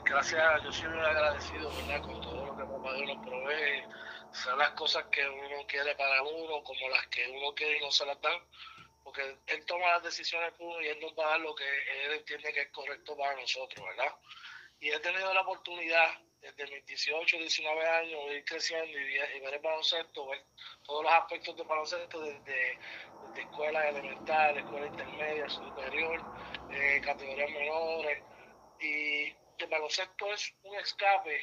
Gracias, 0.05 0.43
yo 0.65 0.73
soy 0.73 0.89
muy 0.91 1.01
agradecido 1.01 1.71
con 2.03 2.21
todo 2.21 2.47
lo 2.47 2.57
que 2.57 2.65
papá 2.65 2.95
Dios 2.95 3.17
nos 3.17 3.27
provee 3.27 4.00
son 4.33 4.59
las 4.59 4.71
cosas 4.73 5.05
que 5.07 5.27
uno 5.29 5.67
quiere 5.67 5.95
para 5.97 6.23
uno, 6.23 6.63
como 6.63 6.89
las 6.89 7.07
que 7.09 7.29
uno 7.31 7.55
quiere 7.55 7.79
y 7.79 7.81
no 7.81 7.91
se 7.91 8.07
las 8.07 8.21
dan, 8.21 8.39
porque 9.03 9.39
él 9.47 9.65
toma 9.67 9.89
las 9.89 10.03
decisiones 10.03 10.53
y 10.59 10.87
él 10.87 11.01
nos 11.01 11.13
va 11.19 11.27
a 11.27 11.31
dar 11.31 11.41
lo 11.41 11.55
que 11.55 11.65
él 11.65 12.13
entiende 12.13 12.53
que 12.53 12.63
es 12.63 12.71
correcto 12.71 13.17
para 13.17 13.35
nosotros, 13.35 13.85
¿verdad? 13.85 14.15
Y 14.79 14.91
he 14.91 15.01
tenido 15.01 15.33
la 15.35 15.43
oportunidad 15.43 16.19
desde 16.41 16.67
mis 16.69 16.87
18, 16.87 17.37
19 17.37 17.89
años 17.89 18.27
de 18.27 18.37
ir 18.37 18.45
creciendo 18.45 18.99
y, 18.99 19.41
ver 19.41 19.55
el 19.55 19.61
baloncesto, 19.61 20.27
ver 20.29 20.45
todos 20.85 21.05
los 21.05 21.13
aspectos 21.13 21.57
del 21.57 21.67
baloncesto 21.67 22.21
desde, 22.21 22.79
escuela 23.37 23.89
elemental, 23.89 24.57
escuela 24.59 24.87
intermedia, 24.87 25.49
superior, 25.49 26.21
eh, 26.71 27.01
categorías 27.05 27.51
menores. 27.51 28.23
Y 28.81 29.25
el 29.59 29.67
baloncesto 29.69 30.33
es 30.33 30.55
un 30.63 30.75
escape 30.77 31.43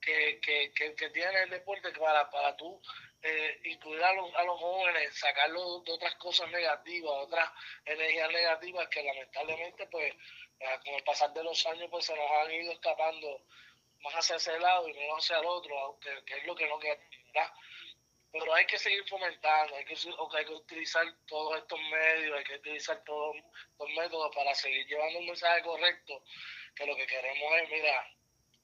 que, 0.00 0.40
que, 0.40 0.94
que, 0.94 1.10
tiene 1.10 1.42
el 1.42 1.50
deporte 1.50 1.90
para, 1.92 2.28
para 2.30 2.56
tú 2.56 2.80
eh, 3.22 3.60
incluir 3.64 4.02
a 4.02 4.12
los, 4.14 4.34
a 4.34 4.44
los 4.44 4.58
jóvenes, 4.58 5.18
sacarlos 5.18 5.84
de 5.84 5.92
otras 5.92 6.14
cosas 6.16 6.50
negativas, 6.50 7.12
otras 7.12 7.50
energías 7.84 8.30
negativas 8.30 8.88
que 8.88 9.02
lamentablemente 9.02 9.86
pues 9.88 10.14
eh, 10.60 10.78
con 10.84 10.94
el 10.94 11.04
pasar 11.04 11.32
de 11.32 11.44
los 11.44 11.66
años 11.66 11.88
pues 11.90 12.06
se 12.06 12.14
nos 12.16 12.30
han 12.30 12.52
ido 12.52 12.72
escapando 12.72 13.44
más 14.02 14.14
hacia 14.14 14.36
ese 14.36 14.58
lado 14.58 14.88
y 14.88 14.94
menos 14.94 15.24
hacia 15.24 15.38
el 15.38 15.46
otro, 15.46 15.98
que, 16.00 16.24
que 16.24 16.38
es 16.38 16.46
lo 16.46 16.54
que 16.54 16.66
no 16.66 16.78
queda. 16.78 16.96
Pero 18.32 18.54
hay 18.54 18.64
que 18.64 18.78
seguir 18.78 19.06
fomentando, 19.08 19.74
hay 19.74 19.84
que, 19.84 19.94
hay 19.94 20.44
que 20.44 20.52
utilizar 20.52 21.04
todos 21.26 21.58
estos 21.58 21.80
medios, 21.80 22.38
hay 22.38 22.44
que 22.44 22.54
utilizar 22.54 23.02
todos 23.04 23.36
los 23.78 23.90
métodos 23.90 24.34
para 24.34 24.54
seguir 24.54 24.86
llevando 24.86 25.18
un 25.18 25.26
mensaje 25.26 25.62
correcto, 25.62 26.22
que 26.76 26.86
lo 26.86 26.94
que 26.96 27.06
queremos 27.06 27.60
es, 27.60 27.70
mira, 27.70 28.06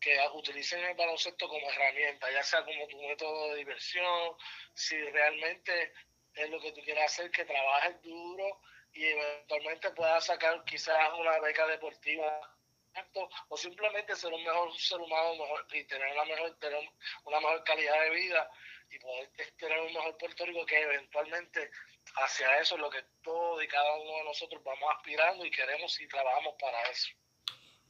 que 0.01 0.19
utilicen 0.35 0.85
el 0.85 0.95
baloncesto 0.95 1.49
como 1.49 1.71
herramienta, 1.71 2.31
ya 2.31 2.43
sea 2.43 2.65
como 2.65 2.87
tu 2.89 3.01
método 3.03 3.51
de 3.51 3.57
diversión, 3.57 4.37
si 4.75 4.97
realmente 5.11 5.93
es 6.35 6.51
lo 6.51 6.61
que 6.61 6.73
tú 6.73 6.83
quieres 6.83 7.05
hacer, 7.05 7.31
que 7.31 7.45
trabajes 7.45 8.01
duro 8.03 8.61
y 8.93 9.05
eventualmente 9.05 9.91
puedas 9.91 10.27
sacar 10.27 10.65
quizás 10.65 11.13
una 11.19 11.39
beca 11.41 11.67
deportiva 11.67 12.41
o 13.49 13.57
simplemente 13.57 14.17
ser 14.17 14.33
un 14.33 14.43
mejor 14.43 14.75
ser 14.79 14.99
humano 14.99 15.35
y 15.73 15.85
tener 15.85 16.13
una 16.13 16.25
mejor, 16.25 16.59
tener 16.59 16.89
una 17.25 17.41
mejor 17.41 17.65
calidad 17.65 18.01
de 18.03 18.11
vida 18.11 18.51
y 18.91 18.99
poder 18.99 19.31
tener 19.59 19.81
un 19.81 19.93
mejor 19.93 20.17
Puerto 20.17 20.47
Rico 20.47 20.65
que 20.65 20.81
eventualmente 20.81 21.71
hacia 22.17 22.59
eso 22.59 22.77
es 22.77 22.81
lo 22.81 22.91
que 22.91 23.03
todos 23.23 23.63
y 23.63 23.69
cada 23.69 23.93
uno 23.97 24.19
de 24.19 24.25
nosotros 24.25 24.63
vamos 24.65 24.89
aspirando 24.97 25.45
y 25.45 25.51
queremos 25.51 26.01
y 26.01 26.09
trabajamos 26.09 26.55
para 26.59 26.81
eso. 26.91 27.09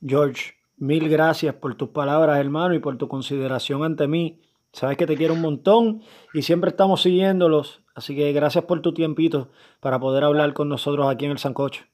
George, 0.04 0.54
Mil 0.78 1.08
gracias 1.08 1.54
por 1.54 1.74
tus 1.74 1.88
palabras, 1.88 2.38
hermano, 2.38 2.74
y 2.74 2.80
por 2.80 2.98
tu 2.98 3.08
consideración 3.08 3.82
ante 3.82 4.06
mí. 4.06 4.42
Sabes 4.72 4.98
que 4.98 5.06
te 5.06 5.16
quiero 5.16 5.32
un 5.32 5.40
montón 5.40 6.02
y 6.34 6.42
siempre 6.42 6.68
estamos 6.68 7.00
siguiéndolos. 7.00 7.80
Así 7.94 8.14
que 8.14 8.30
gracias 8.32 8.64
por 8.64 8.82
tu 8.82 8.92
tiempito 8.92 9.50
para 9.80 9.98
poder 9.98 10.24
hablar 10.24 10.52
con 10.52 10.68
nosotros 10.68 11.08
aquí 11.08 11.24
en 11.24 11.30
el 11.30 11.38
Sancocho. 11.38 11.86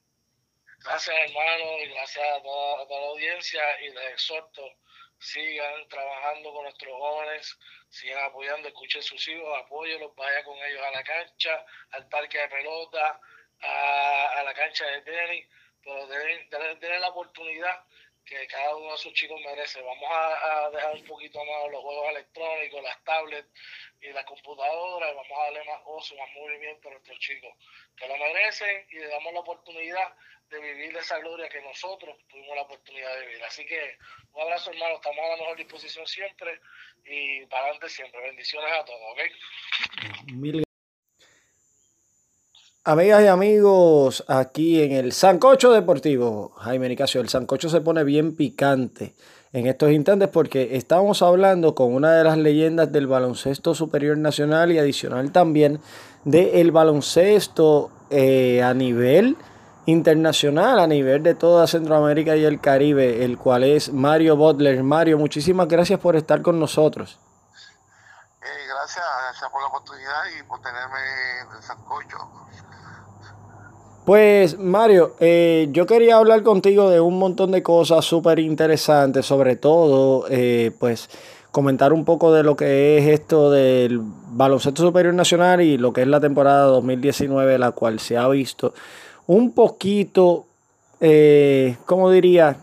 Gracias, 0.82 1.14
hermano, 1.14 1.64
y 1.80 1.94
gracias 1.94 2.24
a 2.26 2.42
toda, 2.42 3.00
la 3.00 3.06
audiencia. 3.10 3.62
Y 3.82 3.94
les 3.94 4.14
exhorto, 4.14 4.62
sigan 5.20 5.86
trabajando 5.88 6.52
con 6.52 6.64
nuestros 6.64 6.92
jóvenes, 6.92 7.56
sigan 7.88 8.24
apoyando, 8.24 8.66
escuchen 8.66 9.00
sus 9.00 9.28
hijos, 9.28 9.48
apóyenlos, 9.64 10.12
vaya 10.16 10.42
con 10.42 10.56
ellos 10.56 10.82
a 10.82 10.90
la 10.90 11.04
cancha, 11.04 11.64
al 11.92 12.08
parque 12.08 12.36
de 12.36 12.48
pelota, 12.48 13.20
a, 13.60 14.42
la 14.44 14.54
cancha 14.54 14.84
de 14.86 15.02
tenis, 15.02 15.46
pero 15.84 16.08
denle 16.08 16.98
la 16.98 17.10
oportunidad 17.10 17.84
que 18.24 18.46
cada 18.46 18.76
uno 18.76 18.92
de 18.92 18.98
sus 18.98 19.12
chicos 19.12 19.40
merece. 19.44 19.80
Vamos 19.82 20.08
a, 20.10 20.70
dejar 20.70 20.94
un 20.94 21.04
poquito 21.04 21.38
más 21.44 21.70
los 21.70 21.82
juegos 21.82 22.10
electrónicos, 22.10 22.82
las 22.82 23.04
tablets 23.04 23.48
y 24.00 24.08
las 24.12 24.24
computadoras, 24.24 25.12
y 25.12 25.16
vamos 25.16 25.38
a 25.38 25.42
darle 25.44 25.64
más 25.64 25.80
ocio, 25.86 26.16
más 26.16 26.28
movimiento 26.34 26.88
a 26.88 26.92
nuestros 26.92 27.18
chicos, 27.18 27.54
que 27.96 28.08
lo 28.08 28.16
merecen 28.16 28.86
y 28.90 28.98
le 28.98 29.08
damos 29.08 29.32
la 29.32 29.40
oportunidad 29.40 30.14
de 30.48 30.60
vivir 30.60 30.96
esa 30.96 31.18
gloria 31.18 31.48
que 31.48 31.62
nosotros 31.62 32.16
tuvimos 32.28 32.54
la 32.54 32.62
oportunidad 32.62 33.14
de 33.16 33.26
vivir. 33.26 33.44
Así 33.44 33.64
que 33.64 33.96
un 34.32 34.42
abrazo 34.42 34.70
hermano, 34.70 34.96
estamos 34.96 35.24
a 35.24 35.28
la 35.28 35.36
mejor 35.36 35.56
disposición 35.56 36.06
siempre 36.06 36.60
y 37.04 37.46
para 37.46 37.64
adelante 37.64 37.88
siempre. 37.88 38.20
Bendiciones 38.20 38.72
a 38.72 38.84
todos, 38.84 39.12
¿ok? 39.12 39.20
Amigas 42.84 43.22
y 43.22 43.28
amigos, 43.28 44.24
aquí 44.26 44.82
en 44.82 44.90
el 44.90 45.12
Sancocho 45.12 45.70
Deportivo, 45.70 46.50
Jaime 46.56 46.88
Nicasio, 46.88 47.20
el 47.20 47.28
Sancocho 47.28 47.68
se 47.68 47.80
pone 47.80 48.02
bien 48.02 48.34
picante 48.34 49.14
en 49.52 49.68
estos 49.68 49.92
instantes 49.92 50.28
porque 50.28 50.74
estamos 50.76 51.22
hablando 51.22 51.76
con 51.76 51.94
una 51.94 52.10
de 52.14 52.24
las 52.24 52.36
leyendas 52.36 52.90
del 52.90 53.06
baloncesto 53.06 53.76
superior 53.76 54.18
nacional 54.18 54.72
y 54.72 54.80
adicional 54.80 55.30
también 55.30 55.80
del 56.24 56.72
baloncesto 56.72 57.92
eh, 58.10 58.64
a 58.64 58.74
nivel 58.74 59.36
internacional 59.86 60.80
a 60.80 60.88
nivel 60.88 61.22
de 61.22 61.36
toda 61.36 61.68
Centroamérica 61.68 62.34
y 62.34 62.44
el 62.44 62.60
Caribe, 62.60 63.24
el 63.24 63.38
cual 63.38 63.62
es 63.62 63.92
Mario 63.92 64.34
Butler. 64.34 64.82
Mario, 64.82 65.18
muchísimas 65.18 65.68
gracias 65.68 66.00
por 66.00 66.16
estar 66.16 66.42
con 66.42 66.58
nosotros. 66.58 67.20
Eh, 68.42 68.66
gracias, 68.68 69.04
gracias 69.24 69.50
por 69.52 69.60
la 69.60 69.68
oportunidad 69.68 70.22
y 70.36 70.42
por 70.42 70.60
tenerme 70.60 70.98
en 71.42 71.56
el 71.56 71.62
sancocho. 71.62 72.42
Pues 74.04 74.58
Mario, 74.58 75.14
eh, 75.20 75.68
yo 75.70 75.86
quería 75.86 76.16
hablar 76.16 76.42
contigo 76.42 76.90
de 76.90 77.00
un 77.00 77.20
montón 77.20 77.52
de 77.52 77.62
cosas 77.62 78.04
súper 78.04 78.40
interesantes, 78.40 79.24
sobre 79.24 79.54
todo, 79.54 80.24
eh, 80.28 80.72
pues 80.80 81.08
comentar 81.52 81.92
un 81.92 82.04
poco 82.04 82.32
de 82.32 82.42
lo 82.42 82.56
que 82.56 82.98
es 82.98 83.06
esto 83.06 83.52
del 83.52 84.00
baloncesto 84.02 84.82
superior 84.82 85.14
nacional 85.14 85.60
y 85.60 85.78
lo 85.78 85.92
que 85.92 86.02
es 86.02 86.08
la 86.08 86.18
temporada 86.18 86.64
2019, 86.64 87.58
la 87.58 87.70
cual 87.70 88.00
se 88.00 88.16
ha 88.16 88.26
visto 88.26 88.74
un 89.28 89.52
poquito, 89.52 90.46
eh, 91.00 91.76
¿cómo 91.86 92.10
diría? 92.10 92.56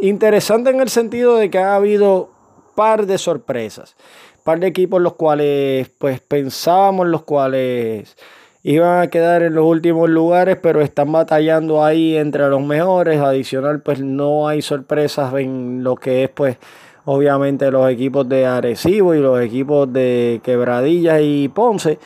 Interesante 0.00 0.70
en 0.70 0.80
el 0.80 0.88
sentido 0.88 1.36
de 1.36 1.50
que 1.50 1.58
ha 1.58 1.76
habido 1.76 2.30
par 2.74 3.06
de 3.06 3.18
sorpresas, 3.18 3.94
par 4.42 4.58
de 4.58 4.66
equipos 4.66 5.00
los 5.00 5.14
cuales 5.14 5.88
pues 5.98 6.18
pensábamos 6.18 7.06
los 7.06 7.22
cuales 7.22 8.16
iban 8.64 9.02
a 9.02 9.08
quedar 9.08 9.42
en 9.42 9.54
los 9.54 9.64
últimos 9.66 10.08
lugares, 10.08 10.56
pero 10.56 10.80
están 10.80 11.12
batallando 11.12 11.84
ahí 11.84 12.16
entre 12.16 12.48
los 12.48 12.62
mejores. 12.62 13.20
Adicional, 13.20 13.82
pues 13.82 14.00
no 14.00 14.48
hay 14.48 14.62
sorpresas 14.62 15.32
en 15.34 15.84
lo 15.84 15.96
que 15.96 16.24
es 16.24 16.30
pues 16.30 16.56
obviamente 17.04 17.70
los 17.70 17.88
equipos 17.90 18.26
de 18.26 18.46
Arecibo 18.46 19.14
y 19.14 19.20
los 19.20 19.38
equipos 19.40 19.92
de 19.92 20.40
Quebradillas 20.42 21.20
y 21.22 21.48
Ponce. 21.50 21.98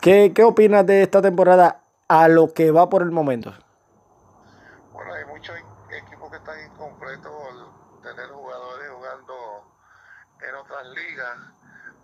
¿Qué, 0.00 0.32
qué 0.34 0.42
opinas 0.42 0.84
de 0.84 1.02
esta 1.02 1.22
temporada 1.22 1.82
a 2.08 2.26
lo 2.26 2.52
que 2.52 2.72
va 2.72 2.90
por 2.90 3.02
el 3.02 3.12
momento? 3.12 3.54
Bueno, 4.92 5.14
hay 5.14 5.24
muchos 5.26 5.54
equipos 5.56 6.30
que 6.30 6.36
están 6.36 6.56
incompletos 6.66 7.30
por 7.30 8.02
tener 8.02 8.26
jugadores 8.26 8.88
jugando 8.90 9.34
en 10.48 10.54
otras 10.56 10.86
ligas. 10.88 11.38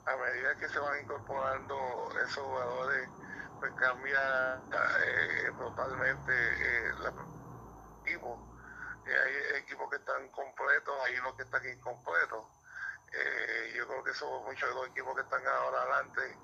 A 0.07 0.16
medida 0.16 0.55
que 0.59 0.68
se 0.68 0.78
van 0.78 1.03
incorporando 1.03 1.74
esos 2.24 2.42
jugadores, 2.42 2.77
cambia 3.89 4.61
eh, 5.03 5.51
totalmente 5.57 6.32
eh, 6.32 6.93
equipo 8.05 8.39
hay 9.07 9.62
equipos 9.62 9.89
que 9.89 9.97
están 9.97 10.28
completos, 10.28 10.95
hay 11.07 11.18
unos 11.18 11.34
que 11.34 11.43
están 11.43 11.66
incompletos. 11.66 12.45
Eh, 13.11 13.72
yo 13.74 13.89
creo 13.89 14.05
que 14.05 14.12
son 14.12 14.45
muchos 14.45 14.68
de 14.68 14.74
los 14.74 14.89
equipos 14.89 15.14
que 15.14 15.22
están 15.22 15.41
ahora 15.47 15.80
adelante, 15.80 16.36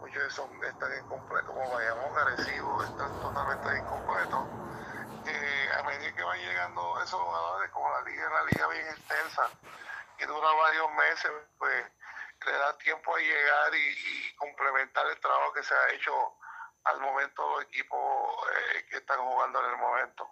muchos 0.00 0.20
de 0.20 0.28
esos 0.28 0.50
están 0.64 0.98
incompletos, 0.98 1.54
como 1.54 1.70
Bayamón, 1.70 2.18
Arecibo, 2.18 2.82
están 2.82 3.20
totalmente 3.20 3.78
incompletos. 3.78 4.44
Eh, 5.26 5.70
a 5.78 5.82
medida 5.84 6.12
que 6.16 6.22
van 6.24 6.38
llegando 6.40 7.00
esos 7.04 7.20
jugadores, 7.20 7.70
como 7.70 7.90
la 7.90 8.00
liga 8.02 8.22
es 8.22 8.28
una 8.28 8.44
liga 8.44 8.66
bien 8.66 8.86
extensa, 8.88 9.50
que 10.18 10.26
dura 10.26 10.50
varios 10.50 10.92
meses, 10.94 11.30
pues 11.58 11.84
le 12.46 12.52
da 12.52 12.76
tiempo 12.78 13.14
a 13.14 13.18
llegar 13.20 13.74
y, 13.74 14.36
complementar 14.36 15.06
el 15.06 15.20
trabajo 15.20 15.52
que 15.52 15.62
se 15.62 15.74
ha 15.74 15.90
hecho 15.90 16.12
al 16.84 17.00
momento 17.00 17.42
los 17.56 17.64
equipos 17.64 17.98
eh, 17.98 18.84
que 18.90 18.96
están 18.96 19.18
jugando 19.18 19.60
en 19.60 19.70
el 19.70 19.76
momento 19.78 20.28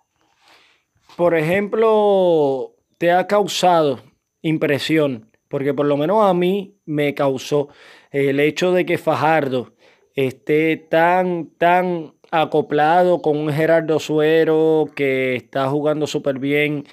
por 1.17 1.35
ejemplo, 1.35 2.77
te 2.97 3.11
ha 3.11 3.27
causado 3.27 4.01
impresión, 4.41 5.33
porque 5.49 5.75
por 5.75 5.87
lo 5.87 5.97
menos 5.97 6.25
a 6.25 6.33
mí 6.33 6.79
me 6.85 7.15
causó 7.15 7.69
el 8.11 8.39
hecho 8.39 8.73
de 8.73 8.87
que 8.87 8.99
Fajardo 8.99 9.75
esté 10.15 10.77
tan, 10.77 11.51
tan 11.59 12.15
acoplado 12.31 13.21
con 13.21 13.37
un 13.37 13.53
Gerardo 13.53 13.99
Suero 13.99 14.87
que 14.95 15.35
está 15.35 15.69
jugando 15.69 16.07
súper 16.07 16.39
bien 16.39 16.85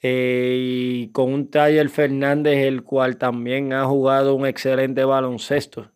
eh, 0.00 0.56
y 0.58 1.12
con 1.12 1.32
un 1.32 1.50
Taller 1.50 1.90
Fernández, 1.90 2.64
el 2.64 2.84
cual 2.84 3.18
también 3.18 3.72
ha 3.72 3.84
jugado 3.84 4.34
un 4.34 4.46
excelente 4.46 5.04
baloncesto. 5.04 5.82
Eh, 5.82 5.86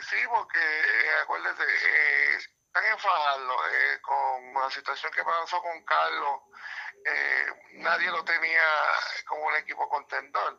sí, 0.00 0.16
porque 0.34 0.58
eh, 0.58 1.22
acuérdate, 1.22 1.64
están 2.38 2.84
en 2.90 2.98
Fajardo 2.98 3.52
con 4.00 4.51
la 4.62 4.70
situación 4.70 5.12
que 5.12 5.24
pasó 5.24 5.60
con 5.60 5.84
Carlos, 5.84 6.40
eh, 7.04 7.46
nadie 7.74 8.10
lo 8.10 8.24
tenía 8.24 8.62
como 9.26 9.46
un 9.46 9.56
equipo 9.56 9.88
contendor. 9.88 10.58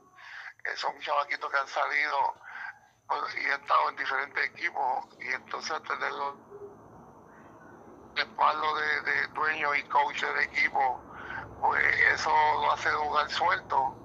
Eh, 0.66 0.76
son 0.76 0.99
chavaquitos 0.99 1.49
que 1.49 1.58
han 1.58 1.68
salido 1.68 2.36
pues, 3.08 3.36
y 3.36 3.45
han 3.45 3.62
estado 3.62 3.89
en 3.89 3.95
diferentes 3.95 4.45
equipos 4.45 5.08
y 5.20 5.28
entonces 5.30 5.82
tenerlo 5.84 6.38
respaldo 8.16 8.76
de, 8.76 9.01
de 9.01 9.28
dueño 9.28 9.74
y 9.76 9.84
coach 9.84 10.22
del 10.22 10.39
equipo, 10.39 11.01
pues 11.62 11.84
eso 12.14 12.30
lo 12.30 12.72
hace 12.72 12.89
jugar 12.91 13.30
suelto 13.30 13.95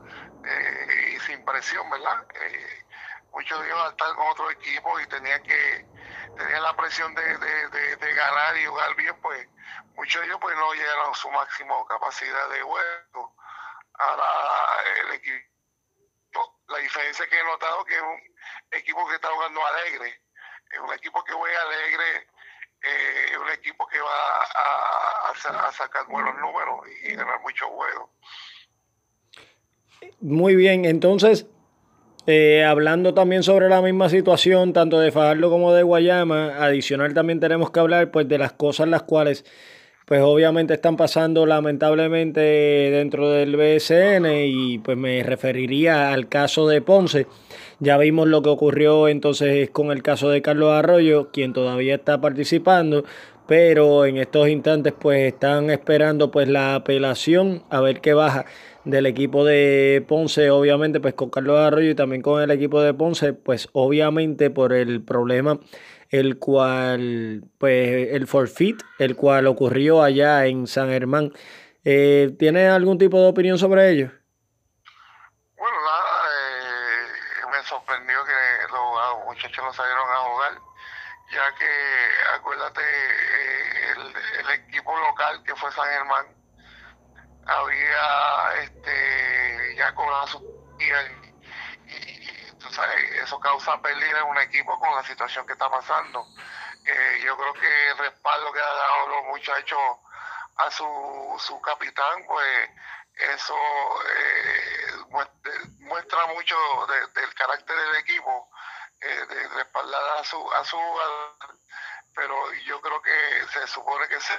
eh, 0.44 1.14
y 1.14 1.20
sin 1.20 1.44
presión, 1.44 1.90
¿verdad? 1.90 2.26
Muchos 3.33 3.66
iban 3.66 3.87
a 3.87 3.91
estar 3.91 4.14
con 4.14 4.26
otro 4.29 4.51
equipo 4.51 5.01
y 5.01 5.07
tenían 5.07 5.43
que 5.43 5.87
tenían 6.37 6.62
la 6.62 6.76
presión 6.76 7.14
de, 7.14 7.39
de, 7.97 8.14
ganar 8.14 8.57
y 8.57 8.66
jugar 8.66 8.95
bien, 8.97 9.14
pues 9.20 9.47
muchos 9.95 10.20
de 10.20 10.26
ellos 10.26 10.39
pues 10.41 10.57
no 10.57 10.72
llegaron 10.72 11.11
a 11.11 11.14
su 11.14 11.31
máximo 11.31 11.85
capacidad 11.87 12.49
de 12.51 12.62
juego. 12.62 13.35
Ahora 13.95 14.24
el 15.01 15.14
equipo, 15.14 16.61
la 16.68 16.79
diferencia 16.79 17.26
que 17.29 17.39
he 17.39 17.45
notado 17.45 17.85
que 17.85 17.97
es 17.97 18.03
un 18.03 18.20
equipo 18.70 19.09
que 19.09 19.16
está 19.16 19.29
jugando 19.29 19.66
alegre, 19.66 20.22
es 20.70 20.79
un 20.79 20.93
equipo 20.93 21.24
que 21.24 21.33
juega 21.33 21.62
alegre, 21.62 22.29
eh, 22.83 23.26
es 23.33 23.39
un 23.39 23.51
equipo 23.51 23.87
que 23.89 24.01
va 24.01 24.43
a, 24.55 25.31
a, 25.31 25.72
sacar 25.72 26.07
buenos 26.07 26.37
números 26.37 26.87
y 27.03 27.14
ganar 27.14 27.41
muchos 27.41 27.68
juegos. 27.68 28.11
Muy 30.20 30.55
bien, 30.55 30.85
entonces 30.85 31.47
eh, 32.31 32.62
hablando 32.62 33.14
también 33.14 33.43
sobre 33.43 33.70
la 33.70 33.81
misma 33.81 34.11
situación, 34.11 34.74
tanto 34.74 35.01
de 35.01 35.11
Fajardo 35.11 35.49
como 35.49 35.72
de 35.72 35.83
Guayama, 35.83 36.62
adicional 36.62 37.14
también 37.14 37.41
tenemos 37.41 37.70
que 37.70 37.81
hablar 37.81 38.11
pues 38.11 38.29
de 38.29 38.37
las 38.37 38.53
cosas 38.53 38.87
las 38.87 39.05
cuales 39.05 39.47
pues 40.05 40.20
obviamente 40.20 40.74
están 40.74 40.99
pasando 40.99 41.47
lamentablemente 41.47 42.41
dentro 42.41 43.31
del 43.31 43.57
BSN 43.57 44.26
y 44.45 44.76
pues 44.76 44.99
me 44.99 45.22
referiría 45.22 46.12
al 46.12 46.29
caso 46.29 46.68
de 46.68 46.83
Ponce. 46.83 47.26
Ya 47.79 47.97
vimos 47.97 48.29
lo 48.29 48.43
que 48.43 48.51
ocurrió 48.51 49.09
entonces 49.09 49.70
con 49.70 49.91
el 49.91 50.03
caso 50.03 50.29
de 50.29 50.43
Carlos 50.43 50.72
Arroyo, 50.72 51.31
quien 51.31 51.55
todavía 51.55 51.95
está 51.95 52.20
participando, 52.20 53.05
pero 53.47 54.05
en 54.05 54.18
estos 54.18 54.51
instantes 54.51 54.93
pues 54.99 55.33
están 55.33 55.70
esperando 55.70 56.31
pues 56.31 56.47
la 56.47 56.74
apelación 56.74 57.62
a 57.70 57.81
ver 57.81 58.03
qué 58.03 58.12
baja 58.12 58.45
del 58.91 59.07
equipo 59.07 59.45
de 59.45 60.05
Ponce, 60.09 60.51
obviamente, 60.51 61.01
pues 61.01 61.14
con 61.14 61.30
Carlos 61.30 61.59
Arroyo 61.59 61.91
y 61.91 61.95
también 61.95 62.22
con 62.22 62.43
el 62.43 62.51
equipo 62.51 62.80
de 62.80 62.95
Ponce, 62.95 63.34
pues 63.34 63.68
obviamente 63.72 64.51
por 64.51 64.72
el 64.72 65.03
problema 65.03 65.61
el 66.10 66.39
cual, 66.39 67.43
pues 67.59 68.09
el 68.12 68.27
forfeit, 68.27 68.82
el 68.98 69.15
cual 69.15 69.47
ocurrió 69.47 70.02
allá 70.02 70.47
en 70.47 70.66
San 70.66 70.89
Germán. 70.89 71.32
Eh, 71.85 72.35
¿Tiene 72.39 72.69
algún 72.69 72.98
tipo 72.98 73.20
de 73.20 73.28
opinión 73.28 73.59
sobre 73.59 73.90
ello? 73.90 74.10
Bueno, 75.56 75.77
nada, 75.81 76.28
eh, 76.32 77.47
me 77.52 77.62
sorprendió 77.69 78.16
que 78.24 78.73
los 78.73 79.24
muchachos 79.27 79.65
no 79.65 79.73
salieron 79.73 80.09
a 80.09 80.16
jugar, 80.16 80.52
ya 81.31 81.55
que 81.59 82.36
acuérdate, 82.36 82.81
eh, 82.81 83.93
el, 83.97 84.47
el 84.47 84.60
equipo 84.66 84.98
local 84.98 85.43
que 85.44 85.55
fue 85.56 85.70
San 85.73 85.86
Germán 85.89 86.38
había 87.49 88.62
este, 88.62 89.75
ya 89.77 89.95
cobrado 89.95 90.27
su 90.27 90.39
y, 90.79 90.91
eso 93.23 93.41
causa 93.41 93.81
pérdida 93.81 94.20
en 94.20 94.27
un 94.27 94.39
equipo 94.39 94.79
con 94.79 94.95
la 94.95 95.03
situación 95.03 95.47
que 95.47 95.55
está 95.55 95.70
pasando. 95.70 96.25
Eh, 96.85 97.20
yo 97.25 97.37
creo 97.37 97.53
que 97.55 97.89
el 97.89 97.99
respaldo 97.99 98.53
que 98.53 98.61
ha 98.61 98.75
dado 98.75 99.09
los 99.09 99.25
muchachos 99.27 99.81
a 100.57 100.70
su, 100.70 101.37
su 101.39 101.61
capitán, 101.61 102.25
pues 102.27 102.70
eso 103.35 103.55
eh, 104.07 104.93
muestra, 105.81 106.27
mucho 106.27 106.57
del 107.15 107.35
carácter 107.35 107.77
del 107.77 107.97
equipo, 107.97 108.51
eh, 109.01 109.27
de 109.29 109.49
respaldar 109.49 110.19
a 110.19 110.25
su, 110.25 110.53
a 110.53 110.65
su 110.65 110.79
pero 112.15 112.53
yo 112.66 112.81
creo 112.81 113.01
que 113.01 113.47
se 113.53 113.66
supone 113.69 114.09
que 114.09 114.20
se 114.20 114.35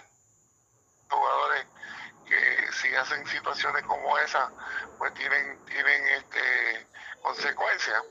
jugadores 1.09 1.38
que 1.38 1.38
si 2.71 2.93
hacen 2.95 3.25
situaciones 3.27 3.83
como 3.83 4.17
esa, 4.19 4.51
pues 4.97 5.13
tienen, 5.13 5.65
tienen 5.65 6.07
este 6.07 6.87
consecuencias, 7.21 8.03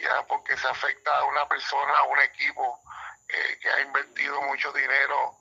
ya 0.00 0.26
porque 0.26 0.56
se 0.56 0.68
afecta 0.68 1.16
a 1.18 1.24
una 1.24 1.48
persona, 1.48 1.98
a 1.98 2.02
un 2.04 2.18
equipo 2.20 2.80
eh, 3.28 3.58
que 3.60 3.70
ha 3.70 3.80
invertido 3.80 4.40
mucho 4.42 4.72
dinero 4.72 5.36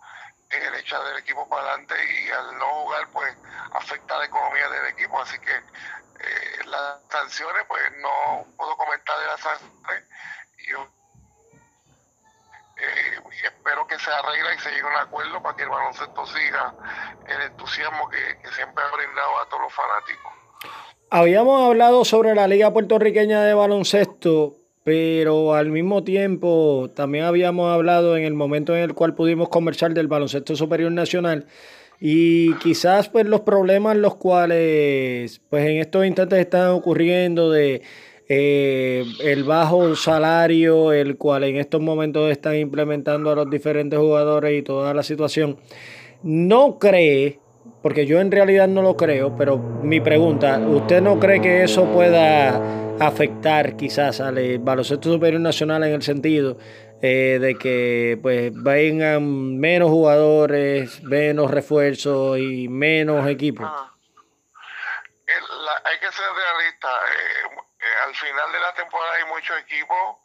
en 0.50 0.64
el 0.64 0.76
echar 0.76 1.04
del 1.04 1.20
equipo 1.20 1.48
para 1.48 1.62
adelante 1.62 1.96
y 2.04 2.30
al 2.30 2.58
no 2.58 2.66
jugar 2.84 3.08
pues 3.14 3.36
afecta 3.74 4.18
la 4.18 4.26
economía 4.26 4.70
del 4.70 4.88
equipo, 4.88 5.22
así 5.22 5.40
que 5.40 5.56
eh, 5.56 6.60
las 6.66 7.02
sanciones 7.10 7.64
pues 7.68 7.82
no 7.98 8.46
puedo 8.58 8.76
comentar 8.78 9.20
de 9.20 9.26
las 9.28 9.40
sanciones, 9.40 10.04
eh, 12.82 13.46
espero 13.46 13.86
que 13.88 13.98
se 14.00 14.10
arregla 14.12 14.56
y 14.56 14.60
se 14.60 14.72
llega 14.72 14.88
a 14.88 14.90
un 14.90 15.08
acuerdo 15.08 15.42
para 15.42 15.56
que 15.56 15.64
el 15.64 15.70
baloncesto 15.70 16.26
siga 16.26 16.76
el 17.28 17.42
entusiasmo 17.52 18.10
que, 18.10 18.18
siempre 18.50 18.84
ha 18.84 18.96
brindado 18.96 19.40
a 19.42 19.50
todos 19.50 19.64
los 19.64 19.74
fanáticos. 19.74 20.32
Habíamos 21.10 21.68
hablado 21.68 22.06
sobre 22.06 22.36
la 22.36 22.48
Liga 22.48 22.72
Puertorriqueña 22.72 23.44
de 23.44 23.54
Baloncesto, 23.54 24.56
pero 24.84 25.54
al 25.54 25.70
mismo 25.70 26.04
tiempo 26.04 26.90
también 26.96 27.26
habíamos 27.26 27.74
hablado 27.74 28.18
en 28.18 28.24
el 28.24 28.34
momento 28.34 28.76
en 28.76 28.84
el 28.84 28.94
cual 28.94 29.14
pudimos 29.14 29.50
conversar 29.50 29.94
del 29.94 30.08
baloncesto 30.08 30.56
superior 30.56 30.92
nacional 30.92 31.48
y 32.04 32.56
quizás 32.56 33.10
pues 33.10 33.28
los 33.28 33.42
problemas 33.42 33.96
los 33.96 34.16
cuales 34.16 35.40
pues 35.52 35.68
en 35.68 35.78
estos 35.78 36.04
instantes 36.04 36.40
están 36.40 36.70
ocurriendo 36.70 37.52
de 37.52 37.84
eh, 38.34 39.04
el 39.20 39.44
bajo 39.44 39.94
salario, 39.94 40.94
el 40.94 41.18
cual 41.18 41.44
en 41.44 41.58
estos 41.58 41.82
momentos 41.82 42.32
están 42.32 42.56
implementando 42.56 43.30
a 43.30 43.36
los 43.36 43.50
diferentes 43.50 44.00
jugadores 44.00 44.58
y 44.58 44.62
toda 44.62 44.94
la 44.94 45.04
situación, 45.04 45.60
no 46.24 46.80
cree, 46.80 47.42
porque 47.82 48.06
yo 48.06 48.22
en 48.22 48.32
realidad 48.32 48.70
no 48.70 48.84
lo 48.84 48.96
creo, 48.96 49.36
pero 49.36 49.58
mi 49.58 50.00
pregunta, 50.00 50.60
¿usted 50.60 51.02
no 51.02 51.20
cree 51.20 51.42
que 51.42 51.64
eso 51.64 51.92
pueda 51.92 52.96
afectar 53.06 53.76
quizás 53.76 54.22
al 54.22 54.60
baloncesto 54.60 55.12
superior 55.12 55.42
nacional 55.42 55.84
en 55.84 55.92
el 55.92 56.02
sentido 56.02 56.58
eh, 57.02 57.38
de 57.42 57.56
que 57.56 58.18
pues 58.22 58.54
vengan 58.56 59.60
menos 59.60 59.90
jugadores, 59.90 61.04
menos 61.04 61.52
refuerzos 61.52 62.40
y 62.40 62.70
menos 62.70 63.28
equipos? 63.28 63.68
Ah. 63.70 63.92
hay 65.84 66.00
que 66.00 66.16
ser 66.16 66.28
realista. 66.34 66.88
Eh, 66.88 67.71
eh, 67.82 67.96
al 68.06 68.16
final 68.16 68.52
de 68.52 68.60
la 68.60 68.74
temporada 68.74 69.14
hay 69.16 69.26
muchos 69.26 69.58
equipos 69.60 70.18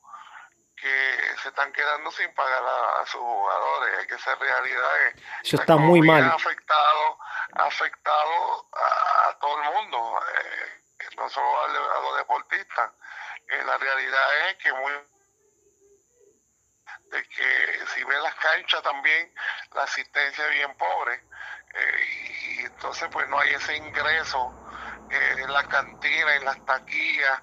que 0.76 1.36
se 1.42 1.48
están 1.48 1.72
quedando 1.72 2.10
sin 2.10 2.32
pagar 2.34 2.62
a, 2.62 3.06
sus 3.06 3.20
jugadores, 3.20 3.98
hay 3.98 4.06
que 4.06 4.18
ser 4.18 4.38
realidades. 4.38 5.16
Eso 5.42 5.56
está 5.56 5.76
muy 5.76 6.02
mal. 6.02 6.22
Ha 6.22 6.34
afectado, 6.34 7.18
afectado 7.54 8.68
a, 8.74 9.38
todo 9.40 9.62
el 9.62 9.70
mundo, 9.72 10.22
eh, 10.34 10.82
no 11.16 11.28
solo 11.30 11.64
a, 11.64 11.68
los 12.02 12.16
deportistas. 12.18 12.92
Eh, 13.48 13.62
la 13.64 13.78
realidad 13.78 14.48
es 14.48 14.56
que 14.56 14.72
muy 14.74 14.92
de 17.06 17.22
que 17.22 17.86
si 17.94 18.04
ve 18.04 18.20
las 18.20 18.34
canchas 18.34 18.82
también 18.82 19.32
la 19.74 19.84
asistencia 19.84 20.44
es 20.44 20.50
bien 20.50 20.76
pobre 20.76 21.22
y 22.56 22.64
entonces 22.64 23.08
pues 23.12 23.28
no 23.28 23.38
hay 23.38 23.54
ese 23.54 23.76
ingreso 23.76 24.52
eh, 25.10 25.36
en 25.38 25.52
la 25.52 25.62
cantina, 25.68 26.34
en 26.34 26.44
las 26.44 26.64
taquillas, 26.64 27.40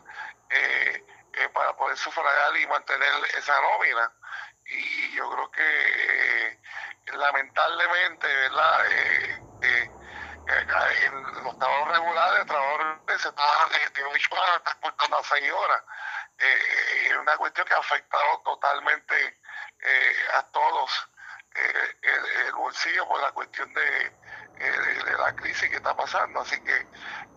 eh, 0.50 1.06
eh, 1.34 1.50
para 1.50 1.76
poder 1.78 1.98
sufragar 1.98 2.58
y 2.58 2.68
mantener 2.68 3.10
esa 3.38 3.54
nómina. 3.62 4.12
Y 4.66 5.16
yo 5.16 5.30
creo 5.32 5.52
que 5.52 6.60
lamentablemente, 7.18 8.28
¿verdad? 8.28 8.86
en 11.04 11.44
los 11.44 11.58
trabajos 11.58 11.90
regulares, 11.90 12.46
trabajadores 12.46 13.22
se 13.22 13.30
están 13.30 13.70
de 13.94 14.04
8 14.04 14.30
horas, 14.32 14.58
están 14.58 14.80
cortando 14.82 15.18
a 15.18 15.24
6 15.24 15.52
horas. 15.52 15.84
es 16.38 17.16
una 17.18 17.38
cuestión 17.38 17.68
que 17.68 17.74
ha 17.74 17.78
afectado 17.78 18.42
totalmente 18.44 19.40
a 20.34 20.44
todos 20.52 21.10
el, 21.56 22.54
bolsillo 22.54 23.08
por 23.08 23.22
la 23.22 23.32
cuestión 23.32 23.74
de, 23.74 24.12
de, 24.60 25.18
la 25.18 25.36
crisis 25.36 25.70
que 25.70 25.78
está 25.78 25.96
pasando. 25.96 26.42
Así 26.42 26.60
que 26.62 26.76
es 26.76 26.86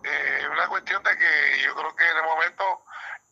eh, 0.03 0.49
una 0.49 0.67
cuestión 0.67 1.01
de 1.03 1.17
que 1.17 1.61
yo 1.63 1.75
creo 1.75 1.95
que 1.95 2.09
en 2.09 2.17
el 2.17 2.23
momento 2.23 2.83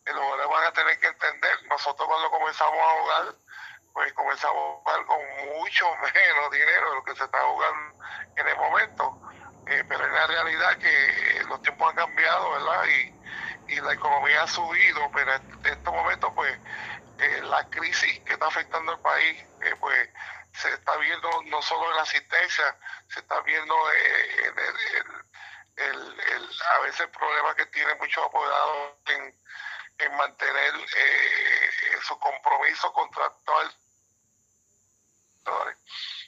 eh, 0.05 0.13
los 0.13 0.49
van 0.49 0.65
a 0.65 0.71
tener 0.71 0.99
que 0.99 1.07
entender. 1.07 1.51
Nosotros 1.69 2.07
cuando 2.07 2.29
comenzamos 2.31 2.79
a 2.79 3.01
jugar, 3.01 3.35
pues 3.93 4.13
comenzamos 4.13 4.57
a 4.57 4.77
jugar 4.79 5.05
con 5.05 5.19
mucho 5.57 5.85
menos 6.13 6.51
dinero 6.51 6.89
de 6.89 6.95
lo 6.95 7.03
que 7.03 7.15
se 7.15 7.23
está 7.23 7.41
jugando 7.41 8.05
en 8.35 8.47
el 8.47 8.57
momento. 8.57 9.21
Eh, 9.67 9.83
pero 9.87 10.05
en 10.05 10.13
la 10.13 10.27
realidad 10.27 10.77
que 10.77 11.43
los 11.49 11.61
tiempos 11.61 11.89
han 11.89 11.95
cambiado, 11.95 12.51
¿verdad? 12.51 12.85
Y, 12.85 13.73
y 13.73 13.81
la 13.81 13.93
economía 13.93 14.43
ha 14.43 14.47
subido, 14.47 15.09
pero 15.11 15.33
en 15.33 15.65
estos 15.65 15.91
momentos, 15.91 16.31
pues, 16.35 16.55
la 17.43 17.67
crisis 17.69 18.19
que 18.19 18.33
está 18.33 18.45
afectando 18.45 18.91
al 18.91 18.99
país, 18.99 19.43
pues, 19.79 20.09
se 20.61 20.69
está 20.73 20.97
viendo 20.97 21.29
no 21.45 21.61
solo 21.61 21.89
en 21.89 21.95
la 21.97 22.03
asistencia, 22.03 22.77
se 23.07 23.19
está 23.19 23.41
viendo 23.41 23.75
en 23.91 24.57
el 24.57 25.25
el, 25.77 25.97
a 25.97 26.85
veces 26.85 27.01
el 27.01 27.09
problema 27.09 27.55
que 27.55 27.65
tiene 27.67 27.93
muchos 27.99 28.23
apoderados 28.25 28.93
en, 29.07 29.23
en 30.05 30.17
mantener 30.17 30.73
eh, 30.73 31.97
su 32.07 32.17
compromiso 32.17 32.91
contractual. 32.93 33.67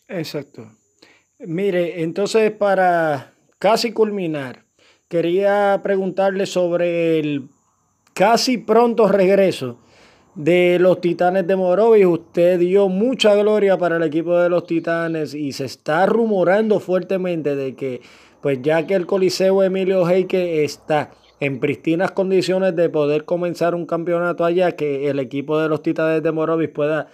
Exacto. 0.08 0.72
Mire, 1.40 2.04
entonces 2.04 2.52
para 2.52 3.34
casi 3.60 3.94
culminar, 3.94 4.64
quería 5.08 5.80
preguntarle 5.82 6.46
sobre 6.46 7.20
el 7.20 7.50
casi 8.14 8.58
pronto 8.58 9.08
regreso 9.08 9.80
de 10.36 10.78
los 10.80 11.02
Titanes 11.02 11.48
de 11.48 11.56
Morovis. 11.56 12.06
Usted 12.38 12.60
dio 12.60 12.88
mucha 12.88 13.34
gloria 13.34 13.80
para 13.80 13.98
el 13.98 14.04
equipo 14.04 14.38
de 14.38 14.48
los 14.48 14.68
Titanes 14.68 15.34
y 15.34 15.54
se 15.54 15.66
está 15.66 16.06
rumorando 16.06 16.80
fuertemente 16.80 17.56
de 17.56 17.76
que 17.76 18.02
pues 18.42 18.62
ya 18.62 18.86
que 18.86 18.94
el 18.94 19.08
Coliseo 19.08 19.64
Emilio 19.64 20.08
Heike 20.08 20.64
está 20.64 21.10
en 21.40 21.60
pristinas 21.60 22.12
condiciones 22.12 22.76
de 22.76 22.90
poder 22.90 23.26
comenzar 23.26 23.74
un 23.74 23.88
campeonato 23.88 24.46
allá, 24.46 24.74
que 24.74 25.10
el 25.10 25.18
equipo 25.18 25.60
de 25.60 25.68
los 25.68 25.82
Titanes 25.82 26.22
de 26.22 26.32
Morovis 26.32 26.70
pueda 26.70 27.08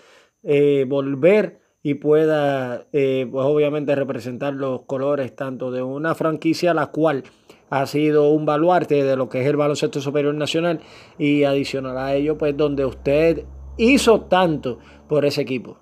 eh, 0.44 0.84
volver 0.90 1.62
y 1.82 1.94
pueda, 1.94 2.88
eh, 2.91 3.26
pues 3.32 3.45
obviamente, 3.45 3.95
representar 3.95 4.54
los 4.54 4.82
colores 4.82 5.34
tanto 5.34 5.72
de 5.72 5.82
una 5.82 6.16
franquicia 6.16 6.74
la 6.74 6.88
cual 6.88 7.24
ha 7.70 7.86
sido 7.86 8.30
un 8.32 8.45
baluarte 8.45 9.06
de 9.06 9.16
lo 9.16 9.30
que 9.30 9.40
es 9.40 9.48
el 9.48 9.56
baloncesto 9.56 10.02
superior 10.02 10.36
nacional 10.36 10.82
y 11.18 11.45
adicional 11.45 11.98
a 11.98 12.14
ello, 12.14 12.38
pues 12.38 12.58
donde 12.58 12.84
usted 12.84 13.45
hizo 13.78 14.22
tanto 14.22 14.80
por 15.08 15.26
ese 15.26 15.42
equipo. 15.42 15.80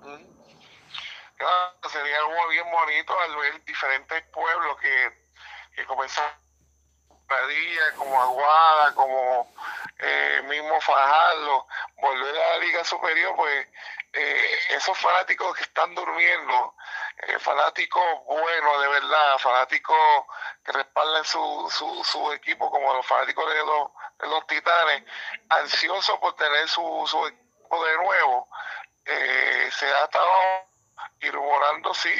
sería 1.90 2.18
algo 2.18 2.48
bien 2.48 2.70
bonito 2.70 3.18
al 3.20 3.36
ver 3.36 3.64
diferentes 3.64 4.22
pueblos 4.32 4.76
que 4.80 5.22
que 5.74 5.86
comenzó 5.86 6.22
como 7.96 8.20
Aguada, 8.20 8.94
como 8.94 9.50
eh, 9.98 10.42
mismo 10.48 10.78
Fajardo, 10.82 11.66
volver 11.96 12.36
a 12.36 12.50
la 12.50 12.58
Liga 12.58 12.84
Superior, 12.84 13.34
pues 13.36 13.68
eh, 14.12 14.58
esos 14.70 14.98
fanáticos 14.98 15.56
que 15.56 15.62
están 15.62 15.94
durmiendo, 15.94 16.74
eh, 17.28 17.38
fanáticos 17.38 18.04
buenos 18.26 18.82
de 18.82 18.88
verdad, 18.88 19.38
fanáticos 19.38 19.96
que 20.62 20.72
respaldan 20.72 21.24
su, 21.24 21.68
su, 21.70 22.04
su 22.04 22.32
equipo 22.32 22.70
como 22.70 22.92
los 22.92 23.06
fanáticos 23.06 23.48
de 23.48 23.64
los, 23.64 23.88
de 24.18 24.28
los 24.28 24.46
titanes, 24.46 25.04
ansiosos 25.48 26.18
por 26.18 26.36
tener 26.36 26.68
su, 26.68 26.82
su 27.06 27.26
equipo 27.26 27.84
de 27.84 27.96
nuevo, 27.96 28.48
se 29.04 29.86
ha 29.86 30.04
estado 30.04 30.28
irrumorando, 31.20 31.94
sí, 31.94 32.14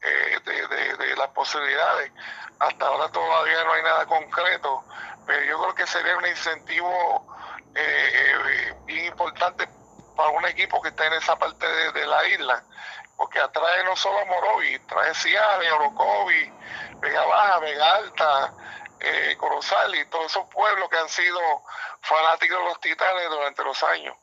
de, 0.00 0.96
de 0.96 1.16
las 1.16 1.28
posibilidades 1.28 2.12
hasta 2.58 2.86
ahora 2.86 3.08
todavía 3.08 3.64
no 3.64 3.72
hay 3.72 3.82
nada 3.82 4.06
concreto, 4.06 4.84
pero 5.26 5.44
yo 5.44 5.60
creo 5.60 5.74
que 5.74 5.86
sería 5.86 6.16
un 6.16 6.26
incentivo 6.26 7.26
eh, 7.74 8.34
eh, 8.48 8.74
bien 8.84 9.06
importante 9.06 9.68
para 10.16 10.30
un 10.30 10.46
equipo 10.46 10.80
que 10.80 10.88
está 10.88 11.06
en 11.06 11.12
esa 11.14 11.36
parte 11.36 11.66
de, 11.66 12.06
la 12.06 12.26
isla, 12.28 12.64
porque 13.16 13.38
atrae 13.38 13.84
no 13.84 13.94
solo 13.96 14.20
a 14.20 14.24
Morovi, 14.24 14.78
trae 14.80 15.14
Ciales, 15.14 15.70
Orocovi, 15.72 16.50
Vega 17.00 17.24
Baja, 17.26 17.58
Vega 17.58 17.94
Alta, 17.96 18.54
eh, 19.00 19.36
Corozal 19.38 19.94
y 19.94 20.06
todos 20.06 20.26
esos 20.26 20.48
pueblos 20.48 20.88
que 20.88 20.96
han 20.96 21.08
sido 21.10 21.38
fanáticos 22.00 22.58
de 22.58 22.64
los 22.64 22.80
titanes 22.80 23.28
durante 23.28 23.64
los 23.64 23.82
años. 23.82 24.16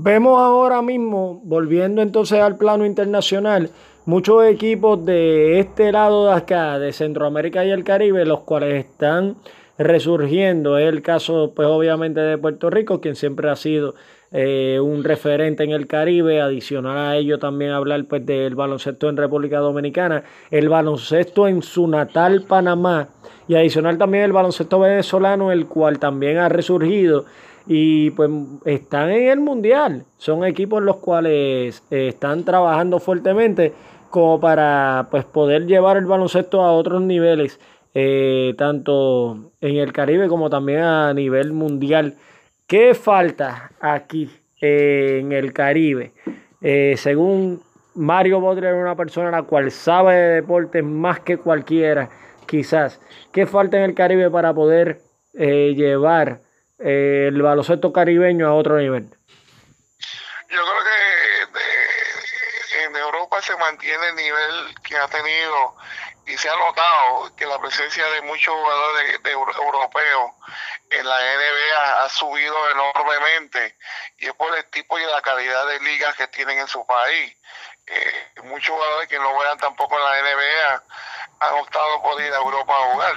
Vemos 0.00 0.38
ahora 0.38 0.80
mismo, 0.80 1.40
volviendo 1.42 2.02
entonces 2.02 2.38
al 2.38 2.56
plano 2.56 2.86
internacional, 2.86 3.70
muchos 4.04 4.44
equipos 4.44 5.04
de 5.04 5.58
este 5.58 5.90
lado 5.90 6.28
de 6.28 6.34
acá, 6.34 6.78
de 6.78 6.92
Centroamérica 6.92 7.64
y 7.64 7.70
el 7.70 7.82
Caribe, 7.82 8.24
los 8.24 8.42
cuales 8.42 8.84
están 8.84 9.34
resurgiendo. 9.76 10.78
Es 10.78 10.88
el 10.88 11.02
caso, 11.02 11.52
pues 11.52 11.66
obviamente, 11.66 12.20
de 12.20 12.38
Puerto 12.38 12.70
Rico, 12.70 13.00
quien 13.00 13.16
siempre 13.16 13.50
ha 13.50 13.56
sido 13.56 13.96
eh, 14.30 14.78
un 14.80 15.02
referente 15.02 15.64
en 15.64 15.70
el 15.70 15.88
Caribe. 15.88 16.40
Adicional 16.40 16.96
a 16.96 17.16
ello, 17.16 17.40
también 17.40 17.72
hablar 17.72 18.04
pues 18.04 18.24
del 18.24 18.54
baloncesto 18.54 19.08
en 19.08 19.16
República 19.16 19.58
Dominicana, 19.58 20.22
el 20.52 20.68
baloncesto 20.68 21.48
en 21.48 21.60
su 21.60 21.88
natal 21.88 22.42
Panamá 22.42 23.08
y 23.48 23.56
adicional 23.56 23.98
también 23.98 24.22
el 24.22 24.32
baloncesto 24.32 24.78
venezolano, 24.78 25.50
el 25.50 25.66
cual 25.66 25.98
también 25.98 26.36
ha 26.36 26.48
resurgido 26.48 27.24
y 27.70 28.10
pues 28.12 28.30
están 28.64 29.10
en 29.10 29.28
el 29.28 29.40
mundial. 29.40 30.06
Son 30.16 30.42
equipos 30.44 30.82
los 30.82 30.96
cuales 30.96 31.84
eh, 31.90 32.08
están 32.08 32.42
trabajando 32.42 32.98
fuertemente 32.98 33.74
como 34.08 34.40
para 34.40 35.08
pues, 35.10 35.26
poder 35.26 35.66
llevar 35.66 35.98
el 35.98 36.06
baloncesto 36.06 36.62
a 36.62 36.72
otros 36.72 37.02
niveles, 37.02 37.60
eh, 37.92 38.54
tanto 38.56 39.52
en 39.60 39.76
el 39.76 39.92
Caribe 39.92 40.28
como 40.28 40.48
también 40.48 40.80
a 40.80 41.12
nivel 41.12 41.52
mundial. 41.52 42.16
¿Qué 42.66 42.94
falta 42.94 43.70
aquí 43.80 44.30
eh, 44.62 45.18
en 45.20 45.32
el 45.32 45.52
Caribe? 45.52 46.12
Según 46.96 47.60
Mario 47.94 48.40
Bodler 48.40 48.74
es 48.74 48.80
una 48.80 48.96
persona 48.96 49.30
la 49.30 49.42
cual 49.42 49.70
sabe 49.70 50.14
de 50.14 50.34
deportes 50.36 50.82
más 50.82 51.20
que 51.20 51.36
cualquiera, 51.36 52.08
quizás. 52.46 52.98
¿Qué 53.30 53.46
falta 53.46 53.76
en 53.76 53.84
el 53.84 53.94
Caribe 53.94 54.30
para 54.30 54.54
poder 54.54 55.00
llevar 55.34 56.40
eh, 56.78 57.26
el 57.28 57.42
baloncesto 57.42 57.92
caribeño 57.92 58.46
a 58.46 58.54
otro 58.54 58.78
nivel? 58.78 59.08
Yo 60.48 60.62
creo 60.62 60.84
que 60.84 60.98
en 62.84 62.96
Europa 62.96 63.42
se 63.42 63.56
mantiene 63.56 64.08
el 64.08 64.14
nivel 64.14 64.74
que 64.82 64.96
ha 64.96 65.08
tenido 65.08 65.74
y 66.26 66.36
se 66.36 66.48
ha 66.48 66.56
notado 66.56 67.34
que 67.36 67.46
la 67.46 67.58
presencia 67.58 68.06
de 68.10 68.22
muchos 68.22 68.54
jugadores 68.54 69.22
de, 69.22 69.32
europeos 69.32 70.32
en 70.90 71.08
la 71.08 71.18
NBA 71.18 72.04
ha 72.04 72.08
subido 72.10 72.70
enormemente 72.70 73.76
y 74.18 74.26
es 74.26 74.34
por 74.34 74.54
el 74.56 74.64
tipo 74.66 74.98
y 74.98 75.04
la 75.04 75.22
calidad 75.22 75.66
de 75.68 75.80
ligas 75.80 76.14
que 76.16 76.28
tienen 76.28 76.58
en 76.58 76.68
su 76.68 76.84
país. 76.86 77.34
Eh, 77.90 78.42
muchos 78.44 78.74
jugadores 78.74 79.08
que 79.08 79.18
no 79.18 79.30
juegan 79.30 79.58
tampoco 79.58 79.96
en 79.96 80.04
la 80.04 80.22
NBA 80.22 80.82
han 81.40 81.54
optado 81.54 82.02
por 82.02 82.20
ir 82.20 82.32
a 82.32 82.36
Europa 82.36 82.74
a 82.74 82.92
jugar, 82.92 83.14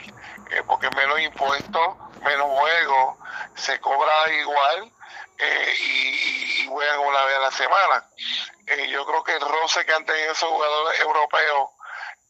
eh, 0.52 0.64
porque 0.68 0.89
menos 0.95 1.19
impuestos, 1.19 1.98
menos 2.22 2.48
juegos, 2.60 3.18
se 3.56 3.80
cobra 3.80 4.31
igual 4.31 4.91
eh, 5.38 5.76
y, 5.80 6.68
juegan 6.68 6.99
una 6.99 7.26
vez 7.26 7.35
a 7.35 7.39
la 7.39 7.52
semana. 7.52 8.10
yo 8.88 9.06
creo 9.06 9.23
que 9.23 9.35
el 9.35 9.41
roce 9.41 9.85
que 9.85 9.93
han 9.93 10.06
tenido 10.06 10.31
esos 10.31 10.49
jugadores 10.49 10.99
europeos 11.02 11.69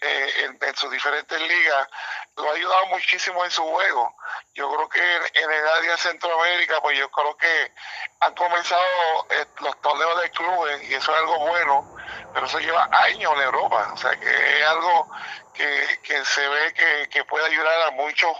eh, 0.03 0.57
en, 0.61 0.75
sus 0.75 0.89
diferentes 0.89 1.39
ligas, 1.39 1.87
lo 2.35 2.49
ha 2.49 2.53
ayudado 2.55 2.87
muchísimo 2.87 3.45
en 3.45 3.51
su 3.51 3.61
juego. 3.61 4.15
Yo 4.53 4.69
creo 4.69 4.89
que 4.89 5.15
en, 5.39 5.51
el 5.51 5.67
área 5.67 5.97
Centroamérica, 5.97 6.81
pues 6.81 6.97
yo 6.97 7.09
creo 7.09 7.37
que 7.37 7.71
han 8.19 8.35
comenzado 8.35 8.81
eh, 9.29 9.45
los 9.61 9.79
torneos 9.81 10.21
de 10.21 10.31
clubes 10.31 10.83
y 10.89 10.93
eso 10.93 11.11
es 11.13 11.17
algo 11.19 11.39
bueno, 11.39 11.95
pero 12.33 12.45
eso 12.45 12.59
lleva 12.59 12.89
años 12.91 13.31
en 13.33 13.41
Europa. 13.43 13.91
O 13.93 13.97
sea 13.97 14.19
que 14.19 14.59
es 14.59 14.67
algo 14.67 15.09
que, 15.53 15.99
que 16.03 16.25
se 16.25 16.47
ve 16.47 16.73
que, 16.73 17.09
que 17.09 17.23
puede 17.25 17.45
ayudar 17.45 17.87
a 17.87 17.91
muchos 17.91 18.35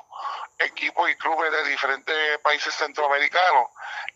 equipos 0.59 1.09
y 1.09 1.15
clubes 1.15 1.49
de 1.49 1.63
diferentes 1.69 2.37
países 2.39 2.75
centroamericanos. 2.75 3.69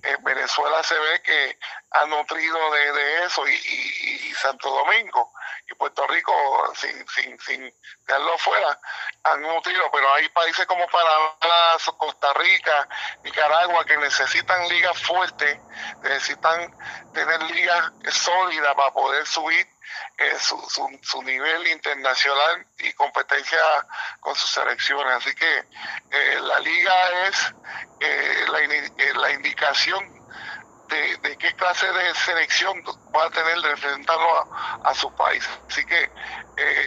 En 0.03 0.21
Venezuela 0.23 0.83
se 0.83 0.99
ve 0.99 1.21
que 1.21 1.57
ha 1.91 2.05
nutrido 2.07 2.71
de, 2.71 2.91
de 2.91 3.25
eso 3.25 3.47
y 3.47 4.33
Santo 4.33 4.69
Domingo 4.69 5.31
y 5.67 5.73
Puerto 5.73 6.05
Rico, 6.07 6.33
sin, 6.75 7.07
sin, 7.07 7.39
sin 7.39 7.73
dejarlo 8.05 8.37
fuera, 8.37 8.79
han 9.23 9.41
nutrido, 9.41 9.89
pero 9.91 10.13
hay 10.13 10.29
países 10.29 10.65
como 10.65 10.87
Panamá, 10.87 11.35
Costa 11.97 12.33
Rica, 12.33 12.87
Nicaragua, 13.23 13.83
que 13.85 13.97
necesitan 13.97 14.67
ligas 14.69 15.01
fuertes, 15.01 15.59
necesitan 16.03 16.75
tener 17.13 17.41
ligas 17.43 17.91
sólidas 18.11 18.75
para 18.75 18.91
poder 18.91 19.25
subir 19.25 19.67
eh, 20.17 20.39
su, 20.39 20.57
su, 20.69 20.87
su, 21.01 21.21
nivel 21.23 21.67
internacional 21.67 22.65
y 22.79 22.91
competencia 22.93 23.59
con 24.19 24.35
sus 24.35 24.49
selecciones. 24.49 25.13
Así 25.15 25.33
que 25.35 25.65
eh, 26.11 26.39
la 26.41 26.59
liga 26.59 27.27
es 27.27 27.53
eh, 27.99 28.45
la, 28.49 28.59
eh, 28.59 29.13
la 29.15 29.31
indicación 29.31 30.24
de, 30.89 31.37
qué 31.37 31.53
clase 31.55 31.87
de 31.87 32.13
selección 32.15 32.81
va 33.15 33.25
a 33.25 33.29
tener 33.29 33.57
de 33.61 33.69
representarlo 33.69 34.47
a, 34.83 34.93
su 34.93 35.11
país. 35.15 35.47
Así 35.67 35.85
que 35.85 36.03
eh, 36.03 36.85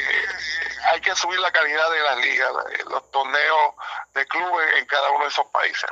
hay 0.93 1.01
que 1.01 1.15
subir 1.15 1.39
la 1.41 1.51
calidad 1.51 1.91
de 1.91 2.01
las 2.01 2.25
ligas, 2.25 2.51
los 2.91 3.11
torneos 3.11 3.75
de 4.15 4.27
clubes 4.27 4.67
en 4.79 4.87
cada 4.87 5.11
uno 5.11 5.25
de 5.25 5.29
esos 5.29 5.47
países. 5.47 5.91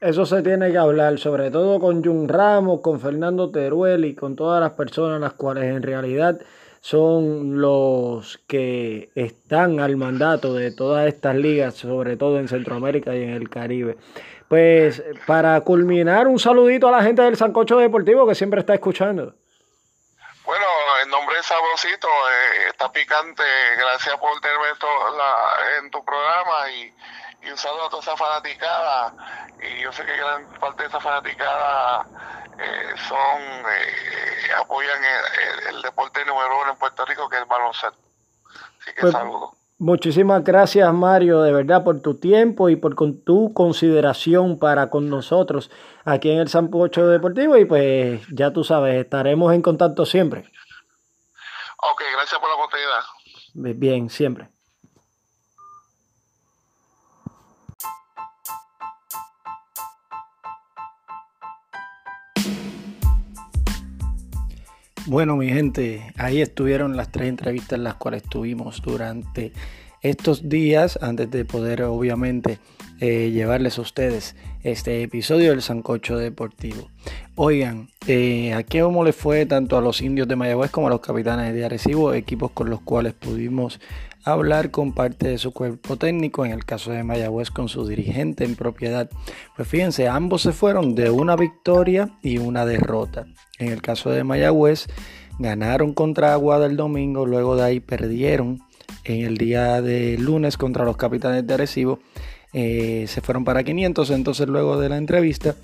Eso 0.00 0.26
se 0.26 0.42
tiene 0.42 0.70
que 0.70 0.78
hablar, 0.78 1.18
sobre 1.18 1.50
todo 1.50 1.80
con 1.80 2.04
Jun 2.04 2.28
Ramos, 2.28 2.80
con 2.82 3.00
Fernando 3.00 3.50
Teruel 3.50 4.04
y 4.04 4.14
con 4.14 4.36
todas 4.36 4.60
las 4.60 4.72
personas 4.72 5.20
las 5.20 5.32
cuales 5.32 5.64
en 5.64 5.82
realidad 5.82 6.38
son 6.82 7.60
los 7.60 8.38
que 8.46 9.10
están 9.14 9.80
al 9.80 9.96
mandato 9.96 10.54
de 10.54 10.70
todas 10.70 11.08
estas 11.08 11.34
ligas, 11.34 11.74
sobre 11.74 12.16
todo 12.16 12.38
en 12.38 12.46
Centroamérica 12.46 13.16
y 13.16 13.22
en 13.22 13.30
el 13.30 13.48
Caribe. 13.48 13.96
Pues 14.48 15.02
para 15.26 15.60
culminar, 15.62 16.28
un 16.28 16.38
saludito 16.38 16.88
a 16.88 16.92
la 16.92 17.02
gente 17.02 17.22
del 17.22 17.36
Sancocho 17.36 17.78
Deportivo 17.78 18.26
que 18.26 18.34
siempre 18.34 18.60
está 18.60 18.74
escuchando. 18.74 19.34
Bueno, 20.44 20.64
el 21.02 21.08
nombre 21.10 21.40
es 21.40 21.46
Sabrosito, 21.46 22.06
eh, 22.06 22.68
está 22.68 22.92
picante, 22.92 23.42
gracias 23.76 24.16
por 24.18 24.40
tenerme 24.40 24.68
en 25.80 25.90
tu 25.90 26.04
programa 26.04 26.70
y, 26.70 26.94
un 27.50 27.56
saludo 27.56 27.86
a 27.86 27.90
toda 27.90 28.02
esa 28.02 28.16
fanaticada. 28.16 29.12
Y 29.60 29.80
yo 29.80 29.92
sé 29.92 30.04
que 30.04 30.16
gran 30.16 30.48
parte 30.60 30.82
de 30.82 30.88
esa 30.88 31.00
fanaticada 31.00 32.06
eh, 32.58 32.94
son, 33.08 33.40
eh, 33.70 34.52
apoyan 34.58 35.00
el, 35.68 35.82
deporte 35.82 36.24
número 36.24 36.60
uno 36.60 36.72
en 36.72 36.78
Puerto 36.78 37.04
Rico, 37.04 37.28
que 37.28 37.36
es 37.36 37.42
el 37.42 37.48
baloncesto. 37.48 37.98
Así 38.80 38.94
que 38.94 39.00
pues, 39.00 39.12
saludo. 39.12 39.56
Muchísimas 39.78 40.42
gracias 40.42 40.90
Mario, 40.94 41.42
de 41.42 41.52
verdad, 41.52 41.84
por 41.84 42.00
tu 42.00 42.18
tiempo 42.18 42.70
y 42.70 42.76
por 42.76 42.94
con 42.94 43.22
tu 43.22 43.52
consideración 43.52 44.58
para 44.58 44.88
con 44.88 45.10
nosotros 45.10 45.70
aquí 46.04 46.30
en 46.30 46.38
el 46.38 46.48
Sancocho 46.48 47.06
Deportivo 47.06 47.58
y 47.58 47.66
pues 47.66 48.22
ya 48.32 48.52
tú 48.52 48.64
sabes, 48.64 48.94
estaremos 48.94 49.52
en 49.52 49.60
contacto 49.60 50.06
siempre. 50.06 50.50
Ok, 51.92 52.02
gracias 52.14 52.40
por 52.40 52.48
la 52.48 52.54
oportunidad. 52.54 53.78
Bien, 53.78 54.08
siempre. 54.08 54.48
Bueno, 65.08 65.36
mi 65.36 65.48
gente, 65.48 66.12
ahí 66.16 66.40
estuvieron 66.40 66.96
las 66.96 67.12
tres 67.12 67.28
entrevistas 67.28 67.78
en 67.78 67.84
las 67.84 67.94
cuales 67.94 68.24
estuvimos 68.24 68.82
durante 68.82 69.52
estos 70.02 70.48
días 70.48 70.98
antes 71.00 71.30
de 71.30 71.44
poder 71.44 71.84
obviamente 71.84 72.58
eh, 73.00 73.30
llevarles 73.30 73.78
a 73.78 73.82
ustedes 73.82 74.36
este 74.62 75.02
episodio 75.02 75.50
del 75.50 75.62
Sancocho 75.62 76.16
Deportivo. 76.16 76.90
Oigan, 77.34 77.88
eh, 78.06 78.54
¿a 78.54 78.62
qué 78.62 78.80
cómo 78.80 79.04
le 79.04 79.12
fue 79.12 79.46
tanto 79.46 79.76
a 79.76 79.80
los 79.80 80.00
indios 80.00 80.28
de 80.28 80.36
Mayagüez 80.36 80.70
como 80.70 80.86
a 80.86 80.90
los 80.90 81.00
capitanes 81.00 81.54
de 81.54 81.64
Arecibo, 81.64 82.14
equipos 82.14 82.50
con 82.52 82.70
los 82.70 82.80
cuales 82.80 83.12
pudimos 83.12 83.80
hablar 84.26 84.72
con 84.72 84.92
parte 84.92 85.28
de 85.28 85.38
su 85.38 85.52
cuerpo 85.52 85.96
técnico, 85.96 86.44
en 86.44 86.50
el 86.50 86.64
caso 86.64 86.90
de 86.90 87.04
Mayagüez 87.04 87.50
con 87.50 87.68
su 87.68 87.86
dirigente 87.86 88.44
en 88.44 88.56
propiedad. 88.56 89.08
Pues 89.54 89.68
fíjense, 89.68 90.08
ambos 90.08 90.42
se 90.42 90.52
fueron 90.52 90.94
de 90.96 91.10
una 91.10 91.36
victoria 91.36 92.10
y 92.22 92.38
una 92.38 92.66
derrota. 92.66 93.26
En 93.58 93.68
el 93.68 93.80
caso 93.82 94.10
de 94.10 94.24
Mayagüez, 94.24 94.88
ganaron 95.38 95.94
contra 95.94 96.32
Aguada 96.32 96.66
el 96.66 96.76
domingo, 96.76 97.24
luego 97.24 97.54
de 97.56 97.62
ahí 97.62 97.80
perdieron 97.80 98.62
en 99.04 99.24
el 99.24 99.36
día 99.36 99.80
de 99.80 100.18
lunes 100.18 100.56
contra 100.56 100.84
los 100.84 100.96
capitanes 100.96 101.46
de 101.46 101.54
Arecibo. 101.54 102.00
Eh, 102.58 103.04
se 103.06 103.20
fueron 103.20 103.44
para 103.44 103.64
500 103.64 104.08
entonces 104.12 104.48
luego 104.48 104.80
de 104.80 104.88
la 104.88 104.96
entrevista 104.96 105.56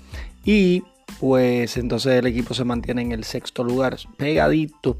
y 0.45 0.83
pues 1.19 1.75
entonces 1.77 2.13
el 2.13 2.27
equipo 2.27 2.53
se 2.53 2.65
mantiene 2.65 3.01
en 3.01 3.11
el 3.11 3.23
sexto 3.23 3.63
lugar 3.63 3.97
pegadito 4.15 4.95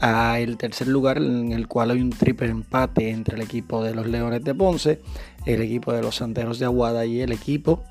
a 0.00 0.38
el 0.40 0.56
tercer 0.56 0.88
lugar 0.88 1.18
en 1.18 1.52
el 1.52 1.68
cual 1.68 1.90
hay 1.90 2.00
un 2.00 2.08
triple 2.08 2.48
empate 2.48 3.10
entre 3.10 3.36
el 3.36 3.42
equipo 3.42 3.84
de 3.84 3.94
los 3.94 4.06
Leones 4.06 4.42
de 4.42 4.54
Ponce, 4.54 5.02
el 5.44 5.60
equipo 5.60 5.92
de 5.92 6.00
los 6.00 6.16
Santeros 6.16 6.58
de 6.58 6.64
Aguada 6.64 7.04
y 7.04 7.20
el 7.20 7.30
equipo 7.30 7.84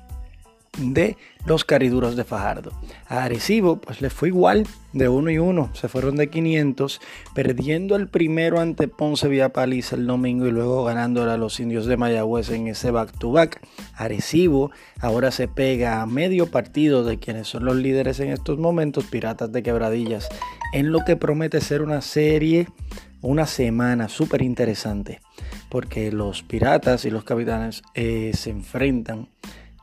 de 0.78 1.16
los 1.46 1.64
cariduros 1.64 2.16
de 2.16 2.24
Fajardo. 2.24 2.72
A 3.06 3.24
Arecibo 3.24 3.80
pues 3.80 4.00
le 4.00 4.10
fue 4.10 4.28
igual 4.28 4.66
de 4.92 5.08
uno 5.08 5.30
y 5.30 5.38
uno, 5.38 5.70
se 5.74 5.88
fueron 5.88 6.16
de 6.16 6.30
500, 6.30 7.00
perdiendo 7.34 7.96
el 7.96 8.08
primero 8.08 8.60
ante 8.60 8.88
Ponce 8.88 9.28
vía 9.28 9.50
paliza 9.50 9.96
el 9.96 10.06
domingo 10.06 10.46
y 10.46 10.52
luego 10.52 10.84
ganándole 10.84 11.32
a 11.32 11.36
los 11.36 11.60
indios 11.60 11.86
de 11.86 11.96
Mayagüez 11.96 12.50
en 12.50 12.68
ese 12.68 12.90
back 12.90 13.16
to 13.18 13.32
back. 13.32 13.60
Arecibo 13.94 14.70
ahora 15.00 15.30
se 15.30 15.48
pega 15.48 16.00
a 16.00 16.06
medio 16.06 16.50
partido 16.50 17.04
de 17.04 17.18
quienes 17.18 17.48
son 17.48 17.64
los 17.64 17.76
líderes 17.76 18.20
en 18.20 18.30
estos 18.30 18.58
momentos, 18.58 19.04
Piratas 19.04 19.52
de 19.52 19.62
Quebradillas, 19.62 20.28
en 20.72 20.92
lo 20.92 21.04
que 21.04 21.16
promete 21.16 21.60
ser 21.60 21.82
una 21.82 22.00
serie, 22.00 22.68
una 23.20 23.46
semana 23.46 24.08
súper 24.08 24.42
interesante, 24.42 25.20
porque 25.68 26.12
los 26.12 26.42
Piratas 26.42 27.04
y 27.04 27.10
los 27.10 27.24
Capitanes 27.24 27.82
eh, 27.94 28.32
se 28.34 28.50
enfrentan 28.50 29.28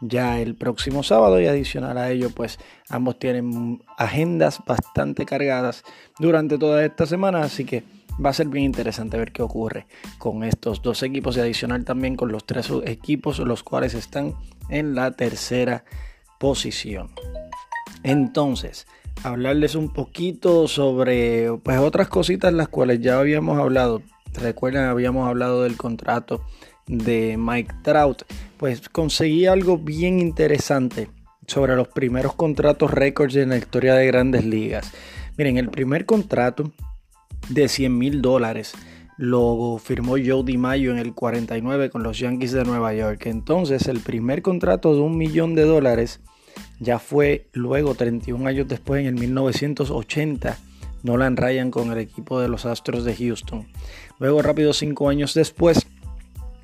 ya 0.02 0.40
el 0.40 0.56
próximo 0.56 1.03
sábado 1.03 1.40
y 1.40 1.48
adicional 1.48 1.98
a 1.98 2.11
ello 2.11 2.30
pues 2.32 2.60
ambos 2.90 3.19
tienen 3.19 3.82
agendas 3.98 4.60
bastante 4.65 5.26
cargadas 5.26 5.84
durante 6.19 6.57
toda 6.57 6.84
esta 6.84 7.06
semana 7.06 7.44
así 7.44 7.65
que 7.65 7.84
va 8.23 8.32
a 8.32 8.34
ser 8.34 8.48
bien 8.48 8.65
interesante 8.65 9.18
ver 9.18 9.32
qué 9.32 9.41
ocurre 9.41 9.88
con 10.18 10.44
estos 10.44 10.82
dos 10.82 11.03
equipos 11.03 11.38
y 11.38 11.40
adicional 11.40 11.86
también 11.86 12.15
con 12.15 12.32
los 12.32 12.45
tres 12.45 12.72
equipos 12.86 13.40
los 13.40 13.64
cuales 13.64 13.94
están 13.94 14.36
en 14.69 14.95
la 14.95 15.11
tercera 15.11 15.86
posición. 16.40 17.10
Entonces 18.03 18.88
hablarles 19.23 19.76
un 19.76 19.90
poquito 19.94 20.68
sobre 20.68 21.52
pues 21.64 21.78
otras 21.80 22.07
cositas 22.07 22.53
las 22.53 22.68
cuales 22.68 22.99
ya 22.99 23.19
habíamos 23.19 23.60
hablado. 23.60 24.02
Recuerdan 24.34 24.90
habíamos 24.90 25.28
hablado 25.28 25.64
del 25.64 25.78
contrato 25.78 26.41
de 26.91 27.38
Mike 27.38 27.73
Trout, 27.84 28.23
pues 28.57 28.88
conseguí 28.89 29.45
algo 29.45 29.77
bien 29.77 30.19
interesante 30.19 31.09
sobre 31.47 31.76
los 31.76 31.88
primeros 31.88 32.35
contratos 32.35 32.91
récords 32.91 33.35
en 33.38 33.49
la 33.49 33.57
historia 33.57 33.95
de 33.95 34.05
grandes 34.05 34.45
ligas. 34.45 34.91
Miren, 35.38 35.57
el 35.57 35.69
primer 35.69 36.05
contrato 36.05 36.72
de 37.49 37.68
100 37.68 37.97
mil 37.97 38.22
dólares 38.22 38.73
lo 39.18 39.80
firmó 39.81 40.13
Joe 40.13 40.43
DiMaggio 40.43 40.91
en 40.91 40.97
el 40.97 41.13
49 41.13 41.89
con 41.89 42.03
los 42.03 42.19
Yankees 42.19 42.51
de 42.51 42.65
Nueva 42.65 42.93
York. 42.93 43.26
Entonces 43.26 43.88
el 43.88 43.99
primer 44.01 44.41
contrato 44.41 44.93
de 44.93 45.01
un 45.01 45.18
millón 45.18 45.55
de 45.55 45.63
dólares 45.63 46.19
ya 46.80 46.99
fue 46.99 47.47
luego 47.53 47.95
31 47.95 48.47
años 48.47 48.68
después 48.68 49.01
en 49.01 49.07
el 49.07 49.15
1980 49.15 50.57
Nolan 51.03 51.38
Ryan 51.38 51.72
con 51.72 51.91
el 51.91 51.99
equipo 51.99 52.39
de 52.39 52.47
los 52.47 52.65
Astros 52.65 53.05
de 53.05 53.15
Houston. 53.15 53.68
Luego 54.19 54.41
rápido 54.41 54.73
5 54.73 55.09
años 55.09 55.34
después 55.34 55.88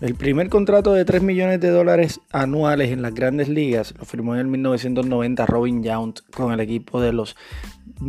El 0.00 0.16
primer 0.16 0.48
contrato 0.48 0.92
de 0.92 1.04
3 1.04 1.22
millones 1.22 1.60
de 1.60 1.70
dólares 1.70 2.20
anuales 2.32 2.90
en 2.90 3.00
las 3.00 3.14
grandes 3.14 3.48
ligas 3.48 3.94
lo 3.96 4.04
firmó 4.04 4.34
en 4.34 4.40
el 4.40 4.48
1990 4.48 5.46
Robin 5.46 5.84
Yount 5.84 6.22
con 6.34 6.52
el 6.52 6.58
equipo 6.58 7.00
de 7.00 7.12
los 7.12 7.36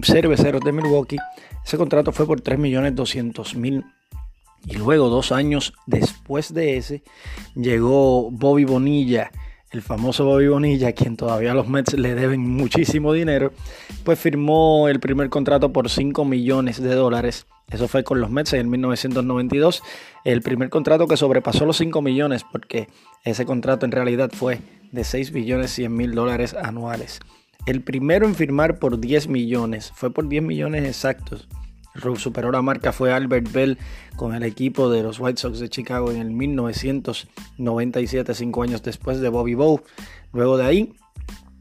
cerveceros 0.02 0.62
de 0.62 0.72
Milwaukee. 0.72 1.20
Ese 1.64 1.78
contrato 1.78 2.12
fue 2.12 2.26
por 2.26 2.42
3.200.000 2.42 3.86
y 4.66 4.74
luego 4.74 5.10
dos 5.10 5.32
años 5.32 5.76
después 5.86 6.56
de 6.56 6.78
ese 6.78 7.04
llegó 7.56 8.32
Bobby 8.32 8.66
Bonilla 8.66 9.30
el 9.72 9.82
famoso 9.82 10.26
Bobby 10.26 10.48
Bonilla, 10.48 10.90
a 10.90 10.92
quien 10.94 11.16
todavía 11.16 11.54
los 11.54 11.68
Mets 11.68 11.94
le 11.94 12.16
deben 12.16 12.42
muchísimo 12.42 13.14
dinero, 13.14 13.54
pues 14.04 14.20
firmó 14.20 14.88
el 14.88 15.00
primer 15.00 15.30
contrato 15.30 15.72
por 15.72 15.90
5 15.90 16.26
millones 16.26 16.82
de 16.82 16.96
dólares. 16.96 17.46
Eso 17.70 17.88
fue 17.88 18.04
con 18.04 18.20
los 18.20 18.32
Mets 18.32 18.54
en 18.54 18.62
el 18.62 18.68
1992. 18.68 19.84
El 20.26 20.42
primer 20.42 20.70
contrato 20.70 21.08
que 21.08 21.18
sobrepasó 21.18 21.66
los 21.66 21.78
5 21.78 22.02
millones, 22.02 22.44
porque 22.52 22.88
ese 23.24 23.46
contrato 23.46 23.86
en 23.86 23.92
realidad 23.92 24.32
fue 24.34 24.60
de 24.92 25.04
6 25.04 25.34
millones 25.34 25.72
100 25.72 25.96
mil 25.96 26.16
dólares 26.16 26.56
anuales. 26.56 27.20
El 27.68 27.82
primero 27.82 28.26
en 28.26 28.34
firmar 28.34 28.80
por 28.80 29.00
10 29.00 29.28
millones, 29.28 29.92
fue 29.94 30.12
por 30.12 30.28
10 30.28 30.44
millones 30.44 30.86
exactos 30.86 31.48
superó 32.16 32.52
la 32.52 32.62
marca 32.62 32.92
fue 32.92 33.12
Albert 33.12 33.52
Bell 33.52 33.80
con 34.16 34.36
el 34.36 34.44
equipo 34.44 34.90
de 34.90 35.04
los 35.04 35.20
White 35.20 35.42
Sox 35.42 35.60
de 35.60 35.70
Chicago 35.70 36.12
en 36.12 36.22
el 36.22 36.32
1997, 36.32 38.34
cinco 38.34 38.64
años 38.64 38.82
después 38.84 39.20
de 39.20 39.30
Bobby 39.30 39.56
Bow. 39.56 39.82
Luego 40.34 40.58
de 40.58 40.66
ahí, 40.66 40.94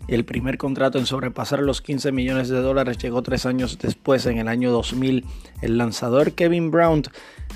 el 0.09 0.25
primer 0.25 0.57
contrato 0.57 0.99
en 0.99 1.07
sobrepasar 1.07 1.61
los 1.61 1.83
15 1.83 2.13
millones 2.13 2.49
de 2.49 2.61
dólares 2.61 2.99
llegó 2.99 3.23
tres 3.23 3.45
años 3.45 3.79
después, 3.79 4.25
en 4.27 4.39
el 4.39 4.49
año 4.49 4.73
2000, 4.73 5.25
el 5.61 5.79
lanzador 5.79 6.33
Kevin 6.33 6.71
Brown. 6.71 7.03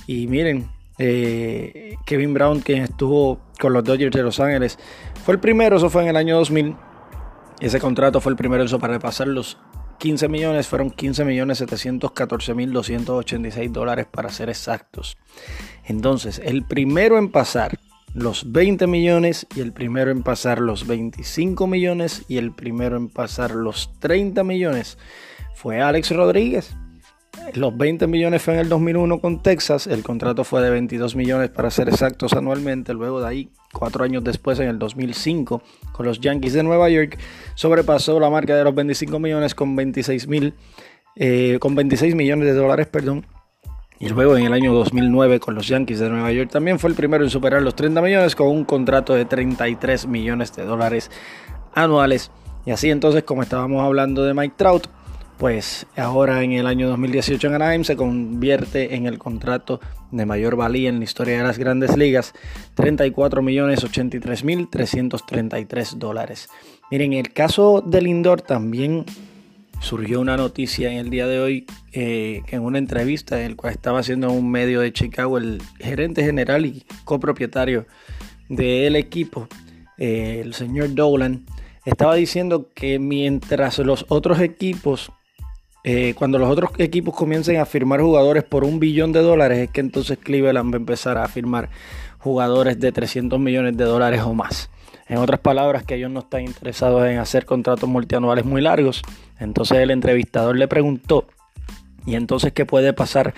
Y 0.06 0.26
miren, 0.26 0.68
eh, 0.98 1.96
Kevin 2.04 2.34
Brown, 2.34 2.60
quien 2.60 2.82
estuvo 2.82 3.40
con 3.58 3.72
los 3.72 3.84
Dodgers 3.84 4.14
de 4.14 4.22
Los 4.22 4.38
Ángeles, 4.38 4.78
fue 5.24 5.34
el 5.34 5.40
primero, 5.40 5.76
eso 5.76 5.88
fue 5.88 6.02
en 6.02 6.08
el 6.08 6.16
año 6.16 6.36
2000. 6.36 6.76
Ese 7.60 7.80
contrato 7.80 8.20
fue 8.20 8.32
el 8.32 8.36
primero 8.36 8.62
en 8.62 8.68
sobrepasar 8.68 9.28
los 9.28 9.56
15 10.02 10.26
millones 10.26 10.66
fueron 10.66 10.90
15 10.90 11.24
millones 11.24 11.58
714 11.58 12.54
mil 12.54 12.72
286 12.72 13.72
dólares 13.72 14.06
para 14.10 14.30
ser 14.30 14.48
exactos. 14.48 15.16
Entonces, 15.84 16.42
el 16.44 16.64
primero 16.64 17.18
en 17.18 17.30
pasar 17.30 17.78
los 18.12 18.50
20 18.50 18.88
millones 18.88 19.46
y 19.54 19.60
el 19.60 19.72
primero 19.72 20.10
en 20.10 20.24
pasar 20.24 20.60
los 20.60 20.88
25 20.88 21.68
millones 21.68 22.24
y 22.26 22.38
el 22.38 22.50
primero 22.50 22.96
en 22.96 23.10
pasar 23.10 23.52
los 23.52 23.92
30 24.00 24.42
millones 24.42 24.98
fue 25.54 25.80
Alex 25.80 26.10
Rodríguez. 26.10 26.74
Los 27.54 27.76
20 27.76 28.06
millones 28.06 28.42
fue 28.42 28.54
en 28.54 28.60
el 28.60 28.68
2001 28.68 29.20
con 29.20 29.42
Texas, 29.42 29.86
el 29.86 30.02
contrato 30.02 30.44
fue 30.44 30.62
de 30.62 30.70
22 30.70 31.16
millones 31.16 31.50
para 31.50 31.70
ser 31.70 31.88
exactos 31.88 32.32
anualmente, 32.34 32.94
luego 32.94 33.20
de 33.20 33.28
ahí 33.28 33.48
cuatro 33.72 34.04
años 34.04 34.22
después, 34.22 34.58
en 34.60 34.68
el 34.68 34.78
2005, 34.78 35.62
con 35.92 36.06
los 36.06 36.20
Yankees 36.20 36.52
de 36.52 36.62
Nueva 36.62 36.88
York, 36.88 37.18
sobrepasó 37.54 38.20
la 38.20 38.30
marca 38.30 38.54
de 38.54 38.64
los 38.64 38.74
25 38.74 39.18
millones 39.18 39.54
con 39.54 39.74
26 39.74 40.28
mil, 40.28 40.54
eh, 41.16 41.58
con 41.60 41.74
26 41.74 42.14
millones 42.14 42.46
de 42.46 42.54
dólares, 42.54 42.86
perdón. 42.86 43.26
Y 43.98 44.08
luego 44.08 44.36
en 44.36 44.46
el 44.46 44.52
año 44.52 44.72
2009 44.74 45.38
con 45.38 45.54
los 45.54 45.68
Yankees 45.68 46.00
de 46.00 46.10
Nueva 46.10 46.32
York 46.32 46.50
también 46.50 46.78
fue 46.78 46.90
el 46.90 46.96
primero 46.96 47.22
en 47.22 47.30
superar 47.30 47.62
los 47.62 47.76
30 47.76 48.02
millones 48.02 48.34
con 48.34 48.48
un 48.48 48.64
contrato 48.64 49.14
de 49.14 49.24
33 49.24 50.06
millones 50.06 50.54
de 50.56 50.64
dólares 50.64 51.10
anuales. 51.72 52.30
Y 52.66 52.72
así 52.72 52.90
entonces, 52.90 53.22
como 53.22 53.42
estábamos 53.42 53.82
hablando 53.84 54.24
de 54.24 54.34
Mike 54.34 54.54
Trout, 54.56 54.88
pues 55.38 55.86
ahora 55.96 56.42
en 56.42 56.52
el 56.52 56.66
año 56.66 56.88
2018 56.88 57.48
en 57.48 57.54
Anaheim 57.54 57.84
se 57.84 57.96
convierte 57.96 58.94
en 58.94 59.06
el 59.06 59.18
contrato 59.18 59.80
de 60.10 60.26
mayor 60.26 60.56
valía 60.56 60.88
en 60.88 60.98
la 60.98 61.04
historia 61.04 61.38
de 61.38 61.42
las 61.42 61.58
grandes 61.58 61.96
ligas, 61.96 62.32
34 62.74 63.42
millones 63.42 63.82
83 63.82 64.44
mil 64.44 64.68
333 64.68 65.98
dólares. 65.98 66.48
Miren, 66.90 67.14
el 67.14 67.32
caso 67.32 67.82
del 67.84 68.04
Lindor 68.04 68.42
también 68.42 69.04
surgió 69.80 70.20
una 70.20 70.36
noticia 70.36 70.92
en 70.92 70.98
el 70.98 71.10
día 71.10 71.26
de 71.26 71.40
hoy 71.40 71.66
eh, 71.92 72.42
en 72.48 72.62
una 72.62 72.78
entrevista 72.78 73.40
en 73.40 73.46
el 73.46 73.56
cual 73.56 73.72
estaba 73.72 73.98
haciendo 73.98 74.30
un 74.30 74.50
medio 74.50 74.80
de 74.80 74.92
Chicago 74.92 75.38
el 75.38 75.60
gerente 75.80 76.22
general 76.22 76.66
y 76.66 76.84
copropietario 77.04 77.86
del 78.48 78.96
equipo, 78.96 79.48
eh, 79.98 80.40
el 80.44 80.54
señor 80.54 80.94
Dolan, 80.94 81.46
estaba 81.84 82.14
diciendo 82.14 82.70
que 82.74 82.98
mientras 82.98 83.78
los 83.78 84.06
otros 84.08 84.40
equipos 84.40 85.10
eh, 85.84 86.14
cuando 86.16 86.38
los 86.38 86.48
otros 86.48 86.70
equipos 86.78 87.14
comiencen 87.14 87.56
a 87.56 87.66
firmar 87.66 88.00
jugadores 88.00 88.44
por 88.44 88.62
un 88.62 88.78
billón 88.78 89.10
de 89.10 89.20
dólares, 89.20 89.58
es 89.58 89.70
que 89.70 89.80
entonces 89.80 90.16
Cleveland 90.18 90.72
va 90.72 90.76
a 90.76 90.80
empezar 90.80 91.18
a 91.18 91.26
firmar 91.26 91.70
jugadores 92.18 92.78
de 92.78 92.92
300 92.92 93.40
millones 93.40 93.76
de 93.76 93.84
dólares 93.84 94.22
o 94.22 94.32
más. 94.32 94.70
En 95.08 95.18
otras 95.18 95.40
palabras, 95.40 95.82
que 95.82 95.96
ellos 95.96 96.10
no 96.10 96.20
están 96.20 96.42
interesados 96.42 97.04
en 97.06 97.18
hacer 97.18 97.44
contratos 97.44 97.88
multianuales 97.88 98.44
muy 98.44 98.62
largos. 98.62 99.02
Entonces 99.40 99.78
el 99.78 99.90
entrevistador 99.90 100.56
le 100.56 100.68
preguntó, 100.68 101.26
¿y 102.06 102.14
entonces 102.14 102.52
qué 102.52 102.64
puede 102.64 102.92
pasar 102.92 103.34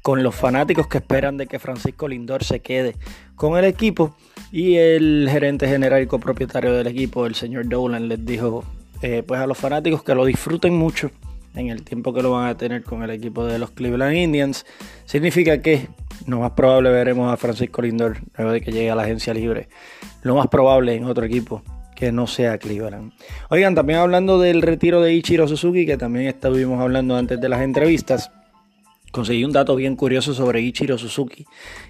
con 0.00 0.22
los 0.22 0.36
fanáticos 0.36 0.86
que 0.86 0.98
esperan 0.98 1.36
de 1.36 1.48
que 1.48 1.58
Francisco 1.58 2.06
Lindor 2.06 2.44
se 2.44 2.60
quede 2.60 2.94
con 3.34 3.58
el 3.58 3.64
equipo? 3.64 4.14
Y 4.52 4.76
el 4.76 5.28
gerente 5.30 5.66
general 5.66 6.00
y 6.00 6.06
copropietario 6.06 6.72
del 6.72 6.86
equipo, 6.86 7.26
el 7.26 7.34
señor 7.34 7.68
Dolan, 7.68 8.08
les 8.08 8.24
dijo, 8.24 8.64
eh, 9.02 9.24
pues 9.26 9.40
a 9.40 9.48
los 9.48 9.58
fanáticos 9.58 10.04
que 10.04 10.14
lo 10.14 10.24
disfruten 10.24 10.74
mucho 10.78 11.10
en 11.54 11.68
el 11.68 11.82
tiempo 11.82 12.12
que 12.12 12.22
lo 12.22 12.32
van 12.32 12.48
a 12.48 12.56
tener 12.56 12.82
con 12.82 13.02
el 13.02 13.10
equipo 13.10 13.44
de 13.44 13.58
los 13.58 13.70
Cleveland 13.70 14.16
Indians. 14.16 14.64
Significa 15.04 15.60
que 15.60 15.88
lo 16.26 16.40
más 16.40 16.52
probable 16.52 16.90
veremos 16.90 17.32
a 17.32 17.36
Francisco 17.36 17.82
Lindor 17.82 18.18
luego 18.36 18.52
de 18.52 18.60
que 18.60 18.72
llegue 18.72 18.90
a 18.90 18.94
la 18.94 19.02
agencia 19.02 19.34
libre. 19.34 19.68
Lo 20.22 20.34
más 20.34 20.48
probable 20.48 20.94
en 20.94 21.04
otro 21.04 21.24
equipo 21.24 21.62
que 21.94 22.12
no 22.12 22.28
sea 22.28 22.58
Cleveland. 22.58 23.12
Oigan, 23.50 23.74
también 23.74 23.98
hablando 23.98 24.38
del 24.38 24.62
retiro 24.62 25.02
de 25.02 25.14
Ichiro 25.14 25.48
Suzuki, 25.48 25.84
que 25.84 25.96
también 25.96 26.28
estuvimos 26.28 26.80
hablando 26.80 27.16
antes 27.16 27.40
de 27.40 27.48
las 27.48 27.62
entrevistas. 27.62 28.30
Conseguí 29.10 29.42
un 29.42 29.52
dato 29.52 29.74
bien 29.74 29.96
curioso 29.96 30.34
sobre 30.34 30.60
Ichiro 30.60 30.96
Suzuki. 30.96 31.46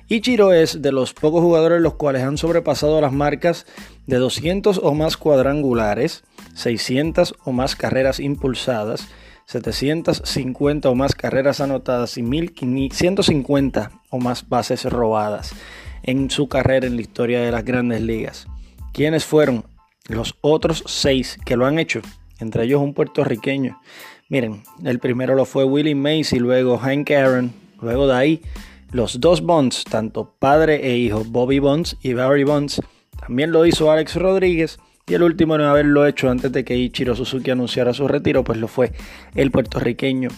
Ichiro 0.08 0.54
es 0.54 0.80
de 0.80 0.92
los 0.92 1.12
pocos 1.12 1.42
jugadores 1.42 1.82
los 1.82 1.94
cuales 1.94 2.22
han 2.22 2.38
sobrepasado 2.38 3.00
las 3.00 3.12
marcas 3.12 3.66
de 4.06 4.16
200 4.16 4.80
o 4.82 4.94
más 4.94 5.18
cuadrangulares, 5.18 6.24
600 6.54 7.34
o 7.44 7.52
más 7.52 7.76
carreras 7.76 8.18
impulsadas, 8.20 9.08
750 9.48 10.90
o 10.90 10.94
más 10.94 11.14
carreras 11.14 11.62
anotadas 11.62 12.18
y 12.18 12.22
1150 12.22 13.90
o 14.10 14.18
más 14.18 14.46
bases 14.46 14.84
robadas 14.84 15.54
en 16.02 16.28
su 16.28 16.50
carrera 16.50 16.86
en 16.86 16.96
la 16.96 17.00
historia 17.00 17.40
de 17.40 17.50
las 17.50 17.64
grandes 17.64 18.02
ligas. 18.02 18.46
¿Quiénes 18.92 19.24
fueron 19.24 19.64
los 20.06 20.34
otros 20.42 20.84
seis 20.86 21.38
que 21.46 21.56
lo 21.56 21.64
han 21.64 21.78
hecho? 21.78 22.02
Entre 22.40 22.64
ellos 22.64 22.82
un 22.82 22.92
puertorriqueño. 22.92 23.80
Miren, 24.28 24.64
el 24.84 24.98
primero 24.98 25.34
lo 25.34 25.46
fue 25.46 25.64
Willie 25.64 25.94
Mays 25.94 26.34
y 26.34 26.38
luego 26.40 26.76
Hank 26.76 27.10
Aaron. 27.10 27.54
Luego 27.80 28.06
de 28.06 28.16
ahí, 28.16 28.42
los 28.90 29.18
dos 29.18 29.40
Bonds, 29.40 29.84
tanto 29.84 30.34
padre 30.38 30.86
e 30.86 30.98
hijo, 30.98 31.24
Bobby 31.24 31.58
Bonds 31.58 31.96
y 32.02 32.12
Barry 32.12 32.44
Bonds. 32.44 32.82
También 33.18 33.50
lo 33.52 33.64
hizo 33.64 33.90
Alex 33.90 34.14
Rodríguez 34.16 34.78
y 35.08 35.14
el 35.14 35.22
último 35.22 35.54
en 35.54 35.62
haberlo 35.62 36.06
hecho 36.06 36.30
antes 36.30 36.52
de 36.52 36.64
que 36.64 36.76
Ichiro 36.76 37.16
Suzuki 37.16 37.50
anunciara 37.50 37.94
su 37.94 38.06
retiro, 38.06 38.44
pues 38.44 38.58
lo 38.58 38.68
fue 38.68 38.92
el 39.34 39.50
puertorriqueño 39.50 40.28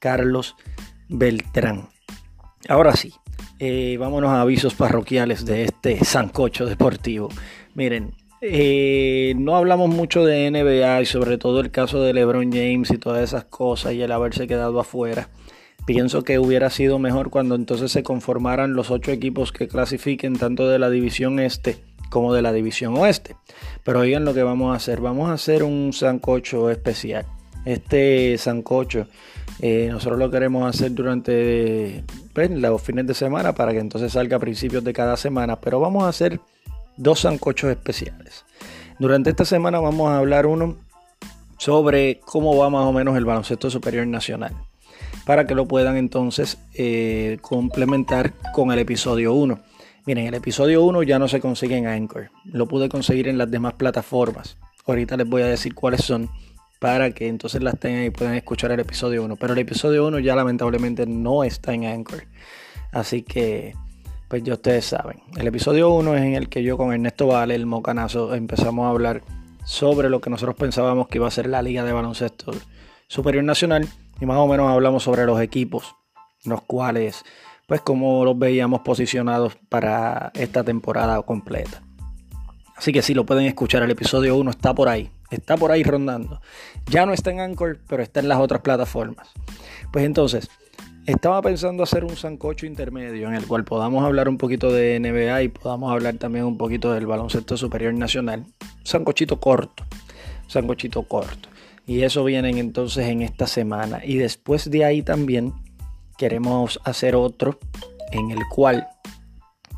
Carlos 0.00 0.56
Beltrán. 1.08 1.88
Ahora 2.68 2.96
sí, 2.96 3.12
eh, 3.58 3.96
vámonos 3.98 4.30
a 4.30 4.40
avisos 4.40 4.74
parroquiales 4.74 5.46
de 5.46 5.64
este 5.64 6.04
sancocho 6.04 6.66
deportivo. 6.66 7.28
Miren, 7.74 8.14
eh, 8.40 9.34
no 9.36 9.56
hablamos 9.56 9.88
mucho 9.88 10.24
de 10.24 10.50
NBA 10.50 11.02
y 11.02 11.06
sobre 11.06 11.38
todo 11.38 11.60
el 11.60 11.70
caso 11.70 12.02
de 12.02 12.12
LeBron 12.12 12.52
James 12.52 12.90
y 12.90 12.98
todas 12.98 13.22
esas 13.22 13.44
cosas 13.44 13.94
y 13.94 14.02
el 14.02 14.12
haberse 14.12 14.46
quedado 14.46 14.80
afuera. 14.80 15.28
Pienso 15.86 16.24
que 16.24 16.40
hubiera 16.40 16.68
sido 16.68 16.98
mejor 16.98 17.30
cuando 17.30 17.54
entonces 17.54 17.92
se 17.92 18.02
conformaran 18.02 18.74
los 18.74 18.90
ocho 18.90 19.12
equipos 19.12 19.52
que 19.52 19.68
clasifiquen 19.68 20.36
tanto 20.36 20.68
de 20.68 20.80
la 20.80 20.90
división 20.90 21.38
este 21.38 21.78
como 22.10 22.34
de 22.34 22.42
la 22.42 22.52
división 22.52 22.96
oeste. 22.96 23.36
Pero 23.84 24.00
oigan 24.00 24.24
lo 24.24 24.34
que 24.34 24.42
vamos 24.42 24.72
a 24.72 24.76
hacer. 24.76 25.00
Vamos 25.00 25.30
a 25.30 25.34
hacer 25.34 25.62
un 25.62 25.92
sancocho 25.92 26.70
especial. 26.70 27.24
Este 27.64 28.36
sancocho 28.36 29.06
eh, 29.60 29.88
nosotros 29.90 30.18
lo 30.18 30.30
queremos 30.30 30.68
hacer 30.68 30.92
durante 30.92 32.04
pues, 32.32 32.50
los 32.50 32.82
fines 32.82 33.06
de 33.06 33.14
semana 33.14 33.54
para 33.54 33.72
que 33.72 33.78
entonces 33.78 34.12
salga 34.12 34.36
a 34.36 34.40
principios 34.40 34.82
de 34.82 34.92
cada 34.92 35.16
semana. 35.16 35.60
Pero 35.60 35.78
vamos 35.78 36.04
a 36.04 36.08
hacer 36.08 36.40
dos 36.96 37.20
sancochos 37.20 37.70
especiales. 37.70 38.44
Durante 38.98 39.30
esta 39.30 39.44
semana 39.44 39.78
vamos 39.78 40.10
a 40.10 40.18
hablar 40.18 40.46
uno 40.46 40.78
sobre 41.58 42.20
cómo 42.24 42.56
va 42.56 42.70
más 42.70 42.84
o 42.84 42.92
menos 42.92 43.16
el 43.16 43.24
baloncesto 43.24 43.70
superior 43.70 44.06
nacional. 44.06 44.52
Para 45.26 45.46
que 45.46 45.54
lo 45.54 45.66
puedan 45.66 45.96
entonces 45.96 46.56
eh, 46.74 47.38
complementar 47.42 48.32
con 48.54 48.72
el 48.72 48.78
episodio 48.78 49.34
1. 49.34 49.58
Miren, 50.06 50.26
el 50.26 50.34
episodio 50.34 50.84
1 50.84 51.02
ya 51.02 51.18
no 51.18 51.26
se 51.26 51.40
consigue 51.40 51.76
en 51.76 51.88
Anchor. 51.88 52.30
Lo 52.44 52.66
pude 52.66 52.88
conseguir 52.88 53.26
en 53.26 53.36
las 53.36 53.50
demás 53.50 53.74
plataformas. 53.74 54.56
Ahorita 54.86 55.16
les 55.16 55.28
voy 55.28 55.42
a 55.42 55.46
decir 55.46 55.74
cuáles 55.74 56.02
son 56.02 56.30
para 56.78 57.10
que 57.10 57.26
entonces 57.26 57.62
las 57.62 57.78
tengan 57.78 58.04
y 58.04 58.10
puedan 58.10 58.34
escuchar 58.34 58.70
el 58.70 58.80
episodio 58.80 59.24
1. 59.24 59.34
Pero 59.34 59.54
el 59.54 59.58
episodio 59.58 60.06
1 60.06 60.20
ya 60.20 60.36
lamentablemente 60.36 61.06
no 61.06 61.42
está 61.42 61.74
en 61.74 61.86
Anchor. 61.86 62.22
Así 62.92 63.22
que, 63.22 63.74
pues 64.28 64.44
ya 64.44 64.54
ustedes 64.54 64.84
saben. 64.84 65.18
El 65.36 65.48
episodio 65.48 65.90
1 65.90 66.14
es 66.14 66.22
en 66.22 66.34
el 66.34 66.48
que 66.48 66.62
yo 66.62 66.76
con 66.76 66.92
Ernesto 66.92 67.26
Vale, 67.26 67.56
el 67.56 67.66
mocanazo, 67.66 68.32
empezamos 68.32 68.86
a 68.86 68.90
hablar 68.90 69.22
sobre 69.64 70.08
lo 70.08 70.20
que 70.20 70.30
nosotros 70.30 70.54
pensábamos 70.54 71.08
que 71.08 71.18
iba 71.18 71.26
a 71.26 71.32
ser 71.32 71.48
la 71.48 71.62
Liga 71.62 71.82
de 71.82 71.92
Baloncesto 71.92 72.52
Superior 73.08 73.42
Nacional. 73.42 73.88
Y 74.20 74.26
más 74.26 74.38
o 74.38 74.46
menos 74.46 74.70
hablamos 74.70 75.02
sobre 75.02 75.26
los 75.26 75.40
equipos, 75.40 75.94
los 76.44 76.62
cuales, 76.62 77.24
pues 77.66 77.80
como 77.80 78.24
los 78.24 78.38
veíamos 78.38 78.80
posicionados 78.80 79.56
para 79.68 80.30
esta 80.34 80.64
temporada 80.64 81.20
completa. 81.22 81.82
Así 82.76 82.92
que 82.92 83.02
si 83.02 83.14
lo 83.14 83.24
pueden 83.24 83.46
escuchar, 83.46 83.82
el 83.82 83.90
episodio 83.90 84.36
1 84.36 84.50
está 84.50 84.74
por 84.74 84.88
ahí, 84.88 85.10
está 85.30 85.56
por 85.56 85.72
ahí 85.72 85.82
rondando. 85.82 86.40
Ya 86.86 87.06
no 87.06 87.12
está 87.12 87.30
en 87.30 87.40
Anchor, 87.40 87.80
pero 87.88 88.02
está 88.02 88.20
en 88.20 88.28
las 88.28 88.38
otras 88.38 88.60
plataformas. 88.60 89.28
Pues 89.90 90.04
entonces, 90.04 90.48
estaba 91.06 91.40
pensando 91.40 91.82
hacer 91.82 92.04
un 92.04 92.16
sancocho 92.16 92.66
intermedio 92.66 93.28
en 93.28 93.34
el 93.34 93.46
cual 93.46 93.64
podamos 93.64 94.04
hablar 94.04 94.28
un 94.28 94.36
poquito 94.38 94.72
de 94.72 94.98
NBA 95.00 95.42
y 95.42 95.48
podamos 95.48 95.92
hablar 95.92 96.16
también 96.16 96.44
un 96.44 96.58
poquito 96.58 96.92
del 96.92 97.06
baloncesto 97.06 97.56
superior 97.56 97.94
nacional. 97.94 98.44
Sancochito 98.82 99.40
corto, 99.40 99.84
sancochito 100.48 101.02
corto. 101.04 101.48
Y 101.86 102.02
eso 102.02 102.24
viene 102.24 102.50
entonces 102.58 103.06
en 103.06 103.22
esta 103.22 103.46
semana. 103.46 104.04
Y 104.04 104.16
después 104.16 104.70
de 104.70 104.84
ahí 104.84 105.02
también 105.02 105.54
queremos 106.18 106.80
hacer 106.84 107.14
otro 107.14 107.58
en 108.10 108.30
el 108.30 108.40
cual 108.50 108.88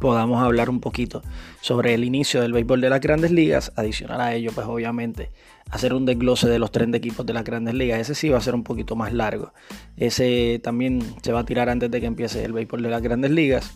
podamos 0.01 0.43
hablar 0.43 0.71
un 0.71 0.81
poquito 0.81 1.23
sobre 1.61 1.95
el 1.95 2.05
inicio 2.05 2.41
del 2.41 2.53
béisbol 2.53 2.81
de 2.81 2.91
las 2.91 3.01
grandes 3.01 3.31
ligas. 3.31 3.73
Adicional 3.77 4.21
a 4.21 4.35
ello, 4.35 4.53
pues 4.55 4.67
obviamente 4.67 5.31
hacer 5.71 5.93
un 5.93 6.07
desglose 6.07 6.49
de 6.49 6.59
los 6.59 6.73
30 6.73 6.97
equipos 6.97 7.27
de 7.27 7.35
las 7.35 7.45
grandes 7.45 7.75
ligas. 7.75 8.01
Ese 8.01 8.15
sí 8.15 8.29
va 8.29 8.39
a 8.39 8.43
ser 8.43 8.55
un 8.55 8.65
poquito 8.65 8.97
más 8.97 9.13
largo. 9.13 9.53
Ese 9.97 10.61
también 10.63 11.03
se 11.23 11.33
va 11.33 11.41
a 11.41 11.45
tirar 11.45 11.69
antes 11.69 11.91
de 11.91 12.01
que 12.01 12.07
empiece 12.07 12.45
el 12.45 12.53
béisbol 12.53 12.83
de 12.83 12.91
las 12.91 13.03
grandes 13.03 13.31
ligas, 13.31 13.75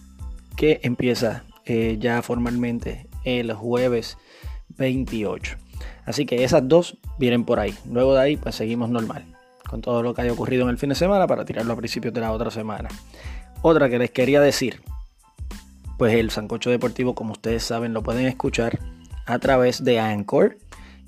que 0.56 0.80
empieza 0.82 1.44
eh, 1.66 1.96
ya 2.00 2.22
formalmente 2.22 3.08
el 3.24 3.52
jueves 3.52 4.16
28. 4.78 5.61
Así 6.04 6.26
que 6.26 6.44
esas 6.44 6.66
dos 6.66 6.98
vienen 7.18 7.44
por 7.44 7.60
ahí. 7.60 7.74
Luego 7.90 8.14
de 8.14 8.20
ahí, 8.20 8.36
pues 8.36 8.54
seguimos 8.54 8.90
normal, 8.90 9.24
con 9.68 9.80
todo 9.80 10.02
lo 10.02 10.14
que 10.14 10.22
haya 10.22 10.32
ocurrido 10.32 10.64
en 10.64 10.70
el 10.70 10.78
fin 10.78 10.88
de 10.88 10.94
semana 10.94 11.26
para 11.26 11.44
tirarlo 11.44 11.72
a 11.72 11.76
principios 11.76 12.12
de 12.12 12.20
la 12.20 12.32
otra 12.32 12.50
semana. 12.50 12.88
Otra 13.62 13.88
que 13.88 13.98
les 13.98 14.10
quería 14.10 14.40
decir, 14.40 14.82
pues 15.98 16.14
el 16.14 16.30
Sancocho 16.30 16.70
Deportivo, 16.70 17.14
como 17.14 17.32
ustedes 17.32 17.62
saben, 17.62 17.94
lo 17.94 18.02
pueden 18.02 18.26
escuchar 18.26 18.80
a 19.26 19.38
través 19.38 19.84
de 19.84 20.00
Anchor, 20.00 20.58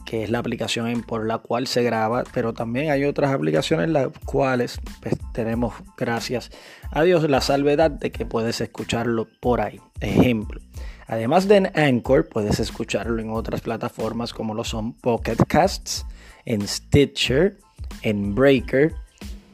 que 0.04 0.22
es 0.22 0.30
la 0.30 0.38
aplicación 0.38 1.02
por 1.02 1.26
la 1.26 1.38
cual 1.38 1.66
se 1.66 1.82
graba, 1.82 2.24
pero 2.32 2.52
también 2.52 2.90
hay 2.90 3.04
otras 3.04 3.32
aplicaciones 3.32 3.88
las 3.88 4.08
cuales 4.24 4.80
pues, 5.02 5.16
tenemos, 5.32 5.74
gracias 5.96 6.50
a 6.92 7.02
Dios, 7.02 7.28
la 7.28 7.40
salvedad 7.40 7.90
de 7.90 8.12
que 8.12 8.26
puedes 8.26 8.60
escucharlo 8.60 9.26
por 9.40 9.60
ahí. 9.60 9.80
Ejemplo, 10.00 10.60
además 11.06 11.48
de 11.48 11.56
en 11.56 11.70
Anchor, 11.74 12.28
puedes 12.28 12.60
escucharlo 12.60 13.20
en 13.20 13.31
otras 13.31 13.60
plataformas 13.60 14.32
como 14.32 14.55
lo 14.55 14.64
son 14.64 14.93
Pocket 14.94 15.36
Casts, 15.48 16.06
en 16.44 16.66
Stitcher, 16.66 17.59
en 18.02 18.35
Breaker 18.35 18.94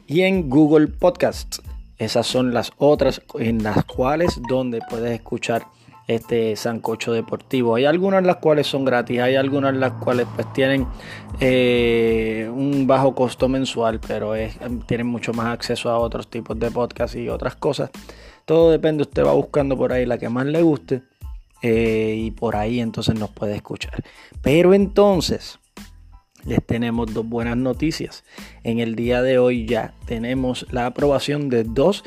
y 0.07 0.21
en 0.21 0.49
Google 0.49 0.87
Podcasts. 0.87 1.61
Esas 1.97 2.25
son 2.25 2.53
las 2.53 2.71
otras 2.77 3.21
en 3.35 3.63
las 3.63 3.85
cuales 3.85 4.39
donde 4.49 4.81
puedes 4.89 5.11
escuchar 5.11 5.67
este 6.07 6.55
sancocho 6.55 7.13
deportivo. 7.13 7.75
Hay 7.75 7.85
algunas 7.85 8.23
las 8.23 8.37
cuales 8.37 8.67
son 8.67 8.85
gratis, 8.85 9.19
hay 9.19 9.35
algunas 9.35 9.75
las 9.75 9.93
cuales 9.93 10.27
pues 10.35 10.51
tienen 10.53 10.87
eh, 11.39 12.49
un 12.51 12.87
bajo 12.87 13.13
costo 13.13 13.47
mensual, 13.47 13.99
pero 14.05 14.33
tienen 14.87 15.07
mucho 15.07 15.33
más 15.33 15.47
acceso 15.47 15.89
a 15.89 15.99
otros 15.99 16.27
tipos 16.27 16.59
de 16.59 16.71
podcast 16.71 17.15
y 17.15 17.29
otras 17.29 17.55
cosas. 17.55 17.91
Todo 18.45 18.71
depende, 18.71 19.03
usted 19.03 19.23
va 19.23 19.33
buscando 19.33 19.77
por 19.77 19.93
ahí 19.93 20.05
la 20.05 20.17
que 20.17 20.27
más 20.27 20.45
le 20.45 20.61
guste 20.61 21.10
eh, 21.61 22.15
y 22.17 22.31
por 22.31 22.55
ahí 22.55 22.79
entonces 22.79 23.15
nos 23.15 23.29
puede 23.29 23.55
escuchar. 23.55 24.03
Pero 24.41 24.73
entonces, 24.73 25.59
les 26.45 26.65
tenemos 26.65 27.13
dos 27.13 27.27
buenas 27.27 27.57
noticias. 27.57 28.23
En 28.63 28.79
el 28.79 28.95
día 28.95 29.21
de 29.21 29.37
hoy 29.37 29.65
ya 29.65 29.93
tenemos 30.05 30.65
la 30.71 30.87
aprobación 30.87 31.49
de 31.49 31.63
dos 31.63 32.03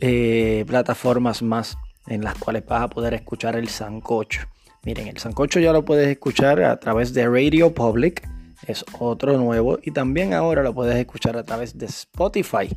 eh, 0.00 0.64
plataformas 0.66 1.42
más 1.42 1.76
en 2.06 2.22
las 2.22 2.34
cuales 2.36 2.64
vas 2.66 2.82
a 2.82 2.88
poder 2.88 3.14
escuchar 3.14 3.56
el 3.56 3.68
Sancocho. 3.68 4.46
Miren, 4.84 5.08
el 5.08 5.18
Sancocho 5.18 5.58
ya 5.58 5.72
lo 5.72 5.84
puedes 5.84 6.08
escuchar 6.08 6.62
a 6.62 6.78
través 6.78 7.12
de 7.12 7.26
Radio 7.26 7.74
Public, 7.74 8.28
es 8.66 8.84
otro 9.00 9.36
nuevo, 9.36 9.78
y 9.82 9.90
también 9.90 10.32
ahora 10.32 10.62
lo 10.62 10.74
puedes 10.74 10.96
escuchar 10.96 11.36
a 11.36 11.42
través 11.42 11.76
de 11.76 11.86
Spotify. 11.86 12.68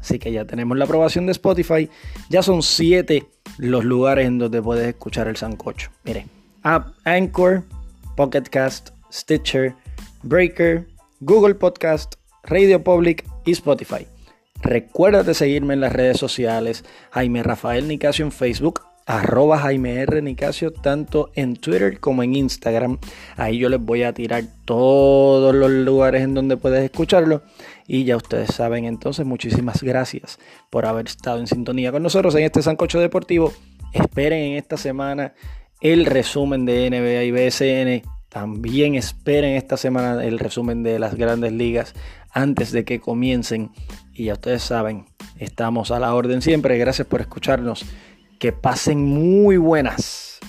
Así 0.00 0.18
que 0.18 0.32
ya 0.32 0.44
tenemos 0.44 0.76
la 0.76 0.84
aprobación 0.84 1.26
de 1.26 1.32
Spotify. 1.32 1.88
Ya 2.28 2.42
son 2.42 2.62
siete 2.62 3.28
los 3.58 3.84
lugares 3.84 4.26
en 4.26 4.38
donde 4.38 4.62
puedes 4.62 4.86
escuchar 4.86 5.28
el 5.28 5.36
Sancocho. 5.36 5.90
Miren, 6.04 6.28
Anchor, 7.04 7.64
Pocket 8.16 8.42
Cast, 8.42 8.90
Stitcher, 9.12 9.74
Breaker, 10.22 10.86
Google 11.20 11.54
Podcast, 11.54 12.14
Radio 12.44 12.82
Public 12.82 13.24
y 13.44 13.52
Spotify. 13.52 14.06
Recuerda 14.62 15.22
de 15.22 15.34
seguirme 15.34 15.74
en 15.74 15.80
las 15.80 15.92
redes 15.92 16.18
sociales, 16.18 16.84
Jaime 17.10 17.42
Rafael 17.42 17.88
Nicasio 17.88 18.24
en 18.24 18.32
Facebook, 18.32 18.82
arroba 19.18 19.58
Jaime 19.58 20.00
R. 20.00 20.22
Nicasio, 20.22 20.72
tanto 20.72 21.30
en 21.34 21.56
Twitter 21.56 22.00
como 22.00 22.22
en 22.22 22.34
Instagram. 22.34 22.98
Ahí 23.36 23.58
yo 23.58 23.68
les 23.68 23.80
voy 23.80 24.04
a 24.04 24.14
tirar 24.14 24.44
todos 24.64 25.54
los 25.54 25.70
lugares 25.70 26.22
en 26.22 26.32
donde 26.32 26.56
puedes 26.56 26.82
escucharlo. 26.82 27.42
Y 27.86 28.04
ya 28.04 28.16
ustedes 28.16 28.54
saben, 28.54 28.86
entonces 28.86 29.26
muchísimas 29.26 29.82
gracias 29.82 30.38
por 30.70 30.86
haber 30.86 31.08
estado 31.08 31.40
en 31.40 31.46
sintonía 31.46 31.92
con 31.92 32.02
nosotros 32.02 32.34
en 32.36 32.44
este 32.44 32.62
Sancocho 32.62 33.00
Deportivo. 33.00 33.52
Esperen 33.92 34.52
en 34.52 34.56
esta 34.56 34.78
semana 34.78 35.34
el 35.82 36.06
resumen 36.06 36.64
de 36.64 36.88
NBA 36.88 37.24
y 37.24 37.32
BSN 37.32 38.10
también 38.30 38.94
esperen 38.94 39.56
esta 39.56 39.76
semana 39.76 40.24
el 40.24 40.38
resumen 40.38 40.82
de 40.82 40.98
las 40.98 41.16
grandes 41.16 41.52
ligas 41.52 41.94
antes 42.30 42.72
de 42.72 42.86
que 42.86 42.98
comiencen. 42.98 43.72
Y 44.14 44.24
ya 44.24 44.32
ustedes 44.32 44.62
saben, 44.62 45.04
estamos 45.38 45.90
a 45.90 46.00
la 46.00 46.14
orden 46.14 46.40
siempre. 46.40 46.78
Gracias 46.78 47.06
por 47.06 47.20
escucharnos. 47.20 47.84
Que 48.42 48.50
pasen 48.50 49.04
muy 49.04 49.56
buenas. 49.56 50.40